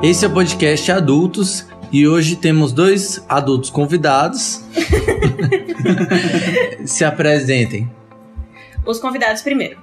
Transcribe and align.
Esse 0.00 0.24
é 0.24 0.28
o 0.28 0.32
podcast 0.32 0.92
Adultos 0.92 1.66
e 1.90 2.06
hoje 2.06 2.36
temos 2.36 2.72
dois 2.72 3.24
adultos 3.28 3.68
convidados. 3.68 4.64
Se 6.86 7.04
apresentem. 7.04 7.90
Os 8.86 9.00
convidados 9.00 9.42
primeiro. 9.42 9.80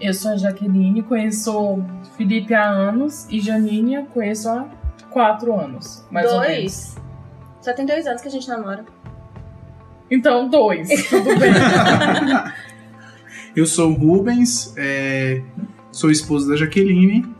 Eu 0.00 0.12
sou 0.12 0.32
a 0.32 0.36
Jaqueline, 0.36 1.00
conheço 1.02 1.80
Felipe 2.16 2.52
há 2.52 2.68
anos 2.68 3.26
e 3.30 3.40
Janine 3.40 4.04
conheço 4.12 4.48
há 4.48 4.66
quatro 5.10 5.54
anos, 5.54 6.04
mais 6.10 6.26
ou 6.32 6.40
menos. 6.40 6.56
dois. 6.56 6.96
Só 7.60 7.72
tem 7.72 7.86
dois 7.86 8.04
anos 8.06 8.20
que 8.20 8.28
a 8.28 8.30
gente 8.32 8.48
namora. 8.48 8.84
Então, 10.10 10.48
dois, 10.48 10.88
tudo 11.08 11.38
bem. 11.38 11.52
Eu 13.54 13.66
sou 13.66 13.90
o 13.90 13.94
Rubens, 13.94 14.72
é, 14.76 15.40
sou 15.92 16.10
esposo 16.10 16.48
da 16.48 16.56
Jaqueline 16.56 17.39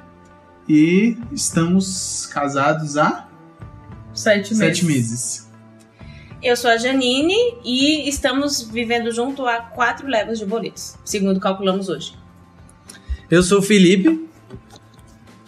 e 0.72 1.18
estamos 1.32 2.26
casados 2.26 2.96
há 2.96 3.28
Sete 4.14 4.54
meses. 4.54 4.58
sete 4.58 4.84
meses. 4.84 5.50
Eu 6.40 6.56
sou 6.56 6.70
a 6.70 6.76
Janine 6.76 7.34
e 7.64 8.08
estamos 8.08 8.62
vivendo 8.62 9.10
junto 9.12 9.46
há 9.46 9.56
quatro 9.60 10.06
léguas 10.06 10.38
de 10.38 10.46
boletos, 10.46 10.94
segundo 11.04 11.40
calculamos 11.40 11.88
hoje. 11.88 12.14
Eu 13.28 13.42
sou 13.42 13.58
o 13.58 13.62
Felipe 13.62 14.28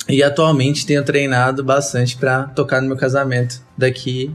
e 0.09 0.23
atualmente 0.25 0.85
tenho 0.85 1.05
treinado 1.05 1.63
bastante 1.63 2.17
para 2.17 2.45
tocar 2.49 2.81
no 2.83 2.89
meu 2.89 2.97
casamento 2.97 3.63
daqui 3.79 4.35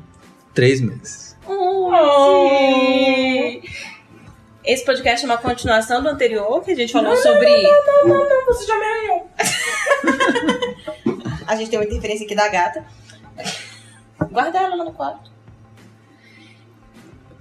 três 0.54 0.80
meses. 0.80 1.36
Oh, 1.46 1.92
sim. 2.40 3.62
Esse 4.66 4.84
podcast 4.86 5.26
é 5.26 5.30
uma 5.30 5.38
continuação 5.38 6.02
do 6.02 6.10
anterior, 6.10 6.62
que 6.64 6.72
a 6.72 6.76
gente 6.76 6.92
falou 6.92 7.16
sobre. 7.18 7.64
Não, 7.64 8.08
não, 8.08 8.30
não, 8.30 8.46
você 8.46 8.66
já 8.66 8.78
me 8.78 8.86
arranhou. 8.86 9.32
A 11.48 11.56
gente 11.56 11.70
tem 11.70 11.80
uma 11.80 11.86
interferência 11.86 12.26
aqui 12.26 12.36
da 12.36 12.50
gata. 12.50 12.86
Guarda 14.30 14.60
ela 14.60 14.76
lá 14.76 14.84
no 14.84 14.92
quarto. 14.92 15.32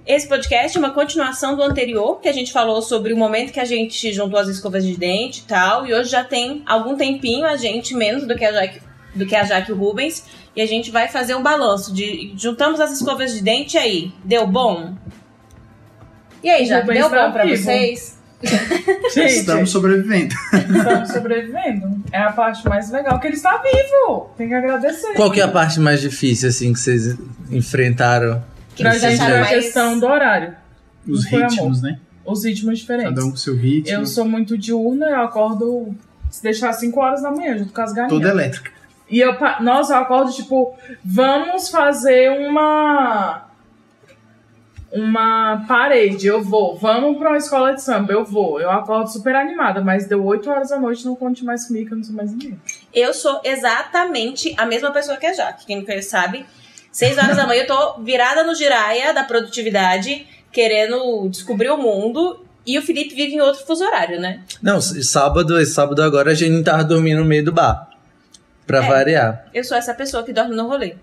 Esse 0.05 0.25
podcast 0.25 0.77
é 0.77 0.79
uma 0.79 0.91
continuação 0.91 1.57
do 1.57 1.61
anterior, 1.61 2.21
que 2.21 2.29
a 2.29 2.31
gente 2.31 2.53
falou 2.53 2.81
sobre 2.81 3.11
o 3.11 3.17
momento 3.17 3.51
que 3.51 3.59
a 3.59 3.65
gente 3.65 4.13
juntou 4.13 4.39
as 4.39 4.47
escovas 4.47 4.85
de 4.85 4.95
dente 4.95 5.41
e 5.41 5.43
tal. 5.43 5.85
E 5.85 5.93
hoje 5.93 6.09
já 6.09 6.23
tem 6.23 6.63
algum 6.65 6.95
tempinho, 6.95 7.45
a 7.45 7.57
gente 7.57 7.93
menos 7.93 8.25
do 8.25 8.33
que 8.33 8.45
a 8.45 8.53
Jaque, 8.53 8.81
do 9.13 9.25
que 9.25 9.35
a 9.35 9.43
Jaque 9.43 9.71
e 9.71 9.73
o 9.73 9.77
Rubens. 9.77 10.25
E 10.55 10.61
a 10.61 10.65
gente 10.65 10.89
vai 10.89 11.09
fazer 11.09 11.35
um 11.35 11.43
balanço 11.43 11.93
de 11.93 12.33
juntamos 12.37 12.79
as 12.79 12.93
escovas 12.93 13.33
de 13.33 13.41
dente 13.41 13.75
e 13.75 13.79
aí, 13.79 14.11
deu 14.23 14.47
bom? 14.47 14.95
E 16.41 16.49
aí, 16.49 16.63
Rubens 16.63 16.99
deu 16.99 17.09
tá 17.09 17.25
bom 17.27 17.33
pra 17.33 17.43
vivo. 17.43 17.61
vocês? 17.61 18.16
Gente, 19.13 19.39
Estamos 19.39 19.71
sobrevivendo. 19.71 20.35
estamos 20.53 21.09
sobrevivendo. 21.09 22.03
É 22.11 22.19
a 22.21 22.31
parte 22.31 22.67
mais 22.67 22.91
legal, 22.91 23.19
que 23.19 23.27
ele 23.27 23.35
está 23.35 23.57
vivo. 23.57 24.29
Tem 24.37 24.47
que 24.47 24.53
agradecer. 24.53 25.13
Qual 25.13 25.31
que 25.31 25.39
é 25.41 25.43
a 25.43 25.47
parte 25.47 25.79
mais 25.79 26.01
difícil 26.01 26.49
assim 26.49 26.71
que 26.73 26.79
vocês 26.79 27.17
enfrentaram? 27.49 28.43
Que 28.75 28.83
Pra 28.83 28.97
gente 28.97 29.21
é 29.21 29.41
a 29.41 29.45
questão 29.45 29.99
do 29.99 30.05
horário. 30.05 30.55
Os 31.07 31.25
ritmos, 31.25 31.81
né? 31.81 31.99
Os 32.25 32.43
ritmos 32.45 32.79
diferentes. 32.79 33.09
Cada 33.09 33.25
um 33.25 33.31
com 33.31 33.37
seu 33.37 33.55
ritmo. 33.55 33.97
Eu 33.97 34.05
sou 34.05 34.25
muito 34.25 34.57
diurna, 34.57 35.07
eu 35.07 35.21
acordo 35.21 35.95
se 36.29 36.43
deixar 36.43 36.73
5 36.73 36.99
horas 36.99 37.21
da 37.23 37.31
manhã, 37.31 37.57
junto 37.57 37.73
com 37.73 37.81
as 37.81 37.93
galinhas. 37.93 38.11
Toda 38.11 38.29
elétrica. 38.29 38.71
E 39.09 39.19
eu, 39.19 39.35
nossa, 39.61 39.93
eu 39.93 39.97
acordo 39.99 40.31
tipo, 40.33 40.75
vamos 41.03 41.69
fazer 41.69 42.29
uma 42.29 43.46
uma 44.91 45.65
parede, 45.67 46.27
eu 46.27 46.41
vou. 46.43 46.77
Vamos 46.77 47.17
pra 47.17 47.29
uma 47.29 47.37
escola 47.37 47.73
de 47.73 47.81
samba, 47.81 48.13
eu 48.13 48.23
vou. 48.23 48.59
Eu 48.59 48.71
acordo 48.71 49.07
super 49.11 49.35
animada, 49.35 49.81
mas 49.81 50.07
deu 50.07 50.23
8 50.23 50.49
horas 50.49 50.69
da 50.69 50.79
noite, 50.79 51.05
não 51.05 51.15
conte 51.15 51.43
mais 51.43 51.67
comigo, 51.67 51.87
que 51.87 51.93
eu 51.93 51.97
não 51.97 52.03
sou 52.03 52.15
mais 52.15 52.31
ninguém. 52.31 52.59
Eu 52.93 53.13
sou 53.13 53.41
exatamente 53.43 54.53
a 54.57 54.65
mesma 54.65 54.91
pessoa 54.91 55.17
que 55.17 55.25
a 55.25 55.33
Jaque. 55.33 55.65
Quem 55.65 55.77
me 55.79 55.85
conhece 55.85 56.09
sabe. 56.09 56.45
Seis 56.91 57.17
horas 57.17 57.35
da 57.37 57.45
manhã 57.45 57.61
eu 57.63 57.67
tô 57.67 57.99
virada 58.01 58.43
no 58.43 58.55
giraia 58.55 59.13
da 59.13 59.23
produtividade, 59.23 60.25
querendo 60.51 61.27
descobrir 61.29 61.69
o 61.69 61.77
mundo. 61.77 62.43
E 62.65 62.77
o 62.77 62.81
Felipe 62.81 63.13
vive 63.15 63.35
em 63.35 63.39
outro 63.41 63.65
fuso 63.65 63.85
horário, 63.85 64.19
né? 64.19 64.41
Não, 64.61 64.81
sábado, 64.81 65.59
esse 65.59 65.73
sábado 65.73 66.01
agora 66.01 66.31
a 66.31 66.33
gente 66.33 66.63
tava 66.63 66.83
dormindo 66.83 67.19
no 67.19 67.25
meio 67.25 67.45
do 67.45 67.51
bar. 67.51 67.87
Pra 68.65 68.83
É. 68.83 68.87
variar. 68.89 69.45
Eu 69.53 69.63
sou 69.63 69.77
essa 69.77 69.93
pessoa 69.93 70.23
que 70.23 70.33
dorme 70.33 70.53
no 70.55 70.67
rolê. 70.67 70.95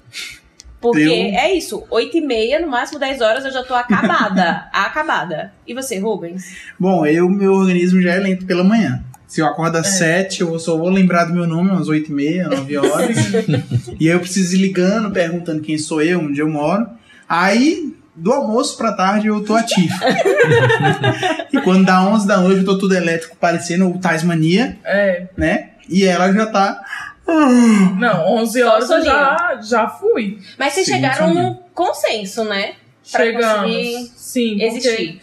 Porque 0.84 1.00
Eu- 1.00 1.38
é 1.38 1.54
isso, 1.54 1.82
oito 1.90 2.16
e 2.16 2.20
meia, 2.20 2.60
no 2.60 2.68
máximo 2.68 2.98
10 2.98 3.20
horas, 3.22 3.44
eu 3.44 3.50
já 3.52 3.62
tô 3.62 3.74
acabada. 3.74 4.68
acabada. 4.72 5.52
E 5.66 5.72
você, 5.72 5.98
Rubens? 5.98 6.56
Bom, 6.78 7.06
eu, 7.06 7.28
meu 7.28 7.52
organismo 7.54 8.00
já 8.02 8.12
é 8.12 8.18
lento 8.18 8.44
pela 8.44 8.62
manhã. 8.62 9.02
Se 9.26 9.40
eu 9.40 9.46
acordo 9.46 9.78
às 9.78 9.86
sete, 9.98 10.42
eu 10.42 10.58
só 10.60 10.76
vou 10.76 10.90
lembrar 10.90 11.24
do 11.24 11.32
meu 11.34 11.46
nome 11.46 11.70
umas 11.70 11.88
oito 11.88 12.12
e 12.12 12.14
meia, 12.14 12.48
nove 12.48 12.76
horas. 12.76 13.16
e 13.98 14.08
aí 14.08 14.14
eu 14.14 14.20
preciso 14.20 14.54
ir 14.54 14.58
ligando, 14.60 15.10
perguntando 15.10 15.62
quem 15.62 15.76
sou 15.78 16.02
eu, 16.02 16.20
onde 16.20 16.38
eu 16.40 16.48
moro. 16.48 16.86
Aí, 17.28 17.96
do 18.14 18.32
almoço 18.32 18.76
pra 18.76 18.92
tarde, 18.92 19.26
eu 19.28 19.42
tô 19.42 19.54
ativo. 19.56 19.92
e 21.52 21.60
quando 21.62 21.84
dá 21.86 22.04
11 22.06 22.26
da 22.26 22.36
noite, 22.36 22.58
eu 22.60 22.64
tô 22.64 22.78
tudo 22.78 22.94
elétrico, 22.94 23.36
parecendo 23.40 23.88
o 23.88 23.98
Tasmania, 23.98 24.78
É, 24.84 25.26
né? 25.36 25.70
E 25.88 26.04
ela 26.04 26.30
já 26.32 26.46
tá... 26.46 26.80
não, 27.26 28.34
11 28.36 28.60
Só 28.60 28.68
horas 28.68 28.90
eu 28.90 29.02
já, 29.04 29.60
já 29.62 29.88
fui. 29.88 30.38
Mas 30.58 30.72
vocês 30.74 30.86
Sim, 30.86 30.92
chegaram 30.94 31.32
num 31.34 31.54
consenso, 31.74 32.44
né? 32.44 32.74
Pra 33.10 33.24
Chegamos. 33.24 34.12
Sim, 34.16 34.50
porque 34.58 34.64
Existir. 34.64 35.20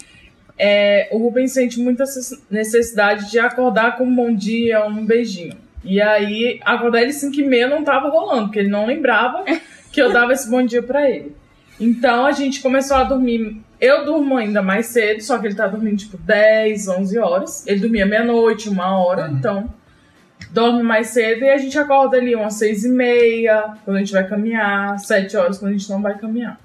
é, 0.57 1.09
o 1.11 1.17
Rubens 1.17 1.51
sente 1.51 1.79
muita 1.79 2.03
necessidade 2.49 3.29
de 3.31 3.39
acordar 3.39 3.97
com 3.97 4.03
um 4.05 4.15
bom 4.15 4.33
dia, 4.33 4.85
um 4.85 5.05
beijinho. 5.05 5.55
E 5.83 5.99
aí, 6.01 6.59
acordar 6.63 7.01
ele 7.01 7.13
5 7.13 7.39
e 7.39 7.43
meia 7.43 7.67
não 7.67 7.83
tava 7.83 8.09
rolando, 8.09 8.45
porque 8.45 8.59
ele 8.59 8.69
não 8.69 8.85
lembrava 8.85 9.43
que 9.91 10.01
eu 10.01 10.11
dava 10.13 10.33
esse 10.33 10.49
bom 10.49 10.63
dia 10.63 10.83
pra 10.83 11.09
ele. 11.09 11.35
Então 11.79 12.25
a 12.25 12.31
gente 12.31 12.61
começou 12.61 12.97
a 12.97 13.03
dormir. 13.03 13.57
Eu 13.79 14.05
durmo 14.05 14.37
ainda 14.37 14.61
mais 14.61 14.85
cedo, 14.87 15.21
só 15.23 15.39
que 15.39 15.47
ele 15.47 15.55
tá 15.55 15.65
dormindo 15.65 15.97
tipo 15.97 16.15
10, 16.17 16.87
11 16.87 17.17
horas. 17.17 17.65
Ele 17.65 17.79
dormia 17.79 18.05
meia-noite, 18.05 18.69
uma 18.69 18.95
hora, 18.99 19.25
Uhum. 19.27 19.37
então 19.37 19.73
dorme 20.51 20.83
mais 20.83 21.07
cedo 21.07 21.43
e 21.43 21.49
a 21.49 21.57
gente 21.57 21.77
acorda 21.77 22.17
ali 22.17 22.35
umas 22.35 22.55
6 22.55 22.85
e 22.85 22.89
meia, 22.89 23.73
quando 23.83 23.97
a 23.97 23.99
gente 23.99 24.11
vai 24.11 24.27
caminhar, 24.27 24.99
7 24.99 25.35
horas 25.37 25.57
quando 25.57 25.69
a 25.73 25.77
gente 25.77 25.89
não 25.89 26.01
vai 26.01 26.17
caminhar. 26.17 26.59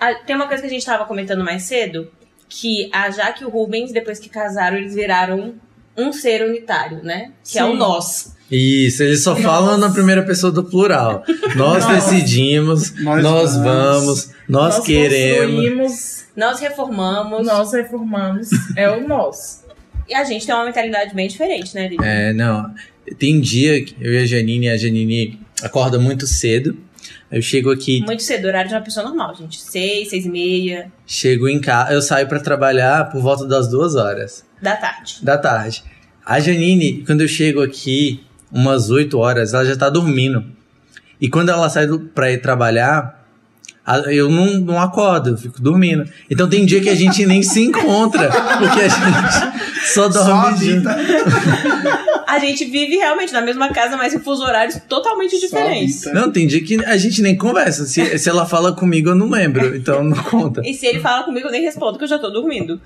Ah, 0.00 0.14
tem 0.26 0.34
uma 0.34 0.48
coisa 0.48 0.62
que 0.62 0.68
a 0.68 0.70
gente 0.72 0.84
tava 0.84 1.04
comentando 1.04 1.44
mais 1.44 1.62
cedo, 1.62 2.10
que 2.48 2.90
a 2.92 3.10
Jaque 3.10 3.42
e 3.42 3.46
o 3.46 3.50
Rubens, 3.50 3.92
depois 3.92 4.18
que 4.18 4.28
casaram, 4.28 4.76
eles 4.76 4.94
viraram 4.94 5.54
um 5.96 6.12
ser 6.12 6.42
unitário, 6.42 7.02
né? 7.02 7.32
Que 7.44 7.58
é 7.58 7.64
o 7.64 7.72
Sim. 7.72 7.76
nós. 7.76 8.36
Isso, 8.50 9.02
eles 9.02 9.22
só 9.22 9.34
falam 9.36 9.78
na 9.78 9.90
primeira 9.90 10.22
pessoa 10.22 10.52
do 10.52 10.64
plural. 10.64 11.24
Nós 11.56 11.86
Nós. 11.86 11.86
decidimos, 11.86 12.92
nós, 13.02 13.22
Nós 13.22 13.56
vamos, 13.56 13.64
vamos, 13.64 14.30
nós, 14.48 14.78
queremos. 14.80 16.24
Nós 16.36 16.60
reformamos. 16.60 17.46
nós 17.46 17.72
reformamos, 17.72 18.48
é 18.76 18.90
o 18.90 19.06
nós. 19.06 19.61
E 20.08 20.14
a 20.14 20.24
gente 20.24 20.44
tem 20.46 20.54
uma 20.54 20.64
mentalidade 20.64 21.14
bem 21.14 21.28
diferente, 21.28 21.74
né, 21.74 21.88
Lívia? 21.88 22.04
É, 22.06 22.32
não. 22.32 22.72
Tem 23.18 23.40
dia 23.40 23.84
que 23.84 23.96
eu 24.00 24.12
e 24.12 24.18
a 24.18 24.26
Janine, 24.26 24.68
a 24.68 24.76
Janine 24.76 25.40
acorda 25.62 25.98
muito 25.98 26.26
cedo. 26.26 26.76
Eu 27.30 27.40
chego 27.40 27.70
aqui, 27.72 28.00
Muito 28.04 28.22
cedo, 28.22 28.46
horário 28.46 28.68
de 28.68 28.74
uma 28.74 28.82
pessoa 28.82 29.06
normal, 29.06 29.34
gente. 29.34 29.60
Seis, 29.60 30.10
seis 30.10 30.26
e 30.26 30.28
meia 30.28 30.92
chego 31.06 31.48
em 31.48 31.60
casa, 31.60 31.92
eu 31.92 32.02
saio 32.02 32.28
pra 32.28 32.38
trabalhar 32.38 33.10
por 33.10 33.20
volta 33.22 33.46
das 33.46 33.68
duas 33.68 33.94
horas 33.94 34.44
da 34.60 34.76
tarde. 34.76 35.16
da 35.22 35.38
tarde. 35.38 35.82
A 36.24 36.38
Janine, 36.38 37.02
quando 37.06 37.22
eu 37.22 37.28
chego 37.28 37.62
aqui, 37.62 38.22
umas 38.52 38.90
8 38.90 39.18
horas, 39.18 39.54
ela 39.54 39.64
já 39.64 39.74
tá 39.76 39.88
dormindo. 39.90 40.44
E 41.20 41.28
quando 41.28 41.48
ela 41.48 41.68
sai 41.68 41.86
do, 41.86 41.98
pra 42.00 42.30
ir 42.30 42.38
trabalhar, 42.38 43.26
eu 44.06 44.30
não, 44.30 44.60
não 44.60 44.80
acordo, 44.80 45.30
eu 45.30 45.36
fico 45.38 45.60
dormindo. 45.60 46.08
Então 46.30 46.48
tem 46.48 46.64
dia 46.64 46.80
que 46.80 46.88
a 46.88 46.94
gente 46.94 47.26
nem 47.26 47.42
se 47.42 47.60
encontra, 47.62 48.30
porque 48.58 48.80
a 48.80 48.88
gente 48.88 49.51
só 49.92 50.10
Só 50.10 50.24
dorme 50.24 50.64
junto. 50.64 50.88
habita. 50.88 52.12
A 52.26 52.38
gente 52.38 52.64
vive 52.64 52.96
realmente 52.96 53.32
na 53.32 53.42
mesma 53.42 53.68
casa, 53.68 53.96
mas 53.96 54.14
em 54.14 54.18
fuso 54.18 54.42
horários 54.42 54.78
totalmente 54.88 55.38
diferentes. 55.38 56.02
Só. 56.02 56.12
Não, 56.14 56.32
tem 56.32 56.46
dia 56.46 56.62
que 56.62 56.82
a 56.84 56.96
gente 56.96 57.20
nem 57.20 57.36
conversa. 57.36 57.84
Se, 57.84 58.18
se 58.18 58.28
ela 58.28 58.46
fala 58.46 58.72
comigo, 58.72 59.10
eu 59.10 59.14
não 59.14 59.28
lembro. 59.28 59.76
Então 59.76 60.02
não 60.02 60.16
conta. 60.16 60.62
E 60.64 60.72
se 60.72 60.86
ele 60.86 61.00
fala 61.00 61.24
comigo, 61.24 61.48
eu 61.48 61.52
nem 61.52 61.62
respondo, 61.62 61.98
que 61.98 62.04
eu 62.04 62.08
já 62.08 62.18
tô 62.18 62.30
dormindo. 62.30 62.80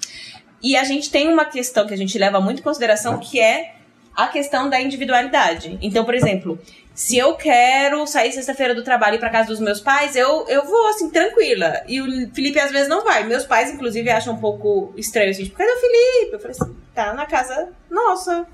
E 0.62 0.76
a 0.76 0.82
gente 0.84 1.10
tem 1.10 1.28
uma 1.28 1.44
questão 1.44 1.86
que 1.86 1.94
a 1.94 1.96
gente 1.96 2.18
leva 2.18 2.40
muito 2.40 2.58
em 2.58 2.62
consideração, 2.62 3.18
que 3.18 3.38
é 3.38 3.74
a 4.16 4.28
questão 4.28 4.70
da 4.70 4.80
individualidade. 4.80 5.78
Então, 5.82 6.04
por 6.04 6.14
exemplo, 6.14 6.58
se 6.94 7.18
eu 7.18 7.34
quero 7.34 8.06
sair 8.06 8.32
sexta-feira 8.32 8.74
do 8.74 8.82
trabalho 8.82 9.14
e 9.14 9.16
ir 9.16 9.20
pra 9.20 9.28
casa 9.28 9.48
dos 9.48 9.60
meus 9.60 9.80
pais, 9.80 10.16
eu, 10.16 10.46
eu 10.48 10.64
vou, 10.64 10.88
assim, 10.88 11.10
tranquila. 11.10 11.82
E 11.86 12.00
o 12.00 12.34
Felipe 12.34 12.58
às 12.58 12.72
vezes 12.72 12.88
não 12.88 13.04
vai. 13.04 13.24
Meus 13.24 13.44
pais, 13.44 13.70
inclusive, 13.70 14.08
acham 14.08 14.32
um 14.32 14.40
pouco 14.40 14.94
estranho, 14.96 15.30
assim, 15.30 15.44
tipo, 15.44 15.58
cadê 15.58 15.70
o 15.70 15.80
Felipe? 15.80 16.32
Eu 16.32 16.40
falei 16.40 16.56
assim, 16.58 16.76
tá 16.94 17.12
na 17.12 17.26
casa 17.26 17.68
nossa. 17.90 18.46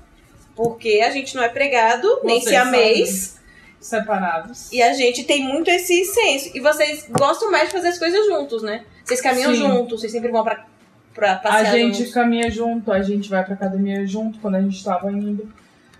Porque 0.53 1.01
a 1.03 1.09
gente 1.09 1.33
não 1.35 1.43
é 1.43 1.49
pregado, 1.49 2.19
nem 2.23 2.41
Vocês 2.41 2.49
se 2.49 2.55
amês. 2.55 3.39
Separados. 3.79 4.71
E 4.71 4.81
a 4.81 4.93
gente 4.93 5.23
tem 5.23 5.43
muito 5.43 5.69
esse 5.69 6.05
senso. 6.05 6.51
E 6.53 6.59
vocês 6.59 7.05
gostam 7.09 7.49
mais 7.49 7.67
de 7.67 7.71
fazer 7.73 7.87
as 7.89 7.97
coisas 7.97 8.25
juntos, 8.27 8.61
né? 8.61 8.85
Vocês 9.03 9.19
caminham 9.19 9.53
Sim. 9.53 9.59
juntos, 9.59 9.99
vocês 9.99 10.11
sempre 10.11 10.31
vão 10.31 10.43
pra, 10.43 10.65
pra 11.13 11.33
A 11.33 11.35
passear 11.37 11.75
gente 11.77 11.97
juntos. 11.99 12.13
caminha 12.13 12.49
junto, 12.49 12.91
a 12.91 13.01
gente 13.01 13.29
vai 13.29 13.43
pra 13.43 13.53
academia 13.53 14.05
junto 14.05 14.39
quando 14.39 14.55
a 14.55 14.61
gente 14.61 14.83
tava 14.83 15.11
indo. 15.11 15.47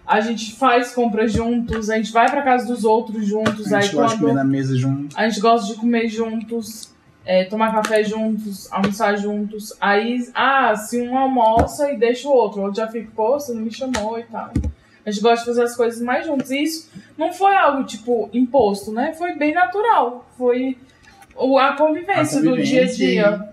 a 0.06 0.20
gente 0.20 0.54
faz 0.56 0.92
compras 0.94 1.32
juntos, 1.32 1.90
a 1.90 1.96
gente 1.96 2.12
vai 2.12 2.30
pra 2.30 2.42
casa 2.42 2.68
dos 2.68 2.84
outros 2.84 3.26
juntos, 3.26 3.72
A 3.72 3.78
aí 3.78 3.84
gente 3.84 3.96
gosta 3.96 4.16
de 4.18 4.22
comer 4.22 4.34
na 4.34 4.44
mesa 4.44 4.76
junto. 4.76 5.18
a 5.18 5.28
gente 5.30 5.40
gosta 5.40 5.74
de 5.74 5.80
comer 5.80 6.10
juntos, 6.10 6.92
é, 7.26 7.46
tomar 7.46 7.72
café 7.74 8.04
juntos, 8.04 8.70
almoçar 8.70 9.16
juntos. 9.18 9.72
Aí, 9.80 10.28
ah, 10.36 10.76
se 10.76 11.00
um 11.00 11.18
almoça 11.18 11.90
e 11.92 11.98
deixa 11.98 12.28
o 12.28 12.32
outro, 12.34 12.60
o 12.60 12.64
outro 12.66 12.82
já 12.82 12.88
fica, 12.90 13.10
pô, 13.16 13.40
você 13.40 13.54
não 13.54 13.62
me 13.62 13.72
chamou 13.72 14.20
e 14.20 14.24
tal. 14.24 14.52
A 15.06 15.10
gente 15.12 15.22
gosta 15.24 15.40
de 15.40 15.46
fazer 15.46 15.64
as 15.64 15.76
coisas 15.76 16.02
mais 16.02 16.26
juntos. 16.26 16.52
E 16.52 16.64
isso 16.64 16.90
não 17.18 17.32
foi 17.32 17.56
algo, 17.56 17.86
tipo, 17.86 18.30
imposto, 18.34 18.92
né? 18.92 19.14
Foi 19.14 19.36
bem 19.36 19.54
natural. 19.54 20.30
Foi 20.38 20.78
o- 21.36 21.58
a 21.58 21.76
convivência, 21.78 22.40
A 22.40 22.42
do 22.42 22.56
dia 22.62 22.84
a 22.84 22.88
convivência 22.88 23.08
dia. 23.08 23.50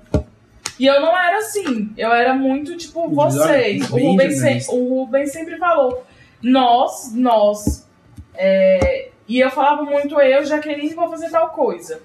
E 0.81 0.87
eu 0.87 1.01
não 1.01 1.17
era 1.17 1.39
assim. 1.39 1.93
Eu 1.97 2.11
era 2.13 2.33
muito, 2.35 2.77
tipo, 2.77 3.09
vocês. 3.11 3.91
O 3.91 3.97
Rubens, 3.97 3.99
se- 3.99 4.07
individualista. 4.07 4.73
o 4.75 4.89
Rubens 4.89 5.33
sempre 5.33 5.59
falou, 5.59 6.05
nós, 6.43 7.13
nós. 7.15 7.87
É, 8.35 9.11
e 9.29 9.39
eu 9.39 9.51
falava 9.51 9.83
muito, 9.83 10.19
eu, 10.21 10.45
Jaqueline, 10.45 10.95
vou 10.95 11.09
fazer 11.11 11.31
tal 11.31 11.51
coisa. 11.51 12.01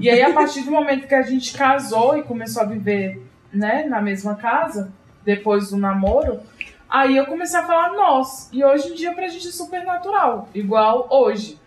E 0.00 0.10
aí, 0.10 0.22
a 0.22 0.32
partir 0.32 0.60
do 0.62 0.70
momento 0.70 1.08
que 1.08 1.14
a 1.14 1.22
gente 1.22 1.56
casou 1.56 2.16
e 2.18 2.22
começou 2.22 2.62
a 2.62 2.66
viver, 2.66 3.20
né, 3.52 3.84
na 3.88 4.00
mesma 4.00 4.34
casa, 4.34 4.92
depois 5.24 5.70
do 5.70 5.76
namoro, 5.78 6.40
aí 6.88 7.16
eu 7.16 7.24
comecei 7.26 7.58
a 7.58 7.64
falar 7.66 7.92
nós. 7.94 8.50
E 8.52 8.62
hoje 8.62 8.90
em 8.90 8.94
dia, 8.94 9.12
pra 9.14 9.28
gente 9.28 9.48
é 9.48 9.50
super 9.50 9.84
natural. 9.84 10.48
Igual 10.54 11.08
hoje. 11.10 11.58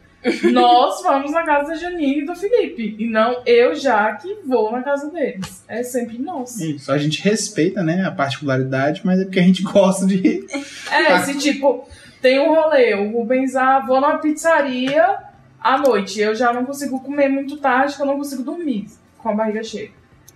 Nós 0.52 1.02
vamos 1.02 1.32
na 1.32 1.44
casa 1.44 1.70
da 1.70 1.76
Janine 1.76 2.22
e 2.22 2.26
do 2.26 2.36
Felipe. 2.36 2.96
E 3.00 3.08
não 3.08 3.42
eu, 3.46 3.74
já 3.74 4.14
que 4.16 4.40
vou 4.46 4.72
na 4.72 4.84
casa 4.84 5.10
deles. 5.10 5.64
É 5.68 5.82
sempre 5.84 6.20
nós. 6.20 6.60
Isso, 6.60 6.92
a 6.92 6.98
gente 6.98 7.22
respeita, 7.22 7.82
né, 7.82 8.06
a 8.06 8.12
particularidade, 8.12 9.02
mas 9.04 9.20
é 9.20 9.24
porque 9.24 9.40
a 9.40 9.44
gente 9.44 9.64
gosta 9.64 10.06
de. 10.06 10.46
É, 10.92 11.16
esse 11.16 11.38
tipo, 11.38 11.88
tem 12.22 12.40
um 12.40 12.54
rolê, 12.54 12.94
o 12.94 13.12
Rubens, 13.12 13.56
ah, 13.56 13.80
vou 13.80 14.00
numa 14.00 14.20
pizzaria 14.20 15.18
à 15.60 15.78
noite. 15.78 16.20
Eu 16.20 16.36
já 16.36 16.54
não 16.54 16.66
consigo 16.66 17.00
comer 17.00 17.28
muito 17.28 17.58
tarde, 17.58 17.96
que 17.96 18.02
eu 18.02 18.06
não 18.06 18.18
consigo 18.18 18.44
dormir 18.44 18.88
com 19.18 19.30
a 19.30 19.34
barriga 19.34 19.64
cheia. 19.64 19.90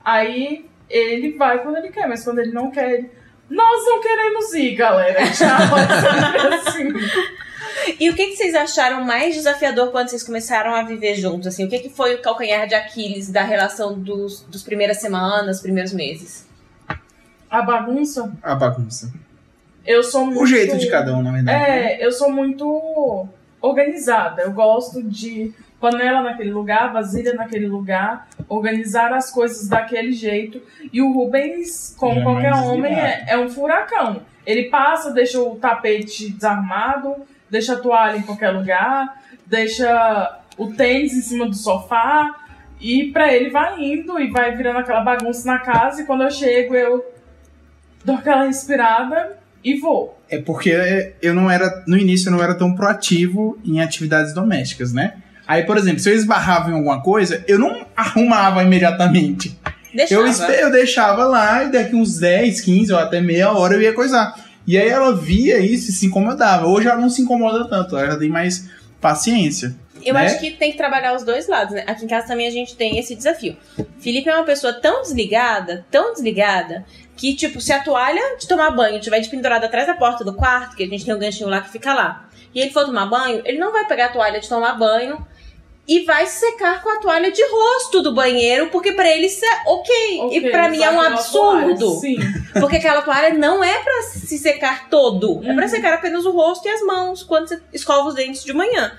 Aí 0.03 0.65
ele 0.89 1.33
vai 1.37 1.61
quando 1.61 1.77
ele 1.77 1.89
quer, 1.89 2.07
mas 2.07 2.23
quando 2.23 2.39
ele 2.39 2.51
não 2.51 2.71
quer, 2.71 2.91
ele. 2.91 3.11
Nós 3.47 3.85
não 3.85 4.01
queremos 4.01 4.53
ir, 4.55 4.73
galera. 4.75 5.19
Tchau. 5.31 5.77
É 5.77 6.71
sempre 6.71 6.97
assim. 6.97 7.35
E 7.99 8.09
o 8.09 8.15
que, 8.15 8.27
que 8.27 8.35
vocês 8.35 8.55
acharam 8.55 9.03
mais 9.03 9.35
desafiador 9.35 9.91
quando 9.91 10.09
vocês 10.09 10.23
começaram 10.23 10.73
a 10.73 10.83
viver 10.83 11.15
juntos? 11.15 11.47
Assim, 11.47 11.65
o 11.65 11.69
que, 11.69 11.79
que 11.79 11.89
foi 11.89 12.15
o 12.15 12.21
calcanhar 12.21 12.67
de 12.67 12.75
Aquiles 12.75 13.29
da 13.31 13.43
relação 13.43 13.99
dos, 13.99 14.41
dos 14.41 14.63
primeiras 14.63 14.97
semanas, 14.97 15.61
primeiros 15.61 15.93
meses? 15.93 16.47
A 17.49 17.61
bagunça, 17.61 18.31
A 18.41 18.55
bagunça. 18.55 19.13
eu 19.85 20.03
sou 20.03 20.25
muito. 20.25 20.41
O 20.41 20.47
jeito 20.47 20.77
de 20.77 20.89
cada 20.89 21.15
um, 21.15 21.21
na 21.21 21.31
verdade. 21.31 21.57
né? 21.57 21.93
É, 21.93 22.05
eu 22.05 22.11
sou 22.11 22.31
muito 22.31 23.27
organizada. 23.61 24.41
Eu 24.43 24.51
gosto 24.51 25.01
de 25.01 25.53
panela 25.79 26.21
naquele 26.21 26.51
lugar, 26.51 26.91
vasilha 26.91 27.33
naquele 27.33 27.67
lugar, 27.67 28.27
organizar 28.49 29.13
as 29.13 29.29
coisas 29.31 29.67
daquele 29.67 30.11
jeito. 30.11 30.61
E 30.91 31.01
o 31.01 31.11
Rubens, 31.11 31.95
como 31.97 32.19
é 32.19 32.23
qualquer 32.23 32.53
homem, 32.53 32.93
é, 32.93 33.25
é 33.29 33.37
um 33.37 33.49
furacão. 33.49 34.21
Ele 34.45 34.63
passa, 34.69 35.11
deixa 35.11 35.39
o 35.39 35.55
tapete 35.55 36.29
desarmado, 36.31 37.15
deixa 37.49 37.73
a 37.73 37.79
toalha 37.79 38.17
em 38.17 38.21
qualquer 38.21 38.51
lugar, 38.51 39.21
deixa 39.45 40.39
o 40.57 40.71
tênis 40.71 41.13
em 41.13 41.21
cima 41.21 41.47
do 41.47 41.55
sofá. 41.55 42.35
E 42.79 43.11
pra 43.11 43.33
ele 43.33 43.49
vai 43.49 43.81
indo 43.81 44.19
e 44.19 44.29
vai 44.29 44.55
virando 44.55 44.79
aquela 44.79 45.01
bagunça 45.01 45.47
na 45.47 45.59
casa. 45.59 46.01
E 46.01 46.05
quando 46.05 46.23
eu 46.23 46.31
chego, 46.31 46.75
eu 46.75 47.05
dou 48.03 48.15
aquela 48.15 48.43
respirada 48.43 49.37
e 49.63 49.79
vou. 49.79 50.19
É 50.29 50.39
porque 50.39 51.13
eu 51.21 51.33
não 51.33 51.49
era, 51.49 51.83
no 51.87 51.97
início, 51.97 52.27
eu 52.27 52.33
não 52.33 52.43
era 52.43 52.53
tão 52.53 52.75
proativo 52.75 53.57
em 53.65 53.81
atividades 53.81 54.33
domésticas, 54.33 54.93
né? 54.93 55.15
Aí, 55.47 55.63
por 55.63 55.77
exemplo, 55.77 55.99
se 55.99 56.09
eu 56.09 56.15
esbarrava 56.15 56.69
em 56.69 56.73
alguma 56.73 57.01
coisa, 57.01 57.43
eu 57.47 57.59
não 57.59 57.85
arrumava 57.95 58.63
imediatamente. 58.63 59.57
Deixava. 59.93 60.51
Eu, 60.51 60.65
eu 60.65 60.71
deixava 60.71 61.23
lá 61.25 61.63
e 61.63 61.71
daqui 61.71 61.95
uns 61.95 62.19
10, 62.19 62.61
15 62.61 62.93
ou 62.93 62.99
até 62.99 63.21
meia 63.21 63.51
hora 63.51 63.75
eu 63.75 63.81
ia 63.81 63.93
coisar. 63.93 64.35
E 64.67 64.77
aí 64.77 64.89
ela 64.89 65.15
via 65.15 65.59
isso 65.59 65.89
e 65.89 65.93
se 65.93 66.07
incomodava. 66.07 66.67
Hoje 66.67 66.87
ela 66.87 66.99
não 66.99 67.09
se 67.09 67.21
incomoda 67.21 67.67
tanto, 67.67 67.97
ela 67.97 68.17
tem 68.17 68.29
mais 68.29 68.69
paciência. 68.99 69.75
Eu 70.03 70.13
né? 70.13 70.25
acho 70.25 70.39
que 70.39 70.51
tem 70.51 70.71
que 70.71 70.77
trabalhar 70.77 71.15
os 71.15 71.23
dois 71.23 71.47
lados, 71.47 71.73
né? 71.73 71.83
Aqui 71.87 72.05
em 72.05 72.07
casa 72.07 72.27
também 72.27 72.47
a 72.47 72.51
gente 72.51 72.75
tem 72.75 72.99
esse 72.99 73.15
desafio. 73.15 73.57
Felipe 73.99 74.29
é 74.29 74.35
uma 74.35 74.45
pessoa 74.45 74.73
tão 74.73 75.01
desligada, 75.01 75.85
tão 75.89 76.13
desligada, 76.13 76.85
que, 77.15 77.33
tipo, 77.33 77.61
se 77.61 77.71
a 77.71 77.81
toalha 77.81 78.37
de 78.37 78.47
tomar 78.47 78.71
banho 78.71 78.99
tiver 78.99 79.19
de 79.19 79.29
pendurada 79.29 79.65
atrás 79.65 79.87
da 79.87 79.93
porta 79.93 80.23
do 80.23 80.33
quarto, 80.33 80.75
que 80.75 80.83
a 80.83 80.87
gente 80.87 81.05
tem 81.05 81.13
um 81.13 81.19
ganchinho 81.19 81.49
lá 81.49 81.61
que 81.61 81.71
fica 81.71 81.93
lá, 81.93 82.29
e 82.53 82.59
ele 82.59 82.71
for 82.71 82.85
tomar 82.85 83.05
banho, 83.05 83.41
ele 83.45 83.57
não 83.57 83.71
vai 83.71 83.87
pegar 83.87 84.07
a 84.07 84.09
toalha 84.09 84.39
de 84.39 84.49
tomar 84.49 84.73
banho 84.73 85.25
e 85.87 85.99
vai 86.03 86.25
secar 86.25 86.81
com 86.81 86.89
a 86.89 86.99
toalha 86.99 87.31
de 87.31 87.43
rosto 87.47 88.01
do 88.01 88.13
banheiro, 88.13 88.69
porque 88.71 88.91
pra 88.93 89.07
ele 89.07 89.27
isso 89.27 89.45
é 89.45 89.63
ok. 89.67 90.19
Ok, 90.21 90.37
e 90.37 90.49
pra 90.49 90.67
mim 90.69 90.81
é 90.81 90.89
um 90.89 90.99
absurdo. 90.99 91.91
Sim. 91.99 92.17
Porque 92.59 92.77
aquela 92.77 93.01
toalha 93.01 93.33
não 93.35 93.63
é 93.63 93.79
pra 93.83 94.01
se 94.03 94.37
secar 94.39 94.89
todo. 94.89 95.41
É 95.43 95.53
pra 95.53 95.63
Uhum. 95.65 95.69
secar 95.69 95.93
apenas 95.93 96.25
o 96.25 96.31
rosto 96.31 96.65
e 96.67 96.71
as 96.71 96.81
mãos 96.81 97.21
quando 97.21 97.49
você 97.49 97.61
escova 97.73 98.07
os 98.07 98.15
dentes 98.15 98.43
de 98.43 98.53
manhã. 98.53 98.97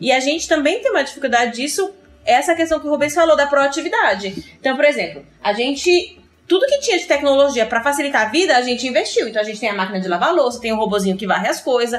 E 0.00 0.10
a 0.10 0.18
gente 0.20 0.48
também 0.48 0.80
tem 0.80 0.90
uma 0.90 1.04
dificuldade 1.04 1.54
disso, 1.54 1.90
essa 2.24 2.54
questão 2.54 2.80
que 2.80 2.86
o 2.86 2.90
Rubens 2.90 3.14
falou 3.14 3.36
da 3.36 3.46
proatividade. 3.46 4.56
Então, 4.58 4.74
por 4.74 4.84
exemplo, 4.86 5.24
a 5.42 5.52
gente. 5.52 6.18
Tudo 6.48 6.66
que 6.66 6.78
tinha 6.80 6.98
de 6.98 7.04
tecnologia 7.06 7.64
pra 7.64 7.82
facilitar 7.82 8.22
a 8.22 8.30
vida, 8.30 8.56
a 8.56 8.60
gente 8.62 8.86
investiu. 8.86 9.28
Então 9.28 9.40
a 9.40 9.44
gente 9.44 9.60
tem 9.60 9.68
a 9.70 9.74
máquina 9.74 10.00
de 10.00 10.08
lavar 10.08 10.34
louça, 10.34 10.60
tem 10.60 10.72
o 10.72 10.76
robozinho 10.76 11.16
que 11.16 11.26
varre 11.26 11.48
as 11.48 11.60
coisas. 11.60 11.98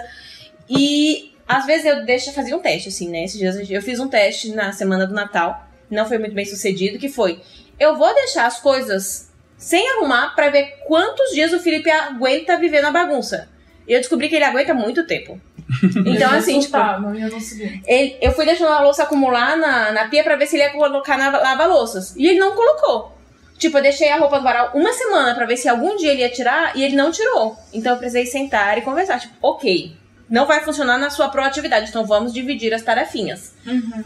E 0.69 1.31
às 1.47 1.65
vezes 1.65 1.85
eu 1.85 2.05
deixo 2.05 2.31
fazer 2.33 2.53
um 2.55 2.59
teste, 2.59 2.89
assim, 2.89 3.09
né? 3.09 3.23
Esses 3.23 3.37
dias 3.37 3.69
eu 3.69 3.81
fiz 3.81 3.99
um 3.99 4.07
teste 4.07 4.51
na 4.51 4.71
semana 4.71 5.05
do 5.05 5.13
Natal, 5.13 5.65
não 5.89 6.05
foi 6.07 6.17
muito 6.17 6.33
bem 6.33 6.45
sucedido, 6.45 6.97
que 6.99 7.09
foi: 7.09 7.39
eu 7.79 7.95
vou 7.97 8.13
deixar 8.15 8.45
as 8.45 8.59
coisas 8.59 9.29
sem 9.57 9.87
arrumar 9.93 10.35
pra 10.35 10.49
ver 10.49 10.75
quantos 10.87 11.31
dias 11.31 11.53
o 11.53 11.59
Felipe 11.59 11.89
aguenta 11.89 12.57
viver 12.57 12.81
na 12.81 12.91
bagunça. 12.91 13.47
E 13.87 13.93
eu 13.93 13.99
descobri 13.99 14.27
que 14.27 14.35
ele 14.35 14.43
aguenta 14.45 14.73
muito 14.73 15.05
tempo. 15.05 15.39
Então, 16.05 16.31
Eu 16.31 16.37
assim, 16.37 16.59
tipo, 16.59 16.77
não 16.77 17.29
conseguir. 17.29 17.81
ele- 17.87 18.17
eu 18.21 18.31
fui 18.31 18.45
deixando 18.45 18.71
a 18.71 18.81
louça 18.81 19.03
acumular 19.03 19.57
na, 19.57 19.91
na 19.91 20.07
pia 20.09 20.23
pra 20.23 20.35
ver 20.35 20.45
se 20.47 20.55
ele 20.55 20.63
ia 20.63 20.71
colocar 20.71 21.17
na 21.17 21.29
lava-louças. 21.29 22.15
E 22.15 22.27
ele 22.27 22.39
não 22.39 22.53
colocou. 22.55 23.11
Tipo, 23.57 23.77
eu 23.77 23.81
deixei 23.81 24.09
a 24.09 24.17
roupa 24.17 24.37
do 24.37 24.43
varal 24.43 24.71
uma 24.75 24.91
semana 24.93 25.33
pra 25.33 25.45
ver 25.45 25.57
se 25.57 25.67
algum 25.67 25.95
dia 25.95 26.11
ele 26.11 26.21
ia 26.21 26.29
tirar 26.29 26.75
e 26.77 26.83
ele 26.83 26.95
não 26.95 27.11
tirou. 27.11 27.55
Então 27.73 27.93
eu 27.93 27.97
precisei 27.97 28.25
sentar 28.25 28.77
e 28.77 28.81
conversar. 28.81 29.19
Tipo, 29.19 29.33
ok, 29.41 29.95
não 30.29 30.45
vai 30.45 30.61
funcionar 30.61 30.97
na 30.97 31.09
sua 31.09 31.29
proatividade, 31.29 31.89
então 31.89 32.05
vamos 32.05 32.33
dividir 32.33 32.73
as 32.73 32.81
tarefinhas. 32.81 33.53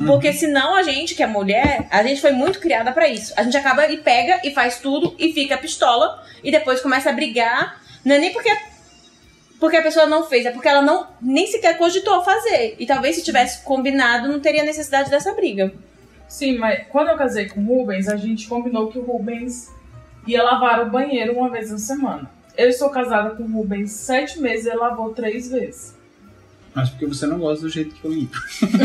Porque 0.06 0.34
senão 0.34 0.76
a 0.76 0.84
gente, 0.84 1.16
que 1.16 1.24
é 1.24 1.28
mulher, 1.28 1.88
a 1.90 2.04
gente 2.04 2.20
foi 2.20 2.32
muito 2.32 2.60
criada 2.60 2.92
pra 2.92 3.08
isso. 3.08 3.34
A 3.38 3.44
gente 3.44 3.56
acaba 3.56 3.88
e 3.88 3.98
pega 3.98 4.42
e 4.44 4.52
faz 4.52 4.80
tudo 4.80 5.16
e 5.18 5.32
fica 5.32 5.58
pistola 5.58 6.24
e 6.44 6.52
depois 6.52 6.82
começa 6.82 7.10
a 7.10 7.14
brigar. 7.14 7.82
Não 8.04 8.16
é 8.16 8.20
nem 8.20 8.34
porque 8.34 8.50
porque 9.60 9.76
a 9.76 9.84
pessoa 9.84 10.06
não 10.06 10.24
fez, 10.24 10.46
é 10.46 10.52
porque 10.52 10.70
ela 10.70 10.82
não 10.82 11.08
nem 11.22 11.46
sequer 11.46 11.78
cogitou 11.78 12.24
fazer. 12.24 12.76
E 12.80 12.86
talvez 12.86 13.18
se 13.18 13.24
tivesse 13.24 13.62
combinado, 13.64 14.30
não 14.30 14.40
teria 14.40 14.64
necessidade 14.64 15.10
dessa 15.10 15.34
briga. 15.34 15.74
Sim, 16.30 16.58
mas 16.58 16.88
quando 16.90 17.10
eu 17.10 17.18
casei 17.18 17.50
com 17.50 17.60
o 17.60 17.66
Rubens, 17.66 18.08
a 18.08 18.16
gente 18.16 18.48
combinou 18.48 18.88
que 18.88 18.98
o 18.98 19.04
Rubens 19.04 19.70
ia 20.26 20.44
lavar 20.44 20.82
o 20.82 20.90
banheiro 20.90 21.34
uma 21.34 21.50
vez 21.50 21.72
na 21.72 21.78
semana. 21.78 22.30
Eu 22.56 22.70
estou 22.70 22.90
casada 22.90 23.32
com 23.32 23.44
o 23.44 23.52
Rubens 23.52 23.92
sete 23.92 24.40
meses 24.40 24.66
e 24.66 24.70
ele 24.70 24.78
lavou 24.78 25.14
três 25.14 25.50
vezes. 25.50 25.99
Mas 26.74 26.90
porque 26.90 27.06
você 27.06 27.26
não 27.26 27.40
gosta 27.40 27.64
do 27.66 27.70
jeito 27.70 27.96
que 27.96 28.06
eu 28.06 28.12
limpo. 28.12 28.38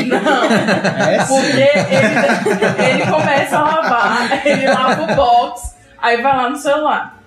Não, 0.06 0.44
É 1.06 1.18
porque 1.18 1.52
sim. 1.52 2.84
ele, 2.86 2.92
ele 2.92 3.10
começa 3.10 3.58
a 3.58 3.62
lavar, 3.62 4.46
ele 4.46 4.66
lava 4.66 5.12
o 5.12 5.14
box, 5.14 5.74
aí 5.98 6.20
vai 6.22 6.36
lá 6.36 6.50
no 6.50 6.56
celular. 6.56 7.22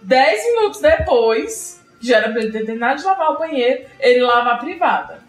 Dez 0.00 0.42
minutos 0.44 0.80
depois, 0.80 1.80
já 2.00 2.16
era 2.18 2.30
pra 2.30 2.42
ele 2.42 2.50
ter 2.52 2.64
terminado 2.64 2.98
de 3.00 3.04
lavar 3.04 3.32
o 3.32 3.38
banheiro, 3.38 3.84
ele 4.00 4.22
lava 4.22 4.52
a 4.52 4.56
privada. 4.56 5.20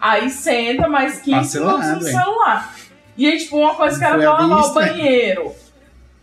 Aí 0.00 0.28
senta 0.30 0.88
mais 0.88 1.20
15 1.20 1.30
Vacilado, 1.36 1.78
minutos 1.78 2.02
no 2.02 2.08
hein? 2.08 2.14
celular. 2.16 2.74
E 3.16 3.26
aí, 3.26 3.38
tipo, 3.38 3.58
uma 3.58 3.74
coisa 3.74 3.98
que 3.98 4.04
era 4.04 4.18
pra 4.18 4.32
lavar 4.32 4.64
o 4.64 4.74
banheiro 4.74 5.52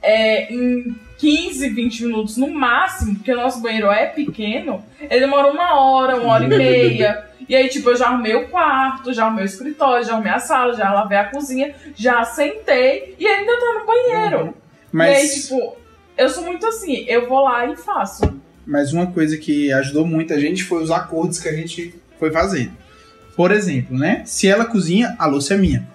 é, 0.01 0.51
em 0.51 0.95
15, 1.19 1.69
20 1.69 2.05
minutos 2.05 2.37
no 2.37 2.47
máximo, 2.47 3.15
porque 3.15 3.31
o 3.31 3.35
nosso 3.35 3.61
banheiro 3.61 3.91
é 3.91 4.07
pequeno, 4.07 4.83
ele 4.99 5.19
demora 5.21 5.51
uma 5.51 5.79
hora, 5.79 6.15
uma 6.17 6.33
hora 6.33 6.43
e 6.45 6.47
meia. 6.47 7.26
E 7.47 7.55
aí, 7.55 7.69
tipo, 7.69 7.89
eu 7.89 7.95
já 7.95 8.07
arrumei 8.07 8.35
o 8.35 8.47
quarto, 8.49 9.13
já 9.13 9.25
arrumei 9.25 9.43
o 9.43 9.45
escritório, 9.45 10.05
já 10.05 10.13
arrumei 10.13 10.31
a 10.31 10.39
sala, 10.39 10.73
já 10.75 10.91
lavei 10.91 11.17
a 11.17 11.25
cozinha, 11.25 11.73
já 11.95 12.23
sentei 12.25 13.15
e 13.17 13.25
ainda 13.25 13.53
tá 13.57 13.79
no 13.79 13.85
banheiro. 13.85 14.45
E 14.45 14.47
aí, 14.47 14.53
Mas, 14.91 15.33
tipo, 15.43 15.77
eu 16.17 16.29
sou 16.29 16.43
muito 16.43 16.65
assim, 16.67 17.05
eu 17.07 17.27
vou 17.27 17.43
lá 17.43 17.65
e 17.65 17.75
faço. 17.75 18.41
mas 18.65 18.91
uma 18.91 19.07
coisa 19.07 19.37
que 19.37 19.71
ajudou 19.71 20.05
muito 20.05 20.33
a 20.33 20.39
gente 20.39 20.63
foi 20.63 20.83
os 20.83 20.91
acordos 20.91 21.39
que 21.39 21.47
a 21.47 21.53
gente 21.53 21.95
foi 22.19 22.31
fazendo. 22.31 22.71
Por 23.35 23.51
exemplo, 23.51 23.97
né? 23.97 24.23
Se 24.25 24.47
ela 24.47 24.65
cozinha, 24.65 25.15
a 25.19 25.25
louça 25.27 25.53
é 25.53 25.57
minha. 25.57 25.87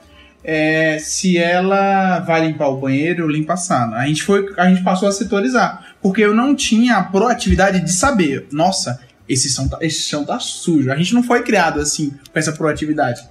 É, 0.44 0.98
se 0.98 1.36
ela 1.38 2.20
vai 2.20 2.46
limpar 2.46 2.68
o 2.68 2.76
banheiro, 2.78 3.24
eu 3.24 3.28
limpo 3.28 3.52
a 3.52 3.56
sala. 3.56 3.96
A 3.96 4.06
gente, 4.06 4.22
foi, 4.22 4.52
a 4.56 4.68
gente 4.68 4.82
passou 4.82 5.08
a 5.08 5.12
setorizar. 5.12 5.94
Porque 6.00 6.20
eu 6.20 6.34
não 6.34 6.54
tinha 6.54 6.96
a 6.96 7.02
proatividade 7.04 7.80
de 7.80 7.92
saber, 7.92 8.46
nossa, 8.52 9.00
esse 9.28 9.48
chão, 9.48 9.68
tá, 9.68 9.78
esse 9.80 10.02
chão 10.02 10.24
tá 10.24 10.38
sujo. 10.38 10.90
A 10.92 10.96
gente 10.96 11.14
não 11.14 11.22
foi 11.22 11.42
criado 11.42 11.80
assim, 11.80 12.10
com 12.32 12.38
essa 12.38 12.52
proatividade. 12.52 13.22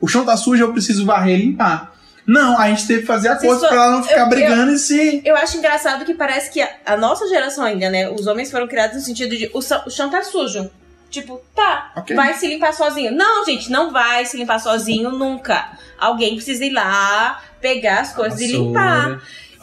O 0.00 0.08
chão 0.08 0.24
tá 0.24 0.36
sujo, 0.36 0.62
eu 0.62 0.72
preciso 0.72 1.04
varrer 1.04 1.38
e 1.38 1.42
limpar. 1.42 1.94
Não, 2.26 2.58
a 2.58 2.68
gente 2.68 2.86
teve 2.86 3.00
que 3.00 3.06
fazer 3.06 3.28
acordo 3.28 3.60
só- 3.60 3.68
pra 3.68 3.76
ela 3.76 3.90
não 3.92 4.02
ficar 4.02 4.20
eu- 4.20 4.28
brigando 4.28 4.72
e 4.72 4.78
se. 4.78 5.20
Eu 5.24 5.34
acho 5.36 5.56
engraçado 5.56 6.04
que 6.04 6.14
parece 6.14 6.50
que 6.50 6.60
a, 6.60 6.68
a 6.86 6.96
nossa 6.96 7.26
geração 7.28 7.64
ainda, 7.64 7.90
né? 7.90 8.08
Os 8.08 8.26
homens 8.26 8.50
foram 8.50 8.68
criados 8.68 8.96
no 8.96 9.02
sentido 9.02 9.36
de 9.36 9.50
o, 9.52 9.58
o 9.58 9.90
chão 9.90 10.10
tá 10.10 10.22
sujo. 10.22 10.70
Tipo, 11.10 11.40
tá, 11.56 11.90
Ok. 11.96 12.14
vai 12.14 12.34
se 12.34 12.46
limpar 12.46 12.72
sozinho. 12.72 13.10
Não, 13.10 13.44
gente, 13.44 13.68
não 13.68 13.90
vai 13.90 14.24
se 14.26 14.36
limpar 14.36 14.60
sozinho 14.60 15.10
nunca. 15.10 15.72
Alguém 15.98 16.36
precisa 16.36 16.64
ir 16.64 16.70
lá, 16.70 17.42
pegar 17.60 18.00
as 18.02 18.12
coisas 18.12 18.38
e 18.40 18.46
limpar. 18.46 19.20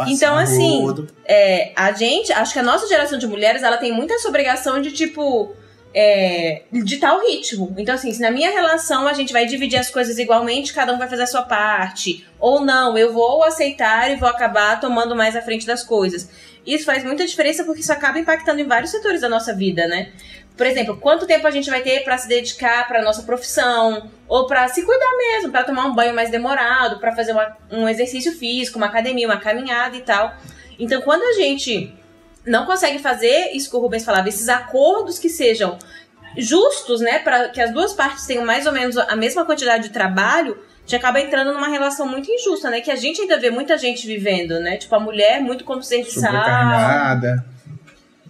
Então, 0.08 0.38
assim. 0.38 0.84
É, 1.26 1.72
a 1.74 1.94
gente, 1.94 2.34
acho 2.34 2.52
que 2.52 2.60
a 2.60 2.64
nossa 2.64 2.86
geração 2.88 3.18
de 3.18 3.26
mulheres, 3.26 3.64
ela 3.64 3.78
tem 3.78 3.94
muito 3.94 4.14
essa 4.14 4.28
obrigação 4.28 4.82
de, 4.82 4.92
tipo, 4.92 5.56
é, 6.00 6.62
ditar 6.72 7.16
o 7.16 7.26
ritmo. 7.26 7.74
Então, 7.76 7.96
assim, 7.96 8.14
se 8.14 8.22
na 8.22 8.30
minha 8.30 8.52
relação 8.52 9.08
a 9.08 9.14
gente 9.14 9.34
vai 9.34 9.48
dividir 9.48 9.80
as 9.80 9.90
coisas 9.90 10.20
igualmente, 10.20 10.72
cada 10.72 10.94
um 10.94 10.98
vai 11.00 11.08
fazer 11.10 11.24
a 11.24 11.28
sua 11.28 11.42
parte. 11.42 12.24
Ou 12.40 12.64
não, 12.64 12.96
eu 12.96 13.12
vou 13.12 13.44
aceitar 13.44 14.12
e 14.12 14.16
vou 14.16 14.30
acabar 14.30 14.80
tomando 14.80 15.16
mais 15.16 15.36
à 15.36 15.42
frente 15.42 15.66
das 15.66 15.82
coisas. 15.82 16.30
Isso 16.64 16.86
faz 16.86 17.04
muita 17.04 17.26
diferença 17.26 17.64
porque 17.64 17.82
isso 17.82 17.92
acaba 17.92 18.20
impactando 18.20 18.62
em 18.62 18.68
vários 18.68 18.92
setores 18.92 19.22
da 19.22 19.30
nossa 19.30 19.56
vida, 19.56 19.88
né? 19.88 20.12
Por 20.56 20.68
exemplo, 20.68 20.98
quanto 20.98 21.26
tempo 21.26 21.48
a 21.48 21.52
gente 21.52 21.70
vai 21.70 21.82
ter 21.82 22.04
pra 22.04 22.16
se 22.18 22.28
dedicar 22.28 22.88
pra 22.88 23.02
nossa 23.02 23.24
profissão, 23.24 24.12
ou 24.28 24.46
pra 24.46 24.68
se 24.68 24.84
cuidar 24.84 25.18
mesmo, 25.18 25.52
pra 25.52 25.64
tomar 25.64 25.86
um 25.86 25.96
banho 25.96 26.14
mais 26.14 26.30
demorado, 26.30 27.00
pra 27.00 27.16
fazer 27.16 27.32
uma- 27.32 27.58
um 27.72 27.90
exercício 27.90 28.32
físico, 28.38 28.78
uma 28.78 28.88
academia, 28.88 29.28
uma 29.28 29.40
caminhada 29.40 29.96
e 29.98 30.02
tal. 30.02 30.36
Então, 30.80 31.02
quando 31.02 31.24
a 31.24 31.34
gente 31.34 31.92
não 32.48 32.66
consegue 32.66 33.00
fazer 33.00 33.52
isso 33.54 33.70
que 33.70 33.76
o 33.76 33.80
Rubens 33.80 34.04
falava, 34.04 34.30
esses 34.30 34.50
acordos 34.50 35.20
que 35.20 35.30
sejam 35.30 35.78
justos, 36.38 37.02
né, 37.02 37.20
para 37.20 37.50
que 37.50 37.62
as 37.62 37.72
duas 37.72 37.94
partes 37.94 38.26
tenham 38.26 38.46
mais 38.46 38.66
ou 38.66 38.72
menos 38.72 38.98
a 38.98 39.16
mesma 39.16 39.46
quantidade 39.46 39.84
de 39.84 39.94
trabalho, 39.94 40.54
a 40.54 40.82
gente 40.82 40.96
acaba 40.96 41.20
entrando 41.20 41.52
numa 41.52 41.68
relação 41.68 42.08
muito 42.08 42.32
injusta, 42.32 42.70
né, 42.70 42.82
que 42.82 42.92
a 42.92 42.96
gente 42.96 43.22
ainda 43.22 43.40
vê 43.40 43.50
muita 43.50 43.78
gente 43.78 44.06
vivendo, 44.08 44.60
né, 44.60 44.78
tipo 44.78 44.96
a 44.96 45.00
mulher 45.00 45.42
muito 45.42 45.64
como 45.64 45.84
serviçal. 45.84 46.32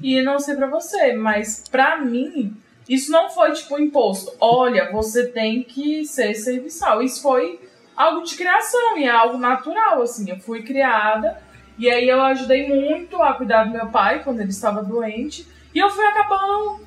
E 0.02 0.22
não 0.22 0.40
sei 0.40 0.56
pra 0.56 0.68
você, 0.68 1.14
mas 1.14 1.64
pra 1.70 1.98
mim, 1.98 2.56
isso 2.88 3.12
não 3.12 3.30
foi 3.30 3.52
tipo 3.52 3.80
imposto. 3.80 4.32
Olha, 4.40 4.92
você 4.92 5.28
tem 5.28 5.64
que 5.64 6.06
ser 6.06 6.34
serviçal. 6.36 7.02
Isso 7.02 7.22
foi 7.22 7.60
algo 7.96 8.24
de 8.24 8.36
criação 8.36 8.98
e 8.98 9.04
é 9.06 9.10
algo 9.10 9.38
natural, 9.38 10.02
assim. 10.02 10.30
Eu 10.30 10.40
fui 10.40 10.62
criada 10.62 11.38
e 11.78 11.90
aí 11.90 12.10
eu 12.10 12.22
ajudei 12.22 12.68
muito 12.68 13.22
a 13.22 13.34
cuidar 13.34 13.66
do 13.66 13.72
meu 13.72 13.88
pai 13.88 14.24
quando 14.24 14.40
ele 14.40 14.50
estava 14.50 14.84
doente. 14.84 15.48
E 15.74 15.80
eu 15.80 15.90
fui 15.90 16.06
acabando 16.06 16.80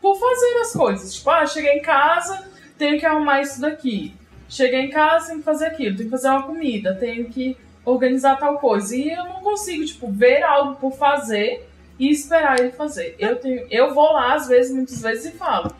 por 0.00 0.14
fazer 0.18 0.58
as 0.60 0.72
coisas. 0.72 1.14
Tipo, 1.14 1.30
ah, 1.30 1.46
cheguei 1.46 1.78
em 1.78 1.82
casa, 1.82 2.48
tenho 2.76 2.98
que 2.98 3.06
arrumar 3.06 3.40
isso 3.40 3.60
daqui. 3.60 4.14
Cheguei 4.48 4.80
em 4.80 4.90
casa, 4.90 5.28
tenho 5.28 5.38
que 5.38 5.44
fazer 5.44 5.66
aquilo, 5.66 5.96
tenho 5.96 6.10
que 6.10 6.16
fazer 6.16 6.28
uma 6.28 6.42
comida, 6.42 6.94
tenho 6.94 7.26
que 7.26 7.56
organizar 7.84 8.36
tal 8.36 8.58
coisa. 8.58 8.94
E 8.94 9.10
eu 9.10 9.24
não 9.24 9.40
consigo, 9.40 9.84
tipo, 9.84 10.10
ver 10.10 10.42
algo 10.42 10.74
por 10.76 10.92
fazer 10.92 11.66
e 11.98 12.10
esperar 12.10 12.58
ele 12.58 12.72
fazer. 12.72 13.14
Eu 13.18 13.36
tenho, 13.36 13.66
eu 13.70 13.94
vou 13.94 14.12
lá 14.12 14.34
às 14.34 14.48
vezes, 14.48 14.74
muitas 14.74 15.00
vezes 15.00 15.34
e 15.34 15.36
falo. 15.36 15.74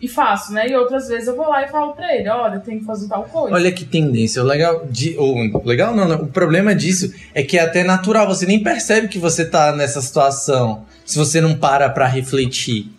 E 0.00 0.06
faço, 0.06 0.52
né? 0.52 0.68
E 0.68 0.76
outras 0.76 1.08
vezes 1.08 1.26
eu 1.26 1.36
vou 1.36 1.48
lá 1.48 1.64
e 1.64 1.68
falo 1.68 1.92
pra 1.92 2.14
ele, 2.14 2.28
olha, 2.28 2.60
tenho 2.60 2.78
que 2.78 2.86
fazer 2.86 3.08
tal 3.08 3.24
coisa. 3.24 3.54
Olha 3.54 3.72
que 3.72 3.84
tendência. 3.84 4.42
O 4.42 4.46
legal, 4.46 4.86
de, 4.88 5.16
o 5.18 5.62
legal 5.64 5.94
não, 5.94 6.06
não, 6.06 6.22
o 6.22 6.28
problema 6.28 6.74
disso 6.74 7.12
é 7.34 7.42
que 7.42 7.58
é 7.58 7.62
até 7.62 7.82
natural. 7.82 8.26
Você 8.28 8.46
nem 8.46 8.62
percebe 8.62 9.08
que 9.08 9.18
você 9.18 9.44
tá 9.44 9.72
nessa 9.72 10.00
situação 10.00 10.84
se 11.04 11.18
você 11.18 11.40
não 11.40 11.54
para 11.54 11.88
pra 11.88 12.06
refletir. 12.06 12.92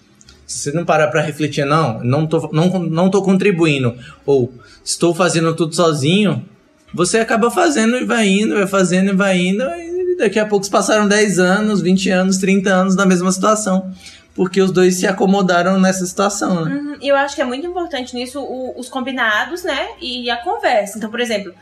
Se 0.45 0.57
você 0.57 0.71
não 0.71 0.83
parar 0.83 1.09
pra 1.09 1.21
refletir, 1.21 1.63
não, 1.63 2.03
não 2.03 2.25
tô, 2.25 2.49
não, 2.51 2.79
não 2.79 3.09
tô 3.11 3.21
contribuindo, 3.21 3.95
ou 4.25 4.51
estou 4.83 5.13
fazendo 5.13 5.55
tudo 5.55 5.75
sozinho, 5.75 6.43
você 6.91 7.19
acaba 7.19 7.51
fazendo 7.51 7.97
e 7.97 8.03
vai 8.03 8.27
indo, 8.27 8.55
vai 8.55 8.65
fazendo 8.65 9.11
e 9.11 9.15
vai 9.15 9.37
indo, 9.37 9.61
e 9.63 10.17
daqui 10.17 10.39
a 10.39 10.47
pouco 10.47 10.67
passaram 10.67 11.07
10 11.07 11.37
anos, 11.37 11.81
20 11.81 12.09
anos, 12.09 12.37
30 12.39 12.67
anos 12.67 12.95
na 12.95 13.05
mesma 13.05 13.31
situação. 13.31 13.91
Porque 14.35 14.61
os 14.61 14.71
dois 14.71 14.95
se 14.95 15.05
acomodaram 15.07 15.79
nessa 15.79 16.05
situação, 16.05 16.63
né? 16.65 16.71
Uhum, 16.75 16.97
E 17.01 17.07
eu 17.07 17.15
acho 17.15 17.35
que 17.35 17.41
é 17.41 17.45
muito 17.45 17.65
importante 17.67 18.15
nisso 18.15 18.39
o- 18.41 18.79
os 18.79 18.87
combinados, 18.89 19.63
né? 19.63 19.89
E 19.99 20.29
a 20.29 20.37
conversa. 20.37 20.97
Então, 20.97 21.09
por 21.09 21.19
exemplo, 21.19 21.53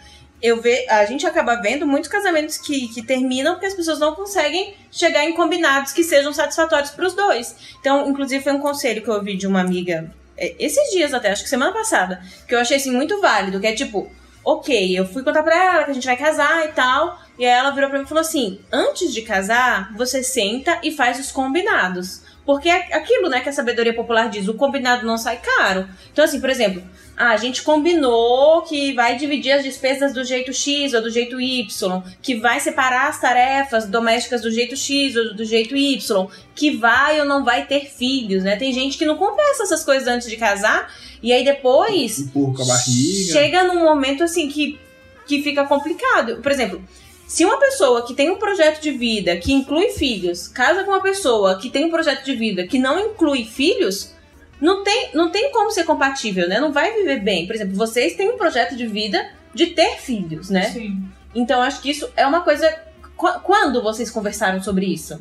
eu 0.41 0.61
ve, 0.61 0.85
a 0.89 1.03
gente 1.05 1.25
acaba 1.25 1.55
vendo 1.55 1.87
muitos 1.87 2.09
casamentos 2.09 2.57
que, 2.57 2.87
que 2.89 3.01
terminam 3.01 3.53
porque 3.53 3.65
as 3.65 3.73
pessoas 3.73 3.99
não 3.99 4.13
conseguem 4.13 4.75
chegar 4.91 5.23
em 5.25 5.33
combinados 5.33 5.91
que 5.91 6.03
sejam 6.03 6.31
satisfatórios 6.33 6.91
para 6.91 7.05
os 7.07 7.13
dois. 7.15 7.55
Então, 7.79 8.07
inclusive, 8.09 8.43
foi 8.43 8.53
um 8.53 8.59
conselho 8.59 9.01
que 9.01 9.09
eu 9.09 9.15
ouvi 9.15 9.35
de 9.35 9.47
uma 9.47 9.61
amiga 9.61 10.11
é, 10.37 10.53
esses 10.59 10.91
dias 10.91 11.13
até, 11.15 11.31
acho 11.31 11.41
que 11.43 11.49
semana 11.49 11.71
passada, 11.73 12.21
que 12.47 12.53
eu 12.53 12.59
achei 12.59 12.77
assim 12.77 12.91
muito 12.91 13.19
válido, 13.19 13.59
que 13.59 13.65
é 13.65 13.73
tipo, 13.73 14.07
ok, 14.45 14.97
eu 14.99 15.03
fui 15.07 15.23
contar 15.23 15.41
pra 15.41 15.55
ela 15.55 15.83
que 15.83 15.89
a 15.91 15.93
gente 15.95 16.05
vai 16.05 16.15
casar 16.15 16.63
e 16.65 16.67
tal, 16.73 17.19
e 17.39 17.43
aí 17.45 17.51
ela 17.51 17.71
virou 17.71 17.89
pra 17.89 17.97
mim 17.97 18.05
e 18.05 18.07
falou 18.07 18.21
assim: 18.21 18.59
antes 18.71 19.11
de 19.11 19.23
casar, 19.23 19.91
você 19.97 20.21
senta 20.21 20.79
e 20.83 20.91
faz 20.91 21.19
os 21.19 21.31
combinados. 21.31 22.21
Porque 22.47 22.69
é 22.69 22.95
aquilo, 22.95 23.27
né, 23.27 23.41
que 23.41 23.49
a 23.49 23.51
sabedoria 23.51 23.93
popular 23.93 24.29
diz, 24.29 24.47
o 24.47 24.53
combinado 24.53 25.05
não 25.05 25.17
sai 25.17 25.37
caro. 25.37 25.85
Então, 26.13 26.23
assim, 26.23 26.39
por 26.39 26.49
exemplo, 26.49 26.81
ah, 27.17 27.31
a 27.31 27.35
gente 27.35 27.61
combinou 27.61 28.61
que 28.61 28.93
vai 28.93 29.17
dividir 29.17 29.51
as 29.51 29.65
despesas 29.65 30.13
do 30.13 30.23
jeito 30.23 30.53
X 30.53 30.93
ou 30.93 31.01
do 31.01 31.09
jeito 31.09 31.41
Y, 31.41 32.01
que 32.21 32.35
vai 32.35 32.61
separar 32.61 33.09
as 33.09 33.19
tarefas 33.19 33.85
domésticas 33.85 34.43
do 34.43 34.49
jeito 34.49 34.77
X 34.77 35.17
ou 35.17 35.35
do 35.35 35.43
jeito 35.43 35.75
Y, 35.75 36.27
que 36.55 36.77
vai 36.77 37.19
ou 37.19 37.25
não 37.25 37.43
vai 37.43 37.65
ter 37.65 37.89
filhos, 37.89 38.45
né? 38.45 38.55
Tem 38.55 38.71
gente 38.71 38.97
que 38.97 39.05
não 39.05 39.17
conversa 39.17 39.63
essas 39.63 39.83
coisas 39.83 40.07
antes 40.07 40.29
de 40.29 40.37
casar, 40.37 40.89
e 41.21 41.33
aí 41.33 41.43
depois 41.43 42.17
Empurra 42.17 42.55
com 42.55 42.63
a 42.63 42.65
barriga. 42.65 43.33
chega 43.33 43.63
num 43.65 43.83
momento 43.83 44.23
assim 44.23 44.47
que, 44.47 44.79
que 45.27 45.43
fica 45.43 45.65
complicado. 45.65 46.37
Por 46.37 46.49
exemplo, 46.53 46.81
se 47.27 47.43
uma 47.45 47.59
pessoa 47.59 48.05
que 48.07 48.13
tem 48.13 48.29
um 48.31 48.37
projeto 48.37 48.81
de 48.81 48.91
vida 48.91 49.35
que 49.37 49.51
inclui 49.51 49.89
filhos 49.89 50.47
casa 50.47 50.83
com 50.83 50.91
uma 50.91 51.01
pessoa 51.01 51.59
que 51.59 51.69
tem 51.69 51.85
um 51.85 51.89
projeto 51.89 52.23
de 52.23 52.35
vida 52.35 52.65
que 52.65 52.79
não 52.79 52.97
inclui 52.99 53.43
filhos, 53.43 54.13
não 54.61 54.83
tem, 54.83 55.09
não 55.13 55.29
tem 55.29 55.51
como 55.51 55.69
ser 55.69 55.83
compatível, 55.83 56.47
né? 56.47 56.59
Não 56.59 56.71
vai 56.71 56.93
viver 56.93 57.19
bem. 57.21 57.45
Por 57.45 57.55
exemplo, 57.55 57.75
vocês 57.75 58.15
têm 58.15 58.29
um 58.31 58.37
projeto 58.37 58.75
de 58.75 58.87
vida 58.87 59.23
de 59.53 59.67
ter 59.67 59.97
filhos, 59.99 60.49
né? 60.49 60.63
Sim. 60.71 61.03
Então 61.35 61.61
acho 61.61 61.81
que 61.81 61.89
isso 61.91 62.09
é 62.15 62.25
uma 62.25 62.41
coisa. 62.41 62.73
Qu- 63.15 63.39
Quando 63.43 63.83
vocês 63.83 64.09
conversaram 64.09 64.63
sobre 64.63 64.85
isso? 64.85 65.19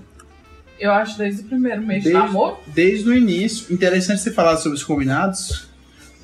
Eu 0.78 0.92
acho 0.92 1.18
desde 1.18 1.42
o 1.42 1.44
primeiro 1.46 1.82
mês 1.82 2.02
de 2.04 2.10
Desde- 2.10 2.26
namoro. 2.26 2.56
Desde 2.66 3.08
o 3.08 3.14
início. 3.16 3.72
Interessante 3.74 4.20
você 4.20 4.30
falar 4.30 4.56
sobre 4.58 4.76
os 4.78 4.84
combinados, 4.84 5.66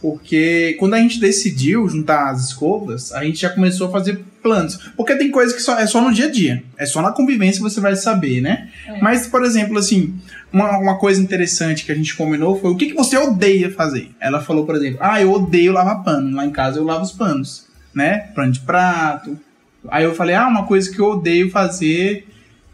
porque 0.01 0.77
quando 0.79 0.95
a 0.95 0.99
gente 0.99 1.19
decidiu 1.19 1.89
juntar 1.89 2.31
as 2.31 2.49
escovas, 2.49 3.13
a 3.13 3.25
gente 3.25 3.39
já 3.39 3.51
começou 3.51 3.89
a 3.89 3.91
fazer 3.91 4.23
planos. 4.43 4.77
Porque 4.97 5.15
tem 5.17 5.31
coisa 5.31 5.55
que 5.55 5.63
só, 5.63 5.79
é 5.79 5.87
só 5.87 6.01
no 6.01 6.13
dia 6.13 6.27
a 6.27 6.31
dia. 6.31 6.63
É 6.77 6.85
só 6.85 7.01
na 7.01 7.13
convivência 7.13 7.63
que 7.63 7.71
você 7.71 7.81
vai 7.81 7.95
saber, 7.97 8.41
né? 8.41 8.69
É. 8.87 9.01
Mas, 9.01 9.27
por 9.27 9.45
exemplo, 9.45 9.79
assim, 9.79 10.15
uma, 10.53 10.79
uma 10.79 10.99
coisa 10.99 11.23
interessante 11.23 11.85
que 11.85 11.93
a 11.93 11.95
gente 11.95 12.17
combinou 12.17 12.59
foi 12.61 12.71
o 12.71 12.77
que, 12.77 12.87
que 12.87 12.95
você 12.95 13.17
odeia 13.17 13.71
fazer. 13.71 14.11
Ela 14.21 14.41
falou, 14.41 14.67
por 14.67 14.75
exemplo, 14.75 14.99
ah, 15.01 15.21
eu 15.21 15.33
odeio 15.33 15.73
lavar 15.73 16.03
pano. 16.03 16.35
Lá 16.37 16.45
em 16.45 16.51
casa 16.51 16.79
eu 16.79 16.85
lavo 16.85 17.05
os 17.05 17.13
panos, 17.13 17.67
né? 17.95 18.31
Pano 18.35 18.53
de 18.53 18.61
prato. 18.61 19.39
Aí 19.89 20.05
eu 20.05 20.15
falei, 20.15 20.35
ah, 20.35 20.49
uma 20.49 20.67
coisa 20.67 20.91
que 20.91 20.99
eu 20.99 21.07
odeio 21.07 21.51
fazer 21.51 22.27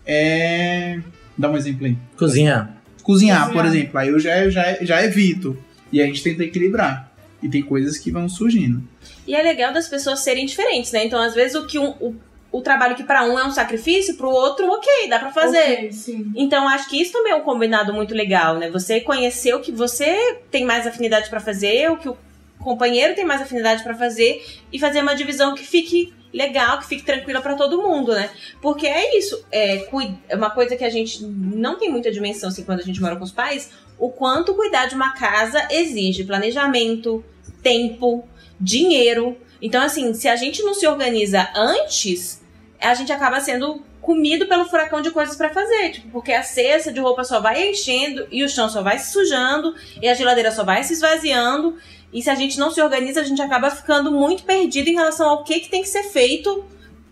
é. 0.05 1.01
Dá 1.37 1.51
um 1.51 1.57
exemplo 1.57 1.87
aí. 1.87 1.97
Cozinhar. 2.17 2.75
Cozinhar, 3.03 3.47
Cozinhar. 3.47 3.53
por 3.53 3.65
exemplo. 3.67 3.99
Aí 3.99 4.09
eu 4.09 4.19
já, 4.19 4.49
já, 4.49 4.79
já 4.81 5.05
evito. 5.05 5.57
E 5.93 6.03
a 6.03 6.07
gente 6.07 6.23
tenta 6.23 6.43
equilibrar. 6.43 7.13
E 7.43 7.49
tem 7.49 7.63
coisas 7.63 7.99
que 7.99 8.11
vão 8.11 8.29
surgindo. 8.29 8.83
E 9.29 9.35
é 9.35 9.43
legal 9.43 9.75
das 9.75 9.87
pessoas 9.87 10.21
serem 10.21 10.47
diferentes, 10.47 10.91
né? 10.91 11.05
Então, 11.05 11.21
às 11.21 11.35
vezes, 11.35 11.55
o 11.55 11.67
que 11.67 11.79
um, 11.79 11.91
o, 12.01 12.17
o 12.51 12.63
trabalho 12.63 12.97
que 12.97 13.05
pra 13.05 13.25
um 13.25 13.39
é 13.39 13.47
um 13.47 13.51
sacrifício, 13.51 14.17
pro 14.17 14.31
outro, 14.31 14.67
ok, 14.67 15.07
dá 15.07 15.19
pra 15.19 15.31
fazer. 15.31 15.73
Ok, 15.75 15.93
sim. 15.93 16.33
Então, 16.35 16.67
acho 16.67 16.89
que 16.89 16.99
isso 16.99 17.13
também 17.13 17.33
é 17.33 17.37
um 17.37 17.43
combinado 17.43 17.93
muito 17.93 18.15
legal, 18.15 18.57
né? 18.57 18.71
Você 18.71 19.03
conhecer 19.03 19.55
o 19.55 19.61
que 19.61 19.71
você 19.71 20.39
tem 20.51 20.65
mais 20.65 20.87
afinidade 20.87 21.29
pra 21.29 21.41
fazer, 21.41 21.91
o 21.91 21.99
que 21.99 22.09
o 22.09 22.17
companheiro 22.59 23.15
tem 23.15 23.27
mais 23.27 23.43
afinidade 23.43 23.83
pra 23.83 23.95
fazer 23.95 24.43
e 24.73 24.79
fazer 24.79 25.03
uma 25.03 25.15
divisão 25.15 25.55
que 25.55 25.63
fique 25.63 26.11
legal, 26.33 26.79
que 26.79 26.87
fique 26.87 27.03
tranquila 27.03 27.43
pra 27.43 27.55
todo 27.55 27.83
mundo, 27.83 28.15
né? 28.15 28.31
Porque 28.63 28.87
é 28.87 29.19
isso, 29.19 29.45
é, 29.53 29.87
é 30.27 30.37
uma 30.37 30.51
coisa 30.51 30.75
que 30.75 30.85
a 30.85 30.91
gente 30.91 31.23
não 31.23 31.79
tem 31.79 31.91
muita 31.91 32.11
dimensão 32.11 32.49
assim 32.49 32.65
quando 32.65 32.81
a 32.81 32.85
gente 32.85 33.01
mora 33.01 33.17
com 33.17 33.25
os 33.25 33.33
pais, 33.33 33.71
o 33.99 34.09
quanto 34.09 34.55
cuidar 34.55 34.87
de 34.87 34.95
uma 34.95 35.13
casa 35.13 35.69
exige 35.71 36.25
planejamento, 36.25 37.23
tempo, 37.63 38.27
dinheiro. 38.61 39.37
Então, 39.61 39.83
assim, 39.83 40.15
se 40.15 40.29
a 40.29 40.37
gente 40.37 40.63
não 40.63 40.75
se 40.75 40.87
organiza 40.87 41.49
antes, 41.55 42.41
a 42.81 42.95
gente 42.95 43.13
acaba 43.13 43.41
sendo 43.41 43.83
comido 44.01 44.47
pelo 44.47 44.65
furacão 44.65 45.03
de 45.03 45.11
coisas 45.11 45.37
pra 45.37 45.51
fazer, 45.51 45.91
tipo, 45.91 46.09
porque 46.09 46.33
a 46.33 46.43
cesta 46.43 46.91
de 46.91 46.99
roupa 46.99 47.25
só 47.25 47.41
vai 47.41 47.69
enchendo 47.69 48.27
e 48.31 48.43
o 48.43 48.49
chão 48.49 48.69
só 48.69 48.83
vai 48.83 48.99
se 48.99 49.13
sujando 49.13 49.75
e 50.01 50.09
a 50.09 50.15
geladeira 50.15 50.51
só 50.51 50.65
vai 50.65 50.83
se 50.83 50.95
esvaziando. 50.95 51.77
E 52.11 52.23
se 52.23 52.31
a 52.31 52.35
gente 52.35 52.59
não 52.59 52.71
se 52.71 52.81
organiza, 52.81 53.21
a 53.21 53.25
gente 53.25 53.43
acaba 53.43 53.71
ficando 53.71 54.11
muito 54.11 54.45
perdido 54.45 54.89
em 54.89 54.95
relação 54.95 55.29
ao 55.29 55.45
que, 55.45 55.61
que 55.61 55.69
tem 55.69 55.83
que 55.83 55.89
ser 55.89 56.05
feito 56.05 56.65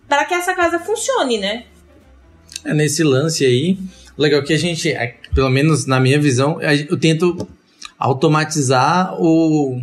para 0.08 0.24
que 0.24 0.32
essa 0.32 0.54
casa 0.54 0.78
funcione, 0.78 1.36
né? 1.36 1.64
É 2.64 2.72
nesse 2.72 3.04
lance 3.04 3.44
aí, 3.44 3.76
legal 4.16 4.42
que 4.42 4.54
a 4.54 4.58
gente, 4.58 4.90
é, 4.90 5.16
pelo 5.34 5.50
menos 5.50 5.84
na 5.84 6.00
minha 6.00 6.18
visão, 6.18 6.58
eu 6.62 6.98
tento 6.98 7.46
automatizar 7.98 9.14
ou, 9.20 9.82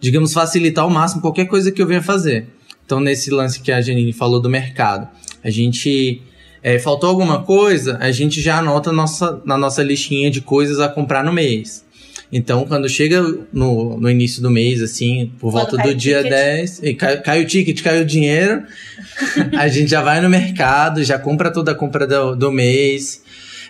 digamos, 0.00 0.32
facilitar 0.32 0.84
ao 0.84 0.90
máximo 0.90 1.20
qualquer 1.20 1.46
coisa 1.46 1.70
que 1.70 1.80
eu 1.80 1.86
venha 1.86 2.02
fazer. 2.02 2.46
Então, 2.84 3.00
nesse 3.00 3.30
lance 3.30 3.60
que 3.60 3.70
a 3.70 3.80
Janine 3.80 4.12
falou 4.12 4.40
do 4.40 4.48
mercado, 4.48 5.08
a 5.42 5.50
gente. 5.50 6.22
É, 6.60 6.76
faltou 6.76 7.08
alguma 7.08 7.42
coisa, 7.44 7.96
a 8.00 8.10
gente 8.10 8.40
já 8.40 8.58
anota 8.58 8.90
nossa, 8.90 9.40
na 9.44 9.56
nossa 9.56 9.80
listinha 9.80 10.28
de 10.28 10.40
coisas 10.40 10.80
a 10.80 10.88
comprar 10.88 11.22
no 11.22 11.32
mês. 11.32 11.84
Então, 12.32 12.66
quando 12.66 12.88
chega 12.88 13.22
no, 13.52 13.96
no 13.96 14.10
início 14.10 14.42
do 14.42 14.50
mês, 14.50 14.82
assim, 14.82 15.32
por 15.38 15.52
Quando 15.52 15.70
volta 15.70 15.76
do 15.88 15.94
dia 15.94 16.16
ticket. 16.16 16.30
10, 16.30 16.82
e 16.82 16.94
cai, 16.94 17.20
cai 17.22 17.42
o 17.42 17.46
ticket, 17.46 17.82
cai 17.82 18.02
o 18.02 18.04
dinheiro, 18.04 18.64
a 19.56 19.68
gente 19.68 19.90
já 19.90 20.02
vai 20.02 20.20
no 20.20 20.28
mercado, 20.28 21.02
já 21.04 21.18
compra 21.18 21.50
toda 21.50 21.72
a 21.72 21.74
compra 21.74 22.06
do, 22.06 22.34
do 22.34 22.52
mês, 22.52 23.22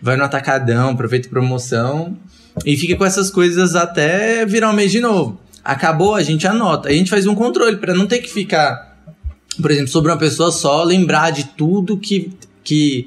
vai 0.02 0.16
no 0.16 0.25
atacadão, 0.25 0.90
aproveita 0.90 1.28
a 1.28 1.30
promoção 1.30 2.16
e 2.64 2.76
fica 2.76 2.97
com 2.97 3.04
essas 3.04 3.30
coisas 3.30 3.76
até 3.76 4.44
virar 4.44 4.70
o 4.70 4.75
mês 4.75 4.90
de 4.90 5.00
novo. 5.00 5.40
Acabou, 5.69 6.15
a 6.15 6.23
gente 6.23 6.47
anota. 6.47 6.89
A 6.89 6.93
gente 6.93 7.11
faz 7.11 7.27
um 7.27 7.35
controle 7.35 7.77
para 7.77 7.93
não 7.93 8.07
ter 8.07 8.21
que 8.21 8.31
ficar, 8.31 8.97
por 9.61 9.71
exemplo, 9.71 9.91
sobre 9.91 10.11
uma 10.11 10.17
pessoa 10.17 10.51
só 10.51 10.83
lembrar 10.83 11.31
de 11.31 11.45
tudo 11.45 11.99
que, 11.99 12.33
que 12.65 13.07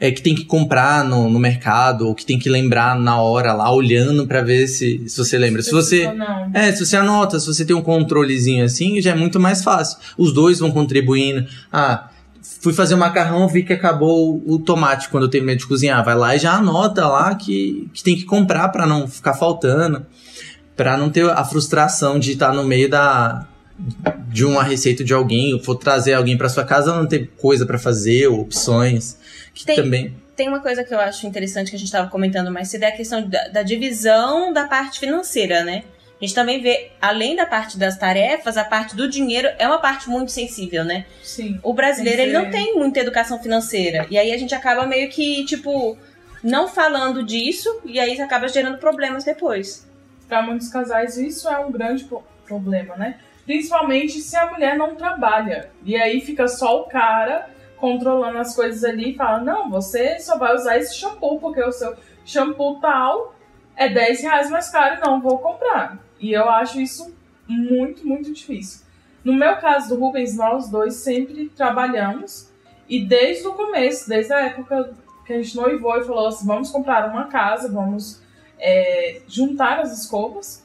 é 0.00 0.10
que 0.10 0.20
tem 0.20 0.34
que 0.34 0.44
comprar 0.44 1.04
no, 1.04 1.30
no 1.30 1.38
mercado 1.38 2.08
ou 2.08 2.12
que 2.12 2.26
tem 2.26 2.40
que 2.40 2.50
lembrar 2.50 2.98
na 2.98 3.20
hora 3.20 3.52
lá, 3.52 3.72
olhando 3.72 4.26
para 4.26 4.42
ver 4.42 4.66
se, 4.66 5.08
se 5.08 5.16
você 5.16 5.38
lembra. 5.38 5.62
Se 5.62 5.70
você 5.70 6.12
é, 6.52 6.72
se 6.72 6.84
você 6.84 6.96
anota, 6.96 7.38
se 7.38 7.46
você 7.46 7.64
tem 7.64 7.76
um 7.76 7.82
controlezinho 7.82 8.64
assim, 8.64 9.00
já 9.00 9.12
é 9.12 9.14
muito 9.14 9.38
mais 9.38 9.62
fácil. 9.62 9.98
Os 10.18 10.34
dois 10.34 10.58
vão 10.58 10.72
contribuindo. 10.72 11.46
Ah, 11.72 12.10
fui 12.60 12.72
fazer 12.72 12.94
o 12.96 12.98
macarrão, 12.98 13.46
vi 13.46 13.62
que 13.62 13.72
acabou 13.72 14.42
o 14.44 14.58
tomate 14.58 15.08
quando 15.08 15.22
eu 15.22 15.30
terminei 15.30 15.54
de 15.54 15.68
cozinhar. 15.68 16.04
Vai 16.04 16.16
lá 16.16 16.34
e 16.34 16.40
já 16.40 16.54
anota 16.54 17.06
lá 17.06 17.36
que, 17.36 17.88
que 17.94 18.02
tem 18.02 18.16
que 18.16 18.24
comprar 18.24 18.70
pra 18.70 18.88
não 18.88 19.06
ficar 19.06 19.34
faltando. 19.34 20.04
Pra 20.76 20.96
não 20.96 21.10
ter 21.10 21.28
a 21.28 21.44
frustração 21.44 22.18
de 22.18 22.32
estar 22.32 22.52
no 22.52 22.64
meio 22.64 22.88
da 22.88 23.46
de 24.28 24.44
uma 24.44 24.62
receita 24.62 25.02
de 25.02 25.12
alguém, 25.12 25.52
ou 25.54 25.60
for 25.60 25.74
trazer 25.76 26.14
alguém 26.14 26.36
pra 26.38 26.48
sua 26.48 26.64
casa, 26.64 26.94
não 26.94 27.06
ter 27.06 27.30
coisa 27.38 27.66
pra 27.66 27.78
fazer, 27.78 28.28
ou 28.28 28.40
opções. 28.40 29.16
Que 29.54 29.64
Tem- 29.66 29.76
também. 29.76 30.14
Tem 30.36 30.48
uma 30.48 30.60
coisa 30.60 30.82
que 30.82 30.94
eu 30.94 30.98
acho 31.00 31.26
interessante 31.26 31.70
que 31.70 31.76
a 31.76 31.78
gente 31.78 31.88
estava 31.88 32.08
comentando 32.08 32.50
mais 32.50 32.68
cedo, 32.68 32.84
é 32.84 32.88
a 32.88 32.92
questão 32.96 33.28
da, 33.28 33.48
da 33.48 33.62
divisão 33.62 34.52
da 34.52 34.66
parte 34.66 34.98
financeira, 34.98 35.62
né? 35.64 35.82
A 36.20 36.24
gente 36.24 36.34
também 36.34 36.60
vê, 36.62 36.92
além 37.00 37.34
da 37.36 37.44
parte 37.44 37.76
das 37.76 37.98
tarefas, 37.98 38.56
a 38.56 38.64
parte 38.64 38.94
do 38.96 39.08
dinheiro 39.08 39.48
é 39.58 39.66
uma 39.66 39.78
parte 39.78 40.08
muito 40.08 40.30
sensível, 40.30 40.84
né? 40.84 41.04
Sim. 41.22 41.58
O 41.62 41.74
brasileiro, 41.74 42.22
ele 42.22 42.32
não 42.32 42.44
ser- 42.44 42.50
tem 42.52 42.74
muita 42.78 43.00
educação 43.00 43.42
financeira. 43.42 44.06
E 44.08 44.16
aí 44.16 44.32
a 44.32 44.38
gente 44.38 44.54
acaba 44.54 44.86
meio 44.86 45.10
que, 45.10 45.44
tipo, 45.44 45.98
não 46.42 46.68
falando 46.68 47.22
disso, 47.24 47.80
e 47.84 47.98
aí 48.00 48.18
acaba 48.20 48.48
gerando 48.48 48.78
problemas 48.78 49.24
depois. 49.24 49.86
Para 50.28 50.42
muitos 50.42 50.68
casais, 50.68 51.16
isso 51.16 51.48
é 51.48 51.58
um 51.58 51.70
grande 51.70 52.08
problema, 52.46 52.96
né? 52.96 53.18
Principalmente 53.44 54.20
se 54.20 54.36
a 54.36 54.50
mulher 54.50 54.76
não 54.76 54.94
trabalha. 54.94 55.70
E 55.84 55.96
aí 55.96 56.20
fica 56.20 56.46
só 56.48 56.80
o 56.80 56.84
cara 56.84 57.50
controlando 57.76 58.38
as 58.38 58.54
coisas 58.54 58.84
ali 58.84 59.10
e 59.12 59.16
fala: 59.16 59.40
Não, 59.40 59.68
você 59.68 60.18
só 60.20 60.38
vai 60.38 60.54
usar 60.54 60.78
esse 60.78 60.94
shampoo, 60.96 61.40
porque 61.40 61.62
o 61.62 61.72
seu 61.72 61.96
shampoo 62.24 62.80
tal 62.80 63.34
é 63.76 63.88
10 63.88 64.22
reais 64.22 64.50
mais 64.50 64.70
caro 64.70 64.96
e 64.96 65.06
não 65.06 65.20
vou 65.20 65.38
comprar. 65.38 65.98
E 66.20 66.32
eu 66.32 66.48
acho 66.48 66.80
isso 66.80 67.12
muito, 67.48 68.06
muito 68.06 68.32
difícil. 68.32 68.86
No 69.24 69.34
meu 69.34 69.56
caso 69.56 69.88
do 69.88 70.00
Rubens, 70.00 70.36
nós 70.36 70.68
dois 70.68 70.94
sempre 70.94 71.48
trabalhamos 71.48 72.52
e 72.88 73.04
desde 73.04 73.46
o 73.46 73.54
começo, 73.54 74.08
desde 74.08 74.32
a 74.32 74.40
época 74.40 74.94
que 75.26 75.32
a 75.32 75.42
gente 75.42 75.56
noivou 75.56 75.96
e 75.98 76.04
falou 76.04 76.28
assim: 76.28 76.46
vamos 76.46 76.70
comprar 76.70 77.08
uma 77.08 77.26
casa, 77.26 77.70
vamos 77.70 78.21
é, 78.62 79.20
juntar 79.26 79.80
as 79.80 79.92
escovas, 80.00 80.62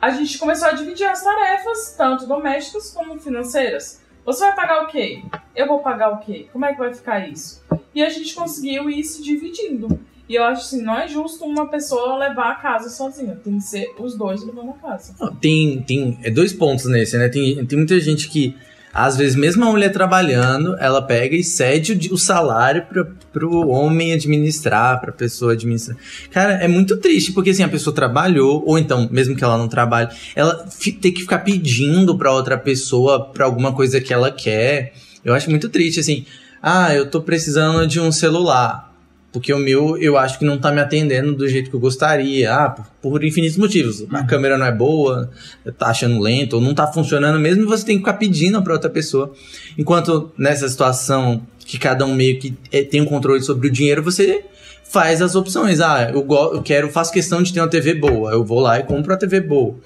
a 0.00 0.10
gente 0.10 0.36
começou 0.38 0.68
a 0.68 0.72
dividir 0.72 1.06
as 1.06 1.22
tarefas, 1.22 1.94
tanto 1.96 2.26
domésticas 2.26 2.90
como 2.90 3.18
financeiras. 3.20 4.00
Você 4.26 4.44
vai 4.44 4.54
pagar 4.54 4.84
o 4.84 4.86
quê? 4.88 5.22
Eu 5.54 5.66
vou 5.66 5.78
pagar 5.78 6.10
o 6.10 6.18
quê? 6.18 6.46
Como 6.52 6.64
é 6.64 6.72
que 6.72 6.78
vai 6.78 6.92
ficar 6.92 7.28
isso? 7.28 7.62
E 7.94 8.02
a 8.02 8.08
gente 8.08 8.34
conseguiu 8.34 8.90
ir 8.90 9.04
se 9.04 9.22
dividindo. 9.22 10.00
E 10.28 10.36
eu 10.36 10.44
acho 10.44 10.62
assim, 10.62 10.82
não 10.82 10.96
é 10.96 11.08
justo 11.08 11.44
uma 11.44 11.68
pessoa 11.68 12.16
levar 12.16 12.52
a 12.52 12.54
casa 12.54 12.88
sozinha. 12.88 13.36
Tem 13.42 13.56
que 13.56 13.64
ser 13.64 13.94
os 13.98 14.16
dois 14.16 14.44
levando 14.44 14.70
a 14.70 14.74
casa. 14.74 15.14
Tem, 15.40 15.82
tem 15.82 16.18
é 16.22 16.30
dois 16.30 16.52
pontos 16.52 16.84
nesse, 16.84 17.18
né? 17.18 17.28
Tem, 17.28 17.64
tem 17.66 17.78
muita 17.78 17.98
gente 17.98 18.28
que, 18.28 18.56
às 18.92 19.16
vezes, 19.16 19.34
mesmo 19.34 19.64
a 19.64 19.70
mulher 19.70 19.90
trabalhando, 19.90 20.76
ela 20.78 21.02
pega 21.02 21.34
e 21.34 21.42
cede 21.42 22.08
o, 22.10 22.14
o 22.14 22.18
salário 22.18 22.86
pra, 22.86 23.08
pro 23.32 23.68
homem 23.68 24.12
administrar, 24.12 25.00
pra 25.00 25.12
pessoa 25.12 25.52
administrar. 25.52 25.96
Cara, 26.30 26.54
é 26.54 26.68
muito 26.68 26.96
triste, 26.96 27.32
porque 27.32 27.50
assim, 27.50 27.62
a 27.62 27.68
pessoa 27.68 27.94
trabalhou, 27.94 28.62
ou 28.66 28.78
então, 28.78 29.08
mesmo 29.10 29.36
que 29.36 29.44
ela 29.44 29.56
não 29.56 29.68
trabalhe, 29.68 30.08
ela 30.34 30.66
tem 31.00 31.12
que 31.12 31.20
ficar 31.22 31.40
pedindo 31.40 32.16
pra 32.16 32.32
outra 32.32 32.58
pessoa 32.58 33.26
pra 33.26 33.44
alguma 33.44 33.72
coisa 33.72 34.00
que 34.00 34.12
ela 34.12 34.30
quer. 34.30 34.92
Eu 35.24 35.34
acho 35.34 35.50
muito 35.50 35.68
triste, 35.68 36.00
assim. 36.00 36.24
Ah, 36.62 36.94
eu 36.94 37.06
tô 37.06 37.20
precisando 37.20 37.86
de 37.86 38.00
um 38.00 38.10
celular. 38.10 38.90
Porque 39.32 39.52
o 39.52 39.58
meu, 39.58 39.96
eu 39.96 40.18
acho 40.18 40.40
que 40.40 40.44
não 40.44 40.58
tá 40.58 40.72
me 40.72 40.80
atendendo 40.80 41.36
do 41.36 41.48
jeito 41.48 41.70
que 41.70 41.76
eu 41.76 41.80
gostaria. 41.80 42.52
Ah, 42.52 42.70
por, 42.70 42.84
por 43.00 43.24
infinitos 43.24 43.56
motivos. 43.56 44.04
A 44.10 44.24
câmera 44.24 44.58
não 44.58 44.66
é 44.66 44.72
boa, 44.72 45.30
tá 45.78 45.86
achando 45.86 46.18
lento, 46.18 46.54
ou 46.54 46.60
não 46.60 46.74
tá 46.74 46.88
funcionando 46.88 47.38
mesmo, 47.38 47.62
e 47.62 47.66
você 47.66 47.84
tem 47.84 47.96
que 47.96 48.00
ficar 48.00 48.14
pedindo 48.14 48.60
pra 48.60 48.72
outra 48.72 48.90
pessoa. 48.90 49.32
Enquanto 49.78 50.32
nessa 50.36 50.68
situação 50.68 51.46
que 51.70 51.78
cada 51.78 52.04
um 52.04 52.16
meio 52.16 52.36
que 52.40 52.52
é, 52.72 52.82
tem 52.82 53.00
um 53.00 53.04
controle 53.04 53.40
sobre 53.42 53.68
o 53.68 53.70
dinheiro, 53.70 54.02
você 54.02 54.44
faz 54.82 55.22
as 55.22 55.36
opções. 55.36 55.80
Ah, 55.80 56.10
eu, 56.12 56.26
eu 56.52 56.62
quero, 56.62 56.88
faço 56.90 57.12
questão 57.12 57.40
de 57.40 57.52
ter 57.52 57.60
uma 57.60 57.68
TV 57.68 57.94
boa. 57.94 58.32
Eu 58.32 58.44
vou 58.44 58.58
lá 58.58 58.80
e 58.80 58.82
compro 58.82 59.14
a 59.14 59.16
TV 59.16 59.40
boa. 59.40 59.76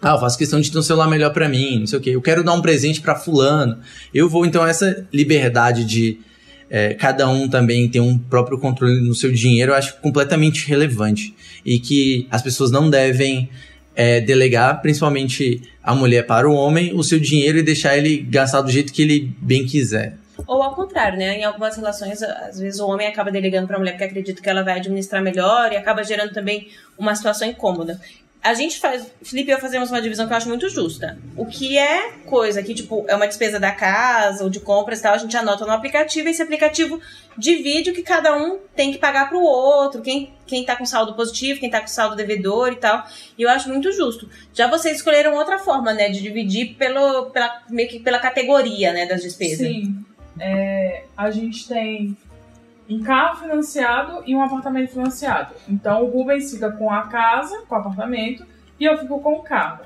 Ah, 0.00 0.10
eu 0.10 0.20
faço 0.20 0.38
questão 0.38 0.60
de 0.60 0.70
ter 0.70 0.78
um 0.78 0.82
celular 0.82 1.08
melhor 1.08 1.32
pra 1.32 1.48
mim, 1.48 1.80
não 1.80 1.86
sei 1.88 1.98
o 1.98 2.00
quê. 2.00 2.10
Eu 2.10 2.22
quero 2.22 2.44
dar 2.44 2.52
um 2.52 2.62
presente 2.62 3.00
pra 3.00 3.16
fulano. 3.16 3.78
Eu 4.14 4.28
vou, 4.28 4.46
então, 4.46 4.64
essa 4.64 5.08
liberdade 5.12 5.84
de 5.84 6.20
é, 6.70 6.94
cada 6.94 7.28
um 7.28 7.48
também 7.48 7.88
ter 7.88 7.98
um 7.98 8.16
próprio 8.16 8.56
controle 8.56 9.00
no 9.00 9.12
seu 9.12 9.32
dinheiro, 9.32 9.72
eu 9.72 9.76
acho 9.76 9.96
completamente 10.00 10.68
relevante. 10.68 11.34
E 11.66 11.80
que 11.80 12.28
as 12.30 12.42
pessoas 12.42 12.70
não 12.70 12.88
devem 12.88 13.50
é, 13.96 14.20
delegar, 14.20 14.80
principalmente 14.80 15.62
a 15.82 15.96
mulher 15.96 16.24
para 16.26 16.48
o 16.48 16.54
homem, 16.54 16.94
o 16.94 17.02
seu 17.02 17.18
dinheiro 17.18 17.58
e 17.58 17.62
deixar 17.64 17.98
ele 17.98 18.18
gastar 18.18 18.60
do 18.60 18.70
jeito 18.70 18.92
que 18.92 19.02
ele 19.02 19.34
bem 19.42 19.66
quiser. 19.66 20.16
Ou 20.46 20.62
ao 20.62 20.74
contrário, 20.74 21.18
né? 21.18 21.38
Em 21.38 21.44
algumas 21.44 21.76
relações, 21.76 22.22
às 22.22 22.58
vezes 22.58 22.80
o 22.80 22.86
homem 22.86 23.06
acaba 23.06 23.30
delegando 23.30 23.66
pra 23.66 23.78
mulher 23.78 23.92
porque 23.92 24.04
acredita 24.04 24.40
que 24.40 24.48
ela 24.48 24.62
vai 24.62 24.78
administrar 24.78 25.22
melhor 25.22 25.72
e 25.72 25.76
acaba 25.76 26.02
gerando 26.04 26.32
também 26.32 26.70
uma 26.96 27.14
situação 27.14 27.48
incômoda. 27.48 28.00
A 28.40 28.54
gente 28.54 28.78
faz, 28.78 29.04
Felipe 29.20 29.50
e 29.50 29.52
eu 29.52 29.58
fazemos 29.58 29.90
uma 29.90 30.00
divisão 30.00 30.26
que 30.26 30.32
eu 30.32 30.36
acho 30.36 30.48
muito 30.48 30.68
justa. 30.68 31.18
O 31.36 31.44
que 31.44 31.76
é 31.76 32.12
coisa 32.24 32.62
que, 32.62 32.72
tipo, 32.72 33.04
é 33.08 33.14
uma 33.16 33.26
despesa 33.26 33.58
da 33.58 33.72
casa 33.72 34.44
ou 34.44 34.48
de 34.48 34.60
compras 34.60 35.00
e 35.00 35.02
tal, 35.02 35.14
a 35.14 35.18
gente 35.18 35.36
anota 35.36 35.66
no 35.66 35.72
aplicativo 35.72 36.28
e 36.28 36.30
esse 36.30 36.40
aplicativo 36.40 37.00
divide 37.36 37.90
o 37.90 37.92
que 37.92 38.02
cada 38.02 38.36
um 38.36 38.58
tem 38.76 38.92
que 38.92 38.98
pagar 38.98 39.28
pro 39.28 39.40
outro, 39.40 40.02
quem, 40.02 40.32
quem 40.46 40.64
tá 40.64 40.76
com 40.76 40.86
saldo 40.86 41.14
positivo, 41.14 41.58
quem 41.58 41.68
tá 41.68 41.80
com 41.80 41.88
saldo 41.88 42.14
devedor 42.14 42.72
e 42.72 42.76
tal. 42.76 43.04
E 43.36 43.42
eu 43.42 43.50
acho 43.50 43.68
muito 43.68 43.90
justo. 43.90 44.30
Já 44.54 44.68
vocês 44.68 44.98
escolheram 44.98 45.34
outra 45.34 45.58
forma, 45.58 45.92
né, 45.92 46.08
de 46.08 46.22
dividir 46.22 46.76
pelo, 46.76 47.30
pela, 47.30 47.62
meio 47.68 47.88
que 47.88 47.98
pela 47.98 48.20
categoria, 48.20 48.92
né, 48.92 49.04
das 49.04 49.20
despesas. 49.20 49.66
Sim. 49.66 50.04
É, 50.40 51.04
a 51.16 51.30
gente 51.30 51.66
tem 51.68 52.16
um 52.88 53.02
carro 53.02 53.40
financiado 53.40 54.22
e 54.26 54.34
um 54.34 54.42
apartamento 54.42 54.90
financiado. 54.90 55.54
Então 55.68 56.04
o 56.04 56.10
Rubens 56.10 56.50
fica 56.50 56.72
com 56.72 56.90
a 56.90 57.02
casa, 57.02 57.62
com 57.68 57.74
o 57.74 57.78
apartamento, 57.78 58.46
e 58.80 58.84
eu 58.84 58.96
fico 58.96 59.20
com 59.20 59.34
o 59.34 59.42
carro. 59.42 59.84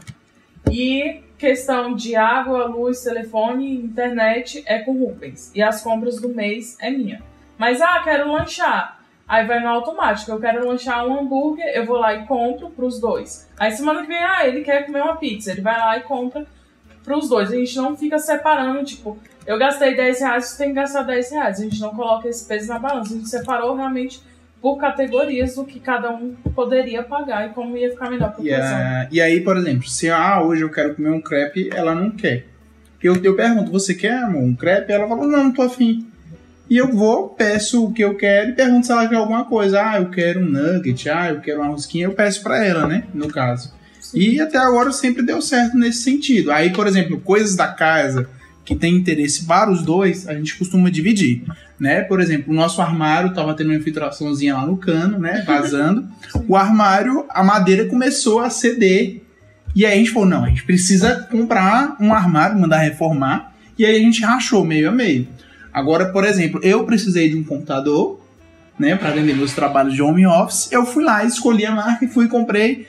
E 0.70 1.22
questão 1.36 1.94
de 1.94 2.14
água, 2.14 2.66
luz, 2.66 3.02
telefone, 3.02 3.74
internet 3.74 4.62
é 4.66 4.78
com 4.78 4.92
o 4.92 5.06
Rubens. 5.06 5.50
E 5.54 5.62
as 5.62 5.82
compras 5.82 6.20
do 6.20 6.28
mês 6.28 6.76
é 6.80 6.90
minha. 6.90 7.20
Mas, 7.58 7.80
ah, 7.80 8.00
quero 8.04 8.30
lanchar. 8.30 9.00
Aí 9.26 9.46
vai 9.46 9.60
no 9.60 9.68
automático. 9.68 10.30
Eu 10.30 10.40
quero 10.40 10.66
lanchar 10.66 11.06
um 11.06 11.18
hambúrguer, 11.18 11.66
eu 11.74 11.84
vou 11.84 11.96
lá 11.96 12.14
e 12.14 12.26
compro 12.26 12.70
pros 12.70 13.00
dois. 13.00 13.50
Aí 13.58 13.72
semana 13.72 14.02
que 14.02 14.08
vem, 14.08 14.22
ah, 14.22 14.46
ele 14.46 14.62
quer 14.62 14.86
comer 14.86 15.02
uma 15.02 15.16
pizza. 15.16 15.50
Ele 15.50 15.60
vai 15.60 15.78
lá 15.78 15.98
e 15.98 16.02
compra 16.02 16.46
pros 17.02 17.28
dois. 17.28 17.50
A 17.50 17.56
gente 17.56 17.76
não 17.76 17.96
fica 17.96 18.18
separando, 18.18 18.84
tipo, 18.84 19.18
eu 19.46 19.58
gastei 19.58 19.94
10 19.96 20.20
reais, 20.20 20.46
você 20.46 20.58
tem 20.58 20.68
que 20.68 20.74
gastar 20.74 21.02
10 21.02 21.30
reais. 21.30 21.58
A 21.58 21.62
gente 21.62 21.80
não 21.80 21.90
coloca 21.90 22.28
esse 22.28 22.46
peso 22.46 22.68
na 22.68 22.78
balança. 22.78 23.12
A 23.12 23.16
gente 23.16 23.28
separou 23.28 23.74
realmente 23.76 24.20
por 24.60 24.76
categorias 24.76 25.56
do 25.56 25.64
que 25.64 25.80
cada 25.80 26.10
um 26.10 26.34
poderia 26.54 27.02
pagar 27.02 27.46
e 27.48 27.52
como 27.52 27.76
ia 27.76 27.90
ficar 27.90 28.08
melhor 28.10 28.32
pra 28.32 28.44
E, 28.44 28.48
pessoa. 28.48 28.64
a- 28.76 29.08
e 29.10 29.20
aí, 29.20 29.40
por 29.40 29.56
exemplo, 29.56 29.88
se 29.88 30.08
ah, 30.08 30.40
hoje 30.42 30.62
eu 30.62 30.70
quero 30.70 30.94
comer 30.94 31.10
um 31.10 31.20
crepe, 31.20 31.68
ela 31.72 31.94
não 31.94 32.10
quer. 32.10 32.46
Eu, 33.02 33.16
eu 33.16 33.34
pergunto, 33.34 33.72
você 33.72 33.94
quer, 33.94 34.14
amor, 34.22 34.42
um 34.44 34.54
crepe? 34.54 34.92
Ela 34.92 35.08
fala, 35.08 35.26
não, 35.26 35.44
não 35.44 35.52
tô 35.52 35.62
afim. 35.62 36.06
E 36.70 36.76
eu 36.76 36.86
vou, 36.92 37.30
peço 37.30 37.84
o 37.84 37.92
que 37.92 38.02
eu 38.02 38.14
quero 38.16 38.50
e 38.50 38.52
pergunto 38.52 38.86
se 38.86 38.92
ela 38.92 39.08
quer 39.08 39.16
alguma 39.16 39.44
coisa. 39.44 39.82
Ah, 39.82 39.96
eu 39.98 40.08
quero 40.10 40.38
um 40.40 40.44
nugget, 40.48 41.10
ah, 41.10 41.30
eu 41.30 41.40
quero 41.40 41.60
uma 41.60 41.70
rosquinha. 41.70 42.04
Eu 42.06 42.12
peço 42.12 42.40
pra 42.44 42.64
ela, 42.64 42.86
né, 42.86 43.02
no 43.12 43.26
caso. 43.26 43.74
E 44.14 44.40
até 44.40 44.56
agora 44.58 44.92
sempre 44.92 45.22
deu 45.24 45.42
certo 45.42 45.76
nesse 45.76 46.02
sentido. 46.02 46.52
Aí, 46.52 46.70
por 46.72 46.86
exemplo, 46.86 47.20
coisas 47.20 47.56
da 47.56 47.66
casa 47.66 48.28
que 48.64 48.76
tem 48.76 48.94
interesse 48.94 49.44
para 49.44 49.70
os 49.70 49.82
dois, 49.82 50.28
a 50.28 50.34
gente 50.34 50.56
costuma 50.56 50.90
dividir, 50.90 51.42
né? 51.78 52.02
Por 52.02 52.20
exemplo, 52.20 52.52
o 52.52 52.56
nosso 52.56 52.80
armário 52.80 53.34
tava 53.34 53.54
tendo 53.54 53.70
uma 53.70 53.76
infiltraçãozinha 53.76 54.54
lá 54.54 54.66
no 54.66 54.76
cano, 54.76 55.18
né? 55.18 55.42
Vazando. 55.46 56.08
o 56.46 56.56
armário, 56.56 57.24
a 57.28 57.42
madeira 57.42 57.86
começou 57.86 58.40
a 58.40 58.50
ceder. 58.50 59.22
E 59.74 59.84
aí 59.84 59.94
a 59.94 59.96
gente 59.96 60.10
falou, 60.10 60.28
não, 60.28 60.44
a 60.44 60.48
gente 60.48 60.64
precisa 60.64 61.26
comprar 61.30 61.96
um 61.98 62.14
armário, 62.14 62.60
mandar 62.60 62.78
reformar. 62.78 63.52
E 63.78 63.84
aí 63.84 63.96
a 63.96 64.00
gente 64.00 64.22
rachou 64.22 64.64
meio 64.64 64.88
a 64.88 64.92
meio. 64.92 65.26
Agora, 65.72 66.12
por 66.12 66.24
exemplo, 66.24 66.60
eu 66.62 66.84
precisei 66.84 67.30
de 67.30 67.36
um 67.36 67.42
computador, 67.42 68.20
né, 68.78 68.96
para 68.96 69.10
vender 69.10 69.34
meus 69.34 69.52
trabalhos 69.52 69.94
de 69.94 70.02
home 70.02 70.26
office. 70.26 70.70
Eu 70.70 70.84
fui 70.84 71.02
lá, 71.02 71.24
escolhi 71.24 71.64
a 71.64 71.72
marca 71.72 72.04
e 72.04 72.08
fui 72.08 72.26
e 72.26 72.28
comprei. 72.28 72.86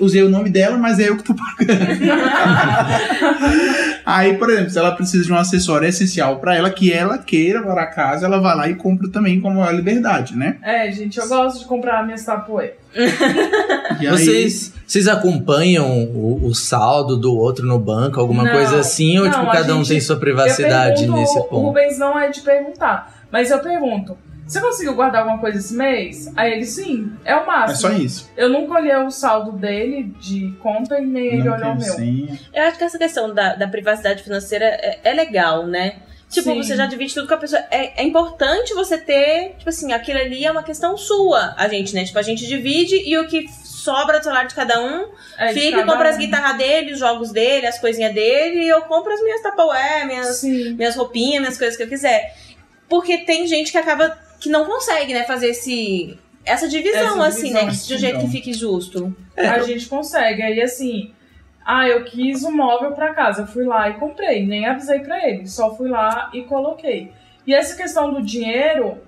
Usei 0.00 0.22
o 0.22 0.30
nome 0.30 0.48
dela, 0.50 0.76
mas 0.78 0.98
é 0.98 1.08
eu 1.10 1.16
que 1.16 1.22
tô 1.24 1.34
pagando. 1.34 1.78
Aí, 4.06 4.36
por 4.36 4.50
exemplo, 4.50 4.70
se 4.70 4.78
ela 4.78 4.92
precisa 4.92 5.24
de 5.24 5.32
um 5.32 5.36
acessório 5.36 5.88
essencial 5.88 6.38
para 6.38 6.54
ela, 6.56 6.70
que 6.70 6.92
ela 6.92 7.18
queira 7.18 7.62
para 7.62 7.86
casa, 7.86 8.26
ela 8.26 8.38
vai 8.40 8.56
lá 8.56 8.68
e 8.68 8.74
compra 8.74 9.08
também 9.10 9.40
com 9.40 9.48
a 9.48 9.54
maior 9.54 9.74
liberdade, 9.74 10.36
né? 10.36 10.56
É, 10.62 10.90
gente, 10.92 11.18
eu 11.18 11.26
gosto 11.28 11.60
de 11.60 11.64
comprar 11.66 12.04
minhas 12.04 12.24
tapoeiras. 12.24 12.76
Aí- 12.94 14.06
Vocês, 14.08 14.72
vocês 14.86 15.08
acompanham 15.08 16.04
o, 16.04 16.46
o 16.46 16.54
saldo 16.54 17.16
do 17.16 17.34
outro 17.34 17.66
no 17.66 17.78
banco, 17.78 18.20
alguma 18.20 18.44
Não, 18.44 18.52
coisa 18.52 18.78
assim? 18.78 19.18
Ou 19.18 19.24
não, 19.24 19.32
tipo, 19.32 19.50
cada 19.50 19.74
um 19.74 19.78
gente- 19.78 19.88
tem 19.88 20.00
sua 20.00 20.16
Eu 20.16 20.20
privacidade 20.20 21.00
pergunto, 21.00 21.18
nesse 21.20 21.38
O 21.38 21.44
ponto? 21.44 21.66
Rubens 21.66 21.98
não 21.98 22.18
é 22.18 22.30
de 22.30 22.40
perguntar, 22.40 23.12
mas 23.30 23.50
eu 23.50 23.58
pergunto. 23.60 24.16
Você 24.46 24.60
conseguiu 24.60 24.94
guardar 24.94 25.22
alguma 25.22 25.38
coisa 25.40 25.58
esse 25.58 25.74
mês? 25.74 26.30
Aí 26.36 26.52
ele, 26.52 26.66
sim, 26.66 27.12
é 27.24 27.34
o 27.34 27.46
máximo. 27.46 27.88
É 27.90 27.92
só 27.96 27.98
isso. 27.98 28.30
Eu 28.36 28.48
nunca 28.50 28.74
olhei 28.74 28.94
o 28.96 29.10
saldo 29.10 29.52
dele 29.52 30.14
de 30.20 30.52
conta 30.62 30.98
e 30.98 31.06
nem 31.06 31.38
ele 31.38 31.48
olhou 31.48 31.72
o 31.72 31.76
meu. 31.78 31.94
senha. 31.94 32.38
Eu 32.52 32.64
acho 32.64 32.76
que 32.78 32.84
essa 32.84 32.98
questão 32.98 33.32
da, 33.32 33.54
da 33.54 33.66
privacidade 33.66 34.22
financeira 34.22 34.66
é, 34.66 35.00
é 35.02 35.12
legal, 35.14 35.66
né? 35.66 35.96
Tipo, 36.28 36.50
Sim. 36.50 36.62
você 36.62 36.74
já 36.76 36.86
divide 36.86 37.14
tudo 37.14 37.28
com 37.28 37.34
a 37.34 37.38
pessoa. 37.38 37.62
É, 37.70 38.02
é 38.02 38.04
importante 38.04 38.74
você 38.74 38.98
ter, 38.98 39.54
tipo 39.56 39.68
assim, 39.68 39.92
aquilo 39.92 40.18
ali 40.18 40.44
é 40.44 40.50
uma 40.50 40.62
questão 40.64 40.96
sua, 40.96 41.54
a 41.56 41.68
gente, 41.68 41.94
né? 41.94 42.04
Tipo, 42.04 42.18
a 42.18 42.22
gente 42.22 42.46
divide 42.46 42.96
e 42.96 43.16
o 43.18 43.26
que 43.28 43.46
sobra 43.48 44.18
do 44.18 44.24
salário 44.24 44.48
de 44.48 44.54
cada 44.54 44.80
um 44.82 45.08
É 45.38 45.52
fica 45.52 45.80
e 45.80 45.84
compra 45.84 46.08
as 46.08 46.16
um. 46.16 46.18
guitarras 46.18 46.56
dele, 46.58 46.92
os 46.92 46.98
jogos 46.98 47.30
dele, 47.30 47.66
as 47.66 47.78
coisinhas 47.78 48.12
dele, 48.12 48.64
e 48.64 48.68
eu 48.68 48.82
compro 48.82 49.12
as 49.12 49.22
minhas 49.22 49.42
Tupperware, 49.42 50.06
minhas, 50.06 50.36
Sim. 50.36 50.74
minhas 50.74 50.96
roupinhas, 50.96 51.40
minhas 51.40 51.58
coisas 51.58 51.76
que 51.76 51.82
eu 51.82 51.88
quiser. 51.88 52.34
Porque 52.88 53.18
tem 53.18 53.46
gente 53.46 53.70
que 53.70 53.78
acaba 53.78 54.18
que 54.40 54.48
não 54.48 54.64
consegue, 54.66 55.12
né, 55.14 55.24
fazer 55.24 55.48
esse 55.48 56.18
essa 56.44 56.68
divisão, 56.68 57.16
Essa 57.24 57.26
assim, 57.28 57.40
divisão, 57.54 57.66
né, 57.66 57.72
de 57.72 57.94
um 57.94 57.98
jeito 57.98 58.18
que 58.20 58.28
fique 58.28 58.52
justo. 58.52 59.16
A 59.36 59.60
gente 59.60 59.88
consegue. 59.88 60.42
Aí 60.42 60.60
assim, 60.60 61.10
ah, 61.64 61.88
eu 61.88 62.04
quis 62.04 62.44
um 62.44 62.50
móvel 62.54 62.92
pra 62.92 63.14
casa. 63.14 63.42
Eu 63.42 63.46
fui 63.46 63.64
lá 63.64 63.88
e 63.88 63.94
comprei. 63.94 64.44
Nem 64.46 64.66
avisei 64.66 64.98
pra 65.00 65.26
ele. 65.26 65.46
Só 65.46 65.74
fui 65.74 65.88
lá 65.88 66.30
e 66.34 66.42
coloquei. 66.42 67.10
E 67.46 67.54
essa 67.54 67.74
questão 67.74 68.12
do 68.12 68.20
dinheiro, 68.22 68.98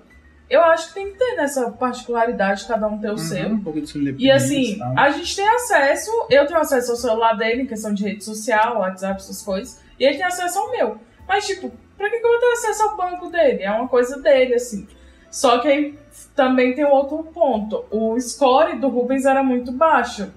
eu 0.49 0.63
acho 0.63 0.87
que 0.87 0.93
tem 0.95 1.11
que 1.11 1.17
ter 1.19 1.35
nessa 1.35 1.69
particularidade, 1.71 2.65
cada 2.65 2.87
um 2.87 2.97
ter 2.97 3.09
o 3.09 3.11
Uhum, 3.11 3.17
seu. 3.17 3.47
um 3.49 3.59
pouco 3.61 3.81
de 3.81 4.15
E 4.17 4.31
assim, 4.31 4.77
tal. 4.79 4.93
a 4.97 5.09
gente 5.11 5.35
tem 5.35 5.47
acesso, 5.47 6.09
eu 6.31 6.45
tenho 6.47 6.59
acesso 6.59 6.91
ao 6.91 6.97
celular 6.97 7.33
dele, 7.35 7.63
em 7.63 7.67
questão 7.67 7.93
de 7.93 8.03
rede 8.03 8.23
social, 8.23 8.79
WhatsApp, 8.79 9.21
essas 9.21 9.41
coisas, 9.43 9.79
e 9.99 10.05
ele 10.05 10.15
tem 10.17 10.25
acesso 10.25 10.57
ao 10.57 10.71
meu. 10.71 10.97
Mas, 11.27 11.45
tipo, 11.45 11.71
pra 11.97 12.09
que, 12.09 12.17
que 12.19 12.25
eu 12.25 12.31
vou 12.31 12.39
ter 12.39 12.51
acesso 12.53 12.83
ao 12.83 12.97
banco 12.97 13.29
dele? 13.29 13.61
É 13.63 13.71
uma 13.71 13.87
coisa 13.87 14.19
dele, 14.21 14.53
assim. 14.55 14.87
Só 15.29 15.59
que 15.59 15.67
aí 15.67 15.99
também 16.35 16.73
tem 16.73 16.85
outro 16.85 17.23
ponto. 17.33 17.85
O 17.91 18.19
score 18.19 18.77
do 18.77 18.87
Rubens 18.87 19.25
era 19.25 19.43
muito 19.43 19.71
baixo. 19.71 20.31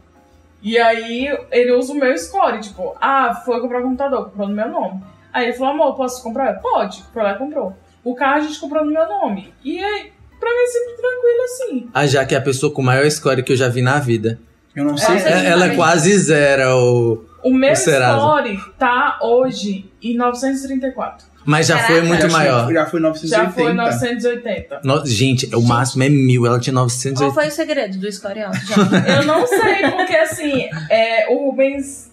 E 0.63 0.79
aí 0.79 1.27
ele 1.51 1.73
usa 1.73 1.93
o 1.93 1.97
meu 1.97 2.17
score, 2.19 2.61
tipo, 2.61 2.95
ah, 3.01 3.35
foi 3.45 3.61
comprar 3.61 3.81
um 3.81 3.85
computador, 3.85 4.25
comprou 4.27 4.49
no 4.49 4.55
meu 4.55 4.69
nome. 4.69 5.03
Aí 5.33 5.45
ele 5.45 5.53
falou, 5.55 5.73
amor, 5.73 5.95
posso 5.97 6.23
comprar? 6.23 6.55
Pode. 6.61 7.03
Foi 7.15 7.23
lá 7.23 7.33
e 7.33 7.39
comprou. 7.39 7.73
O 8.05 8.15
carro 8.15 8.39
a 8.39 8.41
gente 8.41 8.59
comprou 8.61 8.85
no 8.85 8.91
meu 8.93 9.07
nome. 9.09 9.55
E 9.65 9.79
aí, 9.83 10.13
pra 10.39 10.51
mim 10.51 10.63
é 10.63 10.67
sempre 10.67 10.93
tranquilo 10.97 11.43
assim. 11.45 11.91
A 11.95 12.07
Jaque 12.07 12.35
é 12.35 12.39
a 12.39 12.43
pessoa 12.43 12.73
com 12.75 12.83
maior 12.83 13.09
score 13.11 13.43
que 13.43 13.53
eu 13.53 13.57
já 13.57 13.69
vi 13.69 13.81
na 13.81 13.99
vida. 13.99 14.39
Eu 14.75 14.85
não 14.85 14.97
sei. 14.99 15.15
Nossa, 15.15 15.29
É- 15.29 15.47
ela 15.47 15.67
é 15.67 15.77
quase 15.77 16.17
zero, 16.19 16.77
o- 16.77 17.25
O 17.43 17.55
meu 17.55 17.73
O 17.73 17.77
score 17.77 18.61
tá 18.79 19.19
hoje 19.23 19.91
em 20.03 20.15
934. 20.17 21.27
Mas 21.45 21.67
já 21.67 21.77
Caraca. 21.77 21.93
foi 21.95 22.03
muito 22.03 22.23
Já 22.23 22.29
maior. 22.29 22.65
foi- 22.65 22.75
Já 22.75 22.87
foi 22.87 23.01
980. 23.01 23.45
Já 23.45 23.51
foi 23.53 23.73
980. 23.73 24.81
No- 24.85 25.07
gente, 25.07 25.55
o 25.55 25.63
máximo 25.63 26.03
é 26.03 26.09
mil, 26.09 26.47
ela 26.47 26.59
tinha 26.61 26.75
980. 26.75 27.21
Qual 27.21 27.33
foi 27.35 27.49
o 27.49 27.51
segredo 27.51 27.99
do 27.99 28.13
score 28.13 28.41
alto, 28.43 28.59
já? 28.67 28.77
Eu 29.17 29.27
não 29.27 29.47
sei, 29.47 29.91
porque 29.91 30.15
assim, 30.17 30.69
é, 30.89 31.29
o 31.31 31.47
Rubens. 31.47 32.09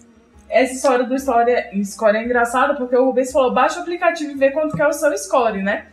Essa 0.50 0.74
história 0.74 1.04
do 1.04 1.14
história, 1.14 1.70
score 1.84 2.16
é 2.16 2.24
engraçada, 2.24 2.74
porque 2.76 2.96
o 2.96 3.04
Rubens 3.06 3.32
falou: 3.34 3.54
baixa 3.54 3.80
o 3.80 3.82
aplicativo 3.82 4.32
e 4.32 4.36
vê 4.36 4.50
quanto 4.52 4.76
que 4.78 4.82
é 4.82 4.88
o 4.88 4.94
seu 4.94 5.16
score, 5.18 5.62
né? 5.62 5.88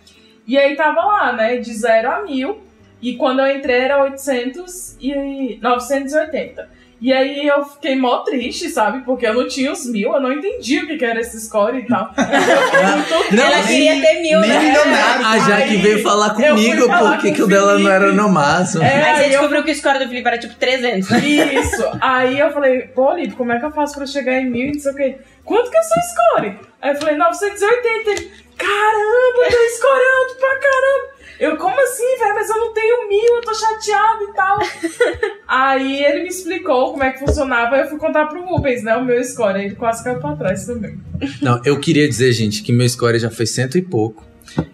E 0.46 0.56
aí 0.56 0.76
tava 0.76 1.00
lá, 1.04 1.32
né? 1.32 1.56
De 1.56 1.72
0 1.74 2.08
a 2.08 2.22
1000. 2.22 2.62
E 3.02 3.16
quando 3.16 3.40
eu 3.40 3.48
entrei 3.56 3.80
era 3.80 4.00
800 4.02 4.96
e 5.00 5.58
980. 5.60 6.68
E 7.00 7.12
aí 7.12 7.46
eu 7.46 7.64
fiquei 7.66 7.96
mó 7.96 8.18
triste, 8.18 8.68
sabe? 8.70 9.00
Porque 9.04 9.26
eu 9.26 9.35
não 9.35 9.46
tinha 9.46 9.70
os 9.70 9.85
mil, 9.87 10.12
eu 10.14 10.20
não 10.20 10.33
entendi 10.33 10.78
o 10.78 10.87
que 10.87 10.96
que 10.96 11.04
era 11.04 11.20
esse 11.20 11.38
score 11.40 11.78
e 11.78 11.87
tal. 11.87 12.11
Eu 12.16 12.24
Não, 13.37 13.44
Ela 13.44 13.57
nem- 13.57 13.66
queria 13.66 14.00
ter 14.00 14.22
mil, 14.22 14.40
nem 14.40 14.48
né? 14.50 14.59
milionário. 14.61 15.26
A 15.26 15.38
Jaque 15.38 15.76
veio 15.78 16.02
falar 16.02 16.28
eu 16.40 16.54
comigo 16.54 16.87
falar 16.87 17.12
porque 17.12 17.28
com 17.30 17.35
que 17.35 17.42
o 17.42 17.46
dela 17.46 17.78
não 17.78 17.90
era 17.90 18.12
no 18.12 18.28
máximo. 18.28 18.83
É, 18.83 18.87
Aí 18.87 19.02
você 19.02 19.07
aí 19.09 19.24
eu 19.24 19.30
descobriu 19.30 19.64
que 19.64 19.70
o 19.72 19.74
score 19.74 19.98
do 19.98 20.09
Felipe 20.09 20.26
era 20.28 20.38
tipo 20.38 20.54
300, 20.54 21.11
né? 21.11 21.18
Isso. 21.26 21.85
Aí 22.00 22.38
eu 22.38 22.50
falei, 22.52 22.83
pô, 22.83 23.12
Lipe, 23.12 23.35
como 23.35 23.52
é 23.52 23.59
que 23.59 23.64
eu 23.66 23.72
faço 23.72 23.94
pra 23.96 24.07
chegar 24.07 24.38
em 24.40 24.48
mil 24.48 24.68
e 24.68 24.72
não 24.72 24.80
sei 24.80 24.92
o 24.92 24.94
quê? 24.96 25.16
Quanto 25.44 25.70
que 25.70 25.76
é 25.76 25.80
o 25.80 25.85
seu 25.85 26.02
score? 26.02 26.59
Aí 26.80 26.90
eu 26.92 26.96
falei, 26.96 27.16
980. 27.16 28.11
Ele, 28.11 28.30
caramba, 28.57 29.50
teu 29.50 29.68
score 29.76 30.00
é 30.00 30.18
alto 30.20 30.37
pra 30.38 30.59
caramba. 30.59 31.13
Eu, 31.38 31.56
como 31.56 31.74
assim, 31.82 32.18
velho? 32.18 32.34
Mas 32.34 32.48
eu 32.48 32.56
não 32.56 32.72
tenho 32.72 33.08
mil, 33.08 33.36
eu 33.36 33.40
tô 33.42 33.54
chateado 33.54 34.24
e 34.24 34.32
tal. 34.34 34.58
Aí 35.48 36.04
ele 36.04 36.22
me 36.22 36.28
explicou 36.28 36.92
como 36.92 37.02
é 37.04 37.10
que 37.10 37.18
funcionava. 37.18 37.76
Eu 37.76 37.88
fui 37.88 37.98
contar 37.98 38.26
pro 38.26 38.44
Rubens, 38.44 38.82
né? 38.82 38.96
O 38.96 39.04
meu 39.04 39.22
score. 39.24 39.58
Aí 39.58 39.66
ele 39.66 39.74
quase 39.74 40.04
caiu 40.04 40.20
pra 40.20 40.36
trás 40.36 40.66
também. 40.66 40.98
Não, 41.42 41.60
eu 41.64 41.78
queria 41.78 42.08
dizer, 42.08 42.32
gente, 42.32 42.62
que 42.62 42.72
meu 42.72 42.88
score 42.88 43.18
já 43.18 43.30
foi 43.30 43.46
cento 43.46 43.76
e 43.76 43.82
pouco. 43.82 44.24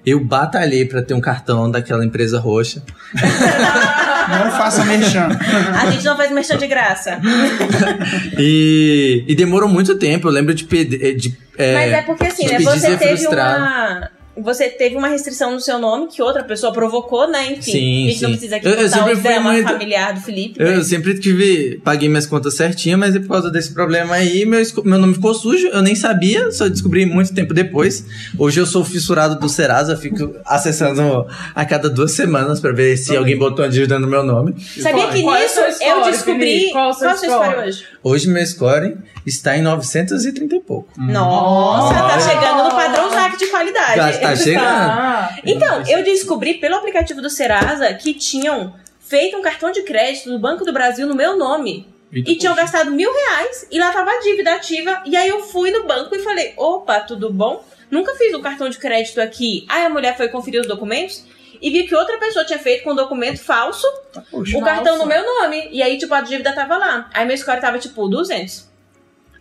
Eu 0.04 0.22
batalhei 0.22 0.84
pra 0.84 1.02
ter 1.02 1.14
um 1.14 1.20
cartão 1.20 1.70
daquela 1.70 2.04
empresa 2.04 2.38
roxa. 2.38 2.82
Não 4.30 4.50
faça 4.52 4.84
merchan. 4.84 5.28
A 5.74 5.90
gente 5.90 6.04
não 6.04 6.16
faz 6.16 6.30
merchan 6.30 6.56
de 6.56 6.66
graça. 6.66 7.20
E, 8.38 9.24
e 9.26 9.34
demorou 9.34 9.68
muito 9.68 9.98
tempo. 9.98 10.28
Eu 10.28 10.32
lembro 10.32 10.54
de 10.54 10.64
pedir. 10.64 11.14
De, 11.16 11.36
é, 11.58 11.74
Mas 11.74 11.92
é 11.92 12.02
porque 12.02 12.24
assim, 12.24 12.46
de 12.46 12.52
né? 12.52 12.60
Você 12.60 12.96
teve 12.96 13.16
frustrado. 13.16 13.58
uma. 13.58 14.10
Você 14.36 14.68
teve 14.70 14.96
uma 14.96 15.08
restrição 15.08 15.52
no 15.52 15.60
seu 15.60 15.78
nome 15.78 16.06
que 16.06 16.22
outra 16.22 16.42
pessoa 16.44 16.72
provocou, 16.72 17.28
né? 17.28 17.52
Enfim, 17.52 17.72
Sim, 17.72 18.06
a 18.06 18.10
gente 18.10 18.22
não 18.22 18.28
sim. 18.30 18.36
precisa 18.36 18.56
aqui 18.56 18.66
Eu- 18.68 18.72
eu 18.74 18.86
o 18.86 19.16
drama 19.20 19.52
muito- 19.52 19.68
familiar 19.68 20.14
do 20.14 20.20
Felipe. 20.20 20.54
Eu 20.58 20.82
sempre 20.84 21.18
tive. 21.18 21.80
Paguei 21.84 22.08
minhas 22.08 22.26
contas 22.26 22.54
certinho, 22.54 22.96
mas 22.96 23.18
por 23.18 23.28
causa 23.28 23.50
desse 23.50 23.74
problema 23.74 24.14
aí, 24.14 24.46
meu, 24.46 24.62
meu 24.84 24.98
nome 24.98 25.14
ficou 25.14 25.34
sujo. 25.34 25.66
Eu 25.68 25.82
nem 25.82 25.94
sabia, 25.96 26.50
só 26.52 26.68
descobri 26.68 27.04
muito 27.04 27.34
tempo 27.34 27.52
depois. 27.52 28.04
Hoje 28.38 28.60
eu 28.60 28.66
sou 28.66 28.84
fissurado 28.84 29.38
do 29.38 29.48
Serasa, 29.48 29.96
fico 29.96 30.34
acessando 30.46 31.26
a 31.54 31.64
cada 31.64 31.90
duas 31.90 32.12
semanas 32.12 32.60
pra 32.60 32.72
ver 32.72 32.96
se 32.96 33.16
alguém 33.16 33.36
botou 33.36 33.64
uma 33.64 33.70
dívida 33.70 33.98
no 33.98 34.06
meu 34.06 34.22
nome. 34.22 34.54
Sabia 34.80 35.08
que 35.08 35.22
Qual 35.22 35.34
é 35.36 35.42
nisso 35.42 35.60
eu 35.60 35.72
score, 35.72 36.10
descobri. 36.12 36.40
Felipe? 36.40 36.72
Qual 36.72 36.86
é 36.86 36.90
o 36.90 36.94
seu 36.94 37.10
score 37.16 37.44
score? 37.50 37.68
hoje? 37.68 37.84
Hoje 38.02 38.28
meu 38.28 38.46
score 38.46 38.96
está 39.26 39.56
em 39.56 39.62
930 39.62 40.54
e 40.56 40.60
pouco. 40.60 40.88
Nossa, 40.96 41.94
tá 41.94 42.04
Olha. 42.14 42.20
chegando 42.20 42.64
no 42.64 42.70
padrão 42.70 43.10
Jaque 43.10 43.36
de 43.36 43.46
qualidade. 43.60 43.96
Já 43.96 44.18
tá 44.20 44.36
chegando. 44.36 44.64
Ah, 44.64 45.36
Então, 45.44 45.82
eu 45.86 46.02
descobri 46.02 46.54
pelo 46.54 46.76
aplicativo 46.76 47.20
do 47.20 47.30
Serasa 47.30 47.92
que 47.94 48.14
tinham 48.14 48.74
feito 48.98 49.36
um 49.36 49.42
cartão 49.42 49.70
de 49.70 49.82
crédito 49.82 50.30
do 50.30 50.38
Banco 50.38 50.64
do 50.64 50.72
Brasil 50.72 51.06
no 51.06 51.14
meu 51.14 51.36
nome. 51.36 51.88
E 52.12 52.34
tinham 52.36 52.56
gastado 52.56 52.90
mil 52.90 53.12
reais 53.12 53.68
e 53.70 53.78
lá 53.78 53.92
tava 53.92 54.10
a 54.10 54.18
dívida 54.20 54.54
ativa. 54.54 55.00
E 55.06 55.16
aí 55.16 55.28
eu 55.28 55.42
fui 55.42 55.70
no 55.70 55.86
banco 55.86 56.14
e 56.14 56.18
falei: 56.18 56.52
opa, 56.56 56.98
tudo 56.98 57.32
bom? 57.32 57.64
Nunca 57.88 58.14
fiz 58.16 58.34
um 58.34 58.42
cartão 58.42 58.68
de 58.68 58.78
crédito 58.78 59.20
aqui. 59.20 59.64
Aí 59.68 59.84
a 59.84 59.90
mulher 59.90 60.16
foi 60.16 60.28
conferir 60.28 60.60
os 60.60 60.66
documentos 60.66 61.24
e 61.62 61.70
viu 61.70 61.86
que 61.86 61.94
outra 61.94 62.18
pessoa 62.18 62.44
tinha 62.44 62.58
feito 62.58 62.82
com 62.82 62.92
um 62.92 62.96
documento 62.96 63.38
falso 63.38 63.86
Poxa. 64.30 64.56
o 64.58 64.60
cartão 64.60 64.96
Nossa. 64.96 65.04
no 65.04 65.06
meu 65.06 65.24
nome. 65.24 65.68
E 65.70 65.82
aí, 65.82 65.98
tipo, 65.98 66.12
a 66.12 66.20
dívida 66.20 66.52
tava 66.52 66.76
lá. 66.76 67.08
Aí 67.14 67.24
meu 67.24 67.36
score 67.36 67.60
tava, 67.60 67.78
tipo, 67.78 68.08
200. 68.08 68.69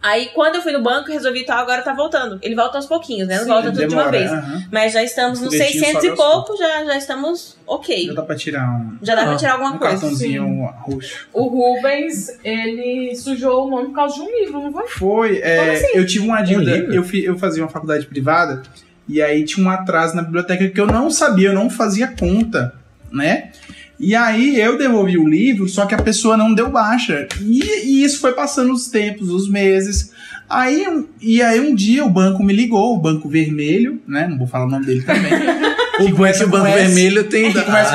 Aí, 0.02 0.30
quando 0.34 0.56
eu 0.56 0.62
fui 0.62 0.72
no 0.72 0.82
banco, 0.82 1.12
resolvi 1.12 1.46
tal, 1.46 1.60
agora 1.60 1.82
tá 1.82 1.94
voltando. 1.94 2.40
Ele 2.42 2.56
volta 2.56 2.78
aos 2.78 2.86
pouquinhos, 2.86 3.28
né? 3.28 3.36
Não 3.36 3.44
Sim, 3.44 3.50
volta 3.50 3.72
tudo 3.72 3.80
de 3.88 3.94
uma 3.94 4.04
Demora, 4.10 4.12
vez. 4.12 4.32
aham. 4.32 4.64
Mas 4.72 4.94
já 4.94 5.04
estamos 5.04 5.42
nos 5.42 5.54
Foguetinho 5.54 5.84
600 5.86 6.04
e 6.06 6.16
pouco, 6.16 6.56
já, 6.58 6.86
já 6.86 6.98
estamos 6.98 7.58
ok. 7.68 8.06
Já 8.08 8.14
dá 8.14 8.22
pra 8.22 8.36
tirar 8.36 8.70
um, 8.70 8.98
Já 9.02 9.14
dá 9.16 9.24
pra 9.24 9.34
Ah, 9.34 9.36
tirar 9.36 9.52
alguma 9.54 9.74
um 9.74 9.78
coisa. 9.78 9.94
cartãozinho 9.94 10.66
roxo. 10.84 11.28
O 11.34 11.48
Rubens, 11.48 12.30
ele 12.46 13.14
sujou 13.16 13.68
o 13.68 13.70
nome 13.70 13.88
por 13.90 13.96
causa 13.96 14.16
de 14.16 14.22
um 14.22 14.40
livro, 14.40 14.62
não 14.62 14.72
foi? 14.72 14.88
Foi, 14.88 15.38
é, 15.40 15.72
assim? 15.74 15.88
eu 15.96 16.06
tive 16.06 16.26
uma 16.26 16.42
dívida, 16.42 16.72
livro? 16.78 16.94
eu, 16.96 17.04
fi- 17.04 17.26
eu 17.26 17.38
fazia 17.38 17.62
uma 17.62 17.70
faculdade 17.70 18.06
privada 18.06 18.64
e 19.08 19.22
aí 19.22 19.44
tinha 19.44 19.66
um 19.68 19.70
atraso 19.70 20.16
na 20.16 20.22
biblioteca 20.22 20.70
que 20.70 20.80
eu 20.80 20.88
não 20.88 21.10
sabia, 21.12 21.50
eu 21.50 21.54
não 21.54 21.70
fazia 21.70 22.08
conta, 22.18 22.74
né? 23.12 23.52
E 24.00 24.16
aí 24.16 24.60
eu 24.60 24.78
devolvi 24.78 25.18
o 25.18 25.28
livro, 25.28 25.68
só 25.68 25.86
que 25.86 25.94
a 25.94 26.02
pessoa 26.02 26.38
não 26.38 26.54
deu 26.54 26.70
baixa. 26.70 27.28
E, 27.42 27.62
e 27.86 28.04
isso 28.04 28.20
foi 28.20 28.32
passando 28.32 28.72
os 28.72 28.88
tempos, 28.88 29.30
os 29.30 29.50
meses. 29.50 30.12
Aí, 30.50 30.88
um- 30.88 31.06
e 31.22 31.42
aí 31.42 31.60
um 31.60 31.76
dia 31.76 32.04
o 32.06 32.10
banco 32.10 32.42
me 32.44 32.54
ligou, 32.54 32.96
o 32.96 33.00
Banco 33.00 33.28
Vermelho, 33.30 34.00
né? 34.08 34.28
Não 34.28 34.38
vou 34.38 34.48
falar 34.48 34.66
o 34.66 34.70
nome 34.70 34.86
dele 34.86 35.02
também. 35.04 35.32
O 36.00 36.26
é 36.26 36.32
que 36.32 36.44
o 36.46 36.48
Banco 36.48 36.64
com 36.66 36.72
S. 36.72 36.86
Vermelho 36.86 37.24
tem. 37.26 37.52
que 37.52 37.62
com 37.62 37.72
S. 37.76 37.94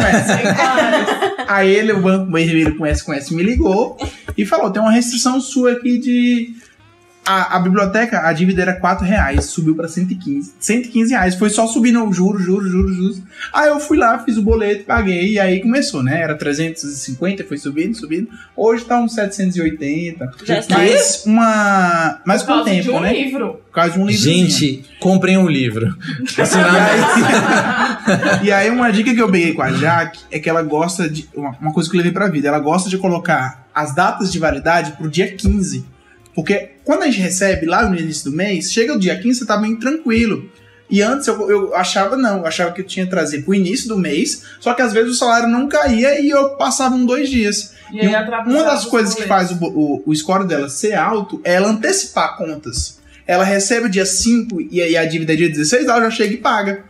Aí 1.49 1.75
ele, 1.75 1.93
o 1.93 2.01
Banco 2.03 2.31
Vermelho 2.31 2.77
com 2.77 2.85
S 2.85 3.03
com 3.03 3.15
S, 3.15 3.35
me 3.35 3.43
ligou 3.43 3.97
e 4.37 4.45
falou: 4.45 4.71
tem 4.71 4.83
uma 4.83 4.93
restrição 4.93 5.41
sua 5.41 5.73
aqui 5.73 5.97
de. 5.99 6.51
A, 7.27 7.57
a 7.57 7.59
biblioteca, 7.59 8.27
a 8.27 8.33
dívida 8.33 8.63
era 8.63 8.75
4 8.75 9.05
reais, 9.05 9.47
subiu 9.47 9.75
pra 9.75 9.89
115. 9.89 10.55
115 10.59 11.11
reais, 11.11 11.35
foi 11.35 11.49
só 11.49 11.67
subindo 11.67 12.13
juros, 12.13 12.43
juros, 12.43 12.71
juros, 12.71 12.97
juros. 12.97 13.23
Aí 13.53 13.69
eu 13.69 13.81
fui 13.81 13.97
lá, 13.97 14.19
fiz 14.19 14.37
o 14.37 14.43
boleto, 14.43 14.85
paguei, 14.85 15.33
e 15.33 15.39
aí 15.39 15.61
começou, 15.61 16.03
né? 16.03 16.21
Era 16.21 16.35
350, 16.35 17.45
foi 17.45 17.57
subindo, 17.57 17.97
subindo. 17.97 18.29
Hoje 18.55 18.85
tá 18.85 19.01
uns 19.01 19.15
780. 19.15 20.31
Já 20.45 20.59
está. 20.59 20.79
Mas 20.79 21.25
uma. 21.25 22.21
Mas 22.27 22.43
Por 22.43 22.49
com 22.49 22.53
o 22.53 22.57
causa 22.57 22.71
de 22.71 22.83
tempo, 22.83 22.97
um 22.97 23.01
né? 23.01 23.13
livro. 23.13 23.55
Por 23.55 23.73
causa 23.73 23.93
de 23.93 23.99
um 23.99 24.07
livrozinho. 24.07 24.51
Gente, 24.51 24.85
comprem 25.01 25.39
um 25.39 25.49
livro. 25.49 25.95
E 26.45 26.67
aí, 26.67 28.45
e 28.45 28.53
aí 28.53 28.71
uma 28.71 28.91
dica 28.91 29.15
que 29.15 29.21
eu 29.21 29.31
peguei 29.31 29.55
com 29.55 29.63
a 29.63 29.73
Jaque 29.73 30.21
é 30.31 30.39
que 30.39 30.49
ela 30.49 30.63
gosta 30.63 31.09
de. 31.09 31.29
Uma, 31.35 31.57
uma 31.61 31.73
coisa 31.73 31.89
que 31.89 31.97
eu 31.97 31.99
levei 31.99 32.13
pra 32.13 32.29
vida, 32.29 32.49
ela 32.49 32.59
gosta 32.59 32.91
de 32.91 32.99
colocar 32.99 33.67
as 33.75 33.95
datas 33.95 34.31
de 34.31 34.39
validade 34.39 34.93
pro 34.93 35.09
dia 35.09 35.35
15. 35.35 35.94
Porque 36.35 36.71
quando 36.85 37.03
a 37.03 37.07
gente 37.07 37.21
recebe 37.21 37.67
lá 37.67 37.89
no 37.89 37.97
início 37.99 38.31
do 38.31 38.37
mês, 38.37 38.73
chega 38.73 38.95
o 38.95 38.99
dia 38.99 39.17
15, 39.19 39.41
você 39.41 39.47
tá 39.47 39.57
bem 39.57 39.77
tranquilo. 39.77 40.51
E 40.91 41.01
antes 41.01 41.27
eu, 41.27 41.51
eu 41.51 41.75
achava 41.75 42.17
não, 42.17 42.39
eu 42.39 42.47
achava 42.47 42.73
que 42.73 42.81
eu 42.83 42.85
tinha 42.87 43.07
que 43.07 43.11
trazer 43.11 43.43
pro 43.43 43.55
início 43.55 43.89
do 43.89 43.97
mês, 43.97 44.43
só 44.61 44.75
que 44.75 44.83
às 44.83 44.93
vezes 44.93 45.11
o 45.13 45.15
salário 45.15 45.49
não 45.49 45.67
caía 45.67 46.21
e 46.21 46.29
eu 46.29 46.51
passava 46.57 46.95
um 46.95 47.07
dois 47.07 47.31
dias. 47.31 47.73
E 47.93 48.01
E 48.05 48.07
um- 48.09 48.11
uma 48.51 48.65
das 48.65 48.85
coisas 48.85 49.15
que 49.15 49.23
faz 49.29 49.51
o, 49.51 49.65
o, 49.65 50.03
o 50.07 50.15
score 50.15 50.47
dela 50.47 50.69
ser 50.69 50.93
alto 50.95 51.41
é 51.43 51.55
ela 51.55 51.69
antecipar 51.69 52.37
contas. 52.37 52.99
Ela 53.27 53.45
recebe 53.45 53.89
dia 53.89 54.05
5 54.05 54.61
e 54.71 54.83
aí 54.83 54.97
a 54.97 55.05
dívida 55.07 55.33
é 55.33 55.37
dia 55.37 55.49
16, 55.49 55.87
ela 55.87 56.01
já 56.03 56.11
chega 56.11 56.35
e 56.35 56.39
paga. 56.39 56.85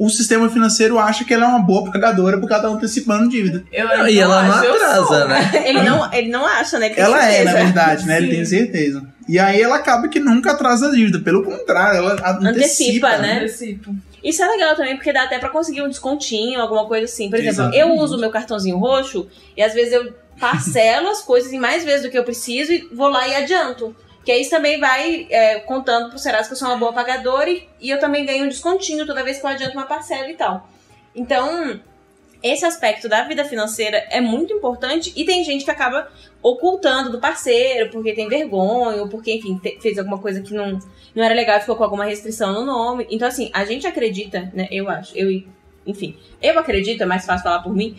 O 0.00 0.08
sistema 0.08 0.48
financeiro 0.48 0.98
acha 0.98 1.26
que 1.26 1.34
ela 1.34 1.44
é 1.44 1.48
uma 1.48 1.58
boa 1.58 1.92
pagadora 1.92 2.38
porque 2.38 2.54
ela 2.54 2.62
tá 2.62 2.68
antecipando 2.68 3.28
dívida. 3.28 3.62
Eu 3.70 3.86
Não, 3.86 4.08
e 4.08 4.18
ela 4.18 4.42
não 4.44 4.72
atrasa, 4.72 5.26
né? 5.26 5.50
Ele 5.62 5.82
não, 5.82 6.10
ele 6.14 6.28
não 6.30 6.46
acha, 6.46 6.78
né? 6.78 6.86
Ele 6.86 6.98
Ela 6.98 7.30
é, 7.30 7.44
na 7.44 7.52
verdade, 7.52 8.06
né? 8.06 8.16
Ele 8.16 8.30
Sim. 8.30 8.36
tem 8.36 8.44
certeza. 8.46 9.06
E 9.28 9.38
aí 9.38 9.60
ela 9.60 9.76
acaba 9.76 10.08
que 10.08 10.18
nunca 10.18 10.52
atrasa 10.52 10.88
a 10.88 10.90
dívida. 10.90 11.20
Pelo 11.20 11.44
contrário, 11.44 11.98
ela 11.98 12.12
antecipa, 12.14 12.48
Antecipa, 12.48 13.18
né? 13.18 13.36
Antecipo. 13.40 13.94
Isso 14.24 14.42
é 14.42 14.48
legal 14.48 14.74
também, 14.74 14.96
porque 14.96 15.12
dá 15.12 15.24
até 15.24 15.38
pra 15.38 15.50
conseguir 15.50 15.82
um 15.82 15.88
descontinho, 15.88 16.62
alguma 16.62 16.86
coisa 16.86 17.04
assim. 17.04 17.28
Por 17.28 17.38
exemplo, 17.38 17.64
Exatamente. 17.64 17.78
eu 17.78 17.94
uso 18.02 18.16
o 18.16 18.20
meu 18.20 18.30
cartãozinho 18.30 18.78
roxo 18.78 19.28
e 19.54 19.62
às 19.62 19.74
vezes 19.74 19.92
eu 19.92 20.14
parcelo 20.38 21.08
as 21.08 21.20
coisas 21.20 21.52
em 21.52 21.58
mais 21.58 21.84
vezes 21.84 22.04
do 22.04 22.10
que 22.10 22.16
eu 22.16 22.24
preciso 22.24 22.72
e 22.72 22.88
vou 22.90 23.08
lá 23.08 23.28
e 23.28 23.34
adianto. 23.34 23.94
Que 24.24 24.32
aí 24.32 24.48
também 24.48 24.78
vai 24.78 25.26
é, 25.30 25.60
contando 25.60 26.10
pro 26.10 26.18
Serasa 26.18 26.48
que 26.48 26.54
eu 26.54 26.58
sou 26.58 26.68
uma 26.68 26.76
boa 26.76 26.92
pagadora 26.92 27.48
e, 27.48 27.66
e 27.80 27.90
eu 27.90 27.98
também 27.98 28.24
ganho 28.26 28.44
um 28.44 28.48
descontinho 28.48 29.06
toda 29.06 29.24
vez 29.24 29.38
que 29.38 29.46
eu 29.46 29.50
adianto 29.50 29.72
uma 29.72 29.86
parcela 29.86 30.28
e 30.30 30.34
tal. 30.34 30.68
Então, 31.14 31.80
esse 32.42 32.64
aspecto 32.64 33.08
da 33.08 33.24
vida 33.24 33.44
financeira 33.44 33.98
é 34.10 34.20
muito 34.20 34.52
importante 34.52 35.12
e 35.14 35.24
tem 35.24 35.44
gente 35.44 35.64
que 35.64 35.70
acaba 35.70 36.08
ocultando 36.42 37.10
do 37.10 37.20
parceiro 37.20 37.90
porque 37.90 38.14
tem 38.14 38.28
vergonha 38.28 39.02
ou 39.02 39.08
porque, 39.08 39.34
enfim, 39.34 39.60
fez 39.80 39.98
alguma 39.98 40.18
coisa 40.18 40.40
que 40.40 40.54
não, 40.54 40.78
não 41.14 41.22
era 41.22 41.34
legal 41.34 41.58
e 41.58 41.60
ficou 41.60 41.76
com 41.76 41.84
alguma 41.84 42.04
restrição 42.04 42.52
no 42.52 42.64
nome. 42.64 43.06
Então, 43.10 43.28
assim, 43.28 43.50
a 43.52 43.64
gente 43.64 43.86
acredita, 43.86 44.50
né? 44.54 44.68
Eu 44.70 44.88
acho, 44.88 45.16
eu, 45.16 45.42
enfim, 45.86 46.16
eu 46.40 46.58
acredito, 46.58 47.02
é 47.02 47.06
mais 47.06 47.26
fácil 47.26 47.42
falar 47.42 47.62
por 47.62 47.74
mim, 47.74 47.98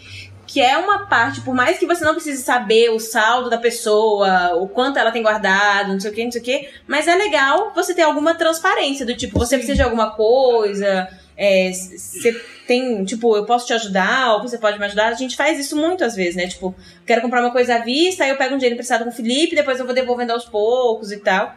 que 0.51 0.59
é 0.59 0.77
uma 0.77 1.07
parte, 1.07 1.39
por 1.39 1.55
mais 1.55 1.77
que 1.77 1.85
você 1.85 2.03
não 2.03 2.13
precise 2.13 2.43
saber 2.43 2.89
o 2.89 2.99
saldo 2.99 3.49
da 3.49 3.57
pessoa, 3.57 4.53
o 4.55 4.67
quanto 4.67 4.99
ela 4.99 5.09
tem 5.09 5.23
guardado, 5.23 5.93
não 5.93 5.99
sei 6.01 6.11
o 6.11 6.13
que, 6.13 6.25
não 6.25 6.31
sei 6.31 6.41
o 6.41 6.43
que, 6.43 6.69
mas 6.85 7.07
é 7.07 7.15
legal 7.15 7.71
você 7.73 7.93
ter 7.93 8.01
alguma 8.01 8.35
transparência 8.35 9.05
do 9.05 9.15
tipo, 9.15 9.39
você 9.39 9.55
precisa 9.55 9.77
de 9.77 9.81
alguma 9.81 10.11
coisa, 10.11 11.07
é, 11.37 11.71
você 11.71 12.33
tem, 12.67 13.05
tipo, 13.05 13.33
eu 13.33 13.45
posso 13.45 13.65
te 13.65 13.71
ajudar, 13.71 14.33
ou 14.33 14.41
você 14.41 14.57
pode 14.57 14.77
me 14.77 14.83
ajudar. 14.85 15.07
A 15.07 15.13
gente 15.13 15.37
faz 15.37 15.57
isso 15.57 15.75
muitas 15.77 16.15
vezes, 16.15 16.35
né? 16.35 16.47
Tipo, 16.47 16.75
quero 17.05 17.21
comprar 17.21 17.41
uma 17.41 17.51
coisa 17.51 17.75
à 17.75 17.77
vista, 17.79 18.25
aí 18.25 18.29
eu 18.29 18.37
pego 18.37 18.53
um 18.53 18.57
dinheiro 18.57 18.73
emprestado 18.75 19.05
com 19.05 19.09
o 19.09 19.13
Felipe, 19.13 19.55
depois 19.55 19.79
eu 19.79 19.85
vou 19.85 19.95
devolvendo 19.95 20.31
aos 20.31 20.43
poucos 20.43 21.13
e 21.13 21.17
tal. 21.17 21.55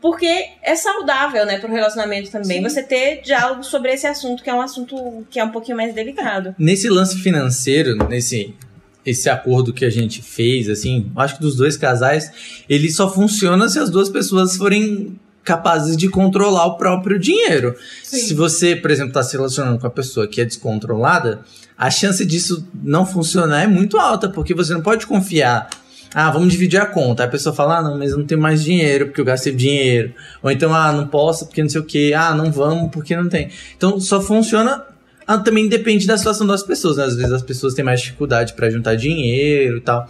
Porque 0.00 0.46
é 0.62 0.74
saudável, 0.74 1.44
né, 1.44 1.58
pro 1.58 1.70
relacionamento 1.70 2.30
também. 2.30 2.58
Sim. 2.58 2.62
Você 2.62 2.82
ter 2.82 3.20
diálogo 3.22 3.62
sobre 3.62 3.92
esse 3.92 4.06
assunto, 4.06 4.42
que 4.42 4.48
é 4.48 4.54
um 4.54 4.62
assunto 4.62 5.26
que 5.30 5.38
é 5.38 5.44
um 5.44 5.50
pouquinho 5.50 5.76
mais 5.76 5.94
delicado. 5.94 6.54
Nesse 6.58 6.88
lance 6.88 7.18
financeiro, 7.18 7.94
nesse 8.08 8.54
esse 9.04 9.30
acordo 9.30 9.72
que 9.72 9.84
a 9.84 9.90
gente 9.90 10.22
fez, 10.22 10.68
assim, 10.68 11.10
acho 11.16 11.36
que 11.36 11.40
dos 11.40 11.56
dois 11.56 11.76
casais, 11.76 12.30
ele 12.68 12.90
só 12.90 13.12
funciona 13.12 13.68
se 13.68 13.78
as 13.78 13.88
duas 13.88 14.10
pessoas 14.10 14.56
forem 14.56 15.18
capazes 15.42 15.96
de 15.96 16.08
controlar 16.08 16.66
o 16.66 16.76
próprio 16.76 17.18
dinheiro. 17.18 17.74
Sim. 18.02 18.18
Se 18.18 18.34
você, 18.34 18.76
por 18.76 18.90
exemplo, 18.90 19.10
está 19.10 19.22
se 19.22 19.36
relacionando 19.36 19.78
com 19.78 19.86
a 19.86 19.90
pessoa 19.90 20.28
que 20.28 20.40
é 20.40 20.44
descontrolada, 20.44 21.40
a 21.76 21.90
chance 21.90 22.24
disso 22.26 22.66
não 22.74 23.06
funcionar 23.06 23.62
é 23.62 23.66
muito 23.66 23.98
alta, 23.98 24.28
porque 24.28 24.54
você 24.54 24.74
não 24.74 24.82
pode 24.82 25.06
confiar. 25.06 25.70
Ah, 26.14 26.30
vamos 26.30 26.52
dividir 26.52 26.80
a 26.80 26.86
conta. 26.86 27.22
Aí 27.22 27.28
a 27.28 27.30
pessoa 27.30 27.54
fala, 27.54 27.78
ah, 27.78 27.82
não, 27.82 27.98
mas 27.98 28.10
eu 28.10 28.18
não 28.18 28.26
tenho 28.26 28.40
mais 28.40 28.62
dinheiro 28.62 29.06
porque 29.06 29.20
eu 29.20 29.24
gastei 29.24 29.54
dinheiro. 29.54 30.12
Ou 30.42 30.50
então, 30.50 30.74
ah, 30.74 30.92
não 30.92 31.06
posso 31.06 31.46
porque 31.46 31.62
não 31.62 31.68
sei 31.68 31.80
o 31.80 31.84
quê. 31.84 32.12
Ah, 32.16 32.34
não 32.34 32.50
vamos 32.50 32.90
porque 32.90 33.16
não 33.16 33.28
tem. 33.28 33.50
Então, 33.76 34.00
só 34.00 34.20
funciona 34.20 34.84
ah, 35.30 35.38
também 35.38 35.68
depende 35.68 36.08
da 36.08 36.18
situação 36.18 36.44
das 36.44 36.60
pessoas, 36.60 36.96
né? 36.96 37.04
Às 37.04 37.14
vezes 37.14 37.30
as 37.30 37.42
pessoas 37.42 37.72
têm 37.72 37.84
mais 37.84 38.00
dificuldade 38.00 38.52
para 38.54 38.68
juntar 38.68 38.96
dinheiro 38.96 39.76
e 39.76 39.80
tal. 39.80 40.08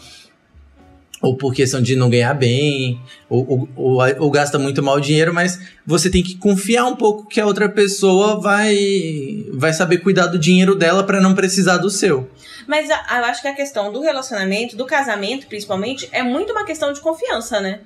Ou 1.23 1.37
por 1.37 1.53
questão 1.55 1.83
de 1.83 1.95
não 1.97 2.09
ganhar 2.09 2.33
bem, 2.33 3.01
ou, 3.29 3.47
ou, 3.47 3.69
ou, 3.77 4.01
ou 4.21 4.31
gasta 4.31 4.59
muito 4.59 4.83
mal 4.83 4.99
dinheiro, 4.99 5.35
mas 5.35 5.61
você 5.87 6.09
tem 6.09 6.23
que 6.23 6.37
confiar 6.37 6.87
um 6.87 6.97
pouco 6.97 7.29
que 7.29 7.41
a 7.41 7.47
outra 7.47 7.69
pessoa 7.69 8.41
vai, 8.41 9.45
vai 9.53 9.73
saber 9.73 9.99
cuidar 9.99 10.29
do 10.29 10.39
dinheiro 10.39 10.75
dela 10.75 11.05
para 11.05 11.21
não 11.21 11.35
precisar 11.35 11.77
do 11.77 11.91
seu. 11.91 12.31
Mas 12.67 12.89
eu 12.89 12.97
acho 13.25 13.43
que 13.43 13.49
a 13.49 13.55
questão 13.55 13.93
do 13.93 14.01
relacionamento, 14.01 14.77
do 14.77 14.87
casamento 14.87 15.47
principalmente, 15.47 16.09
é 16.13 16.23
muito 16.23 16.53
uma 16.53 16.65
questão 16.65 16.93
de 16.93 17.01
confiança, 17.01 17.61
né? 17.61 17.81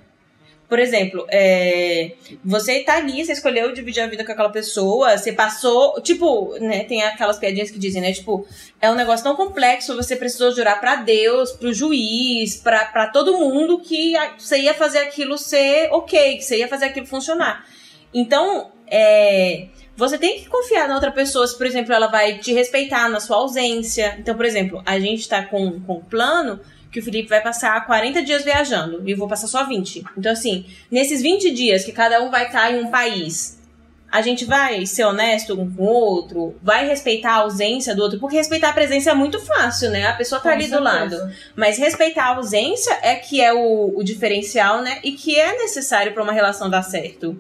Por 0.69 0.79
exemplo, 0.79 1.27
é, 1.29 2.13
você 2.45 2.81
tá 2.81 2.97
ali, 2.97 3.25
você 3.25 3.33
escolheu 3.33 3.73
dividir 3.73 4.03
a 4.03 4.07
vida 4.07 4.25
com 4.25 4.33
aquela 4.33 4.49
pessoa, 4.49 5.17
você 5.17 5.33
passou. 5.33 6.01
Tipo, 6.01 6.57
né? 6.59 6.85
Tem 6.85 7.03
aquelas 7.03 7.39
piadinhas 7.39 7.71
que 7.71 7.79
dizem, 7.79 8.01
né? 8.01 8.13
Tipo, 8.13 8.47
é 8.81 8.91
um 8.91 8.95
negócio 8.95 9.25
tão 9.25 9.37
complexo, 9.37 9.95
você 9.95 10.17
precisou 10.17 10.53
jurar 10.53 10.81
pra 10.81 10.97
Deus, 10.97 11.53
pro 11.53 11.73
juiz, 11.73 12.57
pra 12.57 13.09
todo 13.13 13.39
mundo 13.39 13.79
que 13.81 14.15
você 14.39 14.59
ia 14.61 14.75
fazer 14.75 14.99
aquilo 15.01 15.37
ser 15.37 15.89
ok, 15.93 16.39
que 16.39 16.45
você 16.45 16.59
ia 16.59 16.69
fazer 16.69 16.87
aquilo 16.87 17.07
funcionar. 17.07 17.67
Então, 18.13 18.73
é, 18.87 19.67
você 19.97 20.19
tem 20.19 20.41
que 20.41 20.49
confiar 20.49 20.89
na 20.89 20.95
outra 20.95 21.13
pessoa, 21.13 21.47
se, 21.47 21.57
por 21.57 21.67
exemplo, 21.67 21.93
ela 21.93 22.07
vai 22.07 22.39
te 22.39 22.53
respeitar 22.53 23.09
na 23.09 23.21
sua 23.21 23.37
ausência. 23.37 24.17
Então, 24.19 24.35
por 24.35 24.45
exemplo, 24.45 24.83
a 24.85 24.99
gente 24.99 25.29
tá 25.29 25.45
com, 25.45 25.81
com 25.81 25.99
um 25.99 26.03
plano 26.03 26.61
que 26.95 27.01
o 27.01 27.03
Felipe 27.03 27.29
vai 27.29 27.43
passar 27.43 27.85
40 27.85 28.23
dias 28.23 28.45
viajando 28.45 29.03
e 29.05 29.11
eu 29.11 29.17
vou 29.17 29.27
passar 29.27 29.49
só 29.49 29.67
20. 29.67 30.05
Então, 30.17 30.31
assim, 30.31 30.65
nesses 30.89 31.21
20 31.21 31.51
dias 31.51 31.85
que 31.85 31.91
cada 31.91 32.23
um 32.23 32.31
vai 32.31 32.47
estar 32.47 32.73
em 32.73 32.85
um 32.85 32.89
país, 32.89 33.59
a 34.09 34.23
gente 34.23 34.45
vai 34.45 34.87
ser 34.87 35.03
honesto 35.03 35.61
um 35.61 35.69
com 35.69 35.83
o 35.83 35.87
outro, 35.87 36.55
vai 36.63 36.87
respeitar 36.87 37.33
a 37.33 37.39
ausência 37.39 37.97
do 37.97 38.03
outro, 38.03 38.21
porque 38.21 38.37
respeitar 38.37 38.69
a 38.69 38.73
presença 38.73 39.11
é 39.11 39.15
muito 39.15 39.41
fácil, 39.41 39.91
né? 39.91 40.07
A 40.07 40.13
pessoa 40.13 40.41
tá 40.41 40.51
Com 40.51 40.55
ali 40.55 40.69
do 40.69 40.79
lado. 40.79 41.11
certeza. 41.11 41.35
Mas 41.57 41.79
respeitar 41.79 42.27
a 42.27 42.37
ausência 42.37 42.97
é 43.03 43.17
que 43.17 43.41
é 43.41 43.53
o, 43.53 43.93
o 43.99 44.05
diferencial, 44.05 44.81
né? 44.81 45.01
E 45.03 45.11
que 45.13 45.37
é 45.37 45.59
necessário 45.59 46.13
pra 46.13 46.23
uma 46.23 46.33
relação 46.33 46.71
dar 46.71 46.85
certo. 46.85 47.37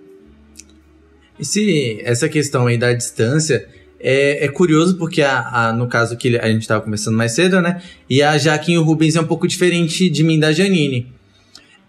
E 1.38 1.44
se 1.44 2.02
essa 2.04 2.28
questão 2.28 2.66
aí 2.66 2.76
da 2.76 2.92
distância 2.92 3.68
é, 4.04 4.44
é 4.44 4.48
curioso 4.48 4.96
porque 4.98 5.22
a, 5.22 5.38
a- 5.68 5.72
no 5.72 5.88
caso 5.88 6.16
que 6.16 6.36
a 6.38 6.46
gente 6.48 6.60
estava 6.62 6.82
conversando 6.82 7.16
mais 7.16 7.32
cedo, 7.32 7.60
né? 7.60 7.80
E 8.08 8.22
a 8.22 8.36
Jaque 8.38 8.72
e 8.72 8.78
o 8.78 8.82
Rubens 8.84 9.16
é 9.16 9.20
um 9.20 9.26
pouco 9.26 9.48
diferente 9.48 10.08
de 10.10 10.22
mim 10.22 10.38
da 10.38 10.52
Janine. 10.52 11.12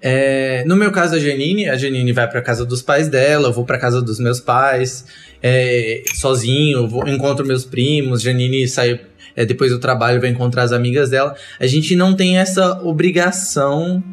É, 0.01 0.63
no 0.65 0.75
meu 0.75 0.91
caso, 0.91 1.15
a 1.15 1.19
Janine, 1.19 1.67
a 1.67 1.75
Janine 1.77 2.11
vai 2.13 2.29
pra 2.29 2.41
casa 2.41 2.63
dos 2.65 2.81
pais 2.81 3.07
dela, 3.09 3.47
eu 3.47 3.53
vou 3.53 3.65
pra 3.65 3.77
casa 3.79 4.01
dos 4.01 4.19
meus 4.19 4.39
pais, 4.39 5.05
é, 5.41 6.03
sozinho, 6.13 6.87
vou, 6.87 7.07
encontro 7.07 7.45
meus 7.45 7.65
primos, 7.65 8.21
Janine 8.21 8.67
sai 8.67 8.99
é, 9.35 9.45
depois 9.45 9.71
do 9.71 9.79
trabalho, 9.79 10.21
vai 10.21 10.29
encontrar 10.29 10.63
as 10.63 10.71
amigas 10.71 11.09
dela. 11.09 11.35
A 11.59 11.65
gente 11.67 11.95
não 11.95 12.15
tem 12.15 12.37
essa 12.37 12.81
obrigação 12.83 14.03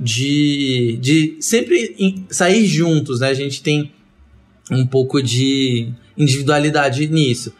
de, 0.00 0.98
de 1.00 1.36
sempre 1.40 1.94
em- 1.98 2.26
sair 2.30 2.66
juntos, 2.66 3.20
né? 3.20 3.28
A 3.28 3.34
gente 3.34 3.62
tem 3.62 3.92
um 4.70 4.86
pouco 4.86 5.22
de 5.22 5.92
individualidade 6.16 7.06
nisso. 7.08 7.54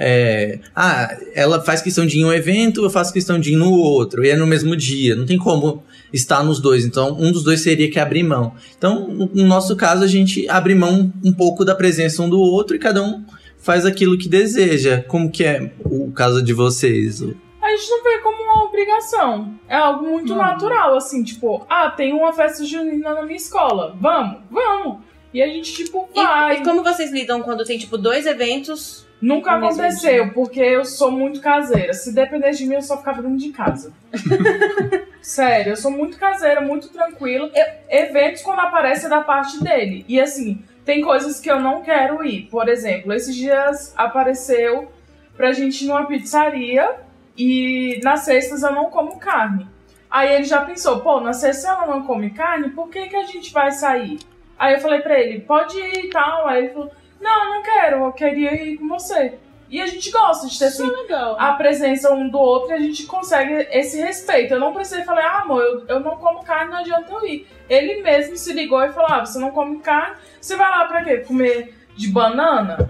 É, 0.00 0.60
ah, 0.76 1.16
ela 1.34 1.60
faz 1.60 1.82
questão 1.82 2.06
de 2.06 2.18
ir 2.18 2.20
em 2.20 2.24
um 2.24 2.32
evento, 2.32 2.84
eu 2.84 2.90
faço 2.90 3.12
questão 3.12 3.38
de 3.38 3.52
ir 3.52 3.56
no 3.56 3.72
outro, 3.72 4.24
e 4.24 4.28
é 4.30 4.36
no 4.36 4.46
mesmo 4.46 4.76
dia. 4.76 5.16
Não 5.16 5.26
tem 5.26 5.36
como 5.36 5.82
estar 6.12 6.44
nos 6.44 6.60
dois. 6.60 6.84
Então, 6.84 7.16
um 7.18 7.32
dos 7.32 7.42
dois 7.42 7.60
seria 7.60 7.90
que 7.90 7.98
abrir 7.98 8.22
mão. 8.22 8.54
Então, 8.76 9.08
no 9.08 9.26
no 9.34 9.44
nosso 9.44 9.74
caso, 9.74 10.04
a 10.04 10.06
gente 10.06 10.48
abre 10.48 10.74
mão 10.74 11.12
um 11.24 11.32
pouco 11.32 11.64
da 11.64 11.74
presença 11.74 12.22
um 12.22 12.30
do 12.30 12.38
outro 12.38 12.76
e 12.76 12.78
cada 12.78 13.02
um 13.02 13.24
faz 13.58 13.84
aquilo 13.84 14.16
que 14.16 14.28
deseja. 14.28 15.04
Como 15.08 15.30
que 15.30 15.44
é 15.44 15.72
o 15.84 16.12
caso 16.12 16.40
de 16.42 16.52
vocês? 16.52 17.20
A 17.60 17.68
a 17.68 17.76
gente 17.76 17.90
não 17.90 18.02
vê 18.02 18.18
como 18.20 18.42
uma 18.42 18.64
obrigação. 18.64 19.54
É 19.68 19.76
algo 19.76 20.08
muito 20.08 20.30
Não. 20.30 20.38
natural, 20.38 20.96
assim, 20.96 21.22
tipo, 21.22 21.66
ah, 21.68 21.90
tem 21.90 22.14
uma 22.14 22.32
festa 22.32 22.64
junina 22.64 23.14
na 23.14 23.22
minha 23.22 23.36
escola. 23.36 23.94
Vamos, 24.00 24.38
vamos. 24.50 24.98
E 25.32 25.42
a 25.42 25.46
gente, 25.46 25.72
tipo, 25.74 26.08
E, 26.14 26.22
vai. 26.22 26.56
e 26.60 26.64
como 26.64 26.82
vocês 26.82 27.10
lidam 27.12 27.42
quando 27.42 27.64
tem, 27.64 27.78
tipo, 27.78 27.98
dois 27.98 28.26
eventos? 28.26 29.06
Nunca 29.20 29.50
aconteceu, 29.52 30.32
porque 30.32 30.60
eu 30.60 30.84
sou 30.84 31.10
muito 31.10 31.40
caseira. 31.40 31.92
Se 31.92 32.14
depender 32.14 32.52
de 32.52 32.64
mim, 32.66 32.74
eu 32.76 32.82
só 32.82 32.96
ficava 32.98 33.20
dentro 33.20 33.36
de 33.36 33.50
casa. 33.50 33.92
Sério, 35.20 35.72
eu 35.72 35.76
sou 35.76 35.90
muito 35.90 36.16
caseira, 36.18 36.60
muito 36.60 36.88
tranquila. 36.88 37.50
E- 37.54 37.98
eventos 38.04 38.42
quando 38.42 38.60
aparece 38.60 39.06
é 39.06 39.08
da 39.08 39.20
parte 39.20 39.62
dele. 39.62 40.04
E 40.08 40.20
assim, 40.20 40.62
tem 40.84 41.02
coisas 41.02 41.40
que 41.40 41.50
eu 41.50 41.60
não 41.60 41.82
quero 41.82 42.24
ir. 42.24 42.42
Por 42.50 42.68
exemplo, 42.68 43.12
esses 43.12 43.34
dias 43.34 43.92
apareceu 43.96 44.90
pra 45.36 45.52
gente 45.52 45.84
ir 45.84 45.88
numa 45.88 46.06
pizzaria 46.06 46.88
e 47.36 48.00
nas 48.02 48.20
sextas 48.20 48.62
eu 48.62 48.72
não 48.72 48.86
como 48.86 49.18
carne. 49.18 49.66
Aí 50.10 50.32
ele 50.34 50.44
já 50.44 50.62
pensou, 50.62 51.00
pô, 51.00 51.20
na 51.20 51.32
sexta 51.32 51.68
ela 51.68 51.86
não 51.86 52.04
come 52.04 52.30
carne, 52.30 52.70
por 52.70 52.88
que, 52.88 53.08
que 53.08 53.16
a 53.16 53.24
gente 53.24 53.52
vai 53.52 53.70
sair? 53.72 54.18
Aí 54.58 54.74
eu 54.74 54.80
falei 54.80 55.00
pra 55.00 55.18
ele, 55.18 55.40
pode 55.40 55.78
ir 55.78 56.06
e 56.06 56.10
tal. 56.10 56.46
Aí 56.48 56.64
ele 56.64 56.72
falou, 56.72 56.90
não, 57.20 57.54
não 57.54 57.62
quero, 57.62 58.04
eu 58.04 58.12
queria 58.12 58.54
ir 58.54 58.78
com 58.78 58.88
você. 58.88 59.34
E 59.70 59.82
a 59.82 59.86
gente 59.86 60.10
gosta 60.10 60.48
de 60.48 60.58
ter 60.58 60.66
assim, 60.66 60.86
legal. 60.86 61.36
a 61.38 61.52
presença 61.52 62.10
um 62.12 62.28
do 62.28 62.38
outro 62.38 62.70
e 62.70 62.74
a 62.74 62.78
gente 62.78 63.04
consegue 63.04 63.68
esse 63.70 64.00
respeito. 64.00 64.54
Eu 64.54 64.60
não 64.60 64.72
precisei 64.72 65.04
falar, 65.04 65.26
ah, 65.26 65.42
amor, 65.42 65.62
eu, 65.62 65.86
eu 65.86 66.00
não 66.00 66.16
como 66.16 66.42
carne, 66.42 66.72
não 66.72 66.78
adianta 66.78 67.12
eu 67.12 67.26
ir. 67.26 67.46
Ele 67.68 68.02
mesmo 68.02 68.36
se 68.36 68.52
ligou 68.54 68.82
e 68.82 68.92
falou, 68.92 69.10
ah, 69.10 69.26
você 69.26 69.38
não 69.38 69.50
come 69.50 69.78
carne, 69.80 70.16
você 70.40 70.56
vai 70.56 70.70
lá 70.70 70.86
pra 70.86 71.04
quê? 71.04 71.18
Comer 71.18 71.74
de 71.94 72.08
banana? 72.08 72.78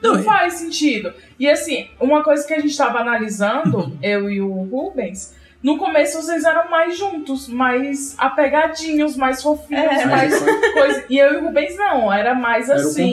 Não, 0.00 0.14
Não 0.14 0.22
faz 0.22 0.54
sentido. 0.54 1.12
E 1.40 1.50
assim, 1.50 1.88
uma 1.98 2.22
coisa 2.22 2.46
que 2.46 2.54
a 2.54 2.60
gente 2.60 2.76
tava 2.76 3.00
analisando, 3.00 3.98
eu 4.00 4.30
e 4.30 4.40
o 4.40 4.62
Rubens, 4.62 5.34
no 5.62 5.76
começo 5.76 6.22
vocês 6.22 6.44
eram 6.44 6.70
mais 6.70 6.96
juntos, 6.96 7.48
mais 7.48 8.14
apegadinhos, 8.18 9.16
mais 9.16 9.42
fofinhos, 9.42 9.82
É. 10.00 10.06
mais 10.06 10.38
coisa. 10.72 11.04
E 11.10 11.18
eu 11.18 11.34
e 11.34 11.36
o 11.38 11.44
Rubens 11.46 11.76
não, 11.76 12.12
era 12.12 12.34
mais 12.34 12.68
Era 12.68 12.80
assim. 12.80 13.12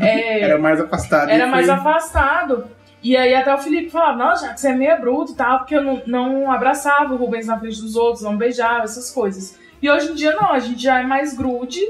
é, 0.00 0.40
Era 0.50 0.58
mais 0.58 0.80
afastado. 0.80 1.30
era 1.30 1.46
E 1.46 1.50
mais 1.50 1.66
foi- 1.66 1.74
afastado. 1.74 2.64
E 3.02 3.16
aí 3.16 3.34
até 3.34 3.54
o 3.54 3.58
Felipe 3.58 3.90
falava, 3.90 4.16
não, 4.16 4.36
já 4.36 4.54
que 4.54 4.60
você 4.60 4.68
é 4.68 4.74
meio 4.74 4.98
bruto 5.00 5.32
e 5.32 5.36
tal, 5.36 5.58
porque 5.58 5.76
eu 5.76 5.82
não, 5.84 6.02
não 6.06 6.50
abraçava 6.50 7.12
o 7.12 7.16
Rubens 7.18 7.46
na 7.46 7.58
frente 7.60 7.80
dos 7.80 7.96
outros, 7.96 8.22
não 8.22 8.36
beijava, 8.36 8.84
essas 8.84 9.10
coisas. 9.10 9.58
E 9.82 9.90
hoje 9.90 10.10
em 10.10 10.14
dia 10.14 10.32
não, 10.34 10.50
a 10.52 10.58
gente 10.58 10.82
já 10.82 11.00
é 11.00 11.02
mais 11.02 11.34
grude, 11.36 11.80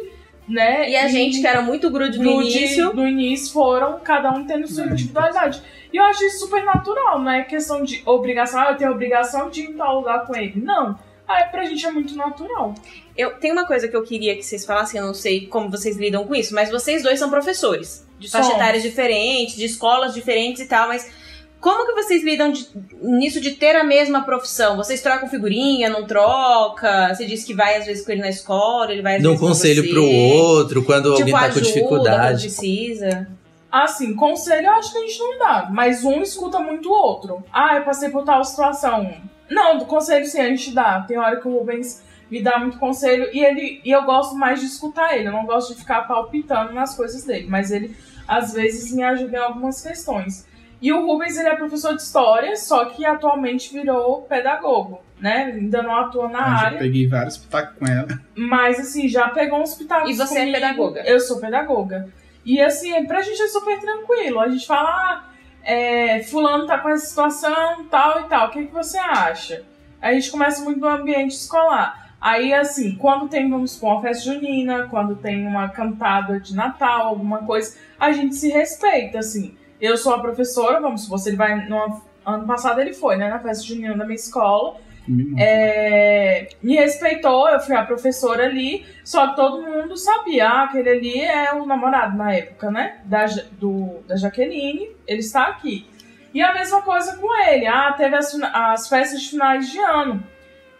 né? 0.48 0.90
E 0.90 0.96
a 0.96 1.06
gente 1.06 1.40
que 1.40 1.46
era 1.46 1.62
muito 1.62 1.88
grude 1.88 2.18
no 2.18 2.24
grude 2.38 2.58
início. 2.58 2.92
no 2.92 3.06
início 3.06 3.52
foram 3.52 4.00
cada 4.00 4.30
um 4.32 4.44
tendo 4.44 4.66
sua 4.66 4.86
individualidade. 4.86 5.62
E 5.94 5.96
eu 5.96 6.02
acho 6.06 6.24
isso 6.24 6.40
super 6.40 6.64
natural, 6.64 7.20
não 7.20 7.30
é 7.30 7.44
questão 7.44 7.84
de 7.84 8.02
obrigação, 8.04 8.58
ah, 8.60 8.72
eu 8.72 8.76
tenho 8.76 8.90
a 8.90 8.94
obrigação 8.94 9.48
de 9.48 9.60
ir 9.60 9.70
em 9.70 9.74
tal 9.74 9.94
lugar 10.00 10.26
com 10.26 10.34
ele. 10.34 10.60
Não. 10.60 10.98
Ah, 11.28 11.44
pra 11.44 11.64
gente 11.64 11.86
é 11.86 11.90
muito 11.92 12.16
natural. 12.16 12.74
Eu 13.16 13.34
tem 13.38 13.52
uma 13.52 13.64
coisa 13.64 13.86
que 13.86 13.96
eu 13.96 14.02
queria 14.02 14.34
que 14.34 14.42
vocês 14.42 14.66
falassem, 14.66 15.00
eu 15.00 15.06
não 15.06 15.14
sei 15.14 15.46
como 15.46 15.70
vocês 15.70 15.96
lidam 15.96 16.26
com 16.26 16.34
isso, 16.34 16.52
mas 16.52 16.68
vocês 16.68 17.00
dois 17.04 17.18
são 17.20 17.30
professores 17.30 18.04
de 18.18 18.28
faixa 18.28 18.52
etárias 18.54 18.82
diferentes, 18.82 19.54
de 19.54 19.64
escolas 19.66 20.12
diferentes 20.12 20.62
e 20.62 20.66
tal, 20.66 20.88
mas 20.88 21.08
como 21.60 21.86
que 21.86 21.92
vocês 21.92 22.24
lidam 22.24 22.50
de- 22.50 22.68
nisso 23.00 23.40
de 23.40 23.52
ter 23.52 23.76
a 23.76 23.84
mesma 23.84 24.22
profissão? 24.24 24.76
Vocês 24.76 25.00
trocam 25.00 25.28
figurinha, 25.28 25.88
não 25.88 26.06
troca? 26.06 27.14
Você 27.14 27.24
disse 27.24 27.46
que 27.46 27.54
vai 27.54 27.76
às 27.76 27.86
vezes 27.86 28.04
com 28.04 28.10
ele 28.12 28.20
na 28.20 28.28
escola, 28.30 28.92
ele 28.92 29.00
vai 29.00 29.16
às 29.16 29.22
Dá 29.22 29.28
um 29.28 29.32
vezes 29.32 29.40
com 29.40 29.46
conselho 29.48 29.82
você. 29.84 29.88
pro 29.90 30.04
outro 30.04 30.84
quando 30.84 31.14
tipo, 31.14 31.20
alguém 31.20 31.32
tá 31.34 31.40
com 31.40 31.44
ajuda 31.46 31.60
quando 31.60 31.66
dificuldade. 31.72 32.40
precisa. 32.42 33.28
Assim, 33.82 34.14
conselho 34.14 34.66
eu 34.68 34.72
acho 34.72 34.92
que 34.92 34.98
a 34.98 35.00
gente 35.00 35.18
não 35.18 35.38
dá, 35.38 35.68
mas 35.70 36.04
um 36.04 36.22
escuta 36.22 36.60
muito 36.60 36.88
o 36.88 36.92
outro. 36.92 37.42
Ah, 37.52 37.74
eu 37.76 37.82
passei 37.84 38.08
por 38.08 38.22
tal 38.24 38.44
situação. 38.44 39.14
Não, 39.50 39.78
do 39.78 39.84
conselho 39.86 40.24
sim, 40.26 40.40
a 40.40 40.48
gente 40.48 40.72
dá. 40.72 41.00
Tem 41.00 41.18
hora 41.18 41.40
que 41.40 41.48
o 41.48 41.58
Rubens 41.58 42.02
me 42.30 42.40
dá 42.40 42.56
muito 42.58 42.78
conselho 42.78 43.28
e 43.32 43.44
ele 43.44 43.80
e 43.84 43.90
eu 43.90 44.04
gosto 44.04 44.36
mais 44.36 44.60
de 44.60 44.66
escutar 44.66 45.16
ele. 45.16 45.26
Eu 45.26 45.32
não 45.32 45.44
gosto 45.44 45.74
de 45.74 45.80
ficar 45.80 46.02
palpitando 46.02 46.72
nas 46.72 46.94
coisas 46.96 47.24
dele, 47.24 47.46
mas 47.48 47.72
ele 47.72 47.96
às 48.28 48.52
vezes 48.52 48.92
me 48.94 49.02
ajuda 49.02 49.36
em 49.36 49.40
algumas 49.40 49.82
questões. 49.82 50.46
E 50.80 50.92
o 50.92 51.04
Rubens, 51.06 51.36
ele 51.36 51.48
é 51.48 51.56
professor 51.56 51.96
de 51.96 52.02
história, 52.02 52.54
só 52.56 52.84
que 52.84 53.04
atualmente 53.04 53.72
virou 53.72 54.22
pedagogo, 54.22 55.00
né? 55.18 55.52
Ainda 55.54 55.82
não 55.82 55.96
atua 55.96 56.28
na 56.28 56.38
Ah, 56.44 56.56
já 56.58 56.66
área. 56.66 56.78
peguei 56.78 57.08
vários 57.08 57.38
pitacos 57.38 57.76
com 57.78 57.86
ela. 57.86 58.06
Mas, 58.36 58.78
assim, 58.78 59.08
já 59.08 59.28
pegou 59.30 59.60
uns 59.62 59.74
pitacos 59.74 60.10
E 60.10 60.14
você 60.14 60.34
é 60.34 60.40
comigo. 60.40 60.54
pedagoga? 60.54 61.02
Eu 61.06 61.18
sou 61.20 61.40
pedagoga. 61.40 62.08
E, 62.44 62.60
assim, 62.60 63.04
pra 63.06 63.22
gente 63.22 63.40
é 63.40 63.48
super 63.48 63.80
tranquilo. 63.80 64.40
A 64.40 64.48
gente 64.48 64.66
fala, 64.66 64.90
ah, 64.90 65.24
é, 65.62 66.22
fulano 66.24 66.66
tá 66.66 66.78
com 66.78 66.88
essa 66.88 67.06
situação, 67.06 67.84
tal 67.90 68.20
e 68.20 68.24
tal. 68.24 68.48
O 68.48 68.50
que, 68.50 68.66
que 68.66 68.72
você 68.72 68.98
acha? 68.98 69.64
A 70.00 70.12
gente 70.12 70.30
começa 70.30 70.62
muito 70.62 70.80
no 70.80 70.88
ambiente 70.88 71.34
escolar. 71.34 72.14
Aí, 72.20 72.52
assim, 72.54 72.96
quando 72.96 73.28
tem, 73.28 73.50
vamos 73.50 73.72
supor, 73.72 73.94
uma 73.94 74.02
festa 74.02 74.32
junina, 74.32 74.88
quando 74.88 75.16
tem 75.16 75.46
uma 75.46 75.68
cantada 75.68 76.40
de 76.40 76.54
Natal, 76.54 77.08
alguma 77.08 77.38
coisa, 77.38 77.76
a 77.98 78.12
gente 78.12 78.34
se 78.34 78.48
respeita, 78.50 79.18
assim. 79.18 79.56
Eu 79.80 79.96
sou 79.96 80.14
a 80.14 80.20
professora, 80.20 80.80
vamos 80.80 81.02
supor, 81.02 81.18
se 81.18 81.28
ele 81.30 81.36
vai... 81.36 81.68
No, 81.68 82.02
ano 82.24 82.46
passado 82.46 82.80
ele 82.80 82.94
foi, 82.94 83.16
né, 83.16 83.28
na 83.28 83.38
festa 83.38 83.64
junina 83.64 83.96
da 83.96 84.04
minha 84.04 84.16
escola. 84.16 84.76
É, 85.38 86.48
me 86.62 86.76
respeitou, 86.76 87.48
eu 87.48 87.60
fui 87.60 87.76
a 87.76 87.84
professora 87.84 88.44
ali, 88.44 88.84
só 89.04 89.28
que 89.28 89.36
todo 89.36 89.62
mundo 89.62 89.96
sabia, 89.96 90.48
ah, 90.48 90.62
aquele 90.64 90.88
ali 90.88 91.20
é 91.20 91.52
o 91.52 91.66
namorado 91.66 92.16
na 92.16 92.32
época, 92.32 92.70
né? 92.70 93.00
Da, 93.04 93.26
do, 93.52 94.02
da 94.06 94.16
Jaqueline, 94.16 94.90
ele 95.06 95.20
está 95.20 95.46
aqui. 95.48 95.86
E 96.32 96.42
a 96.42 96.52
mesma 96.52 96.82
coisa 96.82 97.16
com 97.16 97.32
ele, 97.48 97.66
ah, 97.66 97.94
teve 97.96 98.16
as, 98.16 98.34
as 98.52 98.88
festas 98.88 99.20
de 99.22 99.30
finais 99.30 99.70
de 99.70 99.78
ano. 99.78 100.22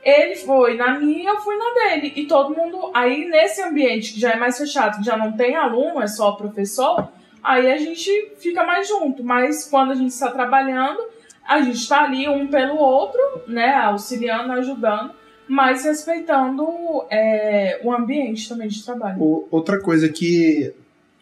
Ele 0.03 0.37
foi 0.37 0.77
na 0.77 0.99
minha, 0.99 1.31
eu 1.31 1.41
fui 1.41 1.57
na 1.57 1.71
dele. 1.75 2.13
E 2.17 2.27
todo 2.27 2.55
mundo. 2.55 2.91
Aí, 2.93 3.25
nesse 3.27 3.63
ambiente 3.63 4.13
que 4.13 4.21
já 4.21 4.33
é 4.33 4.37
mais 4.37 4.59
fechado, 4.59 4.99
que 4.99 5.05
já 5.05 5.17
não 5.17 5.33
tem 5.33 5.57
aluno, 5.57 6.03
é 6.03 6.07
só 6.07 6.33
professor, 6.33 7.09
aí 7.43 7.71
a 7.71 7.79
gente 7.79 8.33
fica 8.39 8.65
mais 8.65 8.87
junto. 8.87 9.25
Mas 9.25 9.67
quando 9.71 9.93
a 9.93 9.95
gente 9.95 10.11
está 10.11 10.31
trabalhando, 10.31 11.01
a 11.47 11.61
gente 11.61 11.77
está 11.79 12.03
ali 12.05 12.29
um 12.29 12.47
pelo 12.47 12.77
outro, 12.77 13.21
né? 13.47 13.75
Auxiliando, 13.75 14.53
ajudando, 14.53 15.11
mas 15.49 15.85
respeitando 15.85 16.65
é, 17.11 17.81
o 17.85 17.93
ambiente 17.93 18.49
também 18.49 18.69
de 18.69 18.83
trabalho. 18.85 19.21
O- 19.23 19.49
Outra 19.51 19.81
coisa 19.81 20.09
que. 20.09 20.73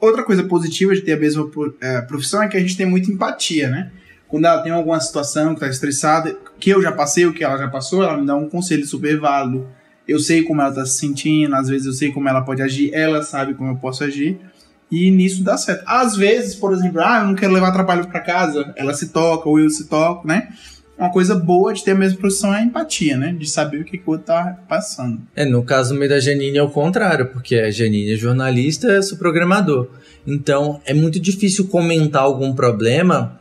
Outra 0.01 0.25
coisa 0.25 0.43
positiva 0.45 0.95
de 0.95 1.01
ter 1.03 1.13
a 1.13 1.17
mesma 1.17 1.49
eh, 1.81 2.01
profissão 2.03 2.43
é 2.43 2.49
que 2.49 2.57
a 2.57 2.61
gente 2.61 2.77
tem 2.77 2.85
muita 2.85 3.09
empatia, 3.11 3.71
né? 3.71 3.93
Quando 4.27 4.47
ela 4.47 4.61
tem 4.61 4.73
alguma 4.73 4.99
situação 4.99 5.55
que 5.55 5.61
tá 5.61 5.69
estressada, 5.69 6.37
que 6.59 6.71
eu 6.71 6.83
já 6.83 6.91
passei, 6.91 7.25
o 7.25 7.33
que 7.33 7.45
ela 7.45 7.57
já 7.57 7.69
passou, 7.69 8.03
ela 8.03 8.17
me 8.17 8.27
dá 8.27 8.35
um 8.35 8.49
conselho 8.49 8.85
super 8.85 9.17
válido. 9.21 9.65
Eu 10.09 10.19
sei 10.19 10.43
como 10.43 10.61
ela 10.61 10.75
tá 10.75 10.85
se 10.85 10.99
sentindo, 10.99 11.55
às 11.55 11.69
vezes 11.69 11.87
eu 11.87 11.93
sei 11.93 12.11
como 12.11 12.29
ela 12.29 12.41
pode 12.43 12.61
agir, 12.63 12.93
ela 12.93 13.23
sabe 13.23 13.55
como 13.55 13.71
eu 13.71 13.77
posso 13.77 14.03
agir. 14.03 14.41
E 14.93 15.11
nisso 15.11 15.43
dá 15.43 15.57
certo. 15.57 15.85
Às 15.87 16.15
vezes, 16.15 16.55
por 16.55 16.71
exemplo, 16.75 17.01
ah, 17.01 17.21
eu 17.21 17.29
não 17.29 17.35
quero 17.35 17.55
levar 17.55 17.73
trabalho 17.73 18.07
pra 18.09 18.21
casa, 18.21 18.75
ela 18.77 18.93
se 18.93 19.09
toca, 19.09 19.49
ou 19.49 19.59
eu 19.59 19.71
se 19.71 19.89
toco, 19.89 20.29
né? 20.29 20.51
Uma 20.99 21.11
coisa 21.11 21.35
boa 21.35 21.73
de 21.73 21.83
ter 21.83 21.93
a 21.93 21.95
mesma 21.95 22.19
profissão 22.19 22.55
é 22.55 22.59
a 22.59 22.63
empatia, 22.63 23.17
né? 23.17 23.33
De 23.33 23.49
saber 23.49 23.81
o 23.81 23.85
que, 23.85 23.97
o 23.97 24.11
outro 24.11 24.27
tá 24.27 24.59
passando. 24.69 25.23
É, 25.35 25.47
no 25.47 25.65
caso 25.65 25.95
meio 25.95 26.11
da 26.11 26.21
Janine 26.21 26.59
é 26.59 26.63
o 26.63 26.69
contrário, 26.69 27.29
porque 27.29 27.57
a 27.57 27.71
Janine 27.71 28.13
é 28.13 28.17
jornalista, 28.17 28.89
eu 28.89 29.03
sou 29.03 29.17
programador. 29.17 29.89
Então 30.27 30.79
é 30.85 30.93
muito 30.93 31.19
difícil 31.19 31.69
comentar 31.69 32.23
algum 32.23 32.55
problema, 32.55 33.41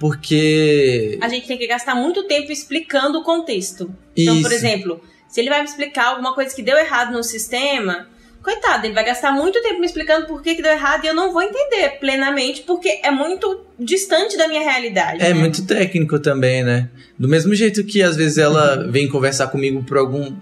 porque. 0.00 1.16
A 1.22 1.28
gente 1.28 1.46
tem 1.46 1.56
que 1.56 1.68
gastar 1.68 1.94
muito 1.94 2.24
tempo 2.24 2.50
explicando 2.50 3.20
o 3.20 3.22
contexto. 3.22 3.88
Então, 4.16 4.34
por 4.42 4.50
Isso. 4.50 4.54
exemplo, 4.54 5.00
se 5.28 5.40
ele 5.40 5.48
vai 5.48 5.60
me 5.60 5.68
explicar 5.68 6.08
alguma 6.08 6.34
coisa 6.34 6.52
que 6.52 6.60
deu 6.60 6.76
errado 6.76 7.12
no 7.12 7.22
sistema, 7.22 8.08
coitado, 8.42 8.86
ele 8.86 8.94
vai 8.94 9.04
gastar 9.04 9.32
muito 9.32 9.60
tempo 9.62 9.80
me 9.80 9.86
explicando 9.86 10.26
por 10.26 10.42
que, 10.42 10.54
que 10.54 10.62
deu 10.62 10.72
errado 10.72 11.04
e 11.04 11.08
eu 11.08 11.14
não 11.14 11.32
vou 11.32 11.42
entender 11.42 11.98
plenamente, 12.00 12.62
porque 12.62 13.00
é 13.02 13.10
muito 13.10 13.60
distante 13.78 14.36
da 14.36 14.48
minha 14.48 14.60
realidade. 14.60 15.22
É 15.22 15.32
né? 15.32 15.34
muito 15.34 15.66
técnico 15.66 16.18
também, 16.18 16.62
né? 16.62 16.88
Do 17.18 17.28
mesmo 17.28 17.54
jeito 17.54 17.84
que 17.84 18.02
às 18.02 18.16
vezes 18.16 18.38
ela 18.38 18.88
vem 18.90 19.08
conversar 19.08 19.46
comigo 19.48 19.82
por 19.84 19.96
algum 19.96 20.32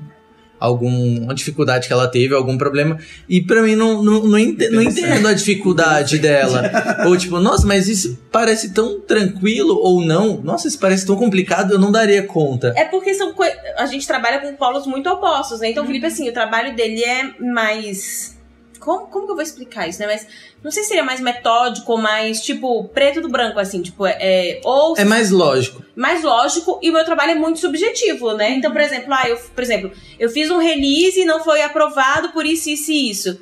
alguma 0.61 1.35
dificuldade 1.35 1.87
que 1.87 1.93
ela 1.93 2.07
teve, 2.07 2.35
algum 2.35 2.59
problema, 2.59 2.99
e 3.29 3.41
pra 3.41 3.63
mim 3.63 3.75
não, 3.75 4.03
não, 4.03 4.23
não, 4.25 4.39
ente- 4.39 4.69
não 4.69 4.83
entendo 4.83 5.27
a 5.27 5.33
dificuldade 5.33 6.19
dela. 6.19 6.71
Ou 7.07 7.17
tipo, 7.17 7.41
nossa, 7.41 7.67
mas 7.67 7.89
isso 7.89 8.19
parece 8.31 8.75
tão 8.75 9.01
tranquilo 9.01 9.75
ou 9.81 10.05
não? 10.05 10.41
Nossa, 10.43 10.69
isso 10.69 10.79
parece 10.79 11.07
tão 11.07 11.17
complicado, 11.17 11.73
eu 11.73 11.79
não 11.79 11.91
daria 11.91 12.23
conta. 12.23 12.73
É 12.77 12.85
porque 12.85 13.15
são 13.15 13.33
coi- 13.33 13.53
a 13.79 13.87
gente 13.87 14.07
trabalha 14.07 14.39
com 14.41 14.55
polos 14.55 14.87
muito 14.87 15.09
opostos, 15.09 15.61
né? 15.61 15.71
Então, 15.71 15.83
o 15.83 15.87
Felipe, 15.87 16.07
assim, 16.07 16.29
o 16.29 16.33
trabalho 16.33 16.77
dele 16.77 17.03
é 17.03 17.31
mais. 17.43 18.39
Como, 18.81 19.07
como 19.07 19.27
que 19.27 19.31
eu 19.33 19.37
vou 19.37 19.43
explicar 19.43 19.87
isso, 19.89 20.01
né? 20.01 20.07
Mas 20.07 20.27
não 20.65 20.71
sei 20.71 20.83
se 20.83 20.89
seria 20.89 21.05
mais 21.05 21.21
metódico 21.21 21.93
ou 21.93 21.99
mais, 21.99 22.41
tipo, 22.41 22.89
preto 22.89 23.21
do 23.21 23.29
branco, 23.29 23.61
assim, 23.61 23.83
tipo, 23.83 24.07
é. 24.07 24.17
é- 24.21 24.61
ou 24.65 24.97
É 24.97 25.05
mais 25.05 25.31
lógico. 25.31 25.85
mais 25.95 26.23
lógico 26.25 26.81
e 26.83 26.91
o 26.91 26.93
meu 26.93 27.05
trabalho 27.05 27.33
é 27.33 27.35
muito 27.35 27.61
subjetivo, 27.61 28.33
né? 28.33 28.51
Então, 28.51 28.73
por 28.73 28.81
exemplo, 28.81 29.13
ah, 29.13 29.29
eu, 29.29 29.37
por 29.37 29.63
exemplo, 29.63 29.93
eu 30.19 30.29
fiz 30.31 30.51
um 30.51 30.59
release 30.59 31.21
e 31.21 31.25
não 31.25 31.45
foi 31.45 31.63
aprovado 31.63 32.31
por 32.31 32.45
isso, 32.45 32.69
isso 32.71 32.91
e 32.91 33.11
isso. 33.11 33.41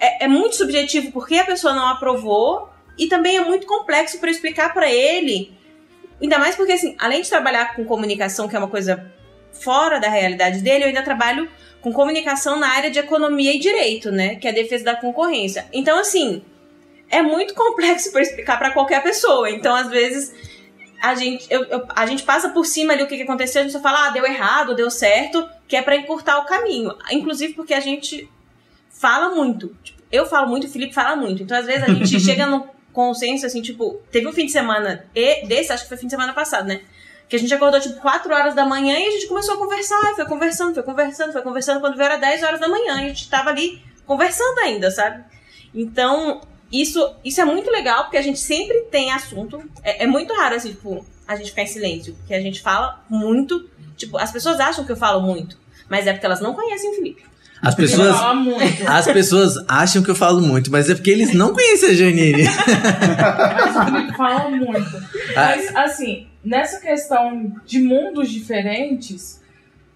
É, 0.00 0.24
é 0.24 0.28
muito 0.28 0.56
subjetivo 0.56 1.12
porque 1.12 1.36
a 1.36 1.44
pessoa 1.44 1.74
não 1.74 1.86
aprovou 1.88 2.68
e 2.98 3.06
também 3.06 3.36
é 3.36 3.44
muito 3.44 3.66
complexo 3.66 4.18
para 4.18 4.30
explicar 4.30 4.72
para 4.74 4.90
ele 4.90 5.54
Ainda 6.20 6.38
mais 6.38 6.56
porque, 6.56 6.72
assim, 6.72 6.96
além 6.98 7.20
de 7.22 7.28
trabalhar 7.28 7.74
com 7.74 7.84
comunicação, 7.84 8.48
que 8.48 8.56
é 8.56 8.58
uma 8.58 8.68
coisa 8.68 9.04
fora 9.52 9.98
da 10.00 10.08
realidade 10.08 10.60
dele, 10.60 10.84
eu 10.84 10.88
ainda 10.88 11.02
trabalho 11.02 11.48
com 11.86 11.92
comunicação 11.92 12.58
na 12.58 12.66
área 12.68 12.90
de 12.90 12.98
economia 12.98 13.54
e 13.54 13.60
direito, 13.60 14.10
né? 14.10 14.34
Que 14.34 14.48
é 14.48 14.50
a 14.50 14.54
defesa 14.54 14.82
da 14.86 14.96
concorrência. 14.96 15.68
Então, 15.72 15.96
assim, 15.96 16.42
é 17.08 17.22
muito 17.22 17.54
complexo 17.54 18.10
para 18.10 18.22
explicar 18.22 18.58
para 18.58 18.72
qualquer 18.72 19.00
pessoa. 19.04 19.48
Então, 19.48 19.72
às 19.72 19.88
vezes, 19.88 20.34
a 21.00 21.14
gente, 21.14 21.46
eu, 21.48 21.62
eu- 21.66 21.86
a 21.94 22.04
gente 22.04 22.24
passa 22.24 22.48
por 22.48 22.66
cima 22.66 22.92
ali 22.92 23.04
o 23.04 23.06
que, 23.06 23.16
que 23.16 23.22
aconteceu, 23.22 23.60
a 23.60 23.62
gente 23.62 23.72
só 23.72 23.78
fala, 23.80 24.08
ah, 24.08 24.10
deu 24.10 24.24
errado, 24.26 24.74
deu 24.74 24.90
certo, 24.90 25.48
que 25.68 25.76
é 25.76 25.82
para 25.82 25.94
encurtar 25.94 26.38
o 26.40 26.44
caminho. 26.44 26.92
Inclusive 27.12 27.52
porque 27.54 27.72
a 27.72 27.78
gente 27.78 28.28
fala 28.90 29.32
muito. 29.32 29.68
Tipo, 29.84 30.02
eu 30.10 30.26
falo 30.26 30.48
muito, 30.48 30.66
o 30.66 30.68
Felipe 30.68 30.92
fala 30.92 31.14
muito. 31.14 31.44
Então, 31.44 31.56
às 31.56 31.66
vezes, 31.66 31.84
a 31.84 31.86
gente 31.92 32.18
chega 32.18 32.46
num 32.46 32.64
consenso, 32.92 33.46
assim, 33.46 33.62
tipo, 33.62 34.00
teve 34.10 34.26
um 34.26 34.32
fim 34.32 34.46
de 34.46 34.50
semana, 34.50 35.06
e 35.14 35.46
desse, 35.46 35.72
acho 35.72 35.84
que 35.84 35.88
foi 35.88 35.98
fim 35.98 36.06
de 36.06 36.12
semana 36.14 36.32
passado, 36.32 36.66
né? 36.66 36.80
Que 37.28 37.36
a 37.36 37.38
gente 37.38 37.52
acordou, 37.52 37.80
tipo, 37.80 38.00
4 38.00 38.32
horas 38.32 38.54
da 38.54 38.64
manhã 38.64 38.98
e 38.98 39.06
a 39.06 39.10
gente 39.10 39.26
começou 39.26 39.54
a 39.54 39.58
conversar, 39.58 40.14
foi 40.14 40.24
conversando, 40.26 40.74
foi 40.74 40.82
conversando, 40.82 41.32
foi 41.32 41.42
conversando. 41.42 41.80
Quando 41.80 41.96
veio 41.96 42.06
era 42.06 42.16
10 42.16 42.42
horas 42.42 42.60
da 42.60 42.68
manhã, 42.68 42.94
a 42.94 43.08
gente 43.08 43.28
tava 43.28 43.50
ali 43.50 43.82
conversando 44.06 44.58
ainda, 44.60 44.90
sabe? 44.90 45.24
Então, 45.74 46.40
isso, 46.72 47.14
isso 47.24 47.40
é 47.40 47.44
muito 47.44 47.70
legal, 47.70 48.04
porque 48.04 48.16
a 48.16 48.22
gente 48.22 48.38
sempre 48.38 48.82
tem 48.90 49.10
assunto. 49.12 49.62
É, 49.82 50.04
é 50.04 50.06
muito 50.06 50.32
raro, 50.34 50.54
assim, 50.54 50.70
tipo, 50.70 51.04
a 51.26 51.36
gente 51.36 51.50
ficar 51.50 51.62
em 51.62 51.66
silêncio, 51.66 52.14
porque 52.14 52.34
a 52.34 52.40
gente 52.40 52.60
fala 52.60 53.04
muito. 53.08 53.68
Tipo, 53.96 54.18
as 54.18 54.30
pessoas 54.30 54.60
acham 54.60 54.84
que 54.84 54.92
eu 54.92 54.96
falo 54.96 55.20
muito, 55.20 55.58
mas 55.88 56.06
é 56.06 56.12
porque 56.12 56.26
elas 56.26 56.40
não 56.40 56.54
conhecem 56.54 56.90
o 56.90 56.94
Felipe. 56.94 57.24
As 57.62 57.74
pessoas, 57.74 58.16
fala 58.16 58.34
muito. 58.34 58.82
as 58.86 59.06
pessoas 59.06 59.54
acham 59.66 60.02
que 60.02 60.10
eu 60.10 60.14
falo 60.14 60.40
muito, 60.40 60.70
mas 60.70 60.90
é 60.90 60.94
porque 60.94 61.10
eles 61.10 61.32
não 61.32 61.52
conhecem 61.52 61.90
a 61.90 61.94
Janine. 61.94 62.44
Mas 62.46 63.76
o 63.76 63.84
Felipe 63.84 64.16
fala 64.16 64.50
muito. 64.50 64.96
Ah. 65.34 65.54
Mas, 65.56 65.74
assim, 65.74 66.26
nessa 66.46 66.80
questão 66.80 67.52
de 67.64 67.80
mundos 67.80 68.30
diferentes, 68.30 69.42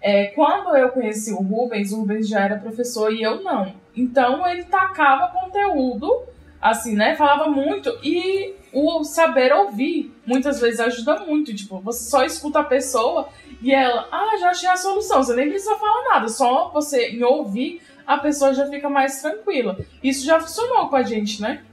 é, 0.01 0.25
quando 0.27 0.75
eu 0.75 0.89
conheci 0.89 1.31
o 1.31 1.41
Rubens, 1.41 1.91
o 1.91 1.99
Rubens 2.01 2.27
já 2.27 2.41
era 2.41 2.57
professor 2.57 3.11
e 3.13 3.21
eu 3.21 3.41
não. 3.41 3.73
Então 3.95 4.47
ele 4.47 4.63
tacava 4.63 5.31
conteúdo, 5.31 6.23
assim, 6.61 6.95
né? 6.95 7.15
Falava 7.15 7.49
muito 7.49 7.89
e 8.03 8.53
o 8.73 9.03
saber 9.03 9.53
ouvir 9.53 10.13
muitas 10.25 10.59
vezes 10.59 10.79
ajuda 10.79 11.19
muito. 11.25 11.53
Tipo, 11.55 11.79
você 11.79 12.09
só 12.09 12.23
escuta 12.23 12.59
a 12.59 12.63
pessoa 12.63 13.29
e 13.61 13.73
ela, 13.73 14.07
ah, 14.11 14.37
já 14.39 14.49
achei 14.49 14.69
a 14.69 14.75
solução. 14.75 15.23
Você 15.23 15.35
nem 15.35 15.49
precisa 15.49 15.75
falar 15.75 16.09
nada, 16.09 16.27
só 16.27 16.69
você 16.69 17.09
em 17.09 17.23
ouvir 17.23 17.81
a 18.05 18.17
pessoa 18.17 18.53
já 18.53 18.67
fica 18.67 18.89
mais 18.89 19.21
tranquila. 19.21 19.77
Isso 20.03 20.25
já 20.25 20.39
funcionou 20.39 20.89
com 20.89 20.95
a 20.95 21.03
gente, 21.03 21.41
né? 21.41 21.63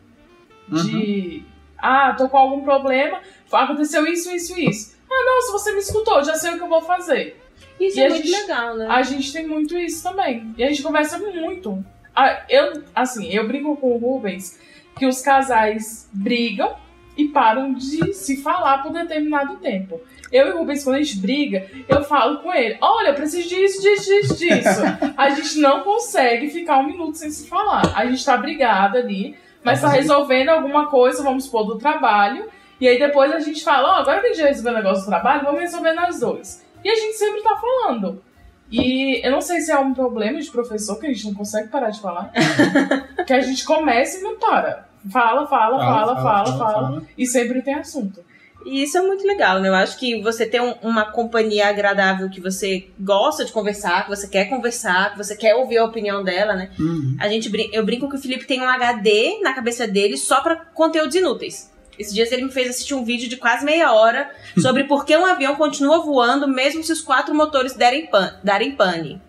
de 0.70 1.42
ah, 1.78 2.12
tô 2.16 2.28
com 2.28 2.36
algum 2.36 2.62
problema, 2.62 3.20
aconteceu 3.52 4.06
isso, 4.06 4.30
isso, 4.34 4.58
isso. 4.58 4.96
Ah, 5.10 5.24
não, 5.24 5.40
se 5.42 5.52
você 5.52 5.72
me 5.72 5.78
escutou, 5.78 6.22
já 6.22 6.34
sei 6.34 6.52
o 6.52 6.56
que 6.58 6.62
eu 6.64 6.68
vou 6.68 6.82
fazer. 6.82 7.40
Isso 7.80 7.98
E 7.98 8.02
é 8.02 8.08
muito 8.08 8.26
gente- 8.26 8.40
legal, 8.40 8.76
né? 8.76 8.86
A 8.90 9.02
gente 9.02 9.32
tem 9.32 9.46
muito 9.46 9.76
isso 9.76 10.02
também. 10.02 10.52
E 10.58 10.64
a 10.64 10.68
gente 10.68 10.82
conversa 10.82 11.18
muito. 11.18 11.84
Ah, 12.14 12.42
eu, 12.48 12.82
assim, 12.94 13.28
eu 13.32 13.46
brinco 13.46 13.76
com 13.76 13.92
o 13.94 13.98
Rubens 13.98 14.58
que 14.98 15.06
os 15.06 15.20
casais 15.22 16.08
brigam 16.12 16.74
e 17.16 17.26
param 17.28 17.72
de 17.72 18.12
se 18.12 18.42
falar 18.42 18.82
por 18.82 18.92
determinado 18.92 19.56
tempo. 19.58 20.00
Eu 20.30 20.48
e 20.48 20.50
o 20.52 20.58
Rubens, 20.58 20.84
quando 20.84 20.96
a 20.96 21.02
gente 21.02 21.18
briga, 21.18 21.66
eu 21.88 22.02
falo 22.04 22.38
com 22.40 22.52
ele: 22.52 22.76
olha, 22.80 23.08
eu 23.08 23.14
preciso 23.14 23.48
disso, 23.48 23.80
disso, 23.80 24.04
disso, 24.10 24.36
disso. 24.36 24.80
A 25.16 25.30
gente 25.30 25.58
não 25.58 25.80
consegue 25.80 26.50
ficar 26.50 26.78
um 26.78 26.86
minuto 26.86 27.14
sem 27.16 27.30
se 27.30 27.48
falar. 27.48 27.92
A 27.96 28.04
gente 28.04 28.22
tá 28.24 28.36
brigada 28.36 28.98
ali, 28.98 29.36
mas 29.64 29.80
tá 29.80 29.88
resolvendo 29.88 30.50
alguma 30.50 30.86
coisa, 30.88 31.22
vamos 31.22 31.44
supor, 31.44 31.64
do 31.64 31.78
trabalho. 31.78 32.46
E 32.80 32.86
aí 32.88 32.98
depois 32.98 33.32
a 33.32 33.40
gente 33.40 33.62
fala: 33.64 33.96
ó, 33.96 34.00
agora 34.00 34.20
que 34.20 34.26
a 34.26 34.28
gente 34.30 34.38
já 34.38 34.46
resolveu 34.46 34.72
o 34.72 34.76
negócio 34.76 35.04
do 35.04 35.08
trabalho, 35.08 35.44
vamos 35.44 35.60
resolver 35.60 35.92
nós 35.94 36.20
dois. 36.20 36.64
E 36.84 36.88
a 36.90 36.94
gente 36.94 37.14
sempre 37.16 37.42
tá 37.42 37.56
falando. 37.56 38.22
E 38.70 39.24
eu 39.26 39.30
não 39.32 39.40
sei 39.40 39.60
se 39.60 39.72
é 39.72 39.78
um 39.78 39.94
problema 39.94 40.40
de 40.40 40.50
professor 40.50 40.98
que 41.00 41.06
a 41.06 41.08
gente 41.12 41.24
não 41.26 41.34
consegue 41.34 41.68
parar 41.68 41.90
de 41.90 42.00
falar. 42.00 42.30
que 43.26 43.32
a 43.32 43.40
gente 43.40 43.64
começa 43.64 44.18
e 44.18 44.22
não 44.22 44.38
para. 44.38 44.86
Fala, 45.10 45.46
fala, 45.46 45.78
fala, 45.78 46.16
fala, 46.22 46.58
fala, 46.58 47.02
E 47.16 47.26
sempre 47.26 47.62
tem 47.62 47.74
assunto. 47.74 48.22
E 48.66 48.82
isso 48.82 48.98
é 48.98 49.00
muito 49.00 49.24
legal, 49.26 49.60
né? 49.60 49.68
Eu 49.68 49.74
acho 49.74 49.96
que 49.98 50.20
você 50.20 50.44
ter 50.44 50.60
um- 50.60 50.74
uma 50.82 51.10
companhia 51.12 51.68
agradável 51.68 52.28
que 52.28 52.40
você 52.40 52.90
gosta 53.00 53.44
de 53.44 53.52
conversar, 53.52 54.02
que 54.04 54.10
você 54.10 54.26
quer 54.28 54.46
conversar, 54.46 55.12
que 55.12 55.16
você 55.18 55.34
quer 55.36 55.54
ouvir 55.54 55.78
a 55.78 55.84
opinião 55.84 56.22
dela, 56.22 56.54
né? 56.54 56.70
Uhum. 56.78 57.16
A 57.20 57.28
gente, 57.28 57.48
brin- 57.48 57.70
eu 57.72 57.84
brinco 57.86 58.08
que 58.10 58.16
o 58.16 58.20
Felipe 58.20 58.46
tem 58.46 58.60
um 58.60 58.68
HD 58.68 59.38
na 59.42 59.54
cabeça 59.54 59.86
dele 59.86 60.16
só 60.18 60.40
pra 60.42 60.56
conteúdos 60.56 61.14
inúteis. 61.14 61.72
Esses 61.98 62.14
dias 62.14 62.30
ele 62.30 62.44
me 62.44 62.52
fez 62.52 62.70
assistir 62.70 62.94
um 62.94 63.04
vídeo 63.04 63.28
de 63.28 63.36
quase 63.36 63.64
meia 63.64 63.92
hora 63.92 64.30
sobre 64.56 64.84
por 64.84 65.04
que 65.04 65.16
um 65.16 65.26
avião 65.26 65.56
continua 65.56 65.98
voando 66.04 66.46
mesmo 66.46 66.82
se 66.84 66.92
os 66.92 67.00
quatro 67.00 67.34
motores 67.34 67.74
derem, 67.74 68.06
pan, 68.06 68.34
darem 68.44 68.72
pane. 68.76 69.20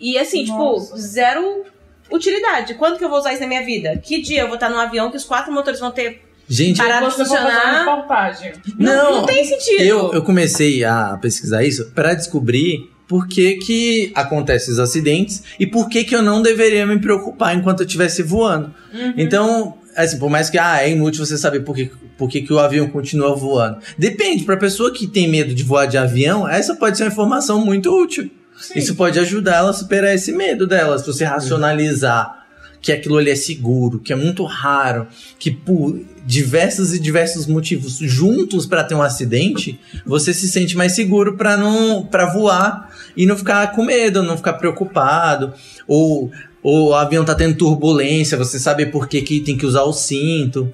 E 0.00 0.18
assim, 0.18 0.44
Nossa. 0.46 0.86
tipo, 0.86 0.96
zero 0.98 1.64
utilidade. 2.10 2.74
Quando 2.74 2.98
que 2.98 3.04
eu 3.04 3.08
vou 3.08 3.18
usar 3.18 3.32
isso 3.32 3.42
na 3.42 3.48
minha 3.48 3.64
vida? 3.64 3.96
Que 3.96 4.20
dia 4.20 4.40
eu 4.42 4.46
vou 4.46 4.54
estar 4.54 4.68
num 4.68 4.78
avião 4.78 5.10
que 5.10 5.16
os 5.16 5.24
quatro 5.24 5.52
motores 5.52 5.80
vão 5.80 5.90
ter. 5.90 6.22
Gente, 6.48 6.76
Parar 6.76 7.00
de 7.08 7.14
funcionar. 7.14 7.78
reportagem. 7.80 8.52
Não, 8.78 8.94
Não. 8.94 9.12
não 9.20 9.26
tem 9.26 9.44
sentido. 9.44 9.82
eu, 9.82 10.12
eu 10.12 10.22
comecei 10.22 10.84
a 10.84 11.18
pesquisar 11.20 11.64
isso 11.64 11.90
pra 11.94 12.12
descobrir 12.12 12.90
por 13.08 13.26
que, 13.26 13.54
que 13.56 14.12
acontecem 14.14 14.72
os 14.72 14.78
acidentes 14.78 15.42
e 15.58 15.66
por 15.66 15.88
que, 15.88 16.04
que 16.04 16.14
eu 16.14 16.22
não 16.22 16.42
deveria 16.42 16.86
me 16.86 16.98
preocupar 16.98 17.54
enquanto 17.56 17.80
eu 17.80 17.86
estivesse 17.86 18.22
voando. 18.22 18.74
Uhum. 18.92 19.14
Então, 19.16 19.78
assim, 19.96 20.18
por 20.18 20.28
mais 20.28 20.50
que 20.50 20.58
ah, 20.58 20.82
é 20.82 20.90
inútil 20.90 21.24
você 21.24 21.38
saber 21.38 21.60
por 21.60 21.74
que, 21.74 21.90
por 22.16 22.28
que, 22.28 22.42
que 22.42 22.52
o 22.52 22.58
avião 22.58 22.88
continua 22.88 23.34
voando. 23.34 23.78
Depende, 23.98 24.44
pra 24.44 24.56
pessoa 24.56 24.92
que 24.92 25.06
tem 25.06 25.28
medo 25.28 25.54
de 25.54 25.62
voar 25.62 25.86
de 25.86 25.98
avião, 25.98 26.48
essa 26.48 26.74
pode 26.74 26.96
ser 26.96 27.04
uma 27.04 27.12
informação 27.12 27.64
muito 27.64 27.90
útil. 27.90 28.30
Sim. 28.56 28.78
Isso 28.78 28.94
pode 28.94 29.18
ajudar 29.18 29.56
ela 29.56 29.70
a 29.70 29.74
superar 29.74 30.14
esse 30.14 30.32
medo 30.32 30.66
dela. 30.66 30.98
Se 30.98 31.06
você 31.06 31.24
racionalizar 31.24 32.44
que 32.80 32.92
aquilo 32.92 33.16
ali 33.16 33.30
é 33.30 33.34
seguro, 33.34 33.98
que 33.98 34.12
é 34.12 34.16
muito 34.16 34.44
raro, 34.44 35.06
que 35.38 35.50
por 35.50 35.98
diversos 36.26 36.92
e 36.92 36.98
diversos 36.98 37.46
motivos 37.46 37.96
juntos 37.98 38.66
para 38.66 38.84
ter 38.84 38.94
um 38.94 39.00
acidente, 39.00 39.80
você 40.04 40.34
se 40.34 40.46
sente 40.46 40.76
mais 40.76 40.92
seguro 40.92 41.34
para 41.34 41.56
não 41.56 42.04
para 42.04 42.26
voar 42.26 42.90
e 43.16 43.24
não 43.24 43.38
ficar 43.38 43.72
com 43.72 43.82
medo, 43.82 44.22
não 44.22 44.36
ficar 44.36 44.52
preocupado, 44.54 45.54
ou 45.88 46.30
ou 46.62 46.88
o 46.88 46.94
avião 46.94 47.24
tá 47.24 47.34
tendo 47.34 47.56
turbulência, 47.56 48.38
você 48.38 48.58
sabe 48.58 48.86
por 48.86 49.06
que, 49.06 49.20
que 49.20 49.40
tem 49.40 49.56
que 49.56 49.66
usar 49.66 49.82
o 49.82 49.92
cinto. 49.92 50.72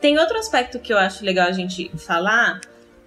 Tem 0.00 0.18
outro 0.18 0.38
aspecto 0.38 0.78
que 0.78 0.92
eu 0.92 0.98
acho 0.98 1.24
legal 1.24 1.48
a 1.48 1.52
gente 1.52 1.90
falar, 1.98 2.60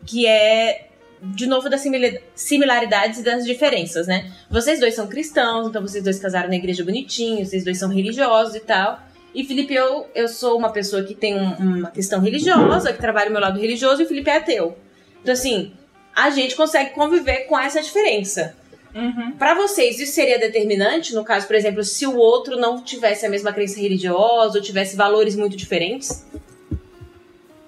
que 0.06 0.28
é, 0.28 0.88
de 1.22 1.46
novo, 1.48 1.70
das 1.70 1.82
simila- 1.82 2.20
similaridades 2.36 3.20
e 3.20 3.24
das 3.24 3.46
diferenças, 3.46 4.08
né? 4.08 4.32
Vocês 4.50 4.80
dois 4.80 4.94
são 4.94 5.08
cristãos, 5.08 5.68
então 5.68 5.82
vocês 5.82 6.04
dois 6.04 6.20
casaram 6.20 6.50
na 6.50 6.56
igreja 6.56 6.84
bonitinho, 6.84 7.46
vocês 7.46 7.64
dois 7.64 7.78
são 7.80 7.90
religiosos 7.90 8.56
e 8.56 8.60
tal. 8.60 9.00
E 9.34 9.44
Felipe, 9.44 9.74
eu, 9.74 10.08
eu 10.14 10.28
sou 10.28 10.56
uma 10.58 10.72
pessoa 10.72 11.04
que 11.04 11.16
tem 11.16 11.36
um- 11.40 11.56
uma 11.80 11.90
questão 11.92 12.20
religiosa, 12.22 12.94
que 12.94 13.00
trabalha 13.02 13.30
o 13.30 13.34
meu 13.34 13.42
lado 13.42 13.60
religioso, 13.60 14.02
e 14.02 14.06
o 14.06 14.08
Felipe 14.08 14.30
é 14.30 14.38
ateu. 14.38 14.78
Então, 15.22 15.34
assim, 15.34 15.72
a 16.16 16.30
gente 16.30 16.56
consegue 16.56 16.92
conviver 16.92 17.46
com 17.48 17.58
essa 17.58 17.82
diferença. 17.82 18.56
Uhum. 18.94 19.32
Pra 19.32 19.56
vocês, 19.56 20.00
isso 20.00 20.14
seria 20.14 20.38
determinante? 20.38 21.16
No 21.16 21.24
caso, 21.24 21.48
por 21.48 21.56
exemplo, 21.56 21.84
se 21.84 22.06
o 22.06 22.16
outro 22.16 22.58
não 22.58 22.84
tivesse 22.84 23.26
a 23.26 23.30
mesma 23.30 23.52
crença 23.52 23.80
religiosa 23.80 24.60
ou 24.60 24.64
tivesse 24.64 24.96
valores 24.96 25.36
muito 25.36 25.58
diferentes? 25.58 26.24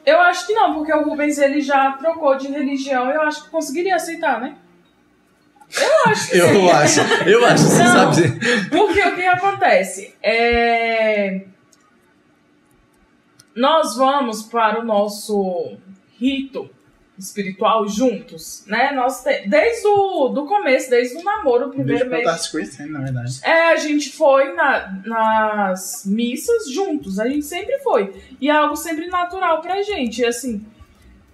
Eu 0.06 0.22
acho 0.22 0.45
que 0.45 0.53
não, 0.53 0.74
porque 0.76 0.93
o 0.93 1.03
Rubens 1.03 1.38
ele 1.39 1.62
já 1.62 1.93
trocou 1.93 2.38
de 2.38 2.47
religião 2.47 3.10
eu 3.10 3.22
acho 3.22 3.45
que 3.45 3.49
conseguiria 3.49 3.95
aceitar, 3.95 4.39
né? 4.39 4.56
Eu 5.76 6.12
acho 6.12 6.30
que 6.30 6.39
sim. 6.39 6.66
Eu 6.66 6.72
acho, 6.72 6.99
eu 7.28 7.45
acho, 7.45 7.64
você 7.64 7.84
Não. 7.84 8.14
sabe. 8.14 8.70
Porque 8.70 9.01
o 9.01 9.16
que 9.16 9.26
acontece? 9.26 10.16
É... 10.22 11.45
Nós 13.56 13.95
vamos 13.95 14.43
para 14.43 14.80
o 14.80 14.86
nosso 14.86 15.78
rito 16.20 16.70
espiritual 17.18 17.88
juntos, 17.88 18.63
né? 18.68 18.91
Nós 18.93 19.24
te- 19.24 19.47
Desde 19.47 19.88
o 19.88 20.30
do 20.30 20.45
começo, 20.45 20.89
desde 20.89 21.16
o 21.18 21.24
namoro, 21.24 21.68
o 21.68 21.70
primeiro 21.70 22.09
mês. 22.09 22.41
se 22.41 22.51
conhecendo, 22.51 22.91
na 22.93 23.01
verdade. 23.01 23.39
É, 23.43 23.72
a 23.72 23.76
gente 23.78 24.11
foi 24.11 24.53
na- 24.53 24.93
nas 25.05 26.03
missas 26.05 26.70
juntos, 26.70 27.20
a 27.20 27.28
gente 27.28 27.45
sempre 27.45 27.78
foi. 27.80 28.13
E 28.41 28.49
é 28.49 28.53
algo 28.53 28.76
sempre 28.76 29.07
natural 29.07 29.61
pra 29.61 29.82
gente, 29.82 30.22
e 30.22 30.26
assim. 30.26 30.66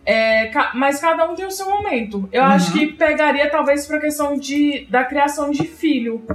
é, 0.04 0.48
ca- 0.48 0.72
mas 0.74 1.00
cada 1.00 1.30
um 1.30 1.36
tem 1.36 1.46
o 1.46 1.52
seu 1.52 1.70
momento. 1.70 2.28
Eu 2.32 2.42
Uhum. 2.42 2.48
acho 2.50 2.74
que 2.74 2.88
pegaria 2.88 3.48
talvez 3.52 3.86
pra 3.86 4.00
questão 4.00 4.36
de, 4.36 4.88
da 4.90 5.04
criação 5.04 5.52
de 5.52 5.64
filho. 5.64 6.26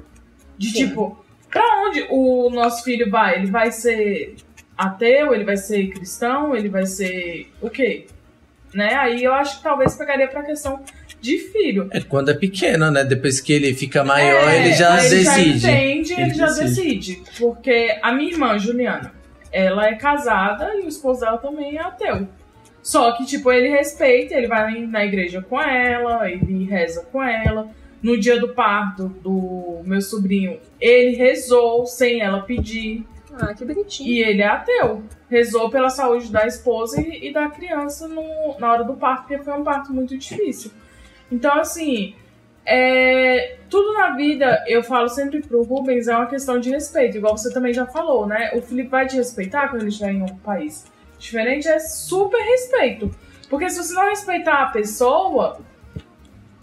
De 0.57 0.69
Sim. 0.71 0.87
tipo, 0.89 1.19
pra 1.51 1.83
onde 1.85 2.07
o 2.09 2.49
nosso 2.51 2.85
filho 2.85 3.11
vai? 3.11 3.37
Ele 3.37 3.51
vai 3.51 3.73
ser 3.73 4.37
ateu? 4.79 5.35
Ele 5.35 5.43
vai 5.45 5.57
ser 5.57 5.89
cristão? 5.89 6.55
Ele 6.55 6.69
vai 6.69 6.87
ser 6.87 7.51
o 7.61 7.69
quê? 7.69 8.07
Né? 8.77 8.95
Aí 8.95 9.25
eu 9.25 9.33
acho 9.33 9.57
que 9.57 9.63
talvez 9.63 9.95
pegaria 9.95 10.29
pra 10.29 10.43
questão 10.43 10.81
de 11.19 11.39
filho. 11.39 11.89
É 11.93 12.01
quando 12.03 12.31
é 12.31 12.35
pequeno, 12.35 12.91
né? 12.91 13.03
Depois 13.05 13.41
que 13.41 13.53
ele 13.53 13.73
fica 13.75 14.05
maior, 14.05 14.49
É, 14.51 14.59
ele 14.67 14.75
já 14.75 15.03
ele 15.03 15.09
decide. 15.25 15.59
já 15.59 15.71
entende, 15.71 16.13
ele, 16.13 16.23
Ele 16.23 16.35
já 16.35 16.47
decide. 16.47 16.65
decide. 17.15 17.23
Porque 17.39 17.97
a 18.03 18.13
minha 18.13 18.31
irmã, 18.33 18.59
Juliana, 18.59 19.13
ela 19.51 19.87
é 19.89 19.95
casada 19.95 20.75
e 20.75 20.83
o 20.85 20.89
esposo 20.89 21.21
dela 21.21 21.39
também 21.39 21.77
é 21.79 21.81
ateu. 21.81 22.29
Só 22.83 23.13
que, 23.13 23.25
tipo, 23.25 23.51
ele 23.51 23.69
respeita, 23.71 24.35
ele 24.35 24.47
vai 24.47 24.79
na 24.83 25.05
igreja 25.05 25.41
com 25.41 25.59
ela, 25.61 26.31
ele 26.31 26.65
reza 26.67 27.03
com 27.11 27.23
ela. 27.23 27.69
No 28.03 28.21
dia 28.21 28.39
do 28.39 28.49
parto 28.51 29.09
do 29.25 29.81
meu 29.85 30.03
sobrinho, 30.03 30.59
ele 30.79 31.17
rezou 31.17 31.87
sem 31.87 32.21
ela 32.21 32.43
pedir. 32.43 33.05
Ah, 33.39 33.55
que 33.55 33.65
bonitinho. 33.65 34.09
E 34.09 34.23
ele 34.23 34.43
é 34.43 34.47
ateu. 34.47 35.03
Rezou 35.29 35.69
pela 35.71 35.91
saúde 35.91 36.31
da 36.33 36.47
esposa 36.47 37.01
e, 37.01 37.29
e 37.29 37.33
da 37.33 37.49
criança 37.51 38.09
no- 38.09 38.59
na 38.59 38.73
hora 38.73 38.85
do 38.85 38.95
parto, 38.95 39.27
porque 39.27 39.43
foi 39.45 39.53
um 39.53 39.65
parto 39.65 39.93
muito 39.93 40.17
difícil. 40.17 40.71
Então, 41.31 41.59
assim, 41.59 42.15
é, 42.65 43.57
tudo 43.69 43.93
na 43.93 44.11
vida, 44.17 44.65
eu 44.67 44.83
falo 44.83 45.09
sempre 45.09 45.41
pro 45.43 45.63
Rubens, 45.63 46.09
é 46.09 46.17
uma 46.17 46.27
questão 46.27 46.59
de 46.59 46.71
respeito, 46.71 47.17
igual 47.17 47.37
você 47.37 47.53
também 47.53 47.73
já 47.73 47.87
falou, 47.87 48.27
né? 48.27 48.51
O 48.55 48.63
Felipe 48.63 48.89
vai 48.89 49.07
te 49.07 49.17
respeitar 49.17 49.69
quando 49.69 49.83
ele 49.83 49.91
estiver 49.91 50.13
em 50.13 50.23
outro 50.23 50.37
país. 50.37 50.85
Diferente 51.19 51.69
é 51.69 51.79
super 51.79 52.39
respeito. 52.41 53.11
Porque 53.49 53.69
se 53.71 53.79
você 53.83 53.95
não 53.95 54.09
respeitar 54.09 54.63
a 54.63 54.67
pessoa, 54.71 55.59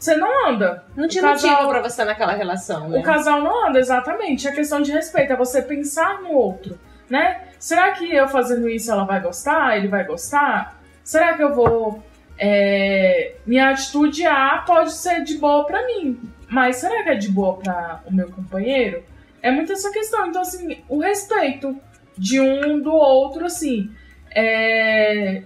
você 0.03 0.15
não 0.17 0.49
anda. 0.49 0.83
Não 0.95 1.07
tinha 1.07 1.23
O 1.23 1.27
casal- 1.27 1.51
motivo 1.51 1.69
pra 1.69 1.79
você 1.81 1.87
estar 1.89 2.05
naquela 2.05 2.33
relação, 2.33 2.89
né? 2.89 2.99
O 2.99 3.03
casal 3.03 3.41
não 3.41 3.67
anda, 3.67 3.79
exatamente. 3.79 4.47
É 4.47 4.51
questão 4.51 4.81
de 4.81 4.91
respeito, 4.91 5.33
é 5.33 5.35
você 5.35 5.61
pensar 5.61 6.21
no 6.21 6.31
outro, 6.31 6.77
né? 7.09 7.41
Será 7.59 7.91
que 7.91 8.13
eu 8.13 8.27
fazendo 8.27 8.67
isso 8.67 8.91
ela 8.91 9.05
vai 9.05 9.21
gostar? 9.21 9.77
Ele 9.77 9.87
vai 9.87 10.03
gostar? 10.03 10.79
Será 11.03 11.33
que 11.35 11.43
eu 11.43 11.53
vou. 11.53 12.03
é, 12.37 13.35
Minha 13.45 13.69
atitude 13.69 14.25
A 14.25 14.63
pode 14.65 14.91
ser 14.93 15.23
de 15.23 15.37
boa 15.37 15.65
pra 15.65 15.85
mim, 15.85 16.19
mas 16.49 16.77
será 16.77 17.03
que 17.03 17.09
é 17.09 17.15
de 17.15 17.29
boa 17.29 17.57
pra 17.57 18.01
o 18.05 18.13
meu 18.13 18.29
companheiro? 18.29 19.03
É 19.41 19.51
muito 19.51 19.71
essa 19.73 19.91
questão. 19.91 20.27
Então, 20.27 20.41
assim, 20.41 20.83
o 20.89 20.99
respeito 20.99 21.77
de 22.17 22.39
um 22.41 22.79
do 22.81 22.93
outro, 22.93 23.45
assim. 23.45 23.89
é, 24.35 25.43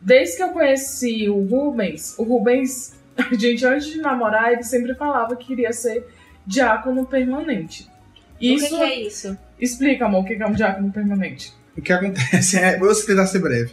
Desde 0.00 0.36
que 0.36 0.42
eu 0.42 0.50
conheci 0.50 1.28
o 1.30 1.46
Rubens, 1.46 2.14
o 2.18 2.24
Rubens, 2.24 2.93
a 3.16 3.34
gente, 3.34 3.64
antes 3.64 3.86
de 3.86 3.98
namorar, 3.98 4.52
ele 4.52 4.62
sempre 4.62 4.94
falava 4.94 5.36
que 5.36 5.46
queria 5.46 5.72
ser 5.72 6.06
diácono 6.46 7.06
permanente. 7.06 7.88
O 8.34 8.38
que, 8.38 8.54
Isso. 8.54 8.68
que 8.68 8.82
é 8.82 9.06
isso? 9.06 9.38
Explica, 9.60 10.06
amor, 10.06 10.22
o 10.22 10.24
que 10.24 10.34
é 10.34 10.46
um 10.46 10.52
diácono 10.52 10.92
permanente. 10.92 11.52
O 11.76 11.80
que 11.80 11.92
acontece 11.92 12.56
é, 12.58 12.78
vou 12.78 12.92
tentar 12.94 13.26
ser 13.26 13.38
breve. 13.38 13.72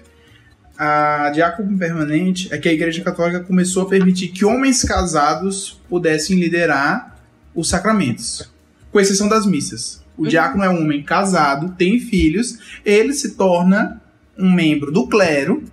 A 0.77 1.29
diácono 1.31 1.77
permanente 1.77 2.51
é 2.53 2.57
que 2.57 2.69
a 2.69 2.73
Igreja 2.73 3.03
Católica 3.03 3.41
começou 3.41 3.83
a 3.83 3.89
permitir 3.89 4.29
que 4.29 4.45
homens 4.45 4.83
casados 4.83 5.79
pudessem 5.89 6.39
liderar 6.39 7.17
os 7.53 7.69
sacramentos, 7.69 8.49
com 8.91 8.99
exceção 8.99 9.27
das 9.27 9.45
missas. 9.45 10.03
O 10.17 10.27
diácono 10.27 10.63
é 10.63 10.69
um 10.69 10.81
homem 10.81 11.03
casado, 11.03 11.75
tem 11.77 11.99
filhos, 11.99 12.79
ele 12.85 13.13
se 13.13 13.35
torna 13.35 14.01
um 14.37 14.51
membro 14.51 14.91
do 14.91 15.07
clero 15.07 15.63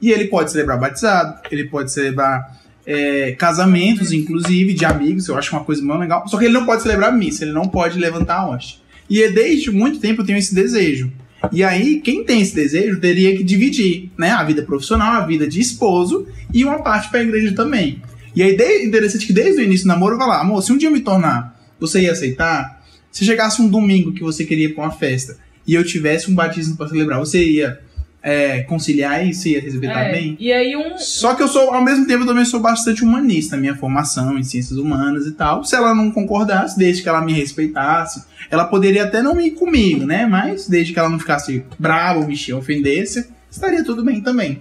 e 0.00 0.10
ele 0.10 0.28
pode 0.28 0.50
celebrar 0.50 0.78
batizado, 0.78 1.40
ele 1.50 1.68
pode 1.68 1.92
celebrar 1.92 2.58
é, 2.90 3.32
casamentos, 3.32 4.12
inclusive, 4.12 4.72
de 4.72 4.86
amigos, 4.86 5.28
eu 5.28 5.36
acho 5.36 5.54
uma 5.54 5.62
coisa 5.62 5.82
muito 5.82 6.00
legal. 6.00 6.26
Só 6.26 6.38
que 6.38 6.46
ele 6.46 6.54
não 6.54 6.64
pode 6.64 6.80
celebrar 6.80 7.12
missa, 7.12 7.44
ele 7.44 7.52
não 7.52 7.66
pode 7.66 7.98
levantar 7.98 8.38
a 8.38 8.48
hóstia. 8.48 8.78
E 9.10 9.22
é 9.22 9.30
desde 9.30 9.70
muito 9.70 10.00
tempo 10.00 10.22
eu 10.22 10.26
tenho 10.26 10.38
esse 10.38 10.54
desejo. 10.54 11.12
E 11.52 11.62
aí, 11.62 12.00
quem 12.00 12.24
tem 12.24 12.40
esse 12.40 12.54
desejo 12.54 12.98
teria 12.98 13.36
que 13.36 13.44
dividir, 13.44 14.10
né? 14.16 14.30
A 14.30 14.42
vida 14.42 14.62
profissional, 14.62 15.20
a 15.20 15.26
vida 15.26 15.46
de 15.46 15.60
esposo 15.60 16.26
e 16.52 16.64
uma 16.64 16.82
parte 16.82 17.10
para 17.10 17.20
a 17.20 17.22
igreja 17.22 17.54
também. 17.54 18.00
E 18.34 18.42
aí, 18.42 18.56
interessante 18.82 19.26
que 19.26 19.34
desde 19.34 19.60
o 19.60 19.64
início 19.64 19.84
do 19.84 19.88
namoro 19.88 20.14
eu 20.14 20.18
falar, 20.18 20.40
amor, 20.40 20.62
se 20.62 20.72
um 20.72 20.78
dia 20.78 20.88
eu 20.88 20.92
me 20.92 21.00
tornar, 21.00 21.60
você 21.78 22.00
ia 22.00 22.12
aceitar? 22.12 22.82
Se 23.12 23.22
chegasse 23.22 23.60
um 23.60 23.68
domingo 23.68 24.12
que 24.12 24.22
você 24.22 24.46
queria 24.46 24.64
ir 24.64 24.74
pra 24.74 24.84
uma 24.84 24.92
festa 24.92 25.36
e 25.66 25.74
eu 25.74 25.84
tivesse 25.84 26.30
um 26.30 26.34
batismo 26.34 26.74
para 26.74 26.88
celebrar, 26.88 27.18
você 27.18 27.44
ia 27.44 27.80
é, 28.22 28.62
conciliar 28.62 29.26
isso? 29.26 29.48
Ia 29.48 29.60
respeitar 29.60 30.04
É, 30.04 30.12
bem? 30.12 30.36
E 30.40 30.52
aí 30.52 30.76
um. 30.76 30.98
Só 30.98 31.34
que 31.34 31.42
eu 31.42 31.48
sou, 31.48 31.72
ao 31.72 31.82
mesmo 31.82 32.06
tempo, 32.06 32.24
eu 32.24 32.26
também 32.26 32.44
sou 32.44 32.60
bastante 32.60 33.02
humanista, 33.04 33.56
minha 33.56 33.74
formação 33.76 34.36
em 34.38 34.42
ciências 34.42 34.78
humanas 34.78 35.26
e 35.26 35.32
tal. 35.32 35.64
Se 35.64 35.76
ela 35.76 35.94
não 35.94 36.10
concordasse, 36.10 36.78
desde 36.78 37.02
que 37.02 37.08
ela 37.08 37.20
me 37.20 37.32
respeitasse, 37.32 38.24
ela 38.50 38.64
poderia 38.64 39.04
até 39.04 39.22
não 39.22 39.40
ir 39.40 39.52
comigo, 39.52 40.04
né? 40.04 40.26
Mas 40.26 40.68
desde 40.68 40.92
que 40.92 40.98
ela 40.98 41.08
não 41.08 41.18
ficasse 41.18 41.64
brava, 41.78 42.18
ou 42.20 42.26
mexer, 42.26 42.54
ofendesse, 42.54 43.28
estaria 43.50 43.84
tudo 43.84 44.04
bem 44.04 44.20
também. 44.20 44.58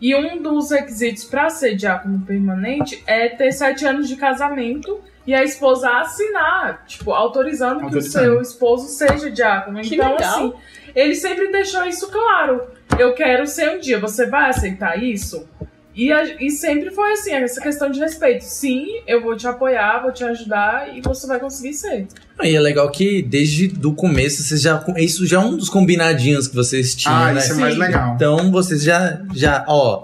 E 0.00 0.14
um 0.14 0.42
dos 0.42 0.70
requisitos 0.70 1.24
para 1.24 1.48
ser 1.48 1.76
diácono 1.76 2.20
permanente 2.20 3.02
é 3.06 3.28
ter 3.28 3.52
sete 3.52 3.86
anos 3.86 4.08
de 4.08 4.16
casamento 4.16 4.98
e 5.26 5.32
a 5.32 5.42
esposa 5.42 5.88
assinar, 6.00 6.84
tipo, 6.86 7.10
autorizando, 7.12 7.78
que 7.78 7.82
o 7.84 7.86
Autorizando. 7.86 8.22
seu 8.22 8.40
esposo 8.42 8.88
seja 8.88 9.30
diácono. 9.30 9.80
Que 9.80 9.94
então, 9.94 10.12
legal. 10.12 10.34
assim, 10.36 10.52
ele 10.94 11.14
sempre 11.14 11.50
deixou 11.50 11.84
isso 11.84 12.08
claro. 12.08 12.62
Eu 12.98 13.12
quero 13.14 13.46
ser 13.46 13.70
um 13.70 13.80
dia, 13.80 13.98
você 13.98 14.26
vai 14.26 14.50
aceitar 14.50 15.02
isso? 15.02 15.48
E, 15.96 16.12
a- 16.12 16.42
e 16.42 16.50
sempre 16.50 16.90
foi 16.90 17.12
assim, 17.12 17.32
essa 17.32 17.60
questão 17.60 17.88
de 17.88 18.00
respeito. 18.00 18.42
Sim, 18.42 18.84
eu 19.06 19.22
vou 19.22 19.36
te 19.36 19.46
apoiar, 19.46 20.02
vou 20.02 20.10
te 20.12 20.24
ajudar 20.24 20.96
e 20.96 21.00
você 21.00 21.24
vai 21.26 21.38
conseguir 21.38 21.72
ser. 21.72 22.08
E 22.42 22.54
é 22.56 22.58
legal 22.60 22.90
que 22.90 23.22
desde 23.22 23.68
do 23.68 23.94
começo 23.94 24.42
vocês 24.42 24.60
já. 24.60 24.84
Isso 24.96 25.24
já 25.24 25.36
é 25.36 25.40
um 25.40 25.56
dos 25.56 25.68
combinadinhos 25.68 26.48
que 26.48 26.54
vocês 26.54 26.96
tinham, 26.96 27.14
ah, 27.16 27.32
né? 27.32 27.38
isso 27.40 27.52
é 27.52 27.56
mais 27.56 27.74
Sim. 27.74 27.80
legal. 27.80 28.14
Então 28.16 28.50
vocês 28.50 28.82
já, 28.82 29.22
já, 29.36 29.64
ó, 29.68 30.02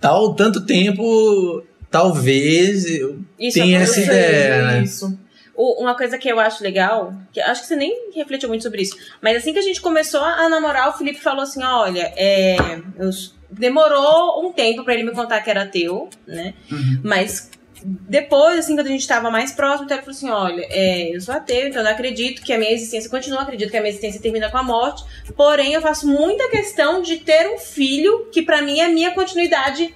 tal 0.00 0.34
tanto 0.34 0.66
tempo, 0.66 1.62
talvez 1.88 2.84
eu 2.90 3.20
Isso 3.38 3.58
Tem 3.60 3.76
é 3.76 3.80
essa 3.82 4.00
ideia, 4.00 4.54
é 4.54 4.62
né? 4.62 4.82
Isso. 4.82 5.16
Uma 5.60 5.96
coisa 5.96 6.16
que 6.16 6.28
eu 6.28 6.38
acho 6.38 6.62
legal, 6.62 7.12
que 7.32 7.40
acho 7.40 7.62
que 7.62 7.66
você 7.66 7.74
nem 7.74 8.12
refletiu 8.14 8.48
muito 8.48 8.62
sobre 8.62 8.82
isso, 8.82 8.96
mas 9.20 9.36
assim 9.36 9.52
que 9.52 9.58
a 9.58 9.62
gente 9.62 9.80
começou 9.80 10.20
a 10.20 10.48
namorar, 10.48 10.88
o 10.88 10.92
Felipe 10.92 11.18
falou 11.18 11.42
assim: 11.42 11.64
olha, 11.64 12.12
é, 12.16 12.56
eu 12.96 13.10
demorou 13.50 14.46
um 14.46 14.52
tempo 14.52 14.84
pra 14.84 14.94
ele 14.94 15.02
me 15.02 15.10
contar 15.10 15.40
que 15.40 15.50
era 15.50 15.62
ateu, 15.62 16.08
né? 16.24 16.54
Uhum. 16.70 17.00
Mas 17.02 17.50
depois, 17.84 18.58
assim, 18.60 18.76
quando 18.76 18.86
a 18.86 18.90
gente 18.90 19.06
tava 19.06 19.30
mais 19.30 19.52
próximo, 19.52 19.84
então 19.84 19.96
ele 19.96 20.04
falou 20.04 20.16
assim: 20.16 20.30
olha, 20.30 20.66
é, 20.70 21.14
eu 21.14 21.20
sou 21.20 21.34
ateu, 21.34 21.66
então 21.66 21.80
eu 21.80 21.84
não 21.84 21.90
acredito 21.90 22.42
que 22.42 22.52
a 22.52 22.58
minha 22.58 22.72
existência 22.72 23.10
continua, 23.10 23.42
acredito 23.42 23.70
que 23.70 23.76
a 23.76 23.80
minha 23.80 23.90
existência 23.90 24.20
termina 24.20 24.50
com 24.50 24.58
a 24.58 24.62
morte, 24.62 25.04
porém 25.36 25.72
eu 25.72 25.82
faço 25.82 26.06
muita 26.06 26.48
questão 26.50 27.02
de 27.02 27.16
ter 27.18 27.48
um 27.48 27.58
filho 27.58 28.26
que 28.30 28.42
pra 28.42 28.62
mim 28.62 28.80
é 28.80 28.84
a 28.84 28.88
minha 28.88 29.12
continuidade 29.12 29.94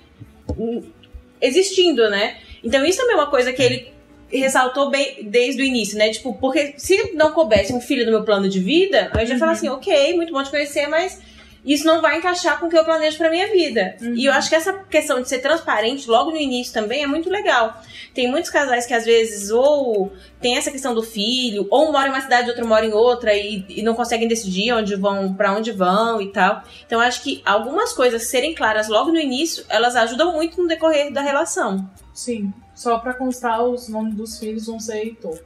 hum, 0.58 0.82
existindo, 1.40 2.08
né? 2.10 2.38
Então 2.64 2.84
isso 2.84 2.98
também 2.98 3.14
é 3.14 3.18
uma 3.18 3.30
coisa 3.30 3.52
que 3.52 3.62
ele 3.62 3.91
ressaltou 4.38 4.90
bem 4.90 5.18
desde 5.22 5.62
o 5.62 5.64
início, 5.64 5.98
né? 5.98 6.10
Tipo, 6.10 6.34
porque 6.34 6.74
se 6.76 7.14
não 7.14 7.32
coubesse 7.32 7.72
um 7.72 7.80
filho 7.80 8.04
no 8.04 8.10
meu 8.10 8.24
plano 8.24 8.48
de 8.48 8.60
vida, 8.60 9.10
eu 9.14 9.26
já 9.26 9.34
ia 9.34 9.38
falar 9.38 9.52
assim, 9.52 9.68
ok, 9.68 10.14
muito 10.14 10.32
bom 10.32 10.42
te 10.42 10.50
conhecer, 10.50 10.86
mas 10.86 11.20
isso 11.64 11.86
não 11.86 12.00
vai 12.00 12.18
encaixar 12.18 12.58
com 12.58 12.66
o 12.66 12.68
que 12.68 12.76
eu 12.76 12.84
planejo 12.84 13.16
pra 13.16 13.30
minha 13.30 13.46
vida. 13.52 13.96
E 14.00 14.24
eu 14.24 14.32
acho 14.32 14.48
que 14.48 14.54
essa 14.54 14.72
questão 14.72 15.22
de 15.22 15.28
ser 15.28 15.38
transparente 15.38 16.08
logo 16.08 16.32
no 16.32 16.36
início 16.36 16.72
também 16.72 17.04
é 17.04 17.06
muito 17.06 17.30
legal. 17.30 17.80
Tem 18.12 18.28
muitos 18.28 18.50
casais 18.50 18.84
que 18.84 18.92
às 18.92 19.04
vezes 19.04 19.50
ou 19.50 20.12
tem 20.40 20.56
essa 20.56 20.72
questão 20.72 20.92
do 20.92 21.02
filho, 21.02 21.66
ou 21.70 21.88
um 21.88 21.92
mora 21.92 22.08
em 22.08 22.10
uma 22.10 22.20
cidade, 22.20 22.50
outro 22.50 22.66
mora 22.66 22.84
em 22.84 22.92
outra 22.92 23.32
e, 23.34 23.64
e 23.68 23.82
não 23.82 23.94
conseguem 23.94 24.26
decidir 24.26 24.72
onde 24.72 24.96
vão, 24.96 25.32
para 25.34 25.54
onde 25.54 25.70
vão 25.70 26.20
e 26.20 26.32
tal. 26.32 26.64
Então 26.84 27.00
eu 27.00 27.06
acho 27.06 27.22
que 27.22 27.40
algumas 27.44 27.92
coisas 27.92 28.24
serem 28.24 28.54
claras 28.54 28.88
logo 28.88 29.12
no 29.12 29.20
início, 29.20 29.64
elas 29.68 29.94
ajudam 29.94 30.32
muito 30.32 30.60
no 30.60 30.66
decorrer 30.66 31.12
da 31.12 31.20
relação. 31.20 31.88
Sim. 32.12 32.52
Só 32.74 32.98
pra 32.98 33.14
constar, 33.14 33.62
os 33.62 33.88
nomes 33.88 34.14
dos 34.14 34.38
filhos 34.38 34.66
vão 34.66 34.78
ser 34.80 34.96
Heitor. 34.98 35.38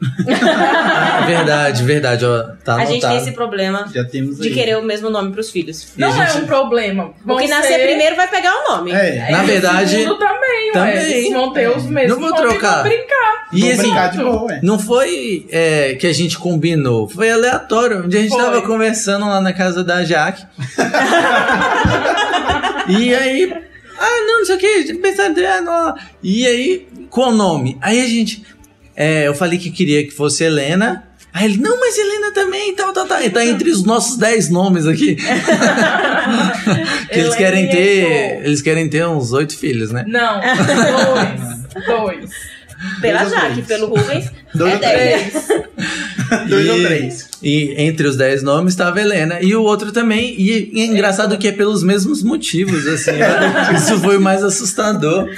Verdade, 1.26 1.82
verdade, 1.84 2.24
ó. 2.24 2.42
Tá 2.64 2.76
a 2.76 2.84
gente 2.86 3.06
tem 3.06 3.18
esse 3.18 3.32
problema 3.32 3.86
Já 3.94 4.02
temos 4.02 4.38
de 4.38 4.48
querer 4.48 4.78
o 4.78 4.82
mesmo 4.82 5.10
nome 5.10 5.30
pros 5.30 5.50
filhos. 5.50 5.92
E 5.94 6.00
Não 6.00 6.08
é 6.08 6.26
gente- 6.26 6.44
um 6.44 6.46
problema. 6.46 7.12
O 7.22 7.26
Vão 7.26 7.36
que 7.36 7.46
nascer 7.46 7.74
ser- 7.74 7.86
primeiro 7.86 8.16
vai 8.16 8.26
pegar 8.28 8.50
o 8.54 8.70
nome. 8.76 8.92
É, 8.92 9.30
Na 9.30 9.40
E 9.40 9.44
o 9.44 9.46
verdade- 9.46 9.90
segundo 9.90 10.18
também, 10.18 10.72
Também. 10.72 10.94
Ué, 10.94 11.10
eles 11.18 11.32
vão 11.34 11.52
ter 11.52 11.68
os 11.68 11.84
mesmos 11.84 12.18
Não 12.18 12.28
vou 12.28 12.34
trocar. 12.34 12.82
brincar. 12.82 13.48
E 13.52 13.60
vamos 13.60 13.74
assim, 13.78 13.82
brincar 13.90 14.10
de 14.10 14.18
boa, 14.18 14.52
é. 14.54 14.60
não 14.62 14.78
foi 14.78 15.46
é, 15.50 15.94
que 15.96 16.06
a 16.06 16.12
gente 16.14 16.38
combinou, 16.38 17.06
foi 17.08 17.30
aleatório. 17.30 18.04
Um 18.04 18.08
dia 18.08 18.20
a 18.20 18.22
gente 18.22 18.32
Foi. 18.32 18.42
tava 18.42 18.62
conversando 18.62 19.26
lá 19.28 19.38
na 19.40 19.52
casa 19.52 19.84
da 19.84 20.02
Jaque. 20.02 20.46
e 22.88 23.14
aí, 23.14 23.52
ah, 24.00 24.24
não, 24.26 24.38
não 24.38 24.44
sei 24.46 24.56
o 24.56 24.58
que, 24.58 24.94
pensando, 24.94 25.38
ah. 25.44 25.94
E 26.22 26.46
aí, 26.46 26.88
qual 27.10 27.28
o 27.30 27.34
nome? 27.36 27.76
Aí 27.80 28.00
a 28.02 28.06
gente, 28.08 28.42
é, 28.96 29.26
eu 29.28 29.34
falei 29.34 29.58
que 29.58 29.70
queria 29.70 30.02
que 30.04 30.10
fosse 30.10 30.42
Helena. 30.44 31.04
Aí 31.32 31.44
ele, 31.44 31.58
não, 31.58 31.78
mas 31.78 31.96
Helena 31.96 32.32
também, 32.32 32.74
tal, 32.74 32.92
tal, 32.92 33.06
tal. 33.06 33.22
E 33.22 33.30
tá 33.30 33.44
entre 33.44 33.70
os 33.70 33.84
nossos 33.84 34.16
10 34.16 34.50
nomes 34.50 34.84
aqui. 34.86 35.14
que 37.12 37.18
eles 37.18 37.34
querem 37.36 37.68
ter. 37.68 38.40
Eles 38.44 38.60
querem 38.62 38.88
ter 38.88 39.06
uns 39.06 39.32
oito 39.32 39.56
filhos, 39.56 39.92
né? 39.92 40.04
Não, 40.08 40.40
dois. 41.76 41.86
Dois. 41.86 42.30
Pela 43.00 43.26
Jaque, 43.26 43.62
pelo 43.62 43.88
Rubens, 43.88 44.30
Dois 44.54 44.72
é 44.72 44.74
ou 44.74 44.80
três. 44.80 45.32
10. 45.32 46.48
Dois 46.48 46.66
E- 46.66 46.70
ou 46.70 46.82
três. 46.82 47.29
E 47.42 47.74
entre 47.78 48.06
os 48.06 48.16
10 48.16 48.42
nomes 48.42 48.74
estava 48.74 49.00
Helena. 49.00 49.40
E 49.40 49.54
o 49.54 49.62
outro 49.62 49.92
também. 49.92 50.34
E, 50.38 50.70
e 50.72 50.80
é 50.82 50.86
engraçado 50.86 51.38
que 51.38 51.48
é 51.48 51.52
pelos 51.52 51.82
mesmos 51.82 52.22
motivos, 52.22 52.86
assim. 52.86 53.12
né? 53.12 53.72
Isso 53.76 53.98
foi 53.98 54.18
o 54.18 54.20
mais 54.20 54.44
assustador. 54.44 55.28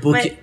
Porque, 0.00 0.34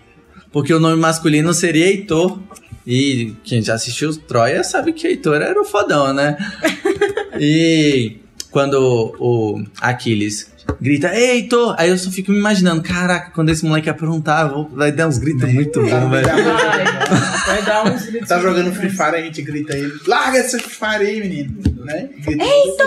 porque 0.52 0.74
o 0.74 0.80
nome 0.80 0.98
masculino 0.98 1.54
seria 1.54 1.88
Heitor. 1.88 2.40
E 2.86 3.34
quem 3.44 3.62
já 3.62 3.74
assistiu 3.74 4.16
Troia 4.16 4.64
sabe 4.64 4.94
que 4.94 5.08
Heitor 5.08 5.42
era 5.42 5.60
o 5.60 5.66
fodão, 5.66 6.14
né? 6.14 6.38
E 7.40 8.18
quando 8.50 9.14
o 9.20 9.64
Aquiles 9.80 10.52
grita, 10.82 11.14
ei, 11.16 11.44
tô. 11.48 11.74
Aí 11.78 11.90
eu 11.90 11.98
só 11.98 12.10
fico 12.12 12.32
me 12.32 12.38
imaginando, 12.38 12.82
caraca, 12.82 13.32
quando 13.34 13.50
esse 13.50 13.66
moleque 13.66 13.90
aprontar, 13.90 14.50
vou- 14.50 14.70
vai 14.74 14.92
dar 14.92 15.08
uns 15.08 15.18
gritos 15.18 15.52
muito 15.52 15.80
bons, 15.82 15.90
velho. 15.90 16.10
Vai, 16.10 16.24
vai 16.26 17.62
dar 17.64 17.84
uns 17.86 18.06
gritos. 18.06 18.28
Tá 18.30 18.40
jogando 18.40 18.74
Free 18.74 18.90
Fire, 18.90 19.16
a 19.16 19.22
gente 19.22 19.42
grita 19.42 19.76
ele. 19.76 19.94
Larga 20.08 20.38
esse 20.40 20.60
Free 20.60 20.74
Fire 20.76 21.08
aí, 21.08 21.20
menino. 21.20 21.58
Né? 21.86 22.10
Grita. 22.20 22.84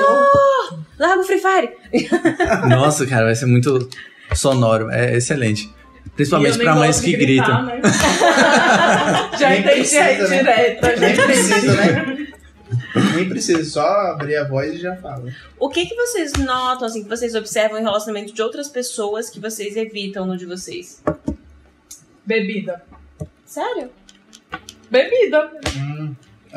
Larga 0.99 1.21
o 1.21 1.25
Free 1.25 1.41
Fire. 1.41 1.71
Nossa, 2.69 3.07
cara, 3.07 3.25
vai 3.27 3.35
ser 3.35 3.47
muito 3.47 3.89
sonoro. 4.35 4.91
É 4.91 5.17
excelente. 5.17 5.71
Principalmente 6.17 6.59
pra 6.59 6.75
mães 6.75 7.01
que 7.01 7.17
gritar, 7.17 7.65
gritam. 7.67 7.81
né? 7.81 7.81
Já 9.39 9.57
entendi 9.57 9.97
a 9.99 10.05
precisa, 10.05 10.29
né? 10.29 10.37
indireta. 10.37 10.97
Nem 10.99 11.15
precisa, 11.17 11.73
né? 11.75 12.27
Nem 13.17 13.29
precisa, 13.29 13.65
só 13.65 13.87
abrir 14.13 14.37
a 14.37 14.45
voz 14.45 14.75
e 14.75 14.79
já 14.79 14.97
fala. 14.97 15.25
O 15.59 15.69
que 15.69 15.87
que 15.87 15.95
vocês 15.95 16.33
notam, 16.35 16.87
assim, 16.87 17.03
que 17.03 17.09
vocês 17.09 17.35
observam 17.35 17.79
em 17.79 17.83
relacionamento 17.83 18.33
de 18.33 18.43
outras 18.43 18.69
pessoas 18.69 19.29
que 19.31 19.41
vocês 19.41 19.77
evitam 19.77 20.27
no 20.27 20.37
de 20.37 20.47
vocês? 20.47 21.03
Bebida. 22.25 22.83
Sério? 23.45 23.91
Bebida. 24.91 25.51
Hum, 25.77 26.15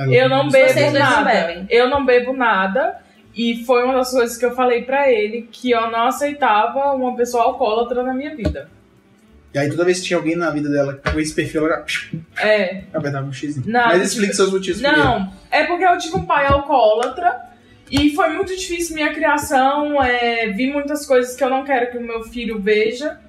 Eu 0.09 0.29
não 0.29 0.49
Vocês 0.49 0.73
bebo 0.75 0.93
não 0.93 0.99
nada. 0.99 1.23
bebem? 1.31 1.67
Eu 1.69 1.89
não 1.89 2.05
bebo 2.05 2.33
nada. 2.33 2.99
E 3.35 3.63
foi 3.65 3.83
uma 3.83 3.95
das 3.95 4.11
coisas 4.11 4.37
que 4.37 4.45
eu 4.45 4.53
falei 4.55 4.83
pra 4.83 5.11
ele 5.11 5.47
que 5.51 5.71
eu 5.71 5.89
não 5.89 6.07
aceitava 6.07 6.91
uma 6.93 7.15
pessoa 7.15 7.43
alcoólatra 7.45 8.03
na 8.03 8.13
minha 8.13 8.35
vida. 8.35 8.69
E 9.53 9.59
aí 9.59 9.69
toda 9.69 9.85
vez 9.85 9.99
que 9.99 10.07
tinha 10.07 10.17
alguém 10.17 10.35
na 10.35 10.49
vida 10.49 10.67
dela 10.69 10.99
com 11.11 11.19
esse 11.19 11.33
perfil, 11.33 11.67
ela 11.67 11.85
É. 12.41 12.83
apertava 12.93 13.27
um 13.27 13.31
X. 13.31 13.63
Não, 13.65 13.87
Mas 13.87 14.01
explique 14.01 14.33
seus 14.33 14.51
motivos. 14.51 14.81
Não, 14.81 15.31
é 15.51 15.63
porque 15.65 15.85
eu 15.85 15.97
tive 15.97 16.15
um 16.17 16.25
pai 16.25 16.47
alcoólatra 16.47 17.39
e 17.91 18.15
foi 18.15 18.29
muito 18.29 18.55
difícil 18.55 18.95
minha 18.95 19.13
criação. 19.13 20.01
É, 20.01 20.47
vi 20.47 20.71
muitas 20.71 21.05
coisas 21.05 21.35
que 21.35 21.43
eu 21.43 21.49
não 21.49 21.63
quero 21.63 21.91
que 21.91 21.97
o 21.97 22.01
meu 22.01 22.23
filho 22.23 22.59
veja. 22.59 23.19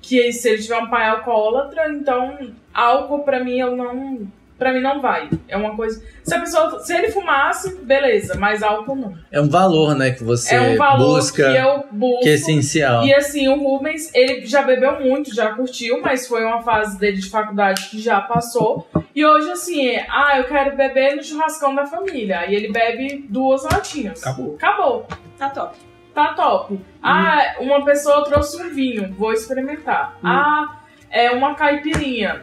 Que 0.00 0.32
se 0.32 0.48
ele 0.48 0.62
tiver 0.62 0.78
um 0.78 0.88
pai 0.90 1.08
alcoólatra, 1.08 1.88
então 1.92 2.52
álcool 2.74 3.24
pra 3.24 3.42
mim 3.42 3.58
eu 3.58 3.76
não. 3.76 4.26
Pra 4.58 4.72
mim 4.72 4.80
não 4.80 5.00
vai. 5.00 5.28
É 5.48 5.56
uma 5.56 5.74
coisa. 5.74 6.02
Se 6.22 6.34
a 6.34 6.40
pessoa. 6.40 6.78
Se 6.80 6.94
ele 6.94 7.10
fumasse, 7.10 7.74
beleza, 7.82 8.36
mas 8.38 8.62
álcool 8.62 8.94
não. 8.94 9.14
É 9.30 9.40
um 9.40 9.48
valor, 9.48 9.94
né, 9.96 10.12
que 10.12 10.22
você 10.22 10.54
é 10.54 10.60
um 10.60 10.76
valor 10.76 11.16
busca, 11.16 11.50
que 11.50 11.58
eu 11.58 11.84
busco. 11.90 12.22
que 12.22 12.28
é 12.28 12.34
essencial. 12.34 13.04
E 13.04 13.12
assim, 13.12 13.48
o 13.48 13.56
Rubens, 13.56 14.10
ele 14.14 14.46
já 14.46 14.62
bebeu 14.62 15.00
muito, 15.00 15.34
já 15.34 15.52
curtiu, 15.52 16.00
mas 16.00 16.28
foi 16.28 16.44
uma 16.44 16.62
fase 16.62 16.98
dele 16.98 17.18
de 17.18 17.28
faculdade 17.28 17.88
que 17.88 18.00
já 18.00 18.20
passou. 18.20 18.86
E 19.14 19.26
hoje, 19.26 19.50
assim, 19.50 19.88
é, 19.88 20.06
ah, 20.08 20.38
eu 20.38 20.44
quero 20.44 20.76
beber 20.76 21.16
no 21.16 21.24
churrascão 21.24 21.74
da 21.74 21.84
família. 21.84 22.40
Aí 22.40 22.54
ele 22.54 22.70
bebe 22.70 23.26
duas 23.28 23.64
latinhas. 23.64 24.22
Acabou. 24.22 24.54
Acabou. 24.54 25.06
Tá 25.38 25.50
top. 25.50 25.76
Tá 26.14 26.34
top. 26.34 26.78
Ah, 27.02 27.56
uma 27.58 27.84
pessoa 27.84 28.24
trouxe 28.24 28.62
um 28.62 28.68
vinho, 28.68 29.12
vou 29.18 29.32
experimentar. 29.32 30.16
Ah, 30.22 30.78
é 31.10 31.30
uma 31.30 31.54
caipirinha. 31.54 32.42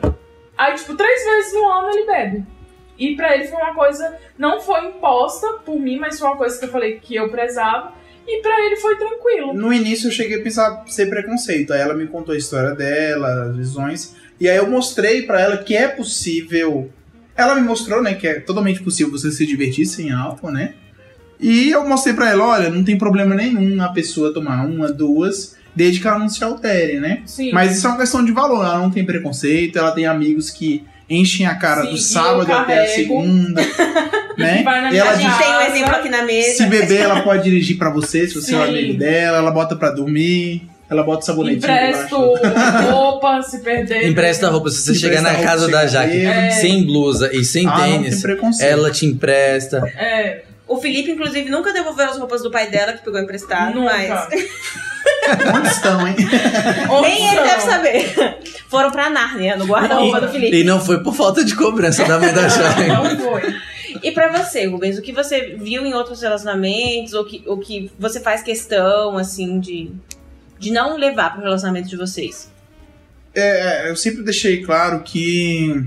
Aí, 0.60 0.76
tipo, 0.76 0.94
três 0.94 1.24
vezes 1.24 1.54
no 1.54 1.72
ano 1.72 1.90
ele 1.90 2.06
bebe. 2.06 2.46
E 2.98 3.16
pra 3.16 3.34
ele 3.34 3.48
foi 3.48 3.62
uma 3.62 3.74
coisa, 3.74 4.18
não 4.38 4.60
foi 4.60 4.88
imposta 4.88 5.48
por 5.66 5.80
mim, 5.80 5.98
mas 5.98 6.20
foi 6.20 6.28
uma 6.28 6.36
coisa 6.36 6.60
que 6.60 6.66
eu 6.66 6.70
falei 6.70 7.00
que 7.00 7.16
eu 7.16 7.30
prezava. 7.30 7.94
E 8.28 8.42
pra 8.42 8.60
ele 8.66 8.76
foi 8.76 8.98
tranquilo. 8.98 9.54
No 9.54 9.72
início 9.72 10.10
eu 10.10 10.12
cheguei 10.12 10.42
a 10.42 10.44
pensar 10.44 10.84
ser 10.86 11.10
preconceito. 11.10 11.72
Aí 11.72 11.80
ela 11.80 11.94
me 11.94 12.08
contou 12.08 12.36
a 12.36 12.38
história 12.38 12.76
dela, 12.76 13.46
as 13.46 13.56
visões. 13.56 14.18
E 14.38 14.50
aí 14.50 14.58
eu 14.58 14.70
mostrei 14.70 15.22
pra 15.22 15.40
ela 15.40 15.58
que 15.60 15.78
é 15.78 15.88
possível. 15.88 16.92
Ela 17.38 17.56
me 17.56 17.62
mostrou, 17.62 18.04
né, 18.04 18.14
que 18.16 18.28
é 18.28 18.42
totalmente 18.42 18.84
possível 18.84 19.14
você 19.14 19.32
se 19.32 19.46
divertir 19.46 19.86
sem 19.86 20.12
álcool, 20.12 20.52
né? 20.52 20.74
E 21.40 21.72
eu 21.72 21.88
mostrei 21.88 22.14
pra 22.14 22.30
ela, 22.30 22.46
olha, 22.46 22.70
não 22.70 22.84
tem 22.84 22.98
problema 22.98 23.34
nenhum 23.34 23.82
a 23.82 23.88
pessoa 23.94 24.34
tomar 24.34 24.66
uma, 24.66 24.92
duas, 24.92 25.56
desde 25.76 26.00
que 26.02 26.08
ela 26.08 26.20
não 26.20 26.30
se 26.30 26.44
altere, 26.44 27.00
né? 27.00 27.22
Sim. 27.26 27.52
Mas 27.52 27.78
isso 27.78 27.88
é 27.88 27.90
uma 27.90 28.00
questão 28.00 28.24
de 28.24 28.32
valor. 28.32 28.64
Ela 28.66 28.80
não 28.80 28.92
tem 28.92 29.06
preconceito, 29.06 29.78
ela 29.80 29.92
tem 29.92 30.06
amigos 30.06 30.50
que 30.50 30.84
enchem 31.10 31.46
a 31.48 31.56
cara 31.56 31.84
Sim, 31.84 31.90
do 31.92 31.98
sábado 31.98 32.54
até 32.54 32.84
a 32.84 32.88
segunda, 32.88 33.62
né? 34.38 34.64
E 34.92 34.98
ela 34.98 35.12
A 35.12 35.16
minha 35.16 35.16
gente 35.16 35.28
diz, 35.28 35.38
tem 35.38 35.56
um 35.56 35.62
exemplo 35.62 35.96
aqui 35.96 36.10
na 36.10 36.24
mesa. 36.24 36.58
se 36.58 36.66
beber, 36.68 37.02
ela 37.02 37.22
pode 37.22 37.44
dirigir 37.44 37.78
pra 37.78 37.90
você, 37.90 38.28
se 38.28 38.36
você 38.36 38.54
é 38.54 38.58
o 38.60 38.64
Sim. 38.64 38.70
amigo 38.70 38.94
dela, 39.00 39.38
ela 39.40 39.50
bota 39.52 39.76
pra 39.76 39.90
dormir, 39.90 40.70
ela 40.88 41.02
bota 41.04 41.26
sabonetinho 41.26 41.58
Empresto 41.64 42.34
debaixo. 42.44 42.90
roupa, 42.94 43.42
se 43.42 43.60
perder. 43.60 44.08
Empresta 44.08 44.48
a 44.48 44.50
roupa. 44.52 44.70
Se 44.70 44.82
você 44.82 44.92
Empresta 44.92 45.08
chegar 45.08 45.22
na 45.22 45.44
casa 45.44 45.68
da. 45.68 45.88
Jaque 45.88 46.26
É. 46.26 46.52
sem 46.52 46.84
blusa 46.86 47.32
e 47.36 47.44
sem 47.44 47.66
Ah, 47.68 47.76
tênis, 47.84 48.24
ela 48.60 48.92
te 48.92 49.06
empresta. 49.08 49.78
É, 49.98 50.44
O 50.68 50.78
Felipe, 50.78 51.10
inclusive, 51.12 51.50
nunca 51.50 51.74
devolveu 51.74 52.06
as 52.08 52.18
roupas 52.18 52.44
do 52.44 52.52
pai 52.52 52.70
dela, 52.70 52.94
que 52.94 53.04
pegou 53.04 53.20
emprestado, 53.20 53.74
nunca. 53.76 53.92
mas. 53.96 54.28
Onde 55.56 55.68
estão, 55.68 56.08
hein? 56.08 56.16
Nem 57.02 57.30
ele 57.30 57.42
deve 57.42 57.62
saber. 57.62 58.40
Foram 58.70 58.92
pra 58.92 59.10
Nárnia, 59.10 59.58
no 59.58 59.66
guarda-roupa 59.66 60.22
do 60.22 60.30
Felipe. 60.30 60.58
E 60.58 60.64
não 60.64 60.80
foi 60.80 61.02
por 61.02 61.16
falta 61.16 61.44
de 61.44 61.56
cobrança 61.56 62.06
da 62.06 62.20
mãe 62.20 62.34
da. 62.34 62.42
Não 62.88 63.18
foi. 63.20 63.56
E 64.04 64.12
pra 64.12 64.32
você, 64.32 64.66
Rubens, 64.66 64.98
o 64.98 65.02
que 65.02 65.12
você 65.12 65.58
viu 65.60 65.86
em 65.86 65.94
outros 65.94 66.22
relacionamentos, 66.22 67.14
ou 67.14 67.26
que, 67.26 67.44
ou 67.46 67.58
que 67.58 67.92
você 67.98 68.20
faz 68.20 68.44
questão, 68.44 69.18
assim, 69.18 69.60
de, 69.60 69.92
de 70.60 70.72
não 70.72 70.98
levar 70.98 71.34
pro 71.34 71.42
relacionamento 71.42 71.90
de 71.90 71.98
vocês? 71.98 72.52
É, 73.34 73.90
eu 73.90 73.96
sempre 73.96 74.24
deixei 74.24 74.64
claro 74.64 75.02
que 75.02 75.84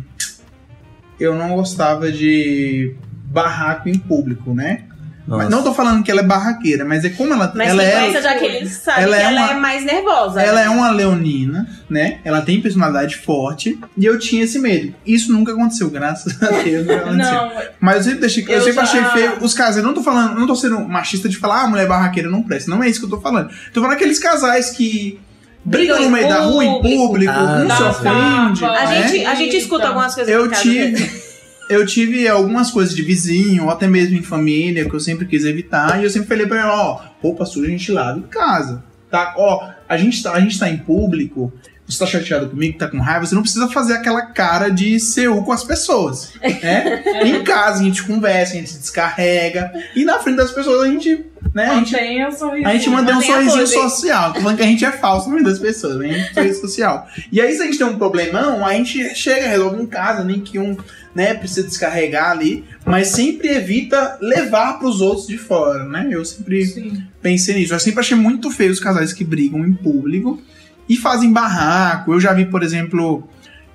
eu 1.19 1.35
não 1.35 1.55
gostava 1.55 2.11
de 2.11 2.95
barraco 3.25 3.89
em 3.89 3.99
público, 3.99 4.55
né? 4.55 4.85
Mas 5.27 5.49
não 5.49 5.63
tô 5.63 5.73
falando 5.73 6.03
que 6.03 6.11
ela 6.11 6.21
é 6.21 6.25
barraqueira, 6.25 6.85
mas 6.85 7.05
é 7.05 7.11
como 7.11 7.33
ela, 7.33 7.53
Mas 7.55 7.69
ela 7.69 7.83
é. 7.83 8.17
a 8.17 8.21
Jaqueline 8.21 8.69
sabe 8.69 9.03
ela 9.03 9.17
que 9.17 9.23
é 9.23 9.27
ela 9.27 9.41
uma- 9.43 9.51
é 9.53 9.55
mais 9.55 9.85
nervosa. 9.85 10.43
Ela 10.43 10.61
né? 10.61 10.67
é 10.67 10.69
uma 10.71 10.91
leonina, 10.91 11.69
né? 11.89 12.19
Ela 12.25 12.43
tem 12.43 12.61
personalidade 12.61 13.17
forte 13.17 13.79
e 13.97 14.05
eu 14.05 14.19
tinha 14.19 14.43
esse 14.45 14.59
medo. 14.59 14.93
Isso 15.07 15.33
nunca 15.33 15.53
aconteceu, 15.53 15.89
graças 15.91 16.43
a 16.43 16.47
Deus. 16.63 16.87
Não, 16.87 16.95
aconteceu. 16.97 17.33
Não, 17.35 17.53
Mas 17.81 17.97
eu 17.99 18.03
sempre 18.05 18.21
deixei, 18.21 18.45
eu, 18.45 18.51
Eu 18.51 18.61
sempre 18.63 18.75
já- 18.75 18.83
achei 18.83 19.05
feio 19.05 19.39
os 19.43 19.55
casais. 19.55 19.77
Eu 19.77 19.85
não 19.85 19.95
tô 19.95 20.03
falando, 20.03 20.39
não 20.39 20.47
tô 20.47 20.57
sendo 20.57 20.81
machista 20.81 21.29
de 21.29 21.37
falar, 21.37 21.63
ah, 21.63 21.67
mulher 21.69 21.87
barraqueira 21.87 22.29
não 22.29 22.43
presta. 22.43 22.71
Não 22.71 22.83
é 22.83 22.89
isso 22.89 22.99
que 22.99 23.07
eu 23.07 23.11
tô 23.11 23.21
falando. 23.21 23.49
Tô 23.73 23.81
falando 23.81 23.95
aqueles 23.97 24.19
casais 24.19 24.71
que 24.71 25.21
brigam 25.65 26.03
no 26.03 26.11
meio 26.11 26.29
da 26.29 26.41
rua, 26.41 26.65
em 26.65 26.83
público. 26.83 27.33
Ah, 27.33 27.63
um 27.65 27.77
se 27.77 27.83
um 27.83 27.89
ofende. 27.89 28.65
A 28.65 28.87
né? 28.87 29.09
gente, 29.09 29.25
a 29.27 29.35
gente 29.37 29.57
escuta 29.57 29.83
Então, 29.85 29.89
algumas 29.91 30.15
coisas 30.17 30.35
Eu 30.35 30.47
em 30.47 30.51
casa 30.51 30.63
tive. 30.63 31.32
Eu 31.69 31.87
tive 31.87 32.29
algumas 32.29 32.71
coisas 32.71 32.95
de 32.95 33.03
vizinho, 33.03 33.65
ou 33.65 33.71
até 33.71 33.87
mesmo 33.87 34.17
em 34.17 34.23
família, 34.23 34.89
que 34.89 34.95
eu 34.95 35.01
sempre 35.01 35.27
quis 35.27 35.45
evitar. 35.45 36.01
E 36.01 36.05
eu 36.05 36.11
sempre 36.11 36.29
falei 36.29 36.47
pra 36.47 36.61
ela, 36.61 36.81
ó, 36.81 37.01
roupa 37.21 37.45
suja 37.45 37.69
a 37.69 37.71
gente 37.71 37.93
lava 37.93 38.19
em 38.19 38.23
casa. 38.23 38.83
Tá? 39.11 39.35
Ó, 39.37 39.69
a 39.89 39.97
gente 39.97 40.23
tá, 40.23 40.33
a 40.33 40.41
gente 40.41 40.59
tá 40.59 40.71
em 40.71 40.79
público, 40.79 41.53
você 41.87 41.99
tá 41.99 42.07
chateado 42.07 42.49
comigo, 42.49 42.79
tá 42.79 42.89
com 42.89 42.99
raiva, 42.99 43.27
você 43.27 43.35
não 43.35 43.43
precisa 43.43 43.69
fazer 43.69 43.95
aquela 43.95 44.23
cara 44.23 44.69
de 44.69 44.99
seu 44.99 45.43
com 45.43 45.53
as 45.53 45.65
pessoas. 45.65 46.33
Né? 46.41 47.03
em 47.27 47.43
casa 47.43 47.81
a 47.81 47.85
gente 47.85 48.03
conversa, 48.05 48.55
a 48.55 48.57
gente 48.57 48.71
se 48.71 48.79
descarrega. 48.79 49.73
E 49.95 50.05
na 50.05 50.19
frente 50.19 50.37
das 50.37 50.53
pessoas 50.53 50.83
a 50.83 50.87
gente. 50.87 51.27
Né, 51.53 51.67
a 51.67 51.75
gente 51.75 51.91
sorriso. 52.39 52.67
a 52.67 52.73
gente 52.73 52.89
mantém 52.89 53.15
um 53.15 53.21
sorrisinho 53.21 53.67
social. 53.67 54.33
Tô 54.33 54.41
falando 54.41 54.57
que 54.57 54.63
a 54.63 54.67
gente 54.67 54.85
é 54.85 54.93
falso 54.93 55.29
no 55.29 55.35
meio 55.35 55.45
das 55.45 55.59
pessoas, 55.59 55.99
né? 55.99 56.07
A 56.07 56.13
gente 56.13 56.29
é 56.29 56.31
um 56.31 56.35
sorriso 56.35 56.61
social. 56.61 57.09
E 57.31 57.41
aí, 57.41 57.53
se 57.53 57.61
a 57.61 57.67
gente 57.67 57.77
tem 57.77 57.87
um 57.87 57.99
problemão, 57.99 58.65
a 58.65 58.73
gente 58.73 59.15
chega, 59.15 59.49
resolve 59.49 59.83
em 59.83 59.87
casa, 59.87 60.25
nem 60.25 60.41
que 60.41 60.59
um 60.59 60.75
né, 61.15 61.35
precisa 61.35 61.67
descarregar 61.67 62.31
ali, 62.31 62.65
mas 62.87 63.09
sempre 63.09 63.49
evita 63.49 64.17
levar 64.23 64.79
pros 64.79 65.03
outros 65.03 65.27
de 65.27 65.37
fora, 65.37 65.85
né? 65.85 66.09
Eu 66.11 66.25
sempre 66.25 66.65
Sim. 66.65 67.03
pensei 67.21 67.55
nisso. 67.57 67.75
Eu 67.75 67.81
sempre 67.81 68.01
achei 68.01 68.17
muito 68.17 68.51
feio 68.51 68.73
os 68.73 68.81
casais 68.81 69.13
que 69.13 69.25
brigam 69.25 69.61
em 69.67 69.75
público 69.75 70.41
e 70.89 70.97
fazem 70.97 71.33
barraco. 71.33 72.13
Eu 72.13 72.21
já 72.21 72.33
vi, 72.33 72.47
por 72.47 72.63
exemplo, 72.63 73.29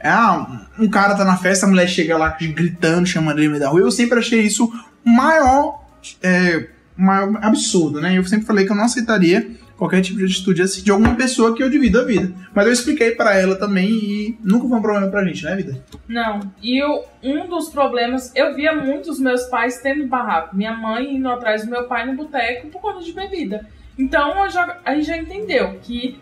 ah, 0.03 0.68
um 0.80 0.88
cara 0.89 1.16
tá 1.16 1.26
na 1.26 1.38
festa, 1.38 1.66
a 1.66 1.70
mulher 1.70 1.88
chega 1.88 2.18
lá 2.18 2.30
gritando, 2.39 3.05
chamando 3.05 3.39
ele 3.39 3.60
da 3.60 3.70
rua. 3.70 3.82
Eu 3.82 3.91
sempre 3.91 4.20
achei 4.20 4.41
isso 4.41 4.72
maior, 5.03 5.84
é, 6.22 6.68
maior 6.95 7.38
absurdo, 7.43 7.99
né? 8.01 8.18
Eu 8.18 8.24
sempre 8.26 8.45
falei 8.45 8.66
que 8.66 8.72
eu 8.72 8.76
não 8.76 8.84
aceitaria 8.86 9.49
qualquer 9.78 10.01
tipo 10.01 10.18
de 10.18 10.26
atitude 10.26 10.62
assim 10.64 10.82
de 10.82 10.89
alguma 10.89 11.14
pessoa 11.16 11.55
que 11.55 11.62
eu 11.62 11.70
divido 11.70 11.99
a 11.99 12.03
vida. 12.03 12.34
Mas 12.53 12.66
eu 12.66 12.74
expliquei 12.74 13.12
pra 13.12 13.36
ela 13.39 13.55
também 13.55 13.88
e 13.89 14.38
nunca 14.43 14.68
foi 14.68 14.78
um 14.78 14.82
problema 14.82 15.08
pra 15.12 15.24
gente, 15.24 15.43
né, 15.45 15.55
vida? 15.55 15.84
Não. 16.08 16.39
E 16.64 16.84
o- 16.84 17.03
um 17.24 17.47
dos 17.47 17.70
problemas, 17.70 18.32
eu 18.36 18.55
via 18.55 18.74
muito 18.76 19.12
os 19.12 19.20
meus 19.20 19.43
pais 19.43 19.80
tendo 19.80 20.08
barraco. 20.08 20.55
Minha 20.58 20.74
mãe 20.76 21.16
indo 21.16 21.30
atrás 21.30 21.64
do 21.64 21.70
meu 21.70 21.84
pai 21.84 22.08
no 22.08 22.16
boteco 22.16 22.68
por 22.70 22.82
conta 22.82 23.03
de 23.03 23.14
bebida. 23.14 23.68
Então 23.99 24.43
eu 24.43 24.49
já- 24.49 24.78
a 24.84 24.95
gente 24.95 25.05
já 25.05 25.18
entendeu 25.18 25.78
que 25.84 26.18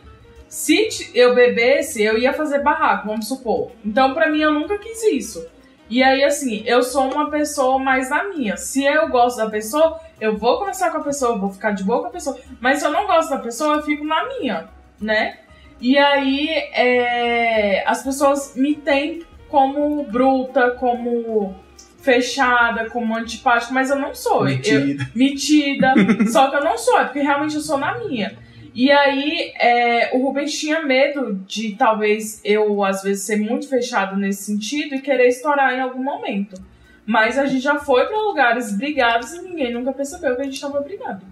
se 0.47 1.11
eu 1.13 1.35
bebesse, 1.35 2.01
eu 2.03 2.17
ia 2.17 2.33
fazer 2.33 2.59
barraco, 2.59 3.07
vamos 3.07 3.27
supor. 3.27 3.71
Então 3.83 4.13
pra 4.13 4.29
mim 4.29 4.41
eu 4.41 4.53
nunca 4.53 4.77
quis 4.77 5.03
isso. 5.03 5.45
E 5.89 6.01
aí, 6.01 6.23
assim, 6.23 6.63
eu 6.65 6.81
sou 6.81 7.11
uma 7.11 7.29
pessoa 7.29 7.77
mais 7.77 8.09
na 8.09 8.23
minha. 8.23 8.57
Se 8.57 8.83
eu 8.83 9.07
gosto 9.09 9.37
da 9.37 9.49
pessoa, 9.49 9.99
eu 10.19 10.35
vou 10.35 10.57
conversar 10.57 10.91
com 10.91 10.97
a 10.97 11.03
pessoa, 11.03 11.35
eu 11.35 11.39
vou 11.39 11.51
ficar 11.51 11.71
de 11.71 11.83
boa 11.83 12.01
com 12.01 12.07
a 12.07 12.11
pessoa. 12.11 12.37
Mas 12.59 12.79
se 12.79 12.85
eu 12.85 12.91
não 12.91 13.05
gosto 13.05 13.29
da 13.29 13.37
pessoa, 13.37 13.75
eu 13.75 13.83
fico 13.83 14.03
na 14.03 14.27
minha, 14.27 14.67
né? 14.99 15.37
E 15.79 15.97
aí, 15.97 16.49
é, 16.73 17.83
as 17.85 18.01
pessoas 18.01 18.55
me 18.55 18.75
têm 18.75 19.23
como 19.47 20.03
bruta, 20.05 20.71
como 20.71 21.55
fechada, 22.01 22.89
como 22.89 23.15
antipática, 23.15 23.73
mas 23.73 23.89
eu 23.89 23.97
não 23.97 24.13
sou. 24.13 24.47
Eu, 24.47 24.55
Metida. 24.55 25.09
metida. 25.13 25.93
só 26.31 26.49
que 26.49 26.55
eu 26.55 26.63
não 26.63 26.77
sou, 26.77 26.99
é 26.99 27.03
porque 27.03 27.19
realmente 27.19 27.55
eu 27.55 27.61
sou 27.61 27.77
na 27.77 27.97
minha. 27.99 28.37
E 28.75 28.91
aí, 28.91 29.53
é, 29.57 30.11
o 30.13 30.21
Rubens 30.21 30.51
tinha 30.59 30.85
medo 30.85 31.35
de 31.47 31.77
talvez 31.77 32.41
eu, 32.43 32.83
às 32.83 33.01
vezes, 33.01 33.23
ser 33.23 33.37
muito 33.37 33.69
fechado 33.69 34.17
nesse 34.17 34.43
sentido 34.43 34.95
e 34.95 35.01
querer 35.01 35.29
estourar 35.29 35.73
em 35.73 35.79
algum 35.79 36.03
momento. 36.03 36.61
Mas 37.05 37.37
a 37.37 37.45
gente 37.45 37.61
já 37.63 37.79
foi 37.79 38.05
pra 38.05 38.17
lugares 38.17 38.75
brigados 38.75 39.31
e 39.33 39.41
ninguém 39.41 39.71
nunca 39.73 39.93
percebeu 39.93 40.35
que 40.35 40.41
a 40.41 40.45
gente 40.45 40.59
tava 40.59 40.81
brigado. 40.81 41.25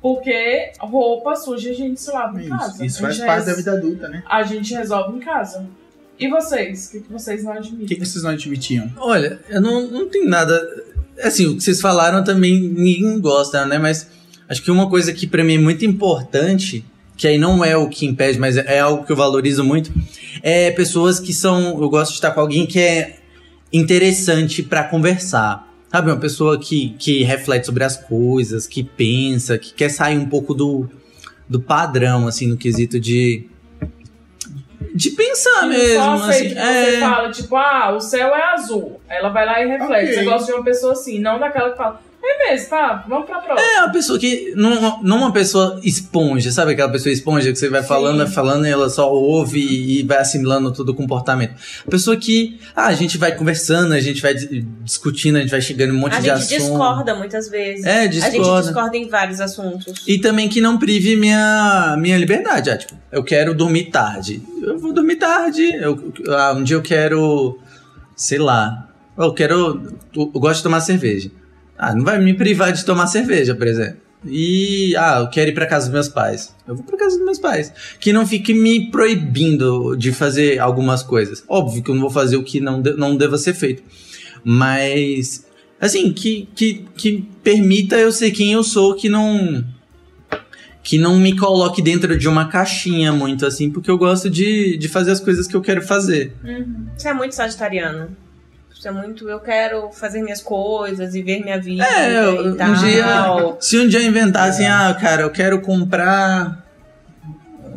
Porque 0.00 0.72
roupa 0.80 1.36
suja 1.36 1.70
a 1.70 1.74
gente 1.74 2.00
se 2.00 2.10
lava 2.10 2.42
em 2.42 2.48
casa. 2.48 2.84
Isso, 2.84 3.00
faz 3.00 3.18
parte 3.20 3.46
da 3.46 3.54
vida 3.54 3.72
adulta, 3.72 4.08
né? 4.08 4.24
A 4.28 4.42
gente 4.42 4.74
resolve 4.74 5.16
em 5.16 5.20
casa. 5.20 5.64
E 6.18 6.28
vocês? 6.28 6.88
O 6.88 6.90
que, 6.92 7.00
que 7.00 7.12
vocês 7.12 7.44
não 7.44 7.52
O 7.52 7.56
admitem? 7.58 7.86
que, 7.86 7.94
que 7.94 8.04
vocês 8.04 8.24
não 8.24 8.30
admitiam? 8.32 8.90
Olha, 8.96 9.38
eu 9.48 9.60
não, 9.60 9.86
não 9.88 10.08
tenho 10.08 10.28
nada. 10.28 10.60
Assim, 11.22 11.46
o 11.46 11.56
que 11.56 11.62
vocês 11.62 11.80
falaram 11.80 12.24
também 12.24 12.60
ninguém 12.60 13.20
gosta, 13.20 13.64
né? 13.66 13.78
Mas 13.78 14.08
acho 14.48 14.62
que 14.62 14.70
uma 14.70 14.88
coisa 14.88 15.12
que 15.12 15.26
pra 15.26 15.44
mim 15.44 15.54
é 15.54 15.58
muito 15.58 15.84
importante, 15.84 16.84
que 17.16 17.26
aí 17.26 17.38
não 17.38 17.64
é 17.64 17.76
o 17.76 17.88
que 17.88 18.06
impede, 18.06 18.38
mas 18.38 18.56
é 18.56 18.80
algo 18.80 19.04
que 19.04 19.12
eu 19.12 19.16
valorizo 19.16 19.62
muito, 19.62 19.92
é 20.42 20.70
pessoas 20.70 21.20
que 21.20 21.32
são. 21.32 21.80
Eu 21.80 21.88
gosto 21.88 22.10
de 22.10 22.16
estar 22.16 22.30
com 22.30 22.40
alguém 22.40 22.66
que 22.66 22.78
é 22.78 23.16
interessante 23.72 24.62
pra 24.62 24.84
conversar. 24.84 25.68
Sabe, 25.90 26.10
uma 26.10 26.16
pessoa 26.16 26.58
que, 26.58 26.96
que 26.98 27.22
reflete 27.22 27.66
sobre 27.66 27.84
as 27.84 27.98
coisas, 27.98 28.66
que 28.66 28.82
pensa, 28.82 29.58
que 29.58 29.74
quer 29.74 29.90
sair 29.90 30.16
um 30.16 30.26
pouco 30.26 30.54
do, 30.54 30.88
do 31.46 31.60
padrão, 31.60 32.26
assim, 32.26 32.46
no 32.46 32.56
quesito 32.56 32.98
de. 32.98 33.46
De 34.94 35.10
pensar 35.10 35.66
mesmo, 35.68 36.02
só 36.02 36.14
assim. 36.14 36.48
que 36.48 36.54
você 36.54 36.60
é... 36.96 37.00
fala, 37.00 37.30
tipo, 37.30 37.56
ah, 37.56 37.94
o 37.94 38.00
céu 38.00 38.34
é 38.34 38.42
azul. 38.52 39.00
Ela 39.08 39.28
vai 39.28 39.46
lá 39.46 39.62
e 39.62 39.68
reflete. 39.68 40.04
Ok. 40.04 40.14
Você 40.14 40.24
gosta 40.24 40.46
de 40.46 40.52
uma 40.52 40.64
pessoa 40.64 40.92
assim, 40.92 41.18
não 41.18 41.38
daquela 41.38 41.70
que 41.70 41.76
fala, 41.76 42.00
é 42.24 42.50
mesmo, 42.50 42.68
tá, 42.70 43.04
vamos 43.08 43.26
pra 43.26 43.40
próxima. 43.40 43.68
É 43.70 43.80
uma 43.80 43.92
pessoa 43.92 44.18
que. 44.18 44.52
Não, 44.56 45.02
não 45.02 45.16
uma 45.18 45.32
pessoa 45.32 45.80
esponja, 45.82 46.50
sabe 46.52 46.72
aquela 46.72 46.90
pessoa 46.90 47.12
esponja 47.12 47.50
que 47.52 47.58
você 47.58 47.68
vai 47.68 47.82
Sim. 47.82 47.88
falando, 47.88 48.26
falando 48.30 48.66
e 48.66 48.70
ela 48.70 48.88
só 48.88 49.10
ouve 49.12 49.58
e 49.60 50.02
vai 50.04 50.18
assimilando 50.18 50.72
todo 50.72 50.90
o 50.90 50.94
comportamento. 50.94 51.54
Pessoa 51.90 52.16
que. 52.16 52.60
Ah, 52.76 52.86
a 52.86 52.92
gente 52.94 53.18
vai 53.18 53.34
conversando, 53.34 53.92
a 53.92 54.00
gente 54.00 54.22
vai 54.22 54.34
dis- 54.34 54.48
discutindo, 54.82 55.36
a 55.36 55.40
gente 55.40 55.50
vai 55.50 55.60
chegando 55.60 55.92
em 55.92 55.96
um 55.96 56.00
monte 56.00 56.14
A 56.14 56.20
de 56.20 56.26
gente 56.26 56.34
assunto. 56.54 56.58
discorda 56.60 57.14
muitas 57.14 57.48
vezes. 57.48 57.84
É, 57.84 58.00
A 58.00 58.02
gente 58.04 58.12
discorda. 58.30 58.62
discorda 58.66 58.96
em 58.96 59.08
vários 59.08 59.40
assuntos. 59.40 60.04
E 60.06 60.18
também 60.18 60.48
que 60.48 60.60
não 60.60 60.78
prive 60.78 61.16
minha, 61.16 61.96
minha 61.98 62.16
liberdade. 62.18 62.70
Ah, 62.70 62.76
tipo, 62.76 62.94
eu 63.10 63.24
quero 63.24 63.54
dormir 63.54 63.86
tarde. 63.86 64.40
Eu 64.62 64.78
vou 64.78 64.92
dormir 64.92 65.16
tarde. 65.16 65.64
Eu, 65.74 66.12
ah, 66.28 66.52
um 66.56 66.62
dia 66.62 66.76
eu 66.76 66.82
quero. 66.82 67.58
Sei 68.14 68.38
lá. 68.38 68.88
Eu 69.18 69.32
quero. 69.34 69.82
Eu 70.16 70.26
gosto 70.28 70.58
de 70.58 70.62
tomar 70.62 70.80
cerveja. 70.80 71.30
Ah, 71.84 71.94
não 71.94 72.04
vai 72.04 72.20
me 72.20 72.32
privar 72.34 72.72
de 72.72 72.84
tomar 72.84 73.06
cerveja, 73.08 73.54
por 73.56 73.66
exemplo. 73.66 73.96
E. 74.24 74.94
Ah, 74.96 75.18
eu 75.20 75.28
quero 75.30 75.50
ir 75.50 75.54
pra 75.54 75.66
casa 75.66 75.86
dos 75.86 75.92
meus 75.92 76.08
pais. 76.08 76.54
Eu 76.68 76.76
vou 76.76 76.84
pra 76.84 76.96
casa 76.96 77.16
dos 77.16 77.24
meus 77.24 77.38
pais. 77.40 77.72
Que 77.98 78.12
não 78.12 78.24
fique 78.24 78.54
me 78.54 78.88
proibindo 78.88 79.96
de 79.96 80.12
fazer 80.12 80.60
algumas 80.60 81.02
coisas. 81.02 81.42
Óbvio 81.48 81.82
que 81.82 81.90
eu 81.90 81.94
não 81.96 82.02
vou 82.02 82.10
fazer 82.10 82.36
o 82.36 82.44
que 82.44 82.60
não, 82.60 82.80
de- 82.80 82.92
não 82.94 83.16
deva 83.16 83.36
ser 83.36 83.52
feito. 83.54 83.82
Mas. 84.44 85.44
Assim, 85.80 86.12
que, 86.12 86.48
que, 86.54 86.84
que 86.96 87.28
permita 87.42 87.96
eu 87.96 88.12
ser 88.12 88.30
quem 88.30 88.52
eu 88.52 88.62
sou, 88.62 88.94
que 88.94 89.08
não 89.08 89.64
que 90.84 90.98
não 90.98 91.16
me 91.18 91.36
coloque 91.36 91.80
dentro 91.80 92.16
de 92.18 92.28
uma 92.28 92.48
caixinha 92.48 93.12
muito 93.12 93.46
assim, 93.46 93.70
porque 93.70 93.88
eu 93.88 93.96
gosto 93.96 94.28
de, 94.28 94.76
de 94.76 94.88
fazer 94.88 95.12
as 95.12 95.20
coisas 95.20 95.46
que 95.46 95.54
eu 95.54 95.60
quero 95.60 95.80
fazer. 95.82 96.32
Você 96.96 97.08
é 97.08 97.14
muito 97.14 97.34
sagitariano. 97.36 98.16
Você 98.82 98.88
é 98.88 98.90
muito, 98.90 99.28
eu 99.30 99.38
quero 99.38 99.92
fazer 99.92 100.20
minhas 100.22 100.42
coisas 100.42 101.14
e 101.14 101.22
ver 101.22 101.40
minha 101.40 101.56
vida 101.60 101.84
É, 101.84 102.28
um 102.32 102.56
tal. 102.56 102.74
dia, 102.74 103.06
se 103.62 103.78
um 103.78 103.86
dia 103.86 104.00
eu 104.00 104.08
inventar 104.08 104.48
assim, 104.48 104.66
ah, 104.66 104.92
cara, 105.00 105.22
eu 105.22 105.30
quero 105.30 105.60
comprar 105.60 106.66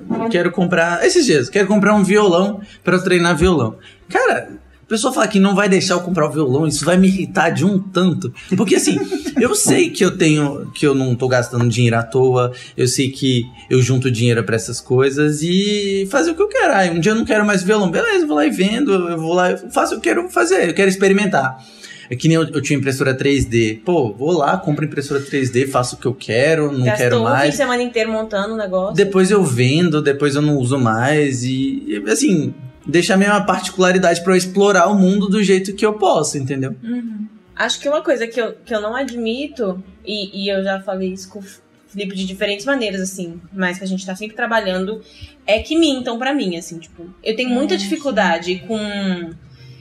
eu 0.09 0.29
quero 0.29 0.51
comprar, 0.51 1.05
esses 1.05 1.27
dias, 1.27 1.47
quero 1.47 1.67
comprar 1.67 1.93
um 1.93 2.03
violão 2.03 2.59
pra 2.83 2.95
eu 2.95 3.03
treinar 3.03 3.37
violão. 3.37 3.77
Cara, 4.09 4.49
a 4.85 4.87
pessoa 4.87 5.11
fala 5.11 5.27
que 5.27 5.39
não 5.39 5.55
vai 5.55 5.67
deixar 5.67 5.95
eu 5.95 6.01
comprar 6.01 6.27
o 6.27 6.31
violão, 6.31 6.67
isso 6.67 6.85
vai 6.85 6.95
me 6.95 7.07
irritar 7.07 7.49
de 7.49 7.65
um 7.65 7.79
tanto. 7.79 8.31
Porque 8.55 8.75
assim, 8.75 8.99
eu 9.41 9.55
sei 9.55 9.89
que 9.89 10.05
eu 10.05 10.15
tenho, 10.15 10.71
que 10.75 10.85
eu 10.85 10.93
não 10.93 11.15
tô 11.15 11.27
gastando 11.27 11.67
dinheiro 11.67 11.97
à 11.97 12.03
toa, 12.03 12.51
eu 12.77 12.87
sei 12.87 13.09
que 13.09 13.45
eu 13.67 13.81
junto 13.81 14.11
dinheiro 14.11 14.43
pra 14.43 14.55
essas 14.55 14.79
coisas 14.79 15.41
e 15.41 16.07
fazer 16.11 16.31
o 16.31 16.35
que 16.35 16.41
eu 16.41 16.47
quero. 16.47 16.93
Um 16.93 16.99
dia 16.99 17.13
eu 17.13 17.15
não 17.15 17.25
quero 17.25 17.43
mais 17.43 17.63
violão, 17.63 17.89
beleza, 17.89 18.27
vou 18.27 18.35
lá 18.35 18.45
e 18.45 18.51
vendo, 18.51 18.91
eu 18.91 19.17
vou 19.17 19.33
lá, 19.33 19.51
eu 19.51 19.71
faço 19.71 19.95
o 19.95 19.99
que 19.99 20.07
eu 20.09 20.15
quero 20.15 20.29
fazer, 20.29 20.69
eu 20.69 20.73
quero 20.75 20.89
experimentar. 20.89 21.57
É 22.07 22.15
que 22.15 22.27
nem 22.27 22.35
eu, 22.35 22.43
eu 22.43 22.61
tinha 22.61 22.77
impressora 22.77 23.17
3D. 23.17 23.79
Pô, 23.83 24.13
vou 24.13 24.31
lá, 24.31 24.55
compro 24.57 24.85
impressora 24.85 25.19
3D, 25.19 25.67
faço 25.67 25.95
o 25.95 25.97
que 25.99 26.05
eu 26.05 26.13
quero, 26.13 26.71
não 26.71 26.85
Gastou 26.85 26.97
quero 26.97 27.19
um 27.21 27.23
mais. 27.23 27.51
de 27.51 27.57
semana 27.57 27.81
inteiro 27.81 28.11
montando 28.11 28.53
o 28.53 28.57
negócio. 28.57 28.93
Depois 28.95 29.31
eu 29.31 29.43
vendo, 29.43 29.99
depois 29.99 30.35
eu 30.35 30.43
não 30.43 30.57
uso 30.57 30.77
mais 30.77 31.43
e, 31.43 31.83
e, 31.87 32.03
assim, 32.07 32.53
deixar 32.85 33.17
minha 33.17 33.41
particularidade 33.41 34.21
pra 34.21 34.33
eu 34.33 34.37
explorar 34.37 34.87
o 34.87 34.95
mundo 34.95 35.27
do 35.27 35.41
jeito 35.43 35.73
que 35.73 35.85
eu 35.85 35.93
posso, 35.93 36.37
entendeu? 36.37 36.75
Acho 37.55 37.79
que 37.79 37.87
uma 37.87 38.01
coisa 38.01 38.27
que 38.27 38.39
eu, 38.39 38.53
que 38.65 38.75
eu 38.75 38.81
não 38.81 38.95
admito, 38.95 39.81
e, 40.05 40.43
e 40.43 40.49
eu 40.49 40.63
já 40.63 40.81
falei 40.81 41.13
isso 41.13 41.29
com 41.29 41.39
o 41.39 41.43
Felipe 41.87 42.15
de 42.15 42.25
diferentes 42.25 42.65
maneiras, 42.65 42.99
assim, 42.99 43.39
mas 43.53 43.77
que 43.77 43.83
a 43.85 43.87
gente 43.87 44.05
tá 44.05 44.13
sempre 44.13 44.35
trabalhando, 44.35 45.01
é 45.47 45.59
que 45.59 45.77
mintam 45.77 46.19
pra 46.19 46.33
mim, 46.33 46.57
assim, 46.57 46.77
tipo, 46.77 47.09
eu 47.23 47.35
tenho 47.35 47.49
muita 47.49 47.77
dificuldade 47.77 48.63
com. 48.67 48.77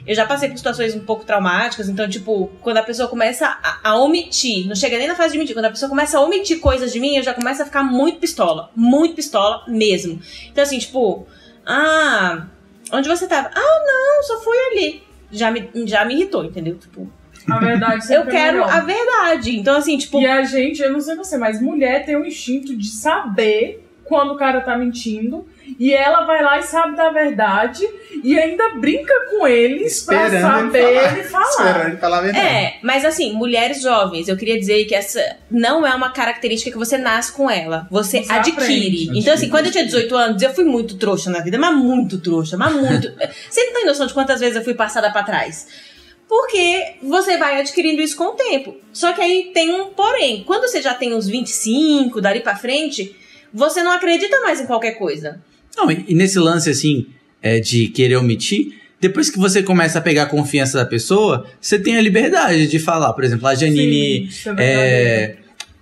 Eu 0.07 0.15
já 0.15 0.27
passei 0.27 0.51
por 0.51 0.57
situações 0.59 0.95
um 0.95 1.01
pouco 1.01 1.25
traumáticas, 1.25 1.89
então, 1.89 2.09
tipo, 2.09 2.53
quando 2.61 2.77
a 2.77 2.83
pessoa 2.83 3.09
começa 3.09 3.47
a, 3.47 3.91
a 3.91 3.97
omitir, 3.97 4.69
não 4.69 4.77
chega 4.77 4.99
nem 4.99 5.09
na 5.09 5.17
fase 5.17 5.33
de 5.33 5.39
mentir, 5.39 5.55
quando 5.55 5.65
a 5.65 5.71
pessoa 5.71 5.89
começa 5.89 6.19
a 6.19 6.21
omitir 6.21 6.61
coisas 6.61 6.93
de 6.93 7.01
mim, 7.01 7.17
eu 7.17 7.23
já 7.23 7.33
começo 7.33 7.63
a 7.63 7.65
ficar 7.65 7.83
muito 7.83 8.19
pistola. 8.21 8.71
Muito 8.77 9.15
pistola 9.15 9.65
mesmo. 9.67 10.21
Então, 10.53 10.63
assim, 10.63 10.79
tipo, 10.79 11.27
ah, 11.67 12.47
onde 12.93 13.09
você 13.09 13.27
tava? 13.27 13.51
Ah, 13.55 13.83
não, 13.87 14.23
só 14.23 14.41
fui 14.43 14.57
ali. 14.71 15.03
Já 15.31 15.51
me, 15.51 15.69
já 15.87 16.05
me 16.05 16.15
irritou, 16.15 16.45
entendeu? 16.45 16.77
Tipo, 16.77 17.11
A 17.51 17.59
verdade 17.59 18.05
eu 18.13 18.23
é 18.23 18.27
quero 18.27 18.59
melhor. 18.59 18.71
a 18.73 18.81
verdade. 18.81 19.59
Então, 19.59 19.77
assim, 19.77 19.97
tipo, 19.99 20.21
E 20.21 20.27
a 20.27 20.45
gente, 20.45 20.81
eu 20.83 20.93
não 20.93 21.01
sei 21.01 21.17
você, 21.17 21.37
mas 21.37 21.61
mulher 21.61 22.05
tem 22.05 22.17
o 22.17 22.25
instinto 22.25 22.77
de 22.77 22.89
saber 22.89 23.85
quando 24.05 24.33
o 24.33 24.37
cara 24.37 24.61
tá 24.61 24.77
mentindo. 24.77 25.47
E 25.79 25.93
ela 25.93 26.25
vai 26.25 26.43
lá 26.43 26.59
e 26.59 26.63
sabe 26.63 26.97
da 26.97 27.11
verdade. 27.11 27.89
E 28.23 28.39
ainda 28.39 28.77
brinca 28.77 29.13
com 29.31 29.47
eles 29.47 30.03
pra 30.03 30.25
Esperando 30.27 30.43
saber 30.73 30.79
ele 30.79 30.95
falar. 31.01 31.13
ele 31.13 31.23
falar. 31.29 31.49
Esperando 31.51 31.89
ele 31.89 31.97
falar 31.97 32.19
a 32.19 32.21
verdade. 32.21 32.47
É, 32.47 32.79
mas 32.83 33.05
assim, 33.05 33.33
mulheres 33.33 33.83
jovens, 33.83 34.29
eu 34.29 34.37
queria 34.37 34.59
dizer 34.59 34.85
que 34.85 34.95
essa 34.95 35.37
não 35.51 35.87
é 35.87 35.95
uma 35.95 36.11
característica 36.11 36.71
que 36.71 36.79
você 36.79 36.97
nasce 36.97 37.33
com 37.33 37.51
ela. 37.51 37.87
Você, 37.91 38.23
Você 38.23 38.33
adquire. 38.33 38.63
aprende. 38.63 39.19
Então, 39.19 39.35
assim, 39.35 39.49
quando 39.49 39.67
eu 39.67 39.73
tinha 39.73 39.85
18 39.85 40.17
anos, 40.17 40.43
eu 40.43 40.55
fui 40.55 40.65
muito 40.65 40.97
trouxa 40.97 41.31
na 41.31 41.41
vida, 41.41 41.59
mas 41.59 41.75
muito 41.77 42.19
trouxa, 42.19 42.57
mas 42.57 42.73
muito. 42.73 43.13
você 43.51 43.65
não 43.65 43.73
tem 43.75 43.87
noção 43.87 44.07
de 44.07 44.15
quantas 44.15 44.41
vezes 44.41 44.57
eu 44.57 44.65
fui 44.65 44.75
passada 44.75 45.11
pra 45.11 45.23
trás. 45.23 45.67
Porque 46.29 46.95
você 47.03 47.37
vai 47.37 47.61
adquirindo 47.61 48.01
isso 48.01 48.17
com 48.17 48.25
o 48.25 48.33
tempo. 48.33 48.77
Só 48.93 49.13
que 49.13 49.21
aí 49.21 49.51
tem 49.53 49.73
um 49.75 49.91
porém. 49.91 50.43
Quando 50.45 50.63
você 50.63 50.81
já 50.81 50.95
tem 50.95 51.13
uns 51.15 51.29
25, 51.29 52.21
dali 52.21 52.41
pra 52.41 52.57
frente, 52.57 53.15
você 53.53 53.83
não 53.83 53.93
acredita 53.93 54.41
mais 54.41 54.61
em 54.61 54.67
qualquer 54.67 54.93
coisa. 54.93 55.43
Não, 55.77 55.91
e, 55.91 56.15
nesse 56.15 56.39
lance, 56.39 56.71
assim, 56.71 57.07
é, 57.43 57.61
de 57.61 57.89
querer 57.89 58.17
omitir, 58.17 58.75
depois 59.01 59.29
que 59.29 59.39
você 59.39 59.63
começa 59.63 59.99
a 59.99 60.03
pegar 60.03 60.25
a 60.25 60.27
confiança 60.27 60.79
da 60.79 60.87
pessoa, 60.87 61.47
você 61.61 61.79
tem 61.79 61.97
a 61.97 62.01
liberdade 62.01 62.67
de 62.67 62.79
falar. 62.79 63.13
Por 63.13 63.25
exemplo, 63.25 63.47
a 63.47 63.55
Janine. 63.55 64.31
Sim, 64.31 64.51
é. 64.57 64.65
É, 64.65 65.37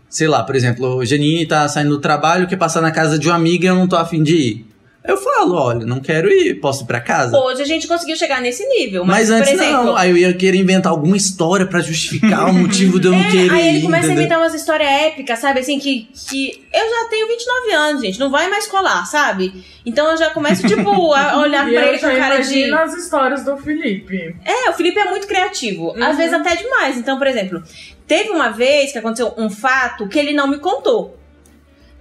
sei 0.08 0.28
lá, 0.28 0.42
por 0.42 0.56
exemplo, 0.56 1.00
a 1.00 1.04
Janine 1.04 1.46
tá 1.46 1.68
saindo 1.68 1.90
do 1.90 2.00
trabalho, 2.00 2.46
quer 2.46 2.56
passar 2.56 2.80
na 2.80 2.90
casa 2.90 3.18
de 3.18 3.28
uma 3.28 3.36
amiga 3.36 3.64
e 3.64 3.68
eu 3.68 3.74
não 3.74 3.86
tô 3.86 3.96
afim 3.96 4.22
de 4.22 4.36
ir. 4.36 4.66
Eu 5.04 5.16
falo, 5.16 5.56
olha, 5.56 5.84
não 5.84 5.98
quero 5.98 6.28
ir, 6.30 6.60
posso 6.60 6.84
ir 6.84 6.86
pra 6.86 7.00
casa? 7.00 7.36
Hoje 7.36 7.60
a 7.60 7.64
gente 7.64 7.88
conseguiu 7.88 8.14
chegar 8.14 8.40
nesse 8.40 8.64
nível. 8.68 9.04
Mas, 9.04 9.28
Mas, 9.28 9.30
antes 9.40 9.50
por 9.52 9.60
exemplo, 9.60 9.84
não, 9.86 9.96
aí 9.96 10.10
eu 10.10 10.16
ia 10.16 10.32
querer 10.32 10.58
inventar 10.58 10.92
alguma 10.92 11.16
história 11.16 11.66
pra 11.66 11.80
justificar 11.80 12.48
o 12.48 12.52
motivo 12.52 13.00
de 13.00 13.08
eu 13.08 13.12
não 13.12 13.18
É, 13.20 13.30
querer 13.30 13.50
aí 13.50 13.68
ele 13.68 13.78
ir, 13.78 13.82
começa 13.82 14.04
a 14.04 14.06
entendeu? 14.06 14.24
inventar 14.24 14.38
umas 14.38 14.54
histórias 14.54 14.88
épicas, 14.88 15.40
sabe? 15.40 15.58
Assim, 15.58 15.78
que, 15.80 16.08
que 16.28 16.64
eu 16.72 16.88
já 16.88 17.08
tenho 17.10 17.26
29 17.26 17.72
anos, 17.72 18.02
gente. 18.02 18.20
Não 18.20 18.30
vai 18.30 18.48
mais 18.48 18.68
colar, 18.68 19.04
sabe? 19.06 19.64
Então 19.84 20.08
eu 20.08 20.16
já 20.16 20.30
começo, 20.30 20.66
tipo, 20.68 21.12
a 21.12 21.36
olhar 21.42 21.68
E 21.68 21.72
pra 21.72 21.82
eu 21.82 21.88
ele 21.88 21.98
com 21.98 22.06
cara 22.16 22.38
de. 22.38 22.72
as 22.72 22.94
histórias 22.94 23.44
do 23.44 23.56
Felipe. 23.56 24.36
É, 24.44 24.70
o 24.70 24.72
Felipe 24.72 25.00
é 25.00 25.10
muito 25.10 25.26
criativo. 25.26 25.88
Uhum. 25.96 26.04
Às 26.04 26.16
vezes 26.16 26.32
até 26.32 26.54
demais. 26.54 26.96
Então, 26.96 27.18
por 27.18 27.26
exemplo, 27.26 27.60
teve 28.06 28.30
uma 28.30 28.50
vez 28.50 28.92
que 28.92 28.98
aconteceu 28.98 29.34
um 29.36 29.50
fato 29.50 30.06
que 30.08 30.16
ele 30.16 30.32
não 30.32 30.46
me 30.46 30.58
contou. 30.58 31.18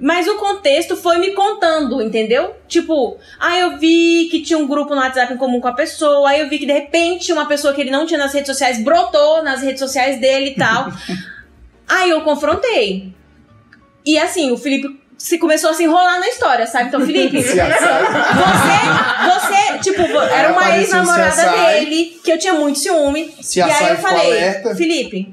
Mas 0.01 0.27
o 0.27 0.35
contexto 0.35 0.97
foi 0.97 1.19
me 1.19 1.35
contando, 1.35 2.01
entendeu? 2.01 2.55
Tipo, 2.67 3.19
ah, 3.39 3.59
eu 3.59 3.77
vi 3.77 4.29
que 4.31 4.41
tinha 4.41 4.57
um 4.57 4.65
grupo 4.65 4.95
no 4.95 4.99
WhatsApp 4.99 5.31
em 5.31 5.37
comum 5.37 5.61
com 5.61 5.67
a 5.67 5.73
pessoa, 5.73 6.27
aí 6.27 6.41
eu 6.41 6.49
vi 6.49 6.57
que 6.57 6.65
de 6.65 6.73
repente 6.73 7.31
uma 7.31 7.45
pessoa 7.45 7.71
que 7.71 7.81
ele 7.81 7.91
não 7.91 8.07
tinha 8.07 8.17
nas 8.17 8.33
redes 8.33 8.47
sociais 8.47 8.83
brotou 8.83 9.43
nas 9.43 9.61
redes 9.61 9.79
sociais 9.79 10.19
dele 10.19 10.49
e 10.49 10.55
tal. 10.55 10.91
aí 11.87 12.09
eu 12.09 12.21
confrontei. 12.21 13.13
E 14.03 14.17
assim, 14.17 14.49
o 14.49 14.57
Felipe 14.57 14.99
se 15.19 15.37
começou 15.37 15.69
a 15.69 15.75
se 15.75 15.83
enrolar 15.83 16.19
na 16.19 16.29
história, 16.29 16.65
sabe? 16.65 16.87
Então, 16.87 17.05
Felipe, 17.05 17.37
você, 17.39 17.53
você, 17.53 19.77
tipo, 19.83 20.01
era 20.01 20.51
uma 20.51 20.79
ex-namorada 20.79 21.51
dele, 21.51 22.19
que 22.23 22.31
eu 22.31 22.39
tinha 22.39 22.53
muito 22.53 22.79
ciúme. 22.79 23.35
Se 23.39 23.59
e 23.59 23.61
aí 23.61 23.91
eu 23.91 23.97
falei, 23.97 24.25
alerta. 24.25 24.75
Felipe, 24.75 25.31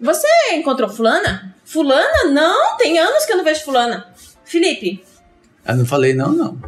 você 0.00 0.26
encontrou 0.54 0.88
fulana? 0.88 1.54
Fulana? 1.66 2.30
Não, 2.30 2.76
tem 2.76 2.98
anos 2.98 3.24
que 3.26 3.32
eu 3.32 3.36
não 3.36 3.44
vejo 3.44 3.64
fulana. 3.64 4.06
Felipe, 4.44 5.04
Eu 5.66 5.74
não 5.76 5.84
falei 5.84 6.14
não, 6.14 6.30
não. 6.30 6.58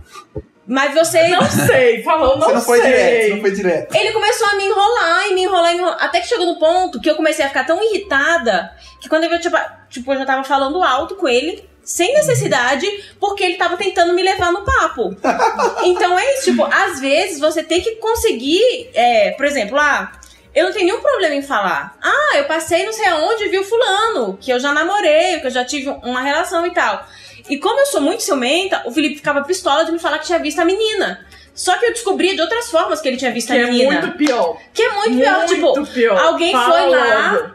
Mas 0.66 0.92
você. 0.92 1.28
Não 1.28 1.40
sei, 1.48 2.02
falou, 2.02 2.36
não, 2.36 2.48
Você 2.48 2.54
não 2.54 2.60
foi 2.60 2.80
sei. 2.82 2.90
direto, 2.90 3.22
você 3.22 3.34
não 3.34 3.40
foi 3.40 3.50
direto. 3.52 3.94
Ele 3.94 4.12
começou 4.12 4.46
a 4.48 4.54
me 4.56 4.64
enrolar 4.64 5.26
e 5.28 5.34
me 5.34 5.42
enrolar, 5.44 5.72
e 5.72 5.74
me 5.76 5.80
enrolar. 5.82 6.04
Até 6.04 6.20
que 6.20 6.26
chegou 6.26 6.44
no 6.44 6.58
ponto 6.58 7.00
que 7.00 7.08
eu 7.08 7.14
comecei 7.14 7.44
a 7.44 7.48
ficar 7.48 7.64
tão 7.64 7.82
irritada 7.82 8.70
que 9.00 9.08
quando 9.08 9.24
eu, 9.24 9.40
tipo, 9.40 9.56
tipo, 9.88 10.12
eu 10.12 10.18
já 10.18 10.26
tava 10.26 10.42
falando 10.44 10.82
alto 10.82 11.14
com 11.14 11.28
ele, 11.28 11.66
sem 11.82 12.12
necessidade, 12.12 12.86
porque 13.18 13.44
ele 13.44 13.56
tava 13.56 13.76
tentando 13.78 14.12
me 14.12 14.22
levar 14.22 14.52
no 14.52 14.62
papo. 14.64 15.16
Então 15.86 16.18
é 16.18 16.34
isso, 16.34 16.50
tipo, 16.50 16.64
às 16.64 17.00
vezes 17.00 17.38
você 17.38 17.62
tem 17.62 17.80
que 17.80 17.92
conseguir, 17.96 18.90
é, 18.92 19.30
por 19.30 19.46
exemplo, 19.46 19.78
ah, 19.78 20.12
eu 20.54 20.64
não 20.66 20.72
tenho 20.72 20.86
nenhum 20.86 21.00
problema 21.00 21.34
em 21.34 21.42
falar. 21.42 21.96
Ah, 22.02 22.36
eu 22.36 22.44
passei 22.44 22.84
não 22.84 22.92
sei 22.92 23.06
aonde 23.06 23.44
e 23.44 23.48
vi 23.48 23.58
o 23.58 23.64
fulano, 23.64 24.36
que 24.40 24.50
eu 24.50 24.58
já 24.58 24.72
namorei, 24.72 25.40
que 25.40 25.46
eu 25.46 25.50
já 25.50 25.64
tive 25.64 25.88
uma 26.02 26.20
relação 26.22 26.66
e 26.66 26.70
tal. 26.70 27.06
E 27.48 27.56
como 27.58 27.78
eu 27.80 27.86
sou 27.86 28.00
muito 28.00 28.22
ciumenta, 28.22 28.82
o 28.84 28.90
Felipe 28.92 29.16
ficava 29.16 29.42
pistola 29.42 29.84
de 29.84 29.92
me 29.92 29.98
falar 29.98 30.18
que 30.18 30.26
tinha 30.26 30.38
visto 30.38 30.58
a 30.60 30.64
menina. 30.64 31.24
Só 31.54 31.76
que 31.76 31.86
eu 31.86 31.92
descobri 31.92 32.36
de 32.36 32.40
outras 32.40 32.70
formas 32.70 33.00
que 33.00 33.08
ele 33.08 33.16
tinha 33.16 33.32
visto 33.32 33.48
Que 33.48 33.54
a 33.58 33.62
é 33.62 33.64
menina. 33.64 34.00
muito 34.02 34.16
pior. 34.16 34.56
Que 34.72 34.80
é 34.82 34.92
muito, 34.92 35.16
pior, 35.18 35.38
Muito 35.38 35.54
tipo, 35.54 35.86
pior. 35.88 36.16
alguém 36.18 36.52
Fala 36.52 36.70
foi 36.72 36.86
lá 36.90 37.32
logo. 37.32 37.50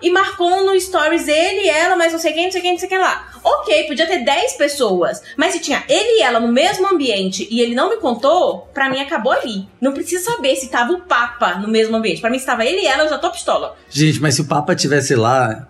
Stories 0.83 1.27
ele 1.27 1.61
e 1.61 1.69
ela, 1.69 1.95
mas 1.95 2.13
não 2.13 2.19
sei 2.19 2.33
quem, 2.33 2.45
não 2.45 2.51
sei 2.51 2.61
quem, 2.61 2.71
não 2.71 2.79
sei 2.79 2.89
quem 2.89 2.97
lá. 2.97 3.31
Ok, 3.43 3.87
podia 3.87 4.07
ter 4.07 4.23
10 4.23 4.53
pessoas, 4.53 5.21
mas 5.35 5.53
se 5.53 5.59
tinha 5.59 5.83
ele 5.89 6.19
e 6.19 6.21
ela 6.21 6.39
no 6.39 6.47
mesmo 6.47 6.87
ambiente 6.87 7.47
e 7.49 7.61
ele 7.61 7.75
não 7.75 7.89
me 7.89 7.97
contou, 7.97 8.69
pra 8.73 8.89
mim 8.89 9.01
acabou 9.01 9.31
ali. 9.31 9.67
Não 9.81 9.91
precisa 9.91 10.31
saber 10.31 10.55
se 10.55 10.69
tava 10.69 10.93
o 10.93 11.01
Papa 11.01 11.55
no 11.55 11.67
mesmo 11.67 11.95
ambiente. 11.95 12.21
Pra 12.21 12.29
mim, 12.29 12.39
se 12.39 12.45
tava 12.45 12.65
ele 12.65 12.81
e 12.81 12.87
ela, 12.87 13.03
eu 13.03 13.09
já 13.09 13.17
tô 13.17 13.29
pistola. 13.31 13.75
Gente, 13.89 14.21
mas 14.21 14.35
se 14.35 14.41
o 14.41 14.45
Papa 14.45 14.75
tivesse 14.75 15.15
lá, 15.15 15.67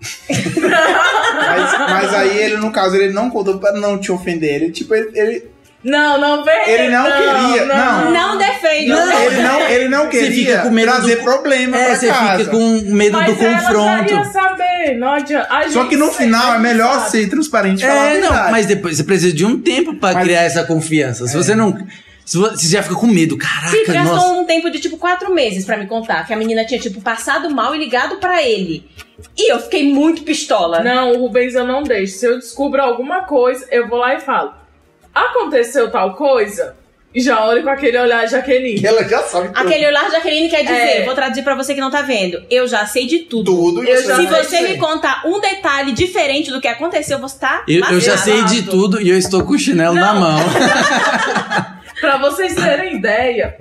Mas, 0.30 1.78
mas 1.78 2.14
aí 2.14 2.38
ele, 2.38 2.56
no 2.56 2.72
caso, 2.72 2.96
ele 2.96 3.12
não 3.12 3.30
contou 3.30 3.58
pra 3.58 3.72
não 3.72 3.98
te 3.98 4.10
ofender. 4.10 4.54
Ele, 4.54 4.70
tipo, 4.70 4.94
ele, 4.94 5.18
ele, 5.18 5.50
Não, 5.82 6.20
não 6.20 6.44
vem. 6.44 6.68
Ele 6.68 6.88
não 6.90 7.04
queria, 7.04 7.64
não. 7.64 8.10
Não 8.10 8.38
defende. 8.38 8.88
Não. 8.90 9.12
ele 9.22 9.42
não, 9.42 9.60
ele 9.62 9.88
não 9.88 10.04
Você 10.04 10.10
queria 10.10 10.30
fica 10.32 10.58
com 10.62 10.70
medo 10.70 10.92
trazer 10.92 11.16
do- 11.16 11.22
problema 11.24 11.76
é, 11.78 11.84
pra 11.86 11.96
você 11.96 12.06
casa. 12.08 12.38
fica 12.38 12.50
com 12.50 12.80
medo 12.92 13.16
Mas 13.16 13.26
do 13.36 13.44
ela 13.44 13.52
já 13.60 13.60
confronto. 13.66 14.12
ia 14.12 14.24
saber, 14.24 14.96
não 14.98 15.12
adianta. 15.12 15.70
Só 15.70 15.84
que 15.84 15.96
no 15.96 16.12
final 16.12 16.54
é 16.54 16.58
melhor 16.58 16.98
sabe. 16.98 17.10
ser 17.10 17.30
transparente 17.30 17.82
e 17.82 17.86
falar 17.88 18.02
a 18.02 18.06
É, 18.10 18.14
não, 18.20 18.28
verdade. 18.28 18.52
mas 18.52 18.66
depois 18.66 18.96
você 18.98 19.04
precisa 19.04 19.32
de 19.34 19.46
um 19.46 19.58
tempo 19.58 19.94
pra 19.94 20.12
Mas- 20.12 20.22
criar 20.24 20.42
essa 20.42 20.64
confiança. 20.64 21.26
Se 21.26 21.34
você 21.36 21.54
não. 21.54 21.74
Se 22.26 22.36
vo- 22.36 22.50
você 22.50 22.68
já 22.68 22.82
fica 22.82 22.94
com 22.94 23.06
medo, 23.06 23.36
caraca, 23.38 23.70
Felipe 23.70 23.92
gastou 23.92 24.14
nossa. 24.14 24.28
um 24.34 24.44
tempo 24.44 24.70
de 24.70 24.78
tipo 24.78 24.96
quatro 24.98 25.34
meses 25.34 25.64
pra 25.64 25.76
me 25.78 25.86
contar 25.86 26.24
que 26.26 26.32
a 26.32 26.36
menina 26.36 26.64
tinha 26.64 26.78
tipo 26.78 27.00
passado 27.00 27.50
mal 27.50 27.74
e 27.74 27.78
ligado 27.78 28.16
pra 28.18 28.40
ele. 28.42 28.86
E 29.36 29.50
eu 29.50 29.58
fiquei 29.58 29.92
muito 29.92 30.22
pistola. 30.22 30.80
Não, 30.80 31.12
o 31.12 31.18
Rubens 31.22 31.54
eu 31.54 31.66
não 31.66 31.82
deixo. 31.82 32.18
Se 32.18 32.26
eu 32.26 32.38
descubro 32.38 32.80
alguma 32.80 33.22
coisa, 33.22 33.66
eu 33.70 33.88
vou 33.88 33.98
lá 33.98 34.14
e 34.14 34.20
falo. 34.20 34.59
Aconteceu 35.14 35.90
tal 35.90 36.14
coisa? 36.14 36.76
E 37.12 37.20
já 37.20 37.44
olho 37.44 37.64
com 37.64 37.70
aquele 37.70 37.98
olhar 37.98 38.24
Jaqueline. 38.28 38.80
E 38.80 38.86
ela 38.86 39.02
já 39.02 39.18
sabe 39.24 39.48
tudo. 39.48 39.58
Aquele 39.58 39.84
olhar 39.84 40.04
de 40.06 40.12
Jaqueline 40.12 40.48
quer 40.48 40.62
dizer, 40.62 40.74
É. 41.00 41.04
vou 41.04 41.12
traduzir 41.12 41.42
pra 41.42 41.56
você 41.56 41.74
que 41.74 41.80
não 41.80 41.90
tá 41.90 42.02
vendo. 42.02 42.40
Eu 42.48 42.68
já 42.68 42.86
sei 42.86 43.04
de 43.06 43.20
tudo. 43.20 43.50
tudo. 43.52 43.84
e 43.84 43.90
Eu 43.90 43.96
já 44.04 44.14
Se 44.14 44.22
sei 44.22 44.26
você 44.28 44.60
me 44.60 44.68
sei. 44.68 44.76
contar 44.78 45.22
um 45.26 45.40
detalhe 45.40 45.90
diferente 45.90 46.50
do 46.52 46.60
que 46.60 46.68
aconteceu, 46.68 47.18
você 47.18 47.36
tá 47.36 47.64
Eu, 47.66 47.84
eu 47.90 48.00
já 48.00 48.16
sei 48.16 48.44
de 48.44 48.62
tudo 48.62 49.02
e 49.02 49.08
eu 49.10 49.18
estou 49.18 49.42
com 49.44 49.54
o 49.54 49.58
chinelo 49.58 49.94
na 49.96 50.14
Não. 50.14 50.20
mão. 50.20 50.38
Pra 52.00 52.16
vocês 52.16 52.54
terem 52.54 52.94
ideia, 52.96 53.56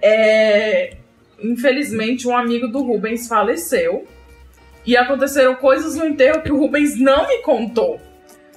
é, 0.00 0.94
infelizmente 1.42 2.28
um 2.28 2.36
amigo 2.36 2.68
do 2.68 2.82
Rubens 2.82 3.26
faleceu. 3.26 4.06
E 4.84 4.96
aconteceram 4.96 5.54
coisas 5.54 5.94
no 5.94 6.04
enterro 6.04 6.42
que 6.42 6.52
o 6.52 6.58
Rubens 6.58 6.98
não 7.00 7.26
me 7.28 7.38
contou. 7.38 8.00